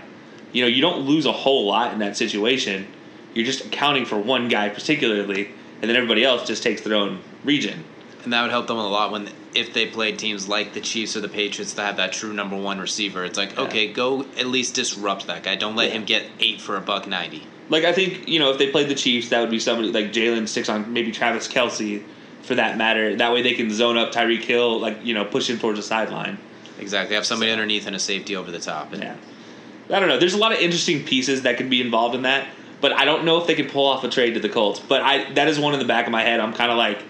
You 0.52 0.62
know, 0.64 0.68
you 0.68 0.82
don't 0.82 1.00
lose 1.02 1.26
a 1.26 1.32
whole 1.32 1.66
lot 1.66 1.94
in 1.94 2.00
that 2.00 2.16
situation. 2.18 2.88
You're 3.34 3.46
just 3.46 3.66
accounting 3.66 4.06
for 4.06 4.18
one 4.18 4.48
guy 4.48 4.70
particularly, 4.70 5.50
and 5.82 5.90
then 5.90 5.96
everybody 5.96 6.24
else 6.24 6.48
just 6.48 6.64
takes 6.64 6.82
their 6.82 6.96
own 6.96 7.20
region. 7.44 7.84
And 8.24 8.34
that 8.34 8.42
would 8.42 8.52
help 8.52 8.68
them 8.68 8.78
a 8.78 8.88
lot 8.88 9.12
when 9.12 9.30
if 9.54 9.74
they 9.74 9.86
played 9.86 10.18
teams 10.18 10.48
like 10.48 10.74
the 10.74 10.82
Chiefs 10.82 11.16
or 11.16 11.22
the 11.22 11.30
Patriots 11.30 11.74
that 11.74 11.86
have 11.86 11.98
that 11.98 12.12
true 12.12 12.34
number 12.34 12.58
one 12.58 12.80
receiver. 12.80 13.24
It's 13.24 13.38
like, 13.38 13.58
okay, 13.58 13.92
go 13.94 14.22
at 14.38 14.48
least 14.48 14.74
disrupt 14.76 15.28
that 15.28 15.44
guy. 15.44 15.56
Don't 15.56 15.76
let 15.76 15.90
Yeah. 15.90 15.96
him 15.98 16.06
get 16.06 16.26
eight 16.40 16.60
for 16.60 16.76
a 16.76 16.82
buck 16.82 17.08
ninety. 17.08 17.46
Like 17.70 17.84
I 17.84 17.94
think 17.94 18.28
you 18.28 18.40
know 18.40 18.52
if 18.52 18.58
they 18.58 18.72
played 18.72 18.90
the 18.90 18.96
Chiefs, 18.96 19.30
that 19.30 19.42
would 19.42 19.50
be 19.50 19.60
somebody 19.60 19.92
like 19.92 20.14
Jalen 20.14 20.48
sticks 20.48 20.70
on 20.70 20.94
maybe 20.94 21.12
Travis 21.12 21.48
Kelce, 21.48 22.04
for 22.46 22.56
that 22.56 22.78
matter. 22.78 23.16
That 23.16 23.34
way 23.34 23.42
they 23.42 23.54
can 23.54 23.72
zone 23.72 23.98
up 23.98 24.12
Tyreek 24.12 24.44
Hill, 24.44 24.80
like 24.80 25.04
you 25.04 25.14
know, 25.14 25.26
push 25.26 25.50
him 25.50 25.60
towards 25.60 25.80
the 25.80 25.84
sideline. 25.84 26.38
Exactly. 26.80 27.16
Have 27.16 27.26
somebody 27.26 27.52
underneath 27.52 27.88
and 27.88 27.96
a 27.96 28.00
safety 28.00 28.36
over 28.36 28.52
the 28.52 28.60
top. 28.60 28.94
And 28.94 29.02
Yeah, 29.02 29.16
I 29.90 30.00
don't 30.00 30.10
know. 30.10 30.20
There's 30.20 30.34
a 30.34 30.38
lot 30.38 30.52
of 30.52 30.60
interesting 30.60 31.04
pieces 31.04 31.44
that 31.44 31.58
could 31.58 31.70
be 31.70 31.82
involved 31.82 32.16
in 32.16 32.24
that, 32.24 32.48
but 32.82 32.92
I 32.94 33.06
don't 33.06 33.26
know 33.26 33.40
if 33.40 33.48
they 33.48 33.56
can 33.56 33.68
pull 33.68 33.86
off 33.86 34.04
a 34.04 34.10
trade 34.10 34.34
to 34.36 34.40
the 34.40 34.50
Colts. 34.50 34.80
But 34.80 35.02
I 35.02 35.32
that 35.34 35.48
is 35.48 35.60
one 35.60 35.74
in 35.74 35.80
the 35.80 35.86
back 35.86 36.06
of 36.06 36.12
my 36.12 36.22
head. 36.22 36.40
I'm 36.40 36.54
kind 36.54 36.72
of 36.72 36.78
like 36.78 37.02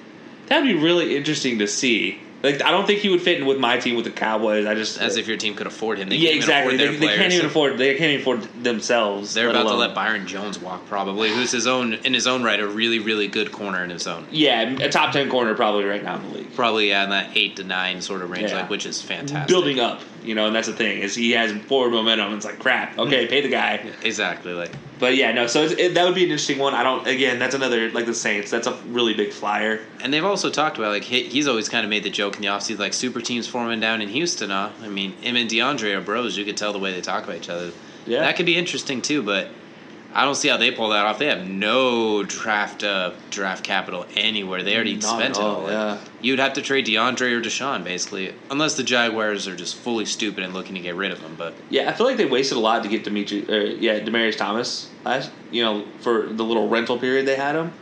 that'd 0.48 0.64
be 0.64 0.82
really 0.82 1.16
interesting 1.16 1.60
to 1.60 1.68
see. 1.68 2.22
Like 2.46 2.62
I 2.62 2.72
don't 2.72 2.86
think 2.88 3.00
he 3.00 3.10
would 3.10 3.22
fit 3.22 3.40
in 3.40 3.46
with 3.46 3.58
my 3.60 3.78
team 3.78 3.96
with 3.96 4.06
the 4.06 4.12
Cowboys. 4.12 4.66
I 4.66 4.76
just 4.76 5.00
as 5.02 5.18
if 5.18 5.28
your 5.28 5.38
team 5.38 5.56
could 5.56 5.68
afford 5.68 5.98
him. 6.00 6.10
They 6.10 6.16
yeah 6.18 6.30
exactly. 6.32 6.76
afford 6.76 7.00
They, 7.00 7.08
they 7.08 7.16
can't 7.18 7.34
even 7.34 7.46
afford. 7.46 7.78
They 7.78 7.96
can't 7.96 8.12
even 8.12 8.22
afford 8.22 8.64
themselves. 8.64 9.34
They're 9.34 9.50
about 9.50 9.64
to 9.68 9.74
let 9.76 9.94
Byron 9.96 10.28
Jones 10.28 10.60
walk, 10.60 10.86
probably, 10.88 11.30
who's 11.30 11.52
his 11.52 11.68
own 11.68 11.94
in 11.94 12.14
his 12.14 12.28
own 12.28 12.44
right, 12.44 12.60
a 12.60 12.68
really, 12.68 13.00
really 13.00 13.28
good 13.28 13.52
corner 13.52 13.84
in 13.84 13.90
his 13.90 14.08
own. 14.08 14.28
yeah 14.32 14.62
a 14.80 14.90
top 14.90 15.12
ten 15.14 15.30
corner 15.30 15.56
probably 15.56 15.84
right 15.86 16.04
now 16.04 16.16
in 16.18 16.24
the 16.24 16.38
league. 16.38 16.54
Probably 16.56 16.90
yeah, 16.90 17.04
in 17.04 17.10
that 17.10 17.32
eight 17.36 17.56
to 17.58 17.64
nine 17.64 18.02
sort 18.02 18.22
of 18.22 18.30
range, 18.30 18.52
Yeah. 18.52 18.62
like 18.62 18.70
which 18.70 18.86
is 18.86 19.02
fantastic. 19.02 19.48
building 19.48 19.80
up, 19.80 20.02
you 20.26 20.36
know, 20.36 20.48
and 20.48 20.56
that's 20.56 20.68
the 20.68 20.74
thing 20.74 21.00
is 21.00 21.16
he 21.16 21.32
has 21.32 21.52
forward 21.64 21.92
momentum. 21.92 22.34
It's 22.34 22.46
like 22.46 22.60
crap. 22.60 22.98
Okay, 22.98 23.28
pay 23.28 23.42
the 23.42 23.50
guy. 23.50 23.86
Exactly. 24.04 24.54
Like 24.54 24.72
But 25.00 25.16
yeah, 25.16 25.32
no. 25.32 25.48
So 25.48 25.64
it's, 25.64 25.74
it, 25.74 25.94
that 25.94 26.06
would 26.06 26.16
be 26.16 26.24
an 26.24 26.30
interesting 26.30 26.60
one. 26.60 26.74
I 26.74 26.84
don't. 26.84 27.08
Again, 27.08 27.40
that's 27.40 27.56
another 27.56 27.92
like 27.92 28.06
the 28.06 28.14
Saints. 28.14 28.52
That's 28.52 28.68
a 28.68 28.74
really 28.88 29.14
big 29.14 29.32
flyer. 29.32 29.82
And 30.02 30.14
they've 30.14 30.26
also 30.26 30.50
talked 30.50 30.78
about 30.78 30.92
like 30.92 31.04
he, 31.04 31.24
he's 31.24 31.48
always 31.48 31.70
kind 31.70 31.84
of 31.84 31.90
made 31.90 32.04
the 32.04 32.10
joke 32.10 32.36
in 32.36 32.42
the 32.42 32.48
offseason 32.48 32.80
like 32.80 32.94
super 32.94 33.22
teams 33.22 33.48
forming 33.48 33.80
down 33.80 34.02
in 34.02 34.10
Houston. 34.10 34.50
Huh? 34.50 34.72
I 34.82 34.88
mean, 34.88 35.14
him 35.18 35.36
and 35.36 35.50
DeAndre 35.50 35.96
are 35.96 36.02
bros. 36.02 36.38
You 36.38 36.46
could 36.46 36.58
tell 36.58 36.74
the 36.74 36.80
way 36.80 36.94
they 36.94 37.02
talk 37.02 37.24
about 37.24 37.36
each 37.38 37.50
other. 37.50 37.72
Yeah. 38.06 38.20
that 38.20 38.36
could 38.36 38.46
be 38.46 38.56
interesting 38.56 39.02
too. 39.02 39.24
But 39.24 39.50
I 40.18 40.24
don't 40.24 40.36
see 40.36 40.48
how 40.48 40.56
they 40.56 40.72
pull 40.72 40.90
that 40.90 41.06
off. 41.06 41.20
They 41.20 41.26
have 41.26 41.46
no 41.46 42.24
draft 42.24 42.86
uh, 42.86 43.12
draft 43.32 43.66
capital 43.66 44.06
anywhere. 44.16 44.64
They 44.64 44.74
already 44.74 44.94
Not 44.96 45.04
spent 45.04 45.36
at 45.36 45.42
it 45.42 45.44
all, 45.44 45.64
all. 45.66 45.70
Yeah. 45.70 45.98
You'd 46.22 46.40
have 46.40 46.54
to 46.54 46.62
trade 46.62 46.86
DeAndre 46.86 47.34
or 47.34 47.42
Deshaun 47.42 47.84
basically, 47.84 48.34
unless 48.50 48.76
the 48.76 48.84
Jaguars 48.84 49.46
are 49.46 49.58
just 49.58 49.76
fully 49.76 50.06
stupid 50.06 50.46
and 50.46 50.54
looking 50.54 50.74
to 50.76 50.80
get 50.82 50.96
rid 50.96 51.12
of 51.12 51.20
him. 51.20 51.36
But 51.38 51.54
Yeah, 51.70 51.90
I 51.90 51.94
feel 51.94 52.08
like 52.08 52.16
they 52.16 52.26
wasted 52.26 52.58
a 52.58 52.62
lot 52.62 52.82
to 52.84 52.90
get 52.90 53.04
Dimitri. 53.04 53.44
Or, 53.54 53.62
yeah, 53.66 54.00
Demaryius 54.00 54.38
Thomas 54.38 54.90
last. 55.04 55.32
You 55.52 55.64
know, 55.66 55.86
for 56.00 56.28
the 56.28 56.46
little 56.46 56.70
rental 56.70 56.98
period 56.98 57.26
they 57.28 57.36
had 57.36 57.56
him, 57.58 57.74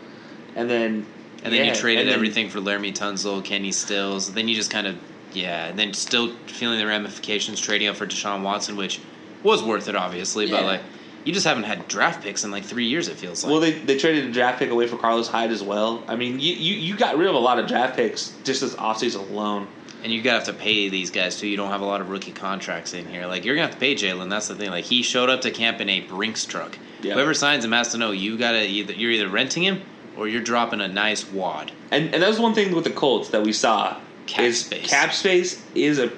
and 0.55 0.67
then 0.67 1.05
And 1.43 1.53
then 1.53 1.65
yeah, 1.65 1.73
you 1.73 1.75
traded 1.75 2.07
then- 2.07 2.15
everything 2.15 2.49
for 2.49 2.59
Laremy 2.59 2.93
Tunsil, 2.95 3.43
Kenny 3.45 3.71
Stills. 3.71 4.33
Then 4.33 4.47
you 4.47 4.55
just 4.55 4.71
kind 4.71 4.87
of, 4.87 4.95
yeah, 5.33 5.67
and 5.67 5.77
then 5.77 5.93
still 5.93 6.33
feeling 6.47 6.79
the 6.79 6.87
ramifications, 6.87 7.61
trading 7.61 7.89
up 7.89 7.95
for 7.95 8.07
Deshaun 8.07 8.41
Watson, 8.41 8.75
which 8.75 8.99
was 9.43 9.61
worth 9.61 9.87
it, 9.87 9.95
obviously, 9.95 10.49
but 10.49 10.63
like, 10.63 10.81
you 11.25 11.33
just 11.33 11.45
haven't 11.45 11.63
had 11.63 11.87
draft 11.87 12.23
picks 12.23 12.43
in 12.43 12.51
like 12.51 12.63
three 12.63 12.85
years, 12.85 13.07
it 13.07 13.15
feels 13.17 13.43
like. 13.43 13.51
Well, 13.51 13.59
they, 13.61 13.71
they 13.71 13.97
traded 13.97 14.25
a 14.25 14.31
draft 14.31 14.59
pick 14.59 14.69
away 14.69 14.87
for 14.87 14.97
Carlos 14.97 15.27
Hyde 15.27 15.51
as 15.51 15.63
well. 15.63 16.03
I 16.07 16.15
mean, 16.15 16.39
you, 16.39 16.53
you, 16.53 16.75
you 16.75 16.97
got 16.97 17.17
rid 17.17 17.27
of 17.27 17.35
a 17.35 17.39
lot 17.39 17.59
of 17.59 17.67
draft 17.67 17.95
picks 17.95 18.33
just 18.43 18.61
this 18.61 18.75
offseason 18.75 19.29
alone. 19.29 19.67
and 20.03 20.11
you 20.11 20.21
gotta 20.21 20.39
have 20.39 20.47
to 20.47 20.53
pay 20.53 20.89
these 20.89 21.11
guys 21.11 21.39
too. 21.39 21.47
You 21.47 21.57
don't 21.57 21.69
have 21.69 21.81
a 21.81 21.85
lot 21.85 22.01
of 22.01 22.09
rookie 22.09 22.31
contracts 22.33 22.93
in 22.93 23.05
here. 23.07 23.25
Like, 23.25 23.45
you're 23.45 23.55
gonna 23.55 23.67
have 23.67 23.75
to 23.75 23.79
pay 23.79 23.95
Jalen. 23.95 24.29
That's 24.29 24.47
the 24.47 24.55
thing. 24.55 24.69
Like, 24.69 24.85
he 24.85 25.01
showed 25.01 25.29
up 25.29 25.41
to 25.41 25.51
camp 25.51 25.79
in 25.81 25.89
a 25.89 26.01
Brinks 26.01 26.45
truck. 26.45 26.77
Yeah. 27.01 27.13
Whoever 27.13 27.33
signs 27.33 27.63
him 27.65 27.71
has 27.71 27.89
to 27.93 27.97
know 27.97 28.11
you 28.11 28.37
gotta 28.37 28.65
either, 28.65 28.93
you're 28.93 29.11
either 29.11 29.27
renting 29.29 29.63
him 29.63 29.81
or 30.17 30.27
you're 30.27 30.41
dropping 30.41 30.79
a 30.81 30.87
nice 30.87 31.29
wad. 31.31 31.71
And 31.91 32.13
and 32.13 32.21
that 32.21 32.27
was 32.29 32.39
one 32.39 32.53
thing 32.53 32.75
with 32.75 32.83
the 32.83 32.91
Colts 32.91 33.29
that 33.29 33.43
we 33.43 33.51
saw 33.53 33.97
Cap 34.25 34.45
is 34.45 34.65
space. 34.65 34.89
cap 34.89 35.13
space 35.13 35.61
is 35.75 35.99
a 35.99 36.11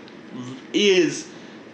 is 0.73 1.27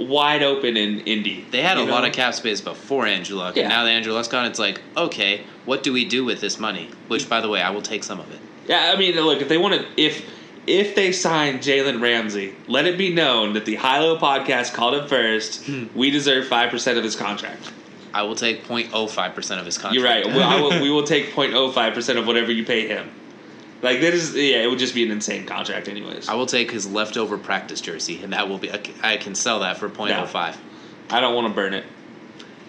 wide 0.08 0.44
open 0.44 0.78
in 0.78 1.00
Indy. 1.02 1.46
They 1.52 1.62
had 1.62 1.78
a 1.78 1.86
know? 1.86 1.92
lot 1.92 2.06
of 2.06 2.14
cap 2.14 2.34
space 2.34 2.62
before 2.62 3.06
Andrew 3.06 3.38
Luck, 3.38 3.56
Yeah. 3.56 3.64
and 3.64 3.70
now 3.70 3.84
that 3.84 3.90
Andrew 3.92 4.14
Luck's 4.14 4.28
gone, 4.28 4.46
it's 4.46 4.60
like, 4.60 4.82
okay, 4.98 5.42
what 5.66 5.84
do 5.84 5.94
we 5.94 6.06
do 6.06 6.26
with 6.26 6.42
this 6.42 6.60
money? 6.60 6.90
Which, 7.08 7.30
by 7.30 7.42
the 7.42 7.50
way, 7.50 7.62
I 7.62 7.70
will 7.70 7.82
take 7.82 8.04
some 8.04 8.20
of 8.20 8.32
it. 8.32 8.40
Yeah, 8.68 8.92
I 8.94 8.98
mean, 8.98 9.16
look, 9.16 9.42
if 9.42 9.50
they 9.50 9.58
want 9.58 9.82
to, 9.82 9.88
if 10.02 10.24
if 10.68 10.96
they 10.96 11.12
sign 11.12 11.58
Jalen 11.58 12.02
Ramsey, 12.02 12.56
let 12.68 12.86
it 12.86 12.98
be 12.98 13.12
known 13.14 13.54
that 13.54 13.66
the 13.66 13.76
High 13.76 14.00
Low 14.00 14.18
podcast 14.18 14.74
called 14.74 14.94
it 14.94 15.10
first. 15.10 15.66
Hmm. 15.66 15.86
we 15.96 16.12
deserve 16.12 16.48
five 16.48 16.70
percent 16.70 16.98
of 16.98 17.04
his 17.04 17.16
contract. 17.16 17.72
I 18.14 18.24
will 18.24 18.36
take 18.36 18.66
0.05 18.68 19.34
percent 19.34 19.60
of 19.60 19.66
his 19.66 19.78
contract. 19.78 19.96
You're 19.96 20.36
right. 20.36 20.44
I 20.52 20.62
will, 20.62 20.82
we 20.82 20.92
will 20.92 21.04
take 21.04 21.32
0.05 21.34 21.94
percent 21.94 22.20
of 22.20 22.28
whatever 22.28 22.52
you 22.52 22.66
pay 22.66 22.88
him. 22.88 23.10
Like 23.82 24.02
that 24.02 24.14
is, 24.14 24.36
yeah, 24.36 24.62
it 24.62 24.70
would 24.70 24.80
just 24.80 24.94
be 24.94 25.04
an 25.04 25.12
insane 25.12 25.46
contract, 25.46 25.88
anyways. 25.88 26.30
I 26.30 26.36
will 26.36 26.46
take 26.46 26.70
his 26.70 26.88
leftover 26.88 27.38
practice 27.38 27.82
jersey, 27.82 28.22
and 28.22 28.34
that 28.34 28.48
will 28.48 28.60
be. 28.60 28.72
I 28.72 29.18
can 29.18 29.34
sell 29.34 29.62
that 29.62 29.78
for 29.78 29.90
0.05. 29.90 30.56
I 31.10 31.20
don't 31.20 31.34
want 31.34 31.48
to 31.48 31.54
burn 31.54 31.74
it. 31.74 31.84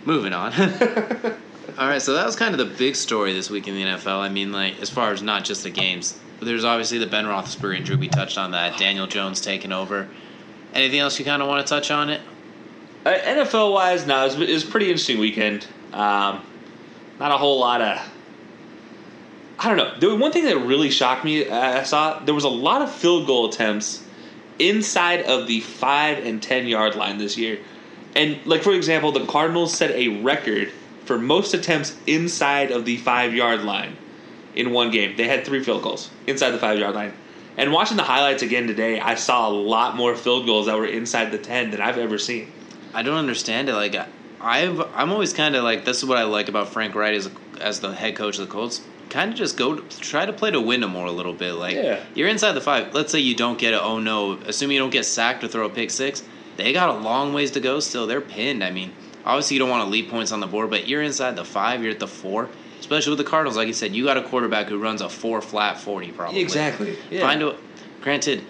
Moving 0.04 0.32
on. 0.32 0.52
All 1.78 1.88
right, 1.88 2.02
so 2.02 2.14
that 2.14 2.26
was 2.26 2.34
kind 2.36 2.54
of 2.54 2.58
the 2.58 2.76
big 2.76 2.96
story 2.96 3.32
this 3.32 3.50
week 3.50 3.68
in 3.68 3.74
the 3.74 3.82
NFL. 3.82 4.18
I 4.18 4.28
mean, 4.28 4.52
like 4.52 4.80
as 4.80 4.90
far 4.90 5.12
as 5.12 5.22
not 5.22 5.44
just 5.44 5.62
the 5.62 5.70
games, 5.70 6.18
there's 6.40 6.64
obviously 6.64 6.98
the 6.98 7.06
Ben 7.06 7.24
Roethlisberger 7.24 7.76
injury. 7.76 7.96
We 7.96 8.08
touched 8.08 8.38
on 8.38 8.50
that. 8.50 8.78
Daniel 8.78 9.06
Jones 9.06 9.40
taking 9.40 9.72
over. 9.72 10.08
Anything 10.74 11.00
else 11.00 11.18
you 11.18 11.24
kind 11.24 11.42
of 11.42 11.48
want 11.48 11.66
to 11.66 11.70
touch 11.70 11.90
on 11.90 12.10
it? 12.10 12.20
Uh, 13.04 13.10
NFL 13.10 13.72
wise, 13.72 14.06
no, 14.06 14.22
it 14.22 14.24
was, 14.24 14.40
it 14.40 14.52
was 14.52 14.64
a 14.64 14.66
pretty 14.66 14.86
interesting 14.86 15.18
weekend. 15.18 15.66
Um, 15.92 16.44
not 17.18 17.30
a 17.30 17.36
whole 17.36 17.60
lot 17.60 17.80
of. 17.80 18.11
I 19.64 19.74
don't 19.74 20.02
know. 20.02 20.16
One 20.16 20.32
thing 20.32 20.44
that 20.46 20.58
really 20.58 20.90
shocked 20.90 21.24
me. 21.24 21.48
I 21.48 21.84
saw 21.84 22.18
there 22.18 22.34
was 22.34 22.44
a 22.44 22.48
lot 22.48 22.82
of 22.82 22.92
field 22.92 23.28
goal 23.28 23.48
attempts 23.48 24.02
inside 24.58 25.22
of 25.22 25.46
the 25.46 25.60
five 25.60 26.24
and 26.24 26.42
ten 26.42 26.66
yard 26.66 26.96
line 26.96 27.18
this 27.18 27.36
year, 27.38 27.60
and 28.16 28.44
like 28.44 28.62
for 28.62 28.72
example, 28.72 29.12
the 29.12 29.24
Cardinals 29.26 29.72
set 29.72 29.92
a 29.92 30.20
record 30.22 30.72
for 31.04 31.16
most 31.16 31.54
attempts 31.54 31.96
inside 32.06 32.72
of 32.72 32.84
the 32.84 32.96
five 32.96 33.34
yard 33.34 33.62
line 33.62 33.96
in 34.56 34.72
one 34.72 34.90
game. 34.90 35.16
They 35.16 35.28
had 35.28 35.44
three 35.44 35.62
field 35.62 35.82
goals 35.82 36.10
inside 36.26 36.50
the 36.50 36.58
five 36.58 36.78
yard 36.78 36.94
line. 36.94 37.12
And 37.56 37.72
watching 37.72 37.96
the 37.96 38.02
highlights 38.02 38.42
again 38.42 38.66
today, 38.66 38.98
I 38.98 39.14
saw 39.14 39.48
a 39.48 39.52
lot 39.52 39.94
more 39.94 40.16
field 40.16 40.46
goals 40.46 40.66
that 40.66 40.76
were 40.76 40.86
inside 40.86 41.30
the 41.30 41.38
ten 41.38 41.70
than 41.70 41.80
I've 41.80 41.98
ever 41.98 42.18
seen. 42.18 42.50
I 42.94 43.02
don't 43.02 43.18
understand 43.18 43.68
it. 43.68 43.74
Like 43.74 43.94
I've, 44.40 44.80
I'm 44.94 45.12
always 45.12 45.32
kind 45.32 45.54
of 45.54 45.62
like 45.62 45.84
this 45.84 45.98
is 45.98 46.04
what 46.04 46.18
I 46.18 46.24
like 46.24 46.48
about 46.48 46.70
Frank 46.70 46.96
Reich 46.96 47.14
as 47.14 47.30
as 47.60 47.78
the 47.78 47.94
head 47.94 48.16
coach 48.16 48.38
of 48.38 48.48
the 48.48 48.52
Colts. 48.52 48.80
Kind 49.12 49.30
of 49.32 49.36
just 49.38 49.58
go 49.58 49.76
try 49.76 50.24
to 50.24 50.32
play 50.32 50.50
to 50.50 50.60
win 50.60 50.80
them 50.80 50.90
more 50.92 51.04
a 51.06 51.10
little 51.12 51.34
bit. 51.34 51.52
Like 51.52 51.74
Yeah. 51.74 52.00
you're 52.14 52.28
inside 52.28 52.52
the 52.52 52.62
five. 52.62 52.94
Let's 52.94 53.12
say 53.12 53.18
you 53.20 53.34
don't 53.34 53.58
get 53.58 53.74
a 53.74 53.82
oh 53.82 53.98
no. 53.98 54.38
Assuming 54.46 54.76
you 54.76 54.80
don't 54.80 54.90
get 54.90 55.04
sacked 55.04 55.44
or 55.44 55.48
throw 55.48 55.66
a 55.66 55.68
pick 55.70 55.90
six, 55.90 56.22
they 56.56 56.72
got 56.72 56.88
a 56.88 56.98
long 56.98 57.34
ways 57.34 57.50
to 57.52 57.60
go. 57.60 57.78
Still, 57.80 58.06
they're 58.06 58.22
pinned. 58.22 58.64
I 58.64 58.70
mean, 58.70 58.90
obviously 59.26 59.54
you 59.56 59.60
don't 59.60 59.68
want 59.68 59.84
to 59.84 59.90
leave 59.90 60.08
points 60.10 60.32
on 60.32 60.40
the 60.40 60.46
board, 60.46 60.70
but 60.70 60.88
you're 60.88 61.02
inside 61.02 61.36
the 61.36 61.44
five. 61.44 61.82
You're 61.82 61.92
at 61.92 62.00
the 62.00 62.08
four. 62.08 62.48
Especially 62.80 63.10
with 63.10 63.18
the 63.18 63.30
Cardinals, 63.30 63.56
like 63.56 63.68
you 63.68 63.74
said, 63.74 63.94
you 63.94 64.04
got 64.04 64.16
a 64.16 64.22
quarterback 64.22 64.66
who 64.68 64.78
runs 64.78 65.02
a 65.02 65.08
four 65.08 65.40
flat 65.42 65.78
forty 65.78 66.10
probably. 66.10 66.40
Exactly, 66.40 66.96
yeah. 67.10 67.20
Find 67.20 67.42
a. 67.42 67.54
Granted, 68.00 68.42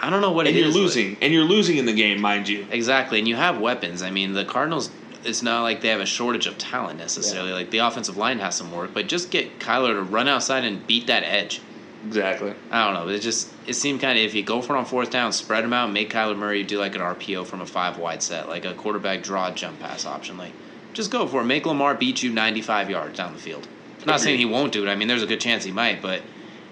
I 0.00 0.10
don't 0.10 0.20
know 0.20 0.32
what 0.32 0.46
and 0.46 0.54
it 0.56 0.58
you're 0.58 0.68
is, 0.68 0.74
losing, 0.74 1.16
and 1.22 1.32
you're 1.32 1.44
losing 1.44 1.76
in 1.78 1.86
the 1.86 1.92
game, 1.94 2.20
mind 2.20 2.48
you. 2.48 2.66
Exactly, 2.70 3.18
and 3.20 3.26
you 3.28 3.36
have 3.36 3.58
weapons. 3.60 4.02
I 4.02 4.10
mean, 4.10 4.32
the 4.32 4.44
Cardinals. 4.44 4.90
It's 5.24 5.42
not 5.42 5.62
like 5.62 5.80
they 5.82 5.88
have 5.88 6.00
a 6.00 6.06
shortage 6.06 6.46
of 6.46 6.56
talent 6.58 6.98
necessarily. 6.98 7.50
Yeah. 7.50 7.56
Like 7.56 7.70
the 7.70 7.78
offensive 7.78 8.16
line 8.16 8.38
has 8.38 8.54
some 8.56 8.72
work, 8.72 8.92
but 8.94 9.06
just 9.06 9.30
get 9.30 9.58
Kyler 9.58 9.92
to 9.94 10.02
run 10.02 10.28
outside 10.28 10.64
and 10.64 10.86
beat 10.86 11.06
that 11.08 11.22
edge. 11.24 11.60
Exactly. 12.06 12.54
I 12.70 12.84
don't 12.86 12.94
know. 12.94 13.12
It 13.12 13.20
just 13.20 13.52
it 13.66 13.74
seemed 13.74 14.00
kind 14.00 14.18
of 14.18 14.24
if 14.24 14.34
you 14.34 14.42
go 14.42 14.62
for 14.62 14.74
it 14.74 14.78
on 14.78 14.86
fourth 14.86 15.10
down, 15.10 15.32
spread 15.32 15.64
them 15.64 15.74
out, 15.74 15.92
make 15.92 16.10
Kyler 16.10 16.36
Murray 16.36 16.62
do 16.62 16.78
like 16.78 16.94
an 16.94 17.02
RPO 17.02 17.44
from 17.46 17.60
a 17.60 17.66
five 17.66 17.98
wide 17.98 18.22
set, 18.22 18.48
like 18.48 18.64
a 18.64 18.72
quarterback 18.72 19.22
draw 19.22 19.50
jump 19.50 19.78
pass 19.80 20.06
option. 20.06 20.38
Like 20.38 20.52
just 20.94 21.10
go 21.10 21.26
for 21.26 21.42
it. 21.42 21.44
Make 21.44 21.66
Lamar 21.66 21.94
beat 21.94 22.22
you 22.22 22.30
ninety 22.32 22.62
five 22.62 22.88
yards 22.88 23.16
down 23.18 23.34
the 23.34 23.38
field. 23.38 23.68
I'm 24.00 24.06
not 24.06 24.20
saying 24.20 24.38
he 24.38 24.46
won't 24.46 24.72
do 24.72 24.86
it. 24.86 24.88
I 24.90 24.96
mean, 24.96 25.08
there's 25.08 25.22
a 25.22 25.26
good 25.26 25.40
chance 25.40 25.62
he 25.62 25.72
might, 25.72 26.00
but 26.00 26.22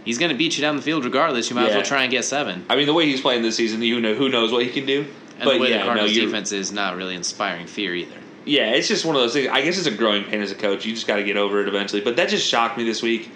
he's 0.03 0.16
going 0.16 0.30
to 0.30 0.36
beat 0.38 0.57
you 0.57 0.62
down 0.62 0.76
the 0.76 0.82
field 0.82 1.05
regardless. 1.05 1.51
You 1.51 1.57
might 1.57 1.68
as 1.68 1.74
well 1.74 1.84
try 1.84 2.05
and 2.05 2.11
get 2.11 2.24
seven. 2.24 2.64
I 2.70 2.76
mean, 2.76 2.86
the 2.86 2.94
way 2.94 3.05
he's 3.05 3.20
playing 3.20 3.42
this 3.42 3.57
season, 3.57 3.82
you 3.82 4.01
know 4.01 4.14
who 4.14 4.30
knows 4.30 4.51
what 4.51 4.64
he 4.64 4.70
can 4.72 4.86
do. 4.86 5.05
And 5.38 5.44
but 5.44 5.55
the 5.55 5.61
way 5.61 5.70
yeah, 5.70 5.78
the 5.78 5.84
Cardinals 5.84 6.12
you're- 6.12 6.26
defense 6.26 6.53
is 6.53 6.72
not 6.72 6.96
really 6.96 7.14
inspiring 7.14 7.66
fear 7.66 7.94
either. 7.94 8.16
Yeah, 8.49 8.70
it's 8.72 8.88
just 8.88 9.05
one 9.05 9.14
of 9.14 9.22
those 9.22 9.34
things. 9.34 9.49
I 9.49 9.61
guess 9.62 9.76
it's 9.78 9.86
a 9.86 9.90
growing 9.90 10.24
pain 10.24 10.40
as 10.40 10.51
a 10.51 10.55
coach. 10.55 10.86
You 10.86 10.94
just 10.94 11.07
got 11.07 11.16
to 11.16 11.24
get 11.24 11.36
over 11.36 11.61
it 11.61 11.68
eventually. 11.68 12.01
But 12.01 12.16
that 12.16 12.28
just 12.28 12.46
shocked 12.46 12.78
me 12.78 12.84
this 12.84 13.03
week. 13.03 13.30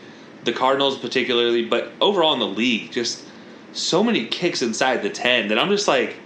The 0.44 0.52
Cardinals, 0.52 0.98
particularly, 0.98 1.64
but 1.66 1.92
overall 2.00 2.32
in 2.32 2.40
the 2.40 2.46
league, 2.46 2.90
just 2.90 3.22
so 3.72 4.02
many 4.02 4.26
kicks 4.26 4.62
inside 4.62 5.02
the 5.02 5.10
ten 5.10 5.48
that 5.48 5.58
I'm 5.58 5.68
just 5.68 5.86
like, 5.86 6.16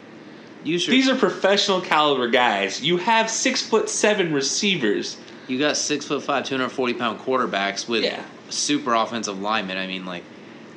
You 0.64 0.78
sure? 0.78 0.92
these 0.92 1.08
are 1.08 1.16
professional 1.16 1.80
caliber 1.80 2.28
guys. 2.28 2.82
You 2.82 2.96
have 2.98 3.30
six 3.30 3.60
foot 3.62 3.90
seven 3.90 4.32
receivers. 4.32 5.16
you 5.48 5.58
got 5.58 5.76
six 5.76 6.06
foot 6.06 6.22
five, 6.22 6.44
two 6.44 6.56
hundred 6.56 6.70
forty 6.70 6.94
pound 6.94 7.18
quarterbacks 7.20 7.86
with 7.88 8.04
Yeah. 8.04 8.22
super 8.48 8.94
offensive 8.94 9.38
linemen. 9.40 9.76
I 9.76 9.86
mean, 9.86 10.06
like, 10.06 10.24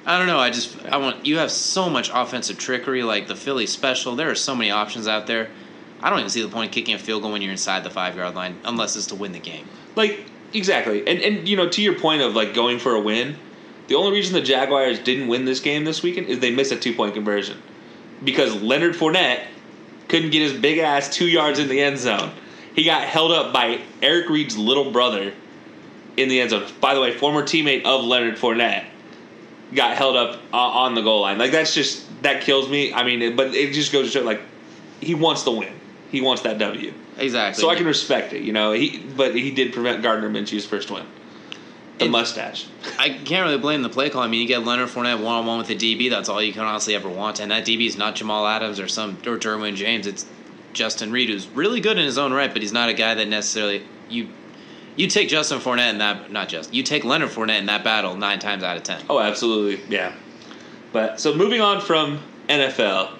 I 0.06 0.18
don't 0.18 0.28
know. 0.28 0.40
I 0.40 0.50
just 0.50 0.76
I 0.86 0.98
want 0.98 1.26
you 1.26 1.38
have 1.38 1.52
so 1.52 1.90
much 1.90 2.10
offensive 2.14 2.58
trickery, 2.58 3.04
like 3.04 3.28
the 3.28 3.36
Philly 3.36 3.68
special. 3.68 4.16
There 4.16 4.30
are 4.30 4.36
so 4.36 4.54
many 4.56 4.70
options 4.72 5.08
out 5.08 5.28
there. 5.28 5.50
I 6.02 6.10
don't 6.10 6.20
even 6.20 6.30
see 6.30 6.42
the 6.42 6.50
point 6.50 6.70
of 6.70 6.74
kicking 6.74 6.96
a 6.96 7.00
field 7.00 7.24
goal 7.24 7.32
when 7.32 7.42
you're 7.42 7.52
inside 7.52 7.84
the 7.84 7.90
five 7.90 8.16
yard 8.16 8.36
line, 8.36 8.58
unless 8.66 8.96
it's 8.96 9.08
to 9.08 9.16
win 9.16 9.32
the 9.32 9.40
game. 9.40 9.68
Like 9.96 10.26
exactly, 10.54 11.08
and 11.08 11.20
and 11.22 11.48
you 11.48 11.58
know 11.58 11.70
to 11.70 11.82
your 11.82 12.00
point 12.00 12.22
of 12.22 12.36
like 12.36 12.54
going 12.54 12.80
for 12.80 12.96
a 12.96 13.02
win, 13.02 13.36
the 13.88 13.96
only 13.96 14.12
reason 14.12 14.34
the 14.34 14.42
Jaguars 14.42 15.00
didn't 15.00 15.28
win 15.28 15.46
this 15.46 15.60
game 15.60 15.84
this 15.84 16.04
weekend 16.04 16.28
is 16.28 16.40
they 16.40 16.52
missed 16.52 16.72
a 16.72 16.78
two 16.78 16.94
point 16.94 17.14
conversion 17.14 17.62
because 18.24 18.62
Leonard 18.62 18.96
Fournette 18.96 19.46
couldn't 20.08 20.32
get 20.32 20.42
his 20.42 20.54
big 20.60 20.80
ass 20.80 21.14
two 21.14 21.28
yards 21.28 21.60
in 21.60 21.68
the 21.68 21.80
end 21.80 21.98
zone. 21.98 22.32
He 22.76 22.84
got 22.84 23.04
held 23.04 23.32
up 23.32 23.54
by 23.54 23.82
Eric 24.02 24.30
Reid's 24.30 24.58
little 24.58 24.92
brother 24.92 25.34
in 26.18 26.30
the 26.30 26.40
end 26.40 26.52
zone. 26.52 26.66
By 26.80 26.94
the 26.94 27.02
way, 27.02 27.14
former 27.14 27.44
teammate 27.44 27.84
of 27.86 28.04
Leonard 28.04 28.36
Fournette 28.36 28.86
got 29.74 29.96
held 29.96 30.16
up 30.16 30.40
uh, 30.54 30.58
on 30.58 30.96
the 30.96 31.02
goal 31.02 31.22
line. 31.22 31.38
Like 31.38 31.52
that's 31.52 31.74
just 31.74 32.06
that 32.24 32.42
kills 32.42 32.70
me. 32.70 32.94
I 32.94 33.04
mean, 33.04 33.36
but 33.36 33.54
it 33.54 33.74
just 33.74 33.92
goes 33.92 34.06
to 34.06 34.20
show 34.20 34.26
like 34.26 34.42
he 35.02 35.16
wants 35.16 35.44
the 35.44 35.52
win. 35.52 35.74
He 36.12 36.22
wants 36.22 36.42
that 36.44 36.58
W. 36.58 36.94
Exactly. 37.18 37.62
So 37.62 37.70
I 37.70 37.76
can 37.76 37.86
respect 37.86 38.34
it, 38.34 38.42
you 38.42 38.52
know. 38.54 38.72
He 38.72 38.98
but 39.16 39.36
he 39.36 39.52
did 39.52 39.74
prevent 39.74 40.02
Gardner 40.02 40.30
Minshew's 40.30 40.66
first 40.66 40.90
win. 40.90 41.06
The 42.00 42.06
And- 42.06 42.12
mustache. 42.12 42.66
I 42.98 43.10
can't 43.10 43.46
really 43.46 43.58
blame 43.60 43.82
the 43.82 43.90
play 43.90 44.10
call. 44.10 44.22
I 44.22 44.28
mean, 44.28 44.42
you 44.42 44.48
get 44.48 44.66
Leonard 44.66 44.90
Fournette 44.90 45.20
one 45.22 45.36
on 45.36 45.46
one 45.46 45.58
with 45.60 45.70
a 45.70 45.76
DB. 45.76 46.10
That's 46.10 46.30
all 46.30 46.42
you 46.42 46.54
can 46.54 46.62
honestly 46.64 46.96
ever 46.96 47.10
want. 47.10 47.40
And 47.40 47.52
that 47.52 47.66
DB 47.66 47.86
is 47.88 47.98
not 47.98 48.16
Jamal 48.16 48.48
Adams 48.48 48.80
or 48.80 48.88
some 48.88 49.18
or 49.28 49.38
Derwin 49.38 49.76
James. 49.76 50.08
It's 50.08 50.26
Justin 50.74 51.12
Reid, 51.12 51.30
who's 51.30 51.48
really 51.48 51.82
good 51.82 51.98
in 51.98 52.06
his 52.06 52.18
own 52.18 52.32
right, 52.32 52.52
but 52.54 52.62
he's 52.62 52.72
not 52.74 52.90
a 52.90 52.94
guy 52.94 53.16
that 53.16 53.28
necessarily 53.28 53.84
you. 54.10 54.30
You 54.96 55.08
take 55.08 55.30
Justin 55.30 55.60
Fournette 55.60 55.92
in 55.92 55.98
that 56.00 56.32
not 56.32 56.50
just 56.50 56.74
you 56.74 56.84
take 56.84 57.04
Leonard 57.06 57.30
Fournette 57.30 57.60
in 57.60 57.66
that 57.68 57.84
battle 57.84 58.16
nine 58.16 58.40
times 58.40 58.64
out 58.64 58.78
of 58.78 58.84
ten. 58.84 59.02
Oh, 59.10 59.20
absolutely, 59.20 59.82
yeah. 59.90 60.14
But 60.92 61.20
so 61.20 61.36
moving 61.36 61.62
on 61.62 61.82
from 61.82 62.20
NFL, 62.48 63.12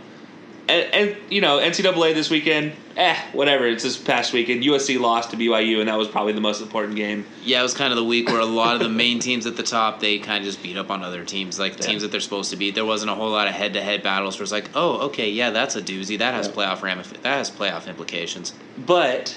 and, 0.70 0.94
and 0.94 1.32
you 1.32 1.42
know 1.42 1.58
NCAA 1.60 2.14
this 2.14 2.30
weekend, 2.30 2.74
eh, 2.96 3.16
whatever. 3.34 3.68
It's 3.68 3.84
this 3.84 3.98
past 3.98 4.32
weekend. 4.34 4.64
USC 4.64 5.00
lost 5.00 5.32
to 5.32 5.38
BYU, 5.38 5.80
and 5.80 5.88
that 5.90 5.98
was 5.98 6.08
probably 6.08 6.34
the 6.34 6.42
most 6.42 6.62
important 6.62 6.96
game. 6.96 7.26
Yeah, 7.44 7.60
it 7.60 7.64
was 7.64 7.74
kind 7.74 7.92
of 7.92 7.98
the 7.98 8.04
week 8.04 8.28
where 8.30 8.40
a 8.40 8.46
lot 8.46 8.76
of 8.76 8.82
the 8.82 8.90
main 8.90 9.20
teams 9.20 9.46
at 9.46 9.58
the 9.58 9.64
top 9.64 10.00
they 10.00 10.20
kind 10.20 10.38
of 10.40 10.46
just 10.46 10.62
beat 10.64 10.78
up 10.78 10.90
on 10.92 11.04
other 11.04 11.24
teams, 11.26 11.60
like 11.60 11.78
the 11.78 11.84
teams 11.84 12.02
that 12.04 12.12
they're 12.12 12.20
supposed 12.22 12.52
to 12.52 12.58
beat. 12.58 12.76
There 12.76 12.86
wasn't 12.86 13.12
a 13.12 13.16
whole 13.16 13.30
lot 13.32 13.48
of 13.48 13.54
head-to-head 13.54 14.04
battles 14.04 14.38
where 14.38 14.44
it's 14.44 14.52
like, 14.52 14.70
oh, 14.76 15.08
okay, 15.08 15.30
yeah, 15.30 15.50
that's 15.50 15.76
a 15.76 15.82
doozy. 15.82 16.18
That 16.20 16.34
has 16.34 16.48
Yeah. 16.48 16.54
playoff 16.54 16.78
ramif- 16.80 17.22
that 17.22 17.38
has 17.38 17.50
playoff 17.52 17.88
implications. 17.88 18.54
But 18.78 19.36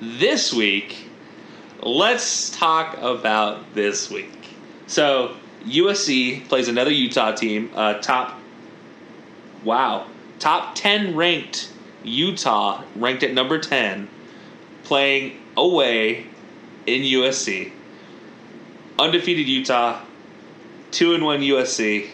this 0.00 0.52
week, 0.52 1.08
let's 1.82 2.50
talk 2.50 2.96
about 3.00 3.74
this 3.74 4.10
week. 4.10 4.30
So 4.86 5.36
USC 5.66 6.46
plays 6.48 6.68
another 6.68 6.90
Utah 6.92 7.32
team, 7.32 7.70
uh, 7.74 7.94
top, 7.94 8.38
wow, 9.64 10.06
top 10.44 10.74
ten 10.74 11.16
ranked 11.16 11.70
Utah, 12.02 12.82
ranked 12.96 13.22
at 13.22 13.32
number 13.32 13.58
ten, 13.58 14.08
playing 14.82 15.40
away 15.56 16.26
in 16.86 17.00
USC. 17.00 17.72
Undefeated 18.98 19.48
Utah, 19.48 20.02
two 20.90 21.14
and 21.14 21.24
one 21.24 21.40
USC. 21.40 22.10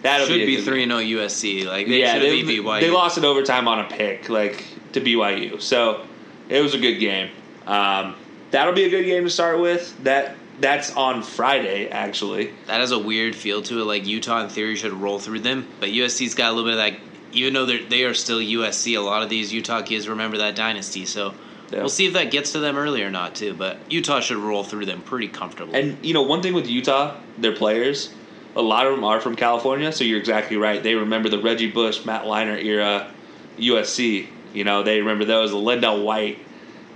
That'll 0.00 0.26
Should 0.26 0.46
be 0.46 0.56
good 0.56 0.64
three 0.64 0.86
0 0.86 1.00
USC. 1.00 1.66
Like 1.66 1.86
they 1.86 2.00
yeah, 2.00 2.14
should 2.14 2.22
they, 2.22 2.80
they 2.80 2.90
lost 2.90 3.18
in 3.18 3.26
overtime 3.26 3.68
on 3.68 3.80
a 3.80 3.88
pick, 3.88 4.30
like 4.30 4.64
to 4.92 5.00
BYU. 5.02 5.60
So 5.60 6.06
it 6.48 6.62
was 6.62 6.72
a 6.72 6.78
good 6.78 6.96
game. 6.96 7.30
Um, 7.66 8.16
that'll 8.52 8.72
be 8.72 8.84
a 8.84 8.90
good 8.90 9.04
game 9.04 9.24
to 9.24 9.30
start 9.30 9.60
with. 9.60 10.02
That 10.04 10.34
that's 10.60 10.96
on 10.96 11.22
Friday, 11.22 11.88
actually. 11.88 12.54
That 12.68 12.80
has 12.80 12.92
a 12.92 12.98
weird 12.98 13.36
feel 13.36 13.60
to 13.62 13.80
it. 13.80 13.84
Like 13.84 14.06
Utah, 14.06 14.42
in 14.44 14.48
theory, 14.48 14.76
should 14.76 14.94
roll 14.94 15.18
through 15.18 15.40
them, 15.40 15.68
but 15.78 15.90
USC's 15.90 16.34
got 16.34 16.52
a 16.52 16.54
little 16.54 16.70
bit 16.70 16.78
of 16.78 16.78
that. 16.78 17.00
Even 17.36 17.54
though 17.54 17.66
they're, 17.66 17.84
they 17.84 18.04
are 18.04 18.14
still 18.14 18.38
USC, 18.38 18.96
a 18.96 19.00
lot 19.00 19.22
of 19.22 19.28
these 19.28 19.52
Utah 19.52 19.82
kids 19.82 20.08
remember 20.08 20.38
that 20.38 20.56
dynasty. 20.56 21.04
So 21.04 21.34
Yeah. 21.70 21.80
we'll 21.80 21.88
see 21.88 22.06
if 22.06 22.14
that 22.14 22.30
gets 22.30 22.52
to 22.52 22.58
them 22.60 22.76
early 22.76 23.02
or 23.02 23.10
not, 23.10 23.34
too. 23.34 23.54
But 23.54 23.78
Utah 23.90 24.20
should 24.20 24.38
roll 24.38 24.64
through 24.64 24.86
them 24.86 25.02
pretty 25.02 25.28
comfortably. 25.28 25.78
And 25.78 26.04
you 26.04 26.14
know, 26.14 26.22
one 26.22 26.42
thing 26.42 26.54
with 26.54 26.66
Utah, 26.66 27.14
their 27.38 27.52
players, 27.52 28.12
a 28.54 28.62
lot 28.62 28.86
of 28.86 28.94
them 28.94 29.04
are 29.04 29.20
from 29.20 29.36
California. 29.36 29.92
So 29.92 30.04
you're 30.04 30.18
exactly 30.18 30.56
right. 30.56 30.82
They 30.82 30.94
remember 30.94 31.28
the 31.28 31.38
Reggie 31.38 31.70
Bush, 31.70 32.04
Matt 32.04 32.24
Leinart 32.24 32.64
era, 32.64 33.10
USC. 33.58 34.28
You 34.54 34.64
know, 34.64 34.82
they 34.82 35.00
remember 35.00 35.24
those, 35.26 35.50
the 35.50 35.56
LenDale 35.58 36.02
White, 36.02 36.38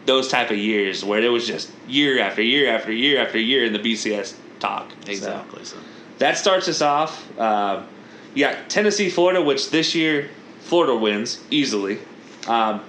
those 0.07 0.28
type 0.28 0.51
of 0.51 0.57
years 0.57 1.05
where 1.05 1.20
it 1.20 1.28
was 1.28 1.47
just 1.47 1.70
year 1.86 2.18
after 2.20 2.41
year 2.43 2.70
after 2.74 2.91
year 2.93 3.20
after 3.20 3.38
year 3.38 3.64
in 3.66 3.74
the 3.74 3.78
BCS 3.78 4.34
talk. 4.59 4.91
Exactly. 5.07 5.64
So. 5.64 5.76
that 6.18 6.38
starts 6.38 6.68
us 6.68 6.80
off. 6.80 7.38
Um, 7.38 7.86
you 8.35 8.45
got 8.45 8.70
Tennessee, 8.70 9.11
Florida, 9.11 9.43
which 9.43 9.70
this 9.70 9.95
year 9.95 10.31
Florida 10.61 10.95
wins 10.95 11.43
easily. 11.51 11.99
Um, 12.47 12.83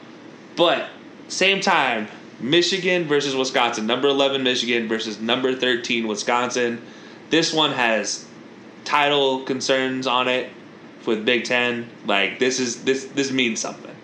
but 0.55 0.89
same 1.27 1.61
time, 1.61 2.07
Michigan 2.39 3.05
versus 3.05 3.35
Wisconsin. 3.35 3.87
Number 3.87 4.07
eleven 4.07 4.43
Michigan 4.43 4.87
versus 4.87 5.19
number 5.19 5.55
thirteen 5.55 6.07
Wisconsin. 6.07 6.81
This 7.29 7.53
one 7.53 7.71
has 7.71 8.25
title 8.83 9.43
concerns 9.43 10.07
on 10.07 10.27
it 10.27 10.49
with 11.05 11.25
Big 11.25 11.45
Ten. 11.45 11.89
Like 12.05 12.39
this 12.39 12.59
is 12.59 12.83
this 12.83 13.05
this 13.05 13.31
means 13.31 13.59
something. 13.59 13.95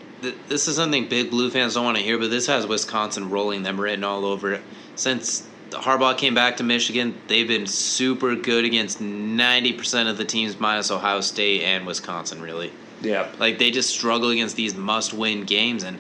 This 0.48 0.68
is 0.68 0.76
something 0.76 1.08
big 1.08 1.30
blue 1.30 1.52
fans 1.52 1.76
don't 1.76 1.86
want 1.86 1.98
to 1.98 2.04
hear, 2.04 2.18
but 2.18 2.32
this 2.32 2.48
has 2.48 2.66
Wisconsin 2.66 3.30
rolling 3.30 3.62
them 3.64 3.80
written 3.80 4.04
all 4.04 4.26
over 4.26 4.54
it. 4.54 4.62
Since 4.96 5.47
Harbaugh 5.72 6.18
came 6.18 6.34
back 6.34 6.58
to 6.58 6.64
Michigan, 6.64 7.16
they've 7.28 7.48
been 7.48 7.68
super 7.68 8.36
good 8.36 8.66
against 8.66 9.00
90% 9.00 10.10
of 10.10 10.18
the 10.18 10.26
teams 10.26 10.60
minus 10.60 10.92
Ohio 10.92 11.22
State 11.22 11.64
and 11.64 11.86
Wisconsin, 11.86 12.42
really. 12.42 12.72
Yeah. 13.02 13.30
Like 13.40 13.60
they 13.60 13.72
just 13.72 13.90
struggle 13.90 14.30
against 14.30 14.56
these 14.56 14.76
must-win 14.76 15.44
games, 15.44 15.84
and 15.84 15.98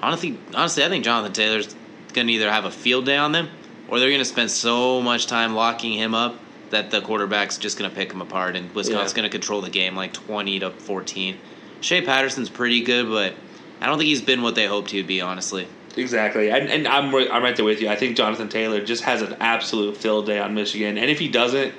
honestly, 0.00 0.38
honestly, 0.54 0.84
I 0.84 0.88
think 0.88 1.04
Jonathan 1.04 1.32
Taylor's 1.32 1.74
going 2.12 2.26
to 2.26 2.32
either 2.32 2.50
have 2.50 2.64
a 2.64 2.70
field 2.70 3.06
day 3.06 3.16
on 3.16 3.32
them, 3.32 3.48
or 3.88 3.98
they're 4.00 4.08
going 4.08 4.20
to 4.20 4.24
spend 4.24 4.50
so 4.50 5.00
much 5.02 5.26
time 5.26 5.54
locking 5.54 5.92
him 5.92 6.14
up 6.14 6.36
that 6.70 6.90
the 6.90 7.00
quarterback's 7.02 7.58
just 7.58 7.78
going 7.78 7.90
to 7.90 7.94
pick 7.94 8.12
him 8.12 8.22
apart, 8.22 8.56
and 8.56 8.74
Wisconsin's 8.74 9.12
Yeah. 9.12 9.16
going 9.16 9.30
to 9.30 9.38
control 9.38 9.60
the 9.60 9.70
game 9.70 9.94
like 9.94 10.12
twenty 10.12 10.58
to 10.60 10.70
fourteen. 10.70 11.36
Shea 11.80 12.00
Patterson's 12.02 12.48
pretty 12.48 12.82
good, 12.82 13.08
but 13.08 13.34
I 13.80 13.86
don't 13.86 13.98
think 13.98 14.08
he's 14.08 14.22
been 14.22 14.42
what 14.42 14.54
they 14.54 14.66
hoped 14.66 14.90
he 14.90 14.96
would 14.98 15.06
be. 15.06 15.20
Honestly, 15.20 15.66
Exactly, 15.96 16.50
and, 16.50 16.68
and 16.70 16.88
I'm 16.88 17.14
I'm 17.14 17.42
right 17.42 17.54
there 17.54 17.64
with 17.64 17.80
you. 17.80 17.88
I 17.88 17.96
think 17.96 18.16
Jonathan 18.16 18.48
Taylor 18.48 18.82
just 18.84 19.04
has 19.04 19.20
an 19.22 19.36
absolute 19.40 19.96
field 19.96 20.26
day 20.26 20.38
on 20.38 20.54
Michigan, 20.54 20.96
and 20.98 21.10
if 21.10 21.18
he 21.18 21.28
doesn't, 21.28 21.74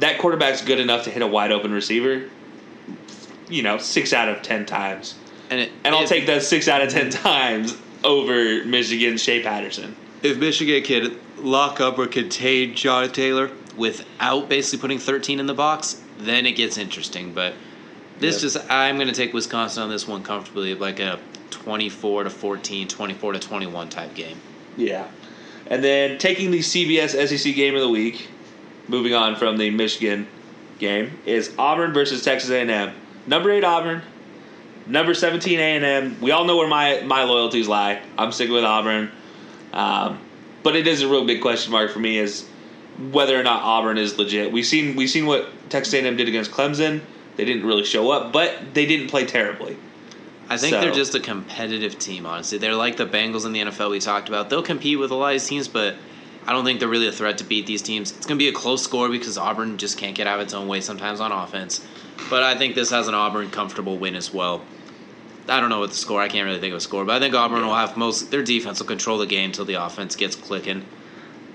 that 0.00 0.18
quarterback's 0.18 0.62
good 0.62 0.80
enough 0.80 1.04
to 1.04 1.10
hit 1.10 1.22
a 1.22 1.26
wide 1.26 1.52
open 1.52 1.72
receiver. 1.72 2.28
You 3.48 3.62
know, 3.62 3.78
six 3.78 4.12
out 4.12 4.28
of 4.28 4.42
ten 4.42 4.66
times, 4.66 5.14
and 5.50 5.60
it, 5.60 5.72
and 5.84 5.94
I'll 5.94 6.06
take 6.06 6.26
that 6.26 6.42
six 6.42 6.68
out 6.68 6.82
of 6.82 6.90
ten 6.90 7.10
times 7.10 7.76
over 8.04 8.64
Michigan's 8.64 9.22
Shea 9.22 9.42
Patterson. 9.42 9.96
if 10.22 10.36
Michigan 10.38 10.82
could 10.82 11.18
lock 11.38 11.80
up 11.80 11.98
or 11.98 12.06
contain 12.06 12.74
Jonathan 12.74 13.14
Taylor 13.14 13.50
without 13.76 14.48
basically 14.48 14.80
putting 14.80 14.98
13 14.98 15.38
in 15.38 15.46
the 15.46 15.54
box, 15.54 16.00
then 16.18 16.44
it 16.46 16.52
gets 16.52 16.76
interesting. 16.76 17.32
But 17.32 17.54
this 18.18 18.36
Yeah. 18.36 18.40
just, 18.40 18.70
I'm 18.70 18.96
going 18.96 19.06
to 19.08 19.14
take 19.14 19.32
Wisconsin 19.32 19.84
on 19.84 19.88
this 19.90 20.06
one 20.08 20.22
comfortably, 20.24 20.74
like 20.74 20.98
a 20.98 21.18
24 21.50 22.24
to 22.24 22.30
14, 22.30 22.88
24 22.88 23.32
to 23.32 23.38
21 23.38 23.88
type 23.88 24.14
game. 24.14 24.40
Yeah, 24.76 25.08
and 25.66 25.82
then 25.82 26.18
taking 26.18 26.50
the 26.50 26.60
CBS 26.60 27.10
SEC 27.28 27.54
game 27.54 27.74
of 27.74 27.80
the 27.80 27.88
week, 27.88 28.28
moving 28.88 29.14
on 29.14 29.36
from 29.36 29.56
the 29.56 29.70
Michigan 29.70 30.26
game 30.78 31.18
is 31.26 31.54
Auburn 31.58 31.92
versus 31.92 32.22
Texas 32.22 32.50
A&M. 32.50 32.92
Number 33.26 33.50
eight 33.50 33.64
Auburn, 33.64 34.02
number 34.86 35.14
seventeen 35.14 35.58
A&M. 35.58 36.20
We 36.20 36.30
all 36.30 36.44
know 36.44 36.56
where 36.56 36.68
my 36.68 37.00
my 37.02 37.24
loyalties 37.24 37.68
lie. 37.68 38.00
I'm 38.16 38.32
sticking 38.32 38.54
with 38.54 38.64
Auburn, 38.64 39.10
um, 39.72 40.18
but 40.62 40.76
it 40.76 40.86
is 40.86 41.02
a 41.02 41.08
real 41.08 41.26
big 41.26 41.42
question 41.42 41.72
mark 41.72 41.90
for 41.90 41.98
me 41.98 42.18
is 42.18 42.48
whether 43.12 43.38
or 43.38 43.42
not 43.42 43.62
Auburn 43.62 43.98
is 43.98 44.18
legit. 44.18 44.52
We've 44.52 44.66
seen 44.66 44.96
we've 44.96 45.10
seen 45.10 45.26
what 45.26 45.48
Texas 45.70 45.94
A&M 45.94 46.16
did 46.16 46.28
against 46.28 46.50
Clemson. 46.50 47.00
They 47.36 47.44
didn't 47.44 47.66
really 47.66 47.84
show 47.84 48.10
up, 48.10 48.32
but 48.32 48.74
they 48.74 48.86
didn't 48.86 49.08
play 49.08 49.24
terribly. 49.24 49.76
I 50.50 50.56
think 50.56 50.74
So- 50.74 50.80
they're 50.80 50.92
just 50.92 51.14
a 51.14 51.20
competitive 51.20 51.98
team, 51.98 52.26
honestly. 52.26 52.58
They're 52.58 52.74
like 52.74 52.96
the 52.96 53.06
Bengals 53.06 53.44
in 53.44 53.52
the 53.52 53.60
NFL 53.60 53.90
we 53.90 54.00
talked 54.00 54.28
about. 54.28 54.48
They'll 54.50 54.62
compete 54.62 54.98
with 54.98 55.10
a 55.10 55.14
lot 55.14 55.28
of 55.28 55.32
these 55.34 55.46
teams, 55.48 55.68
but 55.68 55.96
I 56.46 56.52
don't 56.52 56.64
think 56.64 56.80
they're 56.80 56.88
really 56.88 57.08
a 57.08 57.12
threat 57.12 57.38
to 57.38 57.44
beat 57.44 57.66
these 57.66 57.82
teams. 57.82 58.12
It's 58.12 58.24
going 58.24 58.38
to 58.38 58.42
be 58.42 58.48
a 58.48 58.52
close 58.52 58.82
score 58.82 59.08
because 59.10 59.36
Auburn 59.36 59.76
just 59.76 59.98
can't 59.98 60.14
get 60.14 60.26
out 60.26 60.40
of 60.40 60.46
its 60.46 60.54
own 60.54 60.66
way 60.66 60.80
sometimes 60.80 61.20
on 61.20 61.32
offense. 61.32 61.82
But 62.30 62.42
I 62.42 62.54
think 62.56 62.74
this 62.74 62.90
has 62.90 63.08
an 63.08 63.14
Auburn 63.14 63.50
comfortable 63.50 63.98
win 63.98 64.14
as 64.16 64.32
well. 64.32 64.62
I 65.48 65.60
don't 65.60 65.70
know 65.70 65.80
what 65.80 65.90
the 65.90 65.96
score. 65.96 66.20
I 66.20 66.28
can't 66.28 66.46
really 66.46 66.60
think 66.60 66.72
of 66.72 66.78
a 66.78 66.80
score, 66.80 67.04
but 67.04 67.16
I 67.16 67.18
think 67.20 67.34
Auburn 67.34 67.64
will 67.66 67.74
have 67.74 67.96
most. 67.96 68.30
Their 68.30 68.42
defense 68.42 68.80
will 68.80 68.86
control 68.86 69.18
the 69.18 69.26
game 69.26 69.46
until 69.46 69.64
the 69.64 69.74
offense 69.74 70.16
gets 70.16 70.36
clicking. 70.36 70.84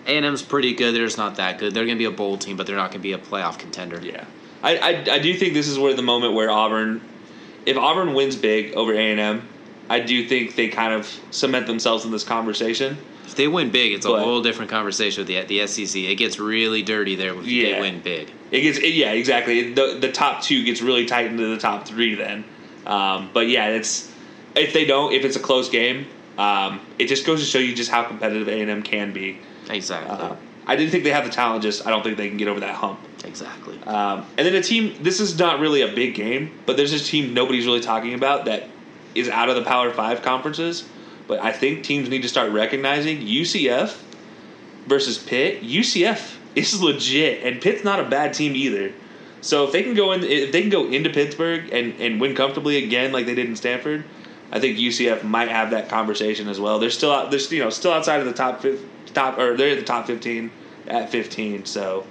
A 0.06 0.10
and 0.18 0.26
M's 0.26 0.42
pretty 0.42 0.74
good. 0.74 0.94
They're 0.96 1.06
just 1.06 1.18
not 1.18 1.36
that 1.36 1.60
good. 1.60 1.74
They're 1.74 1.86
going 1.86 1.98
to 1.98 2.00
be 2.00 2.06
a 2.06 2.12
bowl 2.12 2.38
team, 2.38 2.58
but 2.58 2.66
they're 2.68 2.76
not 2.76 2.92
going 2.92 3.02
to 3.02 3.04
be 3.04 3.14
a 3.14 3.18
playoff 3.18 3.58
contender. 3.60 4.00
Yeah, 4.04 4.26
I, 4.64 4.78
I 4.78 5.14
I 5.16 5.20
do 5.20 5.34
think 5.36 5.54
this 5.54 5.68
is 5.68 5.78
where 5.80 5.94
the 5.94 6.02
moment 6.02 6.34
where 6.34 6.50
Auburn, 6.50 7.02
if 7.66 7.78
Auburn 7.78 8.14
wins 8.14 8.36
big 8.36 8.74
over 8.74 8.94
A 8.94 9.12
and 9.12 9.20
M, 9.20 9.48
I 9.90 10.00
do 10.00 10.28
think 10.28 10.56
they 10.56 10.70
kind 10.70 10.94
of 10.94 11.08
cement 11.32 11.68
themselves 11.68 12.06
in 12.06 12.12
this 12.12 12.24
conversation. 12.24 12.98
If 13.26 13.36
they 13.36 13.48
win 13.48 13.72
big, 13.72 13.94
it's 13.94 14.06
a 14.06 14.10
whole 14.10 14.42
different 14.42 14.70
conversation 14.70 15.22
with 15.22 15.28
the 15.28 15.42
the 15.44 15.66
SEC. 15.68 15.96
It 16.04 16.16
gets 16.16 16.40
really 16.40 16.82
dirty 16.84 17.16
there 17.16 17.34
if 17.38 17.46
Yeah. 17.46 17.76
they 17.76 17.80
win 17.82 18.02
big. 18.02 18.32
It 18.52 18.62
gets 18.62 18.78
it, 18.78 18.94
yeah 18.94 19.12
exactly. 19.12 19.74
The 19.74 19.98
the 20.00 20.12
top 20.12 20.44
two 20.44 20.64
gets 20.64 20.82
really 20.82 21.06
tight 21.06 21.28
into 21.28 21.48
the 21.48 21.58
top 21.58 21.88
three 21.88 22.16
then. 22.16 22.44
Um, 22.86 23.30
but 23.34 23.48
yeah, 23.48 23.68
it's 23.70 24.12
if 24.56 24.74
they 24.74 24.86
don't, 24.86 25.14
if 25.14 25.26
it's 25.26 25.36
a 25.36 25.40
close 25.40 25.70
game, 25.70 26.06
um, 26.38 26.80
it 27.00 27.08
just 27.08 27.26
goes 27.26 27.40
to 27.40 27.46
show 27.46 27.60
you 27.60 27.74
just 27.74 27.90
how 27.90 28.04
competitive 28.04 28.48
A 28.48 28.62
and 28.62 28.70
M 28.70 28.84
can 28.84 29.14
be. 29.14 29.40
Exactly. 29.70 30.12
Uh, 30.16 30.36
I 30.66 30.76
didn't 30.76 30.92
think 30.92 31.04
they 31.04 31.12
have 31.12 31.26
the 31.26 31.32
talent. 31.32 31.64
Just 31.64 31.86
I 31.86 31.90
don't 31.90 32.04
think 32.04 32.18
they 32.18 32.30
can 32.30 32.38
get 32.38 32.48
over 32.48 32.62
that 32.62 32.76
hump. 32.76 33.00
exactly. 33.24 33.80
Um, 33.84 34.26
and 34.38 34.48
then 34.48 34.56
a 34.56 34.62
team. 34.62 34.96
This 35.02 35.20
is 35.20 35.38
not 35.38 35.60
really 35.60 35.82
a 35.82 35.94
big 35.94 36.16
game, 36.16 36.58
but 36.66 36.78
there's 36.78 36.92
this 36.92 37.08
team 37.08 37.34
nobody's 37.34 37.66
really 37.66 37.82
talking 37.82 38.14
about 38.14 38.46
that 38.46 38.70
is 39.16 39.30
out 39.30 39.50
of 39.50 39.56
the 39.56 39.64
Power 39.64 39.92
Five 39.92 40.22
conferences. 40.22 40.86
But 41.28 41.40
I 41.40 41.52
think 41.52 41.84
teams 41.84 42.10
need 42.10 42.22
to 42.24 42.30
start 42.30 42.52
recognizing 42.52 43.20
UCF 43.20 43.98
versus 44.88 45.18
Pitt. 45.18 45.64
UCF 45.64 46.36
is 46.56 46.82
legit, 46.82 47.44
and 47.44 47.62
Pitt's 47.62 47.84
not 47.84 48.00
a 48.00 48.04
bad 48.04 48.34
team 48.34 48.56
either. 48.56 48.94
So 49.42 49.66
if 49.66 49.74
they 49.74 49.84
can 49.84 49.94
go 49.94 50.14
in, 50.14 50.24
if 50.24 50.52
they 50.52 50.62
can 50.62 50.70
go 50.70 50.88
into 50.88 51.10
Pittsburgh 51.10 51.72
and, 51.74 52.00
and 52.00 52.22
win 52.22 52.36
comfortably 52.36 52.84
again, 52.84 53.12
like 53.12 53.26
they 53.26 53.36
did 53.36 53.48
in 53.48 53.56
Stanford, 53.56 54.06
I 54.54 54.60
think 54.60 54.78
UCF 54.78 55.24
might 55.24 55.50
have 55.50 55.72
that 55.72 55.90
conversation 55.90 56.48
as 56.48 56.60
well. 56.60 56.78
They're 56.78 56.92
still 56.92 57.12
out. 57.12 57.32
They're 57.32 57.40
you 57.40 57.64
know 57.64 57.72
still 57.72 57.92
outside 57.92 58.20
of 58.20 58.28
the 58.28 58.34
top 58.34 58.62
fif- 58.62 58.86
top 59.08 59.40
or 59.40 59.58
they're 59.58 59.76
the 59.76 59.82
top 59.82 60.06
fifteen 60.06 60.52
at 60.88 61.10
fifteen. 61.10 61.66
So 61.66 62.06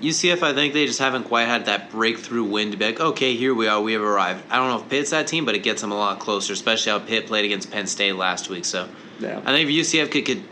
UCF, 0.00 0.42
I 0.42 0.54
think 0.54 0.72
they 0.72 0.86
just 0.86 0.98
haven't 0.98 1.24
quite 1.24 1.44
had 1.46 1.66
that 1.66 1.90
breakthrough 1.90 2.44
win 2.44 2.70
to 2.70 2.76
be 2.76 2.86
like, 2.86 3.00
okay, 3.00 3.34
here 3.36 3.54
we 3.54 3.68
are, 3.68 3.80
we 3.82 3.92
have 3.92 4.02
arrived. 4.02 4.44
I 4.48 4.56
don't 4.56 4.68
know 4.68 4.82
if 4.82 4.88
Pitt's 4.88 5.10
that 5.10 5.26
team, 5.26 5.44
but 5.44 5.54
it 5.54 5.62
gets 5.62 5.82
them 5.82 5.92
a 5.92 5.96
lot 5.96 6.20
closer, 6.20 6.54
especially 6.54 6.92
how 6.92 7.00
Pitt 7.00 7.26
played 7.26 7.44
against 7.44 7.70
Penn 7.70 7.86
State 7.86 8.14
last 8.14 8.48
week. 8.48 8.64
So 8.64 8.88
Yeah. 9.18 9.40
I 9.44 9.52
think 9.52 9.68
if 9.68 9.74
UCF 9.74 10.10
could, 10.10 10.24
could 10.24 10.42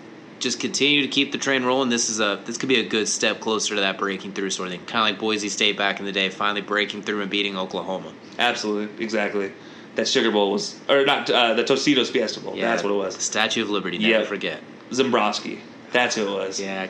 just 0.40 0.60
continue 0.60 1.00
to 1.02 1.08
keep 1.08 1.32
the 1.32 1.38
train 1.38 1.64
rolling, 1.64 1.88
this 1.88 2.10
is 2.10 2.20
a 2.20 2.40
this 2.44 2.58
could 2.58 2.68
be 2.68 2.80
a 2.80 2.88
good 2.88 3.08
step 3.08 3.40
closer 3.40 3.74
to 3.76 3.80
that 3.80 3.96
breaking 3.98 4.32
through 4.32 4.50
sort 4.50 4.66
of 4.68 4.72
thing. 4.72 4.84
Kind 4.84 5.08
of 5.08 5.12
like 5.12 5.20
Boise 5.20 5.48
State 5.48 5.78
back 5.78 5.98
in 5.98 6.04
the 6.04 6.12
day, 6.12 6.28
finally 6.28 6.60
breaking 6.60 7.02
through 7.02 7.22
and 7.22 7.30
beating 7.30 7.56
Oklahoma. 7.56 8.12
Absolutely, 8.38 9.02
exactly. 9.02 9.52
That 9.96 10.06
Sugar 10.06 10.30
Bowl 10.30 10.52
was, 10.52 10.78
or 10.88 11.04
not 11.04 11.28
uh, 11.30 11.54
the 11.54 11.64
Tostitos 11.64 12.10
Fiesta 12.10 12.40
Bowl. 12.40 12.54
That's 12.54 12.82
what 12.82 12.92
it 12.92 12.96
was. 12.96 13.16
Statue 13.16 13.62
of 13.62 13.70
Liberty, 13.70 13.98
never 13.98 14.20
Yep. 14.20 14.26
forget. 14.28 14.60
Zabransky. 14.90 15.58
That's 15.92 16.14
who 16.14 16.22
it 16.28 16.30
was. 16.30 16.60
Yeah, 16.60 16.88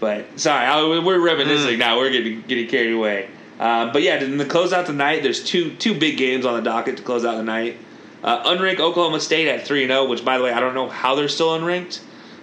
But 0.00 0.38
sorry, 0.38 0.66
I, 0.66 0.82
we're 1.04 1.20
reminiscing 1.20 1.78
now. 1.78 1.98
We're 1.98 2.10
getting 2.10 2.42
getting 2.42 2.66
carried 2.68 2.92
away. 2.92 3.28
Uh, 3.58 3.90
but 3.92 4.02
yeah, 4.02 4.22
in 4.22 4.36
the 4.36 4.44
closeout 4.44 4.86
tonight, 4.86 5.22
there's 5.22 5.42
two 5.42 5.74
two 5.76 5.98
big 5.98 6.18
games 6.18 6.44
on 6.44 6.54
the 6.56 6.62
docket 6.62 6.96
to 6.98 7.02
close 7.02 7.24
out 7.24 7.36
the 7.36 7.42
night. 7.42 7.78
Uh, 8.24 8.42
unranked 8.44 8.80
Oklahoma 8.80 9.20
State 9.20 9.46
at 9.48 9.64
three 9.66 9.82
and 9.84 9.90
zero, 9.90 10.06
which 10.06 10.24
by 10.24 10.36
the 10.36 10.44
way, 10.44 10.52
I 10.52 10.60
don't 10.60 10.74
know 10.74 10.88
how 10.88 11.14
they're 11.14 11.28
still 11.28 11.50
unranked. 11.58 12.00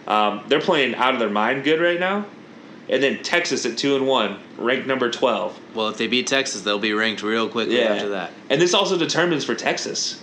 Um, 0.07 0.43
they're 0.47 0.61
playing 0.61 0.95
out 0.95 1.13
of 1.13 1.19
their 1.19 1.29
mind 1.29 1.63
good 1.63 1.81
right 1.81 1.99
now. 1.99 2.25
And 2.89 3.01
then 3.01 3.23
Texas 3.23 3.65
at 3.65 3.77
two 3.77 3.95
and 3.95 4.05
one, 4.05 4.39
ranked 4.57 4.87
number 4.87 5.09
twelve. 5.09 5.57
well, 5.73 5.87
if 5.89 5.97
they 5.97 6.07
beat 6.07 6.27
Texas, 6.27 6.61
they'll 6.61 6.79
be 6.79 6.93
ranked 6.93 7.23
real 7.23 7.47
quickly 7.49 7.81
after 7.81 8.09
that. 8.09 8.31
And 8.49 8.61
this 8.61 8.73
also 8.73 8.97
determines 8.97 9.45
for 9.45 9.55
Texas, 9.55 10.21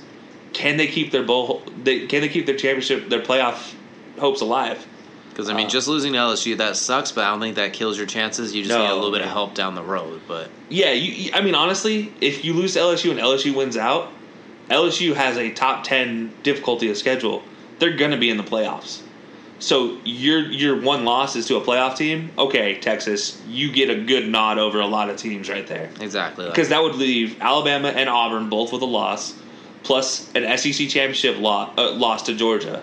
can 0.52 0.76
they 0.76 0.86
keep 0.86 1.10
their 1.10 1.22
bowl? 1.22 1.62
They, 1.82 2.06
can 2.06 2.20
they 2.20 2.28
keep 2.28 2.44
their 2.46 2.56
championship, 2.56 3.08
their 3.08 3.22
playoff 3.22 3.74
hopes 4.18 4.40
alive? 4.42 4.86
Because 5.30 5.48
I 5.48 5.54
mean, 5.54 5.66
Uh, 5.66 5.70
just 5.70 5.88
losing 5.88 6.12
to 6.12 6.18
LSU 6.18 6.58
that 6.58 6.76
sucks, 6.76 7.12
but 7.12 7.24
I 7.24 7.30
don't 7.30 7.40
think 7.40 7.56
that 7.56 7.72
kills 7.72 7.96
your 7.96 8.06
chances. 8.06 8.54
You 8.54 8.62
just 8.64 8.76
No, 8.76 8.82
need 8.84 8.90
a 8.90 8.94
little 8.94 9.12
bit 9.12 9.22
of 9.22 9.28
help 9.30 9.54
down 9.54 9.74
the 9.74 9.82
road. 9.82 10.20
But 10.28 10.50
Yeah, 10.68 10.92
you, 10.92 11.12
you- 11.12 11.30
I 11.32 11.40
mean, 11.40 11.54
honestly, 11.54 12.12
if 12.20 12.44
you 12.44 12.52
lose 12.52 12.74
to 12.74 12.80
LSU 12.80 13.10
and 13.10 13.18
LSU 13.20 13.54
wins 13.54 13.76
out, 13.78 14.10
LSU 14.68 15.14
has 15.14 15.38
a 15.38 15.50
top 15.50 15.84
ten 15.84 16.32
difficulty 16.42 16.90
of 16.90 16.96
schedule. 16.98 17.42
They're 17.78 17.96
going 17.96 18.10
to 18.10 18.16
be 18.18 18.28
in 18.28 18.36
the 18.36 18.42
playoffs. 18.44 19.00
So 19.60 19.98
your 20.04 20.40
your 20.40 20.80
one 20.80 21.04
loss 21.04 21.36
is 21.36 21.46
to 21.48 21.56
a 21.56 21.60
playoff 21.60 21.96
team. 21.96 22.30
Okay, 22.38 22.80
Texas, 22.80 23.40
you 23.46 23.70
get 23.70 23.90
a 23.90 23.94
good 24.02 24.26
nod 24.28 24.58
over 24.58 24.80
a 24.80 24.86
lot 24.86 25.10
of 25.10 25.16
teams 25.18 25.48
right 25.50 25.66
there. 25.66 25.90
exactly, 26.00 26.46
Because 26.46 26.70
that 26.70 26.82
would 26.82 26.94
leave 26.94 27.40
Alabama 27.40 27.88
and 27.88 28.08
Auburn 28.08 28.48
both 28.48 28.72
with 28.72 28.80
a 28.82 28.86
loss, 28.86 29.34
plus 29.82 30.32
an 30.34 30.44
SEC 30.58 30.88
championship 30.88 31.38
loss, 31.38 31.72
uh, 31.78 31.92
loss 31.92 32.22
to 32.22 32.34
Georgia. 32.34 32.82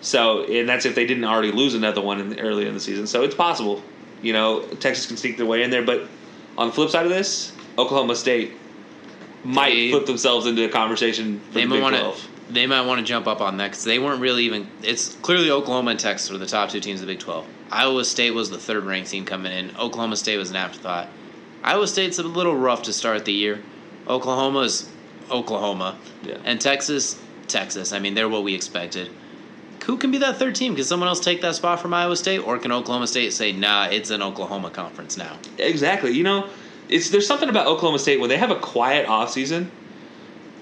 So, 0.00 0.44
and 0.44 0.68
that's 0.68 0.86
if 0.86 0.94
they 0.94 1.06
didn't 1.06 1.24
already 1.24 1.52
lose 1.52 1.74
another 1.74 2.00
one 2.00 2.20
in 2.20 2.30
the, 2.30 2.40
early 2.40 2.66
in 2.66 2.72
the 2.74 2.80
season. 2.80 3.06
So 3.06 3.22
it's 3.22 3.34
possible, 3.34 3.82
you 4.22 4.32
know, 4.32 4.62
Texas 4.80 5.06
can 5.06 5.16
sneak 5.16 5.36
their 5.36 5.46
way 5.46 5.62
in 5.62 5.70
there. 5.70 5.82
But 5.82 6.08
on 6.56 6.68
the 6.68 6.72
flip 6.72 6.88
side 6.90 7.04
of 7.04 7.10
this, 7.10 7.52
Oklahoma 7.76 8.14
State 8.16 8.52
might 9.44 9.70
They- 9.74 9.90
flip 9.90 10.06
themselves 10.06 10.46
into 10.46 10.64
a 10.64 10.68
conversation 10.68 11.40
for 11.48 11.54
they 11.54 11.60
the 11.62 11.66
might 11.68 11.76
Big 11.76 11.82
want 11.82 11.94
to 11.96 12.00
12. 12.00 12.28
They 12.50 12.66
might 12.66 12.82
want 12.86 12.98
to 13.00 13.04
jump 13.04 13.26
up 13.26 13.40
on 13.40 13.56
that 13.58 13.70
because 13.70 13.84
they 13.84 13.98
weren't 13.98 14.20
really 14.20 14.44
even. 14.44 14.68
It's 14.82 15.14
clearly 15.16 15.50
Oklahoma 15.50 15.92
and 15.92 16.00
Texas 16.00 16.30
were 16.30 16.38
the 16.38 16.46
top 16.46 16.70
two 16.70 16.80
teams 16.80 17.00
of 17.00 17.06
the 17.06 17.12
Big 17.12 17.20
Twelve. 17.20 17.46
Iowa 17.70 18.04
State 18.04 18.32
was 18.32 18.50
the 18.50 18.58
third 18.58 18.84
ranked 18.84 19.10
team 19.10 19.24
coming 19.24 19.52
in. 19.52 19.76
Oklahoma 19.76 20.16
State 20.16 20.38
was 20.38 20.50
an 20.50 20.56
afterthought. 20.56 21.08
Iowa 21.62 21.86
State's 21.86 22.18
a 22.18 22.22
little 22.22 22.56
rough 22.56 22.82
to 22.84 22.92
start 22.92 23.24
the 23.24 23.32
year. 23.32 23.60
Oklahoma's 24.08 24.88
Oklahoma, 25.30 25.98
Yeah. 26.24 26.38
and 26.44 26.58
Texas, 26.60 27.20
Texas. 27.46 27.92
I 27.92 27.98
mean, 27.98 28.14
they're 28.14 28.28
what 28.28 28.42
we 28.44 28.54
expected. 28.54 29.10
Who 29.84 29.96
can 29.98 30.10
be 30.10 30.18
that 30.18 30.38
third 30.38 30.54
team? 30.54 30.74
Can 30.74 30.84
someone 30.84 31.08
else 31.08 31.20
take 31.20 31.40
that 31.42 31.54
spot 31.54 31.80
from 31.80 31.92
Iowa 31.92 32.16
State, 32.16 32.38
or 32.38 32.58
can 32.58 32.72
Oklahoma 32.72 33.06
State 33.06 33.32
say, 33.32 33.52
"Nah, 33.52 33.86
it's 33.90 34.10
an 34.10 34.22
Oklahoma 34.22 34.70
conference 34.70 35.16
now"? 35.16 35.36
Exactly. 35.58 36.12
You 36.12 36.24
know, 36.24 36.46
it's 36.88 37.10
there's 37.10 37.26
something 37.26 37.48
about 37.50 37.66
Oklahoma 37.66 37.98
State 37.98 38.20
when 38.20 38.28
they 38.30 38.38
have 38.38 38.50
a 38.50 38.56
quiet 38.56 39.06
offseason 39.06 39.66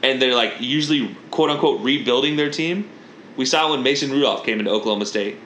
and 0.03 0.21
they're 0.21 0.35
like 0.35 0.55
usually 0.61 1.15
quote 1.31 1.51
unquote 1.51 1.81
rebuilding 1.83 2.37
their 2.37 2.51
team. 2.51 2.89
We 3.37 3.45
saw 3.45 3.71
when 3.71 3.83
Mason 3.83 4.11
Rudolph 4.11 4.45
came 4.45 4.59
into 4.59 4.71
Oklahoma 4.71 5.07
State. 5.07 5.37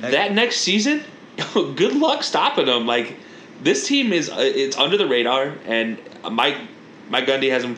That 0.00 0.32
next 0.32 0.58
season, 0.58 1.02
good 1.54 1.94
luck 1.96 2.22
stopping 2.22 2.66
them. 2.66 2.86
Like 2.86 3.16
this 3.62 3.86
team 3.86 4.12
is 4.12 4.30
uh, 4.30 4.36
it's 4.38 4.76
under 4.76 4.96
the 4.96 5.06
radar, 5.06 5.54
and 5.66 5.98
Mike 6.30 6.56
Mike 7.08 7.26
Gundy 7.26 7.50
has 7.50 7.62
them, 7.62 7.76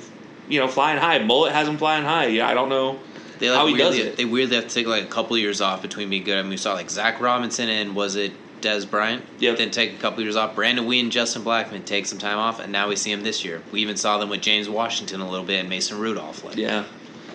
you 0.49 0.61
know, 0.61 0.68
flying 0.68 0.99
high. 0.99 1.18
Mullet 1.18 1.53
has 1.53 1.66
them 1.66 1.78
flying 1.78 2.05
high. 2.05 2.26
Yeah, 2.26 2.49
I 2.49 2.55
don't 2.55 2.68
know 2.68 2.99
They 3.38 3.51
like 3.51 3.59
how 3.59 3.66
he 3.66 3.76
does 3.76 3.97
it. 3.99 4.16
They 4.16 4.24
weirdly 4.24 4.57
have 4.57 4.68
to 4.68 4.74
take 4.74 4.86
like 4.86 5.05
a 5.05 5.09
couple 5.09 5.38
years 5.38 5.61
off 5.61 5.82
between 5.82 6.11
being 6.11 6.24
good. 6.24 6.38
I 6.38 6.43
mean, 6.43 6.51
we 6.51 6.57
saw 6.57 6.74
like 6.74 6.91
Zach 6.91 7.20
Robinson 7.20 7.68
and 7.68 7.95
was 7.95 8.16
it 8.16 8.32
Dez 8.61 8.88
Bryant? 8.88 9.24
Yep. 9.38 9.58
Then 9.58 9.70
take 9.70 9.94
a 9.94 9.96
couple 9.98 10.22
years 10.22 10.36
off. 10.36 10.54
Brandon 10.54 10.86
Weeden, 10.86 11.11
Justin 11.11 11.42
Blackmon 11.42 11.84
take 11.84 12.06
some 12.06 12.18
time 12.18 12.38
off, 12.38 12.61
and 12.61 12.72
now 12.72 12.88
we 12.88 12.96
see 12.96 13.12
him 13.12 13.22
this 13.22 13.44
year. 13.44 13.62
We 13.72 13.80
even 13.80 13.96
saw 13.96 14.18
them 14.18 14.28
with 14.28 14.40
James 14.40 14.68
Washington 14.68 15.20
a 15.20 15.28
little 15.28 15.46
bit 15.46 15.61
and 15.61 15.68
Mason 15.68 15.98
Rudolph. 15.98 16.44
Like, 16.44 16.56
Yeah. 16.56 16.84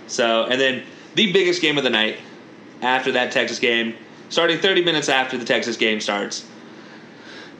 So, 0.08 0.44
and 0.46 0.60
then 0.62 0.84
the 1.16 1.32
biggest 1.32 1.62
game 1.62 1.78
of 1.78 1.84
the 1.84 1.90
night 1.90 2.18
after 2.82 3.12
that 3.14 3.32
Texas 3.32 3.60
game, 3.60 3.96
starting 4.30 4.60
30 4.60 4.84
minutes 4.84 5.10
after 5.10 5.38
the 5.38 5.46
Texas 5.46 5.78
game 5.78 6.00
starts. 6.00 6.46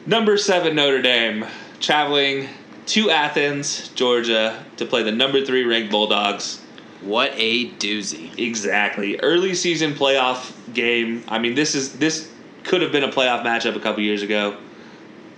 Number 0.06 0.36
seven 0.36 0.76
Notre 0.76 1.02
Dame 1.02 1.46
traveling 1.80 2.48
to 2.86 3.10
Athens, 3.10 3.88
Georgia, 3.88 4.64
to 4.76 4.86
play 4.86 5.02
the 5.02 5.10
number 5.10 5.44
three 5.44 5.64
ranked 5.64 5.90
Bulldogs. 5.90 6.62
What 7.02 7.32
a 7.34 7.70
doozy! 7.70 8.36
Exactly. 8.38 9.18
Early 9.18 9.54
season 9.54 9.94
playoff 9.94 10.52
game. 10.72 11.24
I 11.28 11.38
mean, 11.38 11.54
this 11.54 11.74
is 11.74 11.98
this 11.98 12.30
could 12.66 12.82
have 12.82 12.92
been 12.92 13.04
a 13.04 13.08
playoff 13.08 13.42
matchup 13.44 13.76
a 13.76 13.80
couple 13.80 14.02
years 14.02 14.22
ago. 14.22 14.56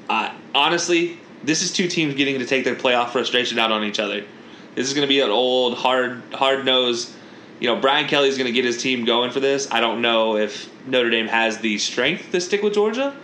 Uh, 0.09 0.35
honestly, 0.55 1.19
this 1.45 1.63
is 1.63 1.73
two 1.73 1.89
teams 1.89 2.15
getting 2.15 2.39
to 2.39 2.47
take 2.47 2.65
their 2.65 2.75
playoff 2.75 3.11
frustration 3.11 3.59
out 3.59 3.71
on 3.71 3.85
each 3.85 4.01
other. 4.01 4.25
This 4.75 4.89
is 4.89 4.95
going 4.95 5.07
to 5.07 5.09
be 5.09 5.21
an 5.21 5.31
old, 5.31 5.77
hard, 5.77 6.23
hard 6.33 6.65
nosed. 6.65 7.13
You 7.61 7.69
know, 7.69 7.81
Brian 7.81 8.07
Kelly's 8.07 8.39
going 8.39 8.47
to 8.47 8.53
get 8.53 8.65
his 8.65 8.81
team 8.81 9.05
going 9.05 9.31
for 9.31 9.41
this. 9.41 9.71
I 9.71 9.81
don't 9.81 10.01
know 10.01 10.37
if 10.37 10.71
Notre 10.87 11.11
Dame 11.11 11.27
has 11.27 11.59
the 11.59 11.79
strength 11.79 12.31
to 12.33 12.41
stick 12.41 12.63
with 12.63 12.75
Georgia. 12.75 13.15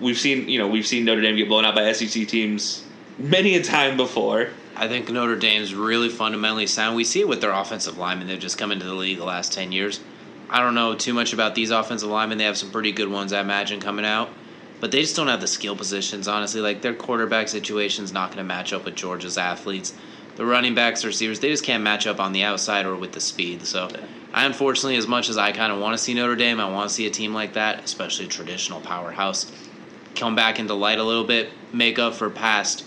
We've 0.00 0.18
seen, 0.18 0.48
you 0.48 0.58
know, 0.58 0.68
we've 0.68 0.86
seen 0.86 1.04
Notre 1.04 1.22
Dame 1.22 1.36
get 1.36 1.48
blown 1.48 1.64
out 1.64 1.74
by 1.74 1.90
SEC 1.92 2.28
teams 2.28 2.84
many 3.18 3.56
a 3.56 3.62
time 3.62 3.96
before. 3.96 4.50
I 4.76 4.88
think 4.88 5.08
Notre 5.08 5.36
Dame's 5.36 5.74
really 5.74 6.08
fundamentally 6.08 6.66
sound. 6.66 6.96
We 6.96 7.04
see 7.04 7.20
it 7.20 7.28
with 7.28 7.40
their 7.40 7.52
offensive 7.52 7.96
linemen. 7.96 8.26
They've 8.26 8.38
just 8.38 8.58
come 8.58 8.72
into 8.72 8.84
the 8.84 8.94
league 8.94 9.18
the 9.18 9.24
last 9.24 9.52
10 9.52 9.72
years. 9.72 10.00
I 10.54 10.60
don't 10.60 10.76
know 10.76 10.94
too 10.94 11.14
much 11.14 11.32
about 11.32 11.56
these 11.56 11.72
offensive 11.72 12.08
linemen. 12.08 12.38
They 12.38 12.44
have 12.44 12.56
some 12.56 12.70
pretty 12.70 12.92
good 12.92 13.08
ones, 13.08 13.32
I 13.32 13.40
imagine, 13.40 13.80
coming 13.80 14.04
out. 14.04 14.30
But 14.78 14.92
they 14.92 15.00
just 15.00 15.16
don't 15.16 15.26
have 15.26 15.40
the 15.40 15.48
skill 15.48 15.74
positions, 15.74 16.28
honestly. 16.28 16.60
Like, 16.60 16.80
their 16.80 16.94
quarterback 16.94 17.48
situation's 17.48 18.12
not 18.12 18.28
going 18.28 18.38
to 18.38 18.44
match 18.44 18.72
up 18.72 18.84
with 18.84 18.94
Georgia's 18.94 19.36
athletes. 19.36 19.94
The 20.36 20.46
running 20.46 20.76
backs, 20.76 21.04
receivers, 21.04 21.40
they 21.40 21.48
just 21.48 21.64
can't 21.64 21.82
match 21.82 22.06
up 22.06 22.20
on 22.20 22.32
the 22.32 22.44
outside 22.44 22.86
or 22.86 22.94
with 22.94 23.10
the 23.10 23.20
speed. 23.20 23.66
So 23.66 23.88
I 24.32 24.44
unfortunately, 24.44 24.94
as 24.94 25.08
much 25.08 25.28
as 25.28 25.36
I 25.36 25.50
kind 25.50 25.72
of 25.72 25.80
want 25.80 25.98
to 25.98 26.02
see 26.02 26.14
Notre 26.14 26.36
Dame, 26.36 26.60
I 26.60 26.70
want 26.70 26.88
to 26.88 26.94
see 26.94 27.08
a 27.08 27.10
team 27.10 27.34
like 27.34 27.54
that, 27.54 27.82
especially 27.82 28.26
a 28.26 28.28
traditional 28.28 28.80
powerhouse, 28.80 29.50
come 30.14 30.36
back 30.36 30.60
into 30.60 30.74
light 30.74 31.00
a 31.00 31.04
little 31.04 31.24
bit, 31.24 31.50
make 31.72 31.98
up 31.98 32.14
for 32.14 32.30
past. 32.30 32.84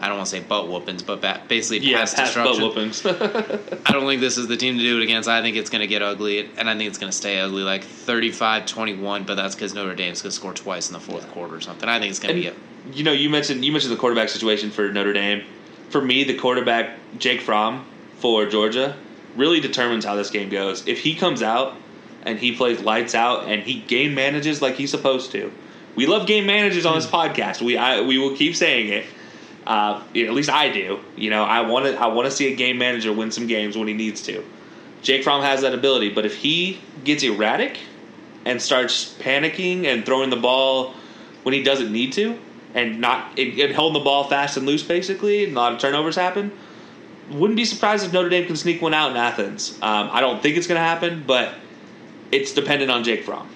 I 0.00 0.08
don't 0.08 0.18
want 0.18 0.28
to 0.28 0.36
say 0.36 0.40
butt 0.40 0.68
whoopings, 0.68 1.02
but 1.02 1.20
ba- 1.20 1.42
basically 1.48 1.88
Yeah, 1.88 2.00
past 2.00 2.16
past 2.16 2.34
butt 2.34 2.58
destruction. 2.58 2.66
whoopings. 2.66 3.06
I 3.86 3.92
don't 3.92 4.06
think 4.06 4.20
this 4.20 4.36
is 4.36 4.46
the 4.46 4.56
team 4.56 4.76
to 4.76 4.82
do 4.82 5.00
it 5.00 5.02
against. 5.02 5.28
I 5.28 5.40
think 5.42 5.56
it's 5.56 5.70
going 5.70 5.80
to 5.80 5.86
get 5.86 6.02
ugly, 6.02 6.50
and 6.56 6.68
I 6.68 6.76
think 6.76 6.88
it's 6.88 6.98
going 6.98 7.10
to 7.10 7.16
stay 7.16 7.38
ugly, 7.38 7.62
like 7.62 7.84
35-21, 7.84 9.26
but 9.26 9.36
that's 9.36 9.54
because 9.54 9.74
Notre 9.74 9.94
Dame's 9.94 10.22
going 10.22 10.30
to 10.30 10.36
score 10.36 10.52
twice 10.52 10.88
in 10.88 10.92
the 10.92 11.00
fourth 11.00 11.28
quarter 11.30 11.54
or 11.54 11.60
something. 11.60 11.88
I 11.88 11.98
think 11.98 12.10
it's 12.10 12.18
going 12.18 12.34
to 12.34 12.40
be 12.40 12.48
a 12.48 12.54
you 12.92 13.04
know, 13.04 13.12
you 13.12 13.28
mentioned 13.30 13.64
you 13.64 13.72
mentioned 13.72 13.92
the 13.92 13.98
quarterback 13.98 14.28
situation 14.28 14.70
for 14.70 14.90
Notre 14.92 15.12
Dame. 15.12 15.44
For 15.90 16.00
me, 16.00 16.24
the 16.24 16.36
quarterback 16.36 16.98
Jake 17.18 17.40
Fromm 17.40 17.84
for 18.18 18.46
Georgia 18.46 18.96
really 19.36 19.60
determines 19.60 20.04
how 20.04 20.14
this 20.14 20.30
game 20.30 20.48
goes. 20.48 20.86
If 20.86 21.00
he 21.00 21.14
comes 21.14 21.42
out 21.42 21.76
and 22.22 22.38
he 22.38 22.54
plays 22.54 22.80
lights 22.80 23.14
out 23.14 23.46
and 23.48 23.62
he 23.62 23.80
game 23.80 24.14
manages 24.14 24.62
like 24.62 24.74
he's 24.74 24.90
supposed 24.90 25.32
to, 25.32 25.52
we 25.94 26.06
love 26.06 26.26
game 26.26 26.46
managers 26.46 26.86
on 26.86 26.96
this 26.96 27.08
hmm. 27.08 27.16
podcast. 27.16 27.62
We 27.62 27.76
I, 27.76 28.00
we 28.00 28.18
will 28.18 28.36
keep 28.36 28.56
saying 28.56 28.88
it. 28.88 29.06
Uh, 29.66 30.02
at 30.14 30.32
least 30.32 30.48
I 30.48 30.70
do. 30.70 31.00
You 31.16 31.30
know, 31.30 31.42
I 31.42 31.62
want 31.62 31.86
to 31.86 32.00
I 32.00 32.06
want 32.06 32.26
to 32.26 32.30
see 32.30 32.52
a 32.52 32.56
game 32.56 32.78
manager 32.78 33.12
win 33.12 33.30
some 33.30 33.46
games 33.46 33.76
when 33.76 33.88
he 33.88 33.94
needs 33.94 34.22
to. 34.22 34.44
Jake 35.02 35.24
Fromm 35.24 35.42
has 35.42 35.62
that 35.62 35.74
ability, 35.74 36.10
but 36.10 36.24
if 36.24 36.36
he 36.36 36.80
gets 37.04 37.22
erratic 37.22 37.78
and 38.44 38.60
starts 38.60 39.14
panicking 39.18 39.84
and 39.84 40.06
throwing 40.06 40.30
the 40.30 40.36
ball 40.36 40.94
when 41.42 41.52
he 41.52 41.62
doesn't 41.62 41.92
need 41.92 42.12
to, 42.14 42.38
and 42.74 43.00
not 43.00 43.38
and 43.38 43.58
and 43.58 43.74
holding 43.74 44.00
the 44.00 44.04
ball 44.04 44.24
fast 44.24 44.56
and 44.56 44.66
loose, 44.66 44.82
basically, 44.82 45.44
and 45.44 45.52
a 45.52 45.56
lot 45.56 45.72
of 45.72 45.78
turnovers 45.78 46.14
happen. 46.14 46.52
Wouldn't 47.30 47.56
be 47.56 47.64
surprised 47.64 48.06
if 48.06 48.12
Notre 48.12 48.28
Dame 48.28 48.46
can 48.46 48.54
sneak 48.54 48.80
one 48.80 48.94
out 48.94 49.10
in 49.10 49.16
Athens. 49.16 49.76
Um, 49.82 50.10
I 50.12 50.20
don't 50.20 50.40
think 50.40 50.56
it's 50.56 50.68
going 50.68 50.78
to 50.78 50.84
happen, 50.84 51.24
but 51.26 51.54
it's 52.30 52.52
dependent 52.52 52.88
on 52.88 53.02
Jake 53.02 53.24
Fromm. 53.24 53.48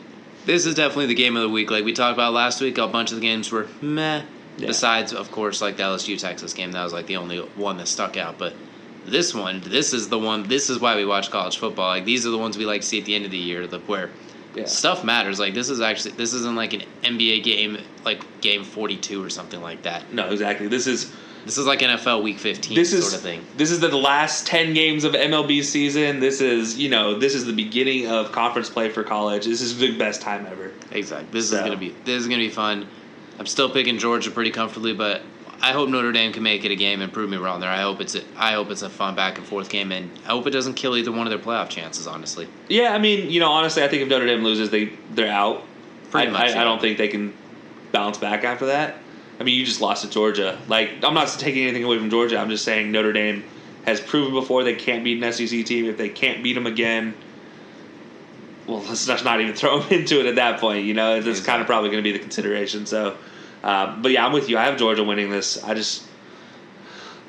This 0.44 0.66
is 0.66 0.74
definitely 0.74 1.06
the 1.06 1.14
game 1.14 1.36
of 1.36 1.42
the 1.42 1.48
week. 1.48 1.70
Like 1.70 1.84
we 1.84 1.92
talked 1.92 2.14
about 2.14 2.32
last 2.32 2.61
week, 2.61 2.78
a 2.78 2.88
bunch 2.88 3.12
of 3.12 3.16
the 3.16 3.22
games 3.22 3.52
were 3.52 3.68
meh. 3.80 4.22
Yeah. 4.61 4.66
Besides, 4.68 5.12
of 5.12 5.30
course, 5.30 5.61
like 5.62 5.76
the 5.76 5.82
LSU 5.84 6.18
Texas 6.18 6.52
game, 6.52 6.72
that 6.72 6.82
was 6.84 6.92
like 6.92 7.06
the 7.06 7.16
only 7.16 7.38
one 7.56 7.76
that 7.78 7.88
stuck 7.88 8.16
out. 8.16 8.38
But 8.38 8.54
this 9.06 9.34
one, 9.34 9.61
this 9.64 9.92
is 9.92 10.08
the 10.08 10.18
one. 10.18 10.42
This 10.48 10.68
is 10.70 10.78
why 10.80 10.96
we 10.96 11.04
watch 11.04 11.30
college 11.30 11.58
football. 11.58 11.88
Like 11.88 12.04
these 12.04 12.26
are 12.26 12.30
the 12.30 12.38
ones 12.38 12.58
we 12.58 12.64
like 12.66 12.82
to 12.82 12.86
see 12.86 12.98
at 12.98 13.04
the 13.06 13.14
end 13.14 13.24
of 13.24 13.30
the 13.30 13.38
year, 13.38 13.66
the 13.66 13.78
where 13.80 14.11
Yeah. 14.54 14.66
stuff 14.66 15.04
matters. 15.04 15.38
Like 15.40 15.54
this 15.54 15.70
is 15.70 15.80
actually 15.80 16.12
this 16.12 16.32
isn't 16.34 16.56
like 16.56 16.72
an 16.74 16.82
NBA 17.02 17.42
game, 17.42 17.78
like 18.04 18.22
game 18.40 18.64
forty 18.64 18.96
two 18.96 19.24
or 19.24 19.30
something 19.30 19.62
like 19.62 19.82
that. 19.82 20.12
No, 20.12 20.28
exactly. 20.30 20.68
This 20.68 20.86
is 20.86 21.11
This 21.46 21.56
is 21.56 21.66
like 21.66 21.78
NFL 21.80 22.22
Week 22.22 22.38
fifteen 22.38 22.74
this 22.76 22.90
sort 22.90 23.02
is 23.04 23.14
of 23.14 23.20
thing. 23.22 23.42
this 23.56 23.70
is 23.70 23.80
the 23.80 23.88
last 23.96 24.46
ten 24.46 24.74
games 24.74 25.04
of 25.04 25.14
MLB 25.14 25.64
season. 25.64 26.20
This 26.20 26.42
is 26.42 26.76
you 26.78 26.90
know 26.90 27.18
this 27.18 27.34
is 27.34 27.46
the 27.46 27.52
beginning 27.54 28.08
of 28.08 28.30
conference 28.32 28.68
play 28.68 28.90
for 28.90 29.02
college. 29.04 29.46
This 29.46 29.62
is 29.62 29.78
the 29.78 29.96
best 29.96 30.20
time 30.20 30.46
ever. 30.50 30.72
Exactly. 30.92 31.28
This 31.32 31.48
So- 31.48 31.56
is 31.56 31.62
gonna 31.62 31.76
be 31.78 31.94
this 32.04 32.20
is 32.20 32.28
gonna 32.28 32.42
be 32.42 32.50
fun. 32.50 32.86
I'm 33.41 33.47
still 33.47 33.70
picking 33.70 33.99
Georgia 33.99 34.30
pretty 34.30 34.51
comfortably, 34.51 34.93
but 34.93 35.22
I 35.62 35.72
hope 35.72 35.88
Notre 35.88 36.12
Dame 36.12 36.30
can 36.30 36.43
make 36.43 36.66
it 36.66 36.70
a 36.70 36.76
game 36.76 37.01
and 37.01 37.11
prove 37.11 37.30
me 37.30 37.38
wrong 37.38 37.61
there. 37.61 37.70
I 37.70 37.80
hope 37.80 38.03
it's 38.03 38.14
a, 38.14 38.22
I 38.36 38.53
hope 38.53 38.70
it's 38.70 38.82
a 38.82 38.91
fun 38.91 39.14
back 39.14 39.38
and 39.38 39.47
forth 39.47 39.70
game, 39.70 39.93
and 39.93 40.11
I 40.26 40.28
hope 40.28 40.47
it 40.47 40.51
doesn't 40.51 40.74
kill 40.74 40.95
either 40.95 41.11
one 41.11 41.26
of 41.26 41.30
their 41.30 41.38
playoff 41.38 41.70
chances. 41.70 42.07
Honestly, 42.07 42.47
Yeah, 42.68 42.93
I 42.93 42.99
mean, 42.99 43.30
you 43.30 43.41
know, 43.41 43.51
honestly, 43.51 43.82
I 43.82 43.88
think 43.88 44.03
if 44.03 44.09
Notre 44.09 44.26
Dame 44.26 44.45
loses, 44.45 44.68
they 44.68 44.93
they're 45.14 45.32
out. 45.32 45.64
Pretty 46.11 46.28
I, 46.28 46.30
much, 46.30 46.43
I, 46.43 46.49
yeah. 46.51 46.61
I 46.61 46.64
don't 46.64 46.82
think 46.82 46.99
they 46.99 47.09
can 47.09 47.32
bounce 47.93 48.18
back 48.18 48.45
after 48.45 48.66
that. 48.66 48.97
I 49.38 49.43
mean, 49.43 49.59
you 49.59 49.64
just 49.64 49.80
lost 49.80 50.05
to 50.05 50.11
Georgia. 50.11 50.61
Like, 50.68 51.03
I'm 51.03 51.14
not 51.14 51.28
taking 51.28 51.62
anything 51.62 51.84
away 51.84 51.99
from 51.99 52.11
Georgia. 52.11 52.36
I'm 52.36 52.51
just 52.51 52.62
saying 52.64 52.93
Notre 52.93 53.14
Dame 53.14 53.43
has 53.86 54.03
proven 54.03 54.34
before 54.34 54.64
they 54.64 54.74
can't 54.74 55.03
beat 55.03 55.22
an 55.22 55.32
SEC 55.32 55.64
team. 55.64 55.86
If 55.86 55.97
they 55.97 56.11
can't 56.11 56.43
beat 56.43 56.53
them 56.53 56.66
again, 56.66 57.14
well, 58.66 58.80
let's 58.80 59.07
just 59.07 59.24
not 59.24 59.41
even 59.41 59.55
throw 59.55 59.80
them 59.80 60.01
into 60.01 60.20
it 60.20 60.26
at 60.26 60.34
that 60.34 60.61
point. 60.61 60.84
You 60.84 60.93
know, 60.93 61.16
it's 61.16 61.41
kind 61.41 61.62
of 61.62 61.66
probably 61.66 61.88
going 61.88 62.03
to 62.03 62.07
be 62.07 62.12
the 62.12 62.18
consideration. 62.18 62.84
So, 62.84 63.16
uh, 63.62 63.96
but 64.00 64.12
yeah, 64.12 64.26
I'm 64.26 64.32
with 64.32 64.48
you. 64.48 64.58
I 64.58 64.64
have 64.64 64.78
Georgia 64.78 65.04
winning 65.04 65.30
this. 65.30 65.62
I 65.62 65.74
just, 65.74 66.04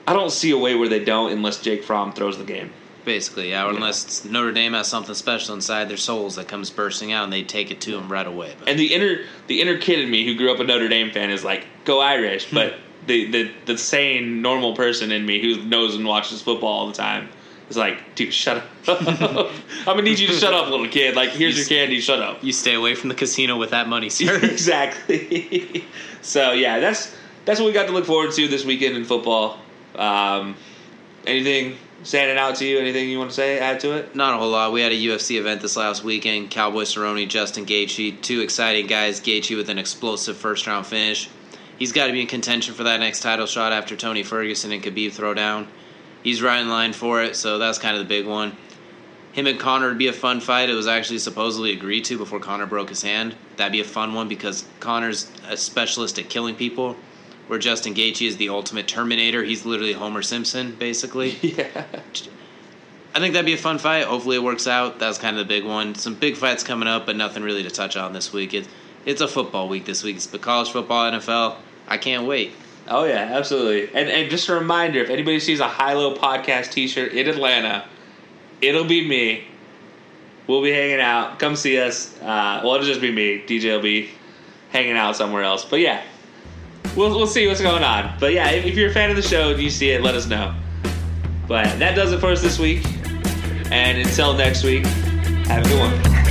I 0.08 0.14
don't 0.14 0.32
see 0.32 0.52
a 0.52 0.58
way 0.58 0.76
where 0.76 0.90
they 0.90 1.04
don't 1.04 1.32
unless 1.32 1.60
Jake 1.62 1.84
Fromm 1.84 2.14
throws 2.14 2.38
the 2.38 2.44
game. 2.44 2.72
basically, 3.06 3.50
yeah. 3.50 3.66
Or 3.66 3.70
unless 3.72 4.26
Notre 4.26 4.52
Dame 4.52 4.74
has 4.74 4.88
something 4.88 5.16
special 5.16 5.56
inside 5.56 5.90
their 5.90 5.98
souls 5.98 6.36
that 6.36 6.48
comes 6.48 6.70
bursting 6.70 7.12
out, 7.12 7.24
and 7.24 7.34
they 7.34 7.44
take 7.44 7.72
it 7.72 7.82
to 7.82 7.92
them 7.92 8.12
right 8.12 8.28
away. 8.28 8.56
But 8.60 8.70
And 8.70 8.80
the 8.80 8.94
inner 8.94 9.26
the 9.48 9.62
inner 9.62 9.78
kid 9.78 10.00
in 10.00 10.10
me 10.10 10.26
who 10.26 10.36
grew 10.36 10.54
up 10.54 10.60
a 10.60 10.64
Notre 10.64 10.88
Dame 10.88 11.12
fan 11.12 11.30
is 11.30 11.44
like, 11.44 11.66
go 11.86 12.00
Irish. 12.00 12.50
Hmm. 12.50 12.56
But 12.56 12.76
the, 13.08 13.32
the 13.32 13.52
the 13.66 13.78
sane 13.78 14.42
normal 14.42 14.76
person 14.76 15.12
in 15.12 15.26
me 15.26 15.42
who 15.42 15.64
knows 15.64 15.96
and 15.96 16.06
watches 16.06 16.42
football 16.42 16.70
all 16.70 16.88
the 16.88 16.94
time 16.94 17.30
is 17.72 17.78
like, 17.78 18.16
dude, 18.16 18.34
shut 18.34 18.58
up. 18.58 18.66
I'm 18.88 19.86
gonna 19.86 20.02
need 20.04 20.20
you 20.20 20.28
to 20.28 20.34
shut 20.34 20.54
up, 20.54 20.70
little 20.70 20.88
kid. 20.88 21.16
Like, 21.16 21.30
here's 21.32 21.58
your 21.58 21.66
candy, 21.66 22.00
shut 22.00 22.22
up. 22.22 22.44
you 22.44 22.52
stay 22.52 22.76
away 22.76 22.96
from 22.96 23.10
the 23.10 23.16
casino 23.16 23.58
with 23.58 23.72
that 23.72 23.88
money, 23.88 24.10
sir. 24.10 24.36
exactly. 24.44 25.86
so 26.22 26.52
yeah, 26.52 26.80
that's 26.80 27.16
that's 27.46 27.60
what 27.60 27.66
we 27.66 27.74
got 27.74 27.88
to 27.88 27.94
look 27.94 28.06
forward 28.06 28.32
to 28.34 28.48
this 28.48 28.64
weekend 28.64 28.96
in 28.96 29.06
football. 29.06 29.58
Um, 29.96 30.56
anything 31.26 31.78
standing 32.04 32.38
out 32.38 32.56
to 32.58 32.66
you? 32.66 32.78
Anything 32.78 33.10
you 33.10 33.18
want 33.18 33.32
to 33.32 33.36
say? 33.36 33.60
Add 33.60 33.80
to 33.82 33.94
it? 33.94 34.16
Not 34.16 34.36
a 34.36 34.38
whole 34.38 34.52
lot. 34.52 34.72
We 34.72 34.82
had 34.82 34.92
a 34.92 34.96
UFC 34.96 35.40
event 35.40 35.62
this 35.62 35.76
last 35.76 36.04
weekend. 36.04 36.52
Cowboy 36.52 36.84
Cerrone, 36.84 37.28
Justin 37.28 37.66
Gaethje, 37.66 38.22
two 38.22 38.42
exciting 38.42 38.88
guys. 38.88 39.20
Gaethje 39.20 39.58
with 39.58 39.70
an 39.70 39.80
explosive 39.80 40.38
first 40.38 40.68
round 40.68 40.86
finish. 40.86 41.30
He's 41.80 41.92
got 41.92 42.08
to 42.08 42.14
be 42.14 42.22
in 42.22 42.28
contention 42.28 42.76
for 42.76 42.84
that 42.84 43.00
next 43.00 43.22
title 43.22 43.48
shot 43.48 43.74
after 43.74 43.96
Tony 43.96 44.22
Ferguson 44.22 44.72
and 44.72 44.84
Khabib 44.84 45.14
throw 45.14 45.34
down. 45.34 45.68
He's 46.24 46.42
right 46.42 46.60
in 46.60 46.70
line 46.70 46.94
for 46.94 47.24
it, 47.24 47.36
so 47.36 47.58
that's 47.58 47.80
kind 47.80 47.96
of 47.96 48.02
the 48.02 48.08
big 48.08 48.28
one. 48.28 48.56
Him 49.34 49.48
and 49.48 49.60
Conor 49.60 49.90
would 49.90 49.98
be 49.98 50.08
a 50.08 50.14
fun 50.14 50.42
fight. 50.42 50.70
It 50.70 50.74
was 50.74 50.88
actually 50.88 51.20
supposedly 51.20 51.72
agreed 51.72 52.06
to 52.06 52.18
before 52.18 52.40
Conor 52.40 52.66
broke 52.66 52.90
his 52.90 53.02
hand. 53.02 53.36
That'd 53.56 53.72
be 53.72 53.80
a 53.80 53.86
fun 53.86 54.14
one 54.14 54.28
because 54.28 54.66
Conor's 54.80 55.32
a 55.48 55.56
specialist 55.56 56.20
at 56.20 56.30
killing 56.30 56.56
people, 56.56 56.98
where 57.48 57.58
Justin 57.58 57.94
Gaethje 57.94 58.28
is 58.28 58.38
the 58.38 58.50
ultimate 58.50 58.88
Terminator. 58.88 59.44
He's 59.44 59.66
literally 59.66 59.94
Homer 59.94 60.22
Simpson, 60.22 60.76
basically. 60.76 61.38
Yeah. 61.42 61.86
I 63.14 63.20
think 63.20 63.34
that'd 63.34 63.46
be 63.46 63.54
a 63.54 63.58
fun 63.58 63.78
fight. 63.78 64.06
Hopefully 64.06 64.38
it 64.38 64.44
works 64.44 64.68
out. 64.68 64.98
That's 64.98 65.18
kind 65.18 65.38
of 65.38 65.46
the 65.46 65.54
big 65.54 65.66
one. 65.66 65.96
Some 65.96 66.16
big 66.16 66.38
fights 66.38 66.64
coming 66.64 66.88
up, 66.88 67.06
but 67.06 67.18
nothing 67.18 67.44
really 67.44 67.64
to 67.64 67.70
touch 67.70 67.98
on 67.98 68.14
this 68.14 68.32
week. 68.32 68.54
It, 68.54 68.70
it's 69.06 69.20
a 69.20 69.28
football 69.28 69.68
week 69.68 69.84
this 69.84 70.02
week. 70.02 70.16
It's 70.16 70.28
the 70.28 70.40
college 70.40 70.72
football, 70.72 71.12
NFL. 71.12 71.58
I 71.90 71.98
can't 71.98 72.26
wait. 72.26 72.54
Oh 72.92 73.06
yeah, 73.06 73.30
absolutely. 73.32 73.88
And 73.96 74.10
and 74.10 74.30
just 74.30 74.50
a 74.50 74.54
reminder, 74.54 75.00
if 75.00 75.10
anybody 75.10 75.40
sees 75.40 75.62
a 75.62 75.68
high 75.68 75.94
low 75.94 76.14
podcast 76.14 76.72
T-shirt 76.72 77.14
in 77.14 77.28
Atlanta, 77.28 77.86
it'll 78.62 78.84
be 78.84 79.08
me. 79.08 79.46
We'll 80.46 80.62
be 80.62 80.72
hanging 80.72 81.00
out. 81.00 81.40
Come 81.40 81.56
see 81.56 81.80
us. 81.80 82.14
Uh, 82.22 82.62
well, 82.64 82.76
it'll 82.76 82.86
just 82.86 83.00
be 83.00 83.12
me. 83.12 83.44
DJ 83.48 83.74
will 83.74 83.82
be 83.82 84.10
hanging 84.72 84.98
out 84.98 85.16
somewhere 85.16 85.44
else. 85.44 85.64
But 85.64 85.80
yeah, 85.80 86.04
we'll 86.98 87.12
we'll 87.12 87.28
see 87.28 87.48
what's 87.48 87.62
going 87.62 87.84
on. 87.84 88.14
But 88.20 88.34
yeah, 88.34 88.50
if, 88.50 88.66
if 88.66 88.76
you're 88.76 88.90
a 88.90 88.94
fan 88.94 89.10
of 89.10 89.16
the 89.16 89.22
show 89.22 89.52
and 89.52 89.62
you 89.62 89.70
see 89.70 89.92
it, 89.92 90.02
let 90.02 90.14
us 90.14 90.28
know. 90.28 90.54
But 91.48 91.80
that 91.80 91.96
does 91.96 92.12
it 92.12 92.20
for 92.20 92.28
us 92.28 92.42
this 92.42 92.60
week. 92.60 92.86
And 93.72 94.00
until 94.00 94.34
next 94.34 94.66
week, 94.66 94.86
have 95.48 95.66
a 95.66 95.70
good 95.70 95.80
one. 95.80 96.31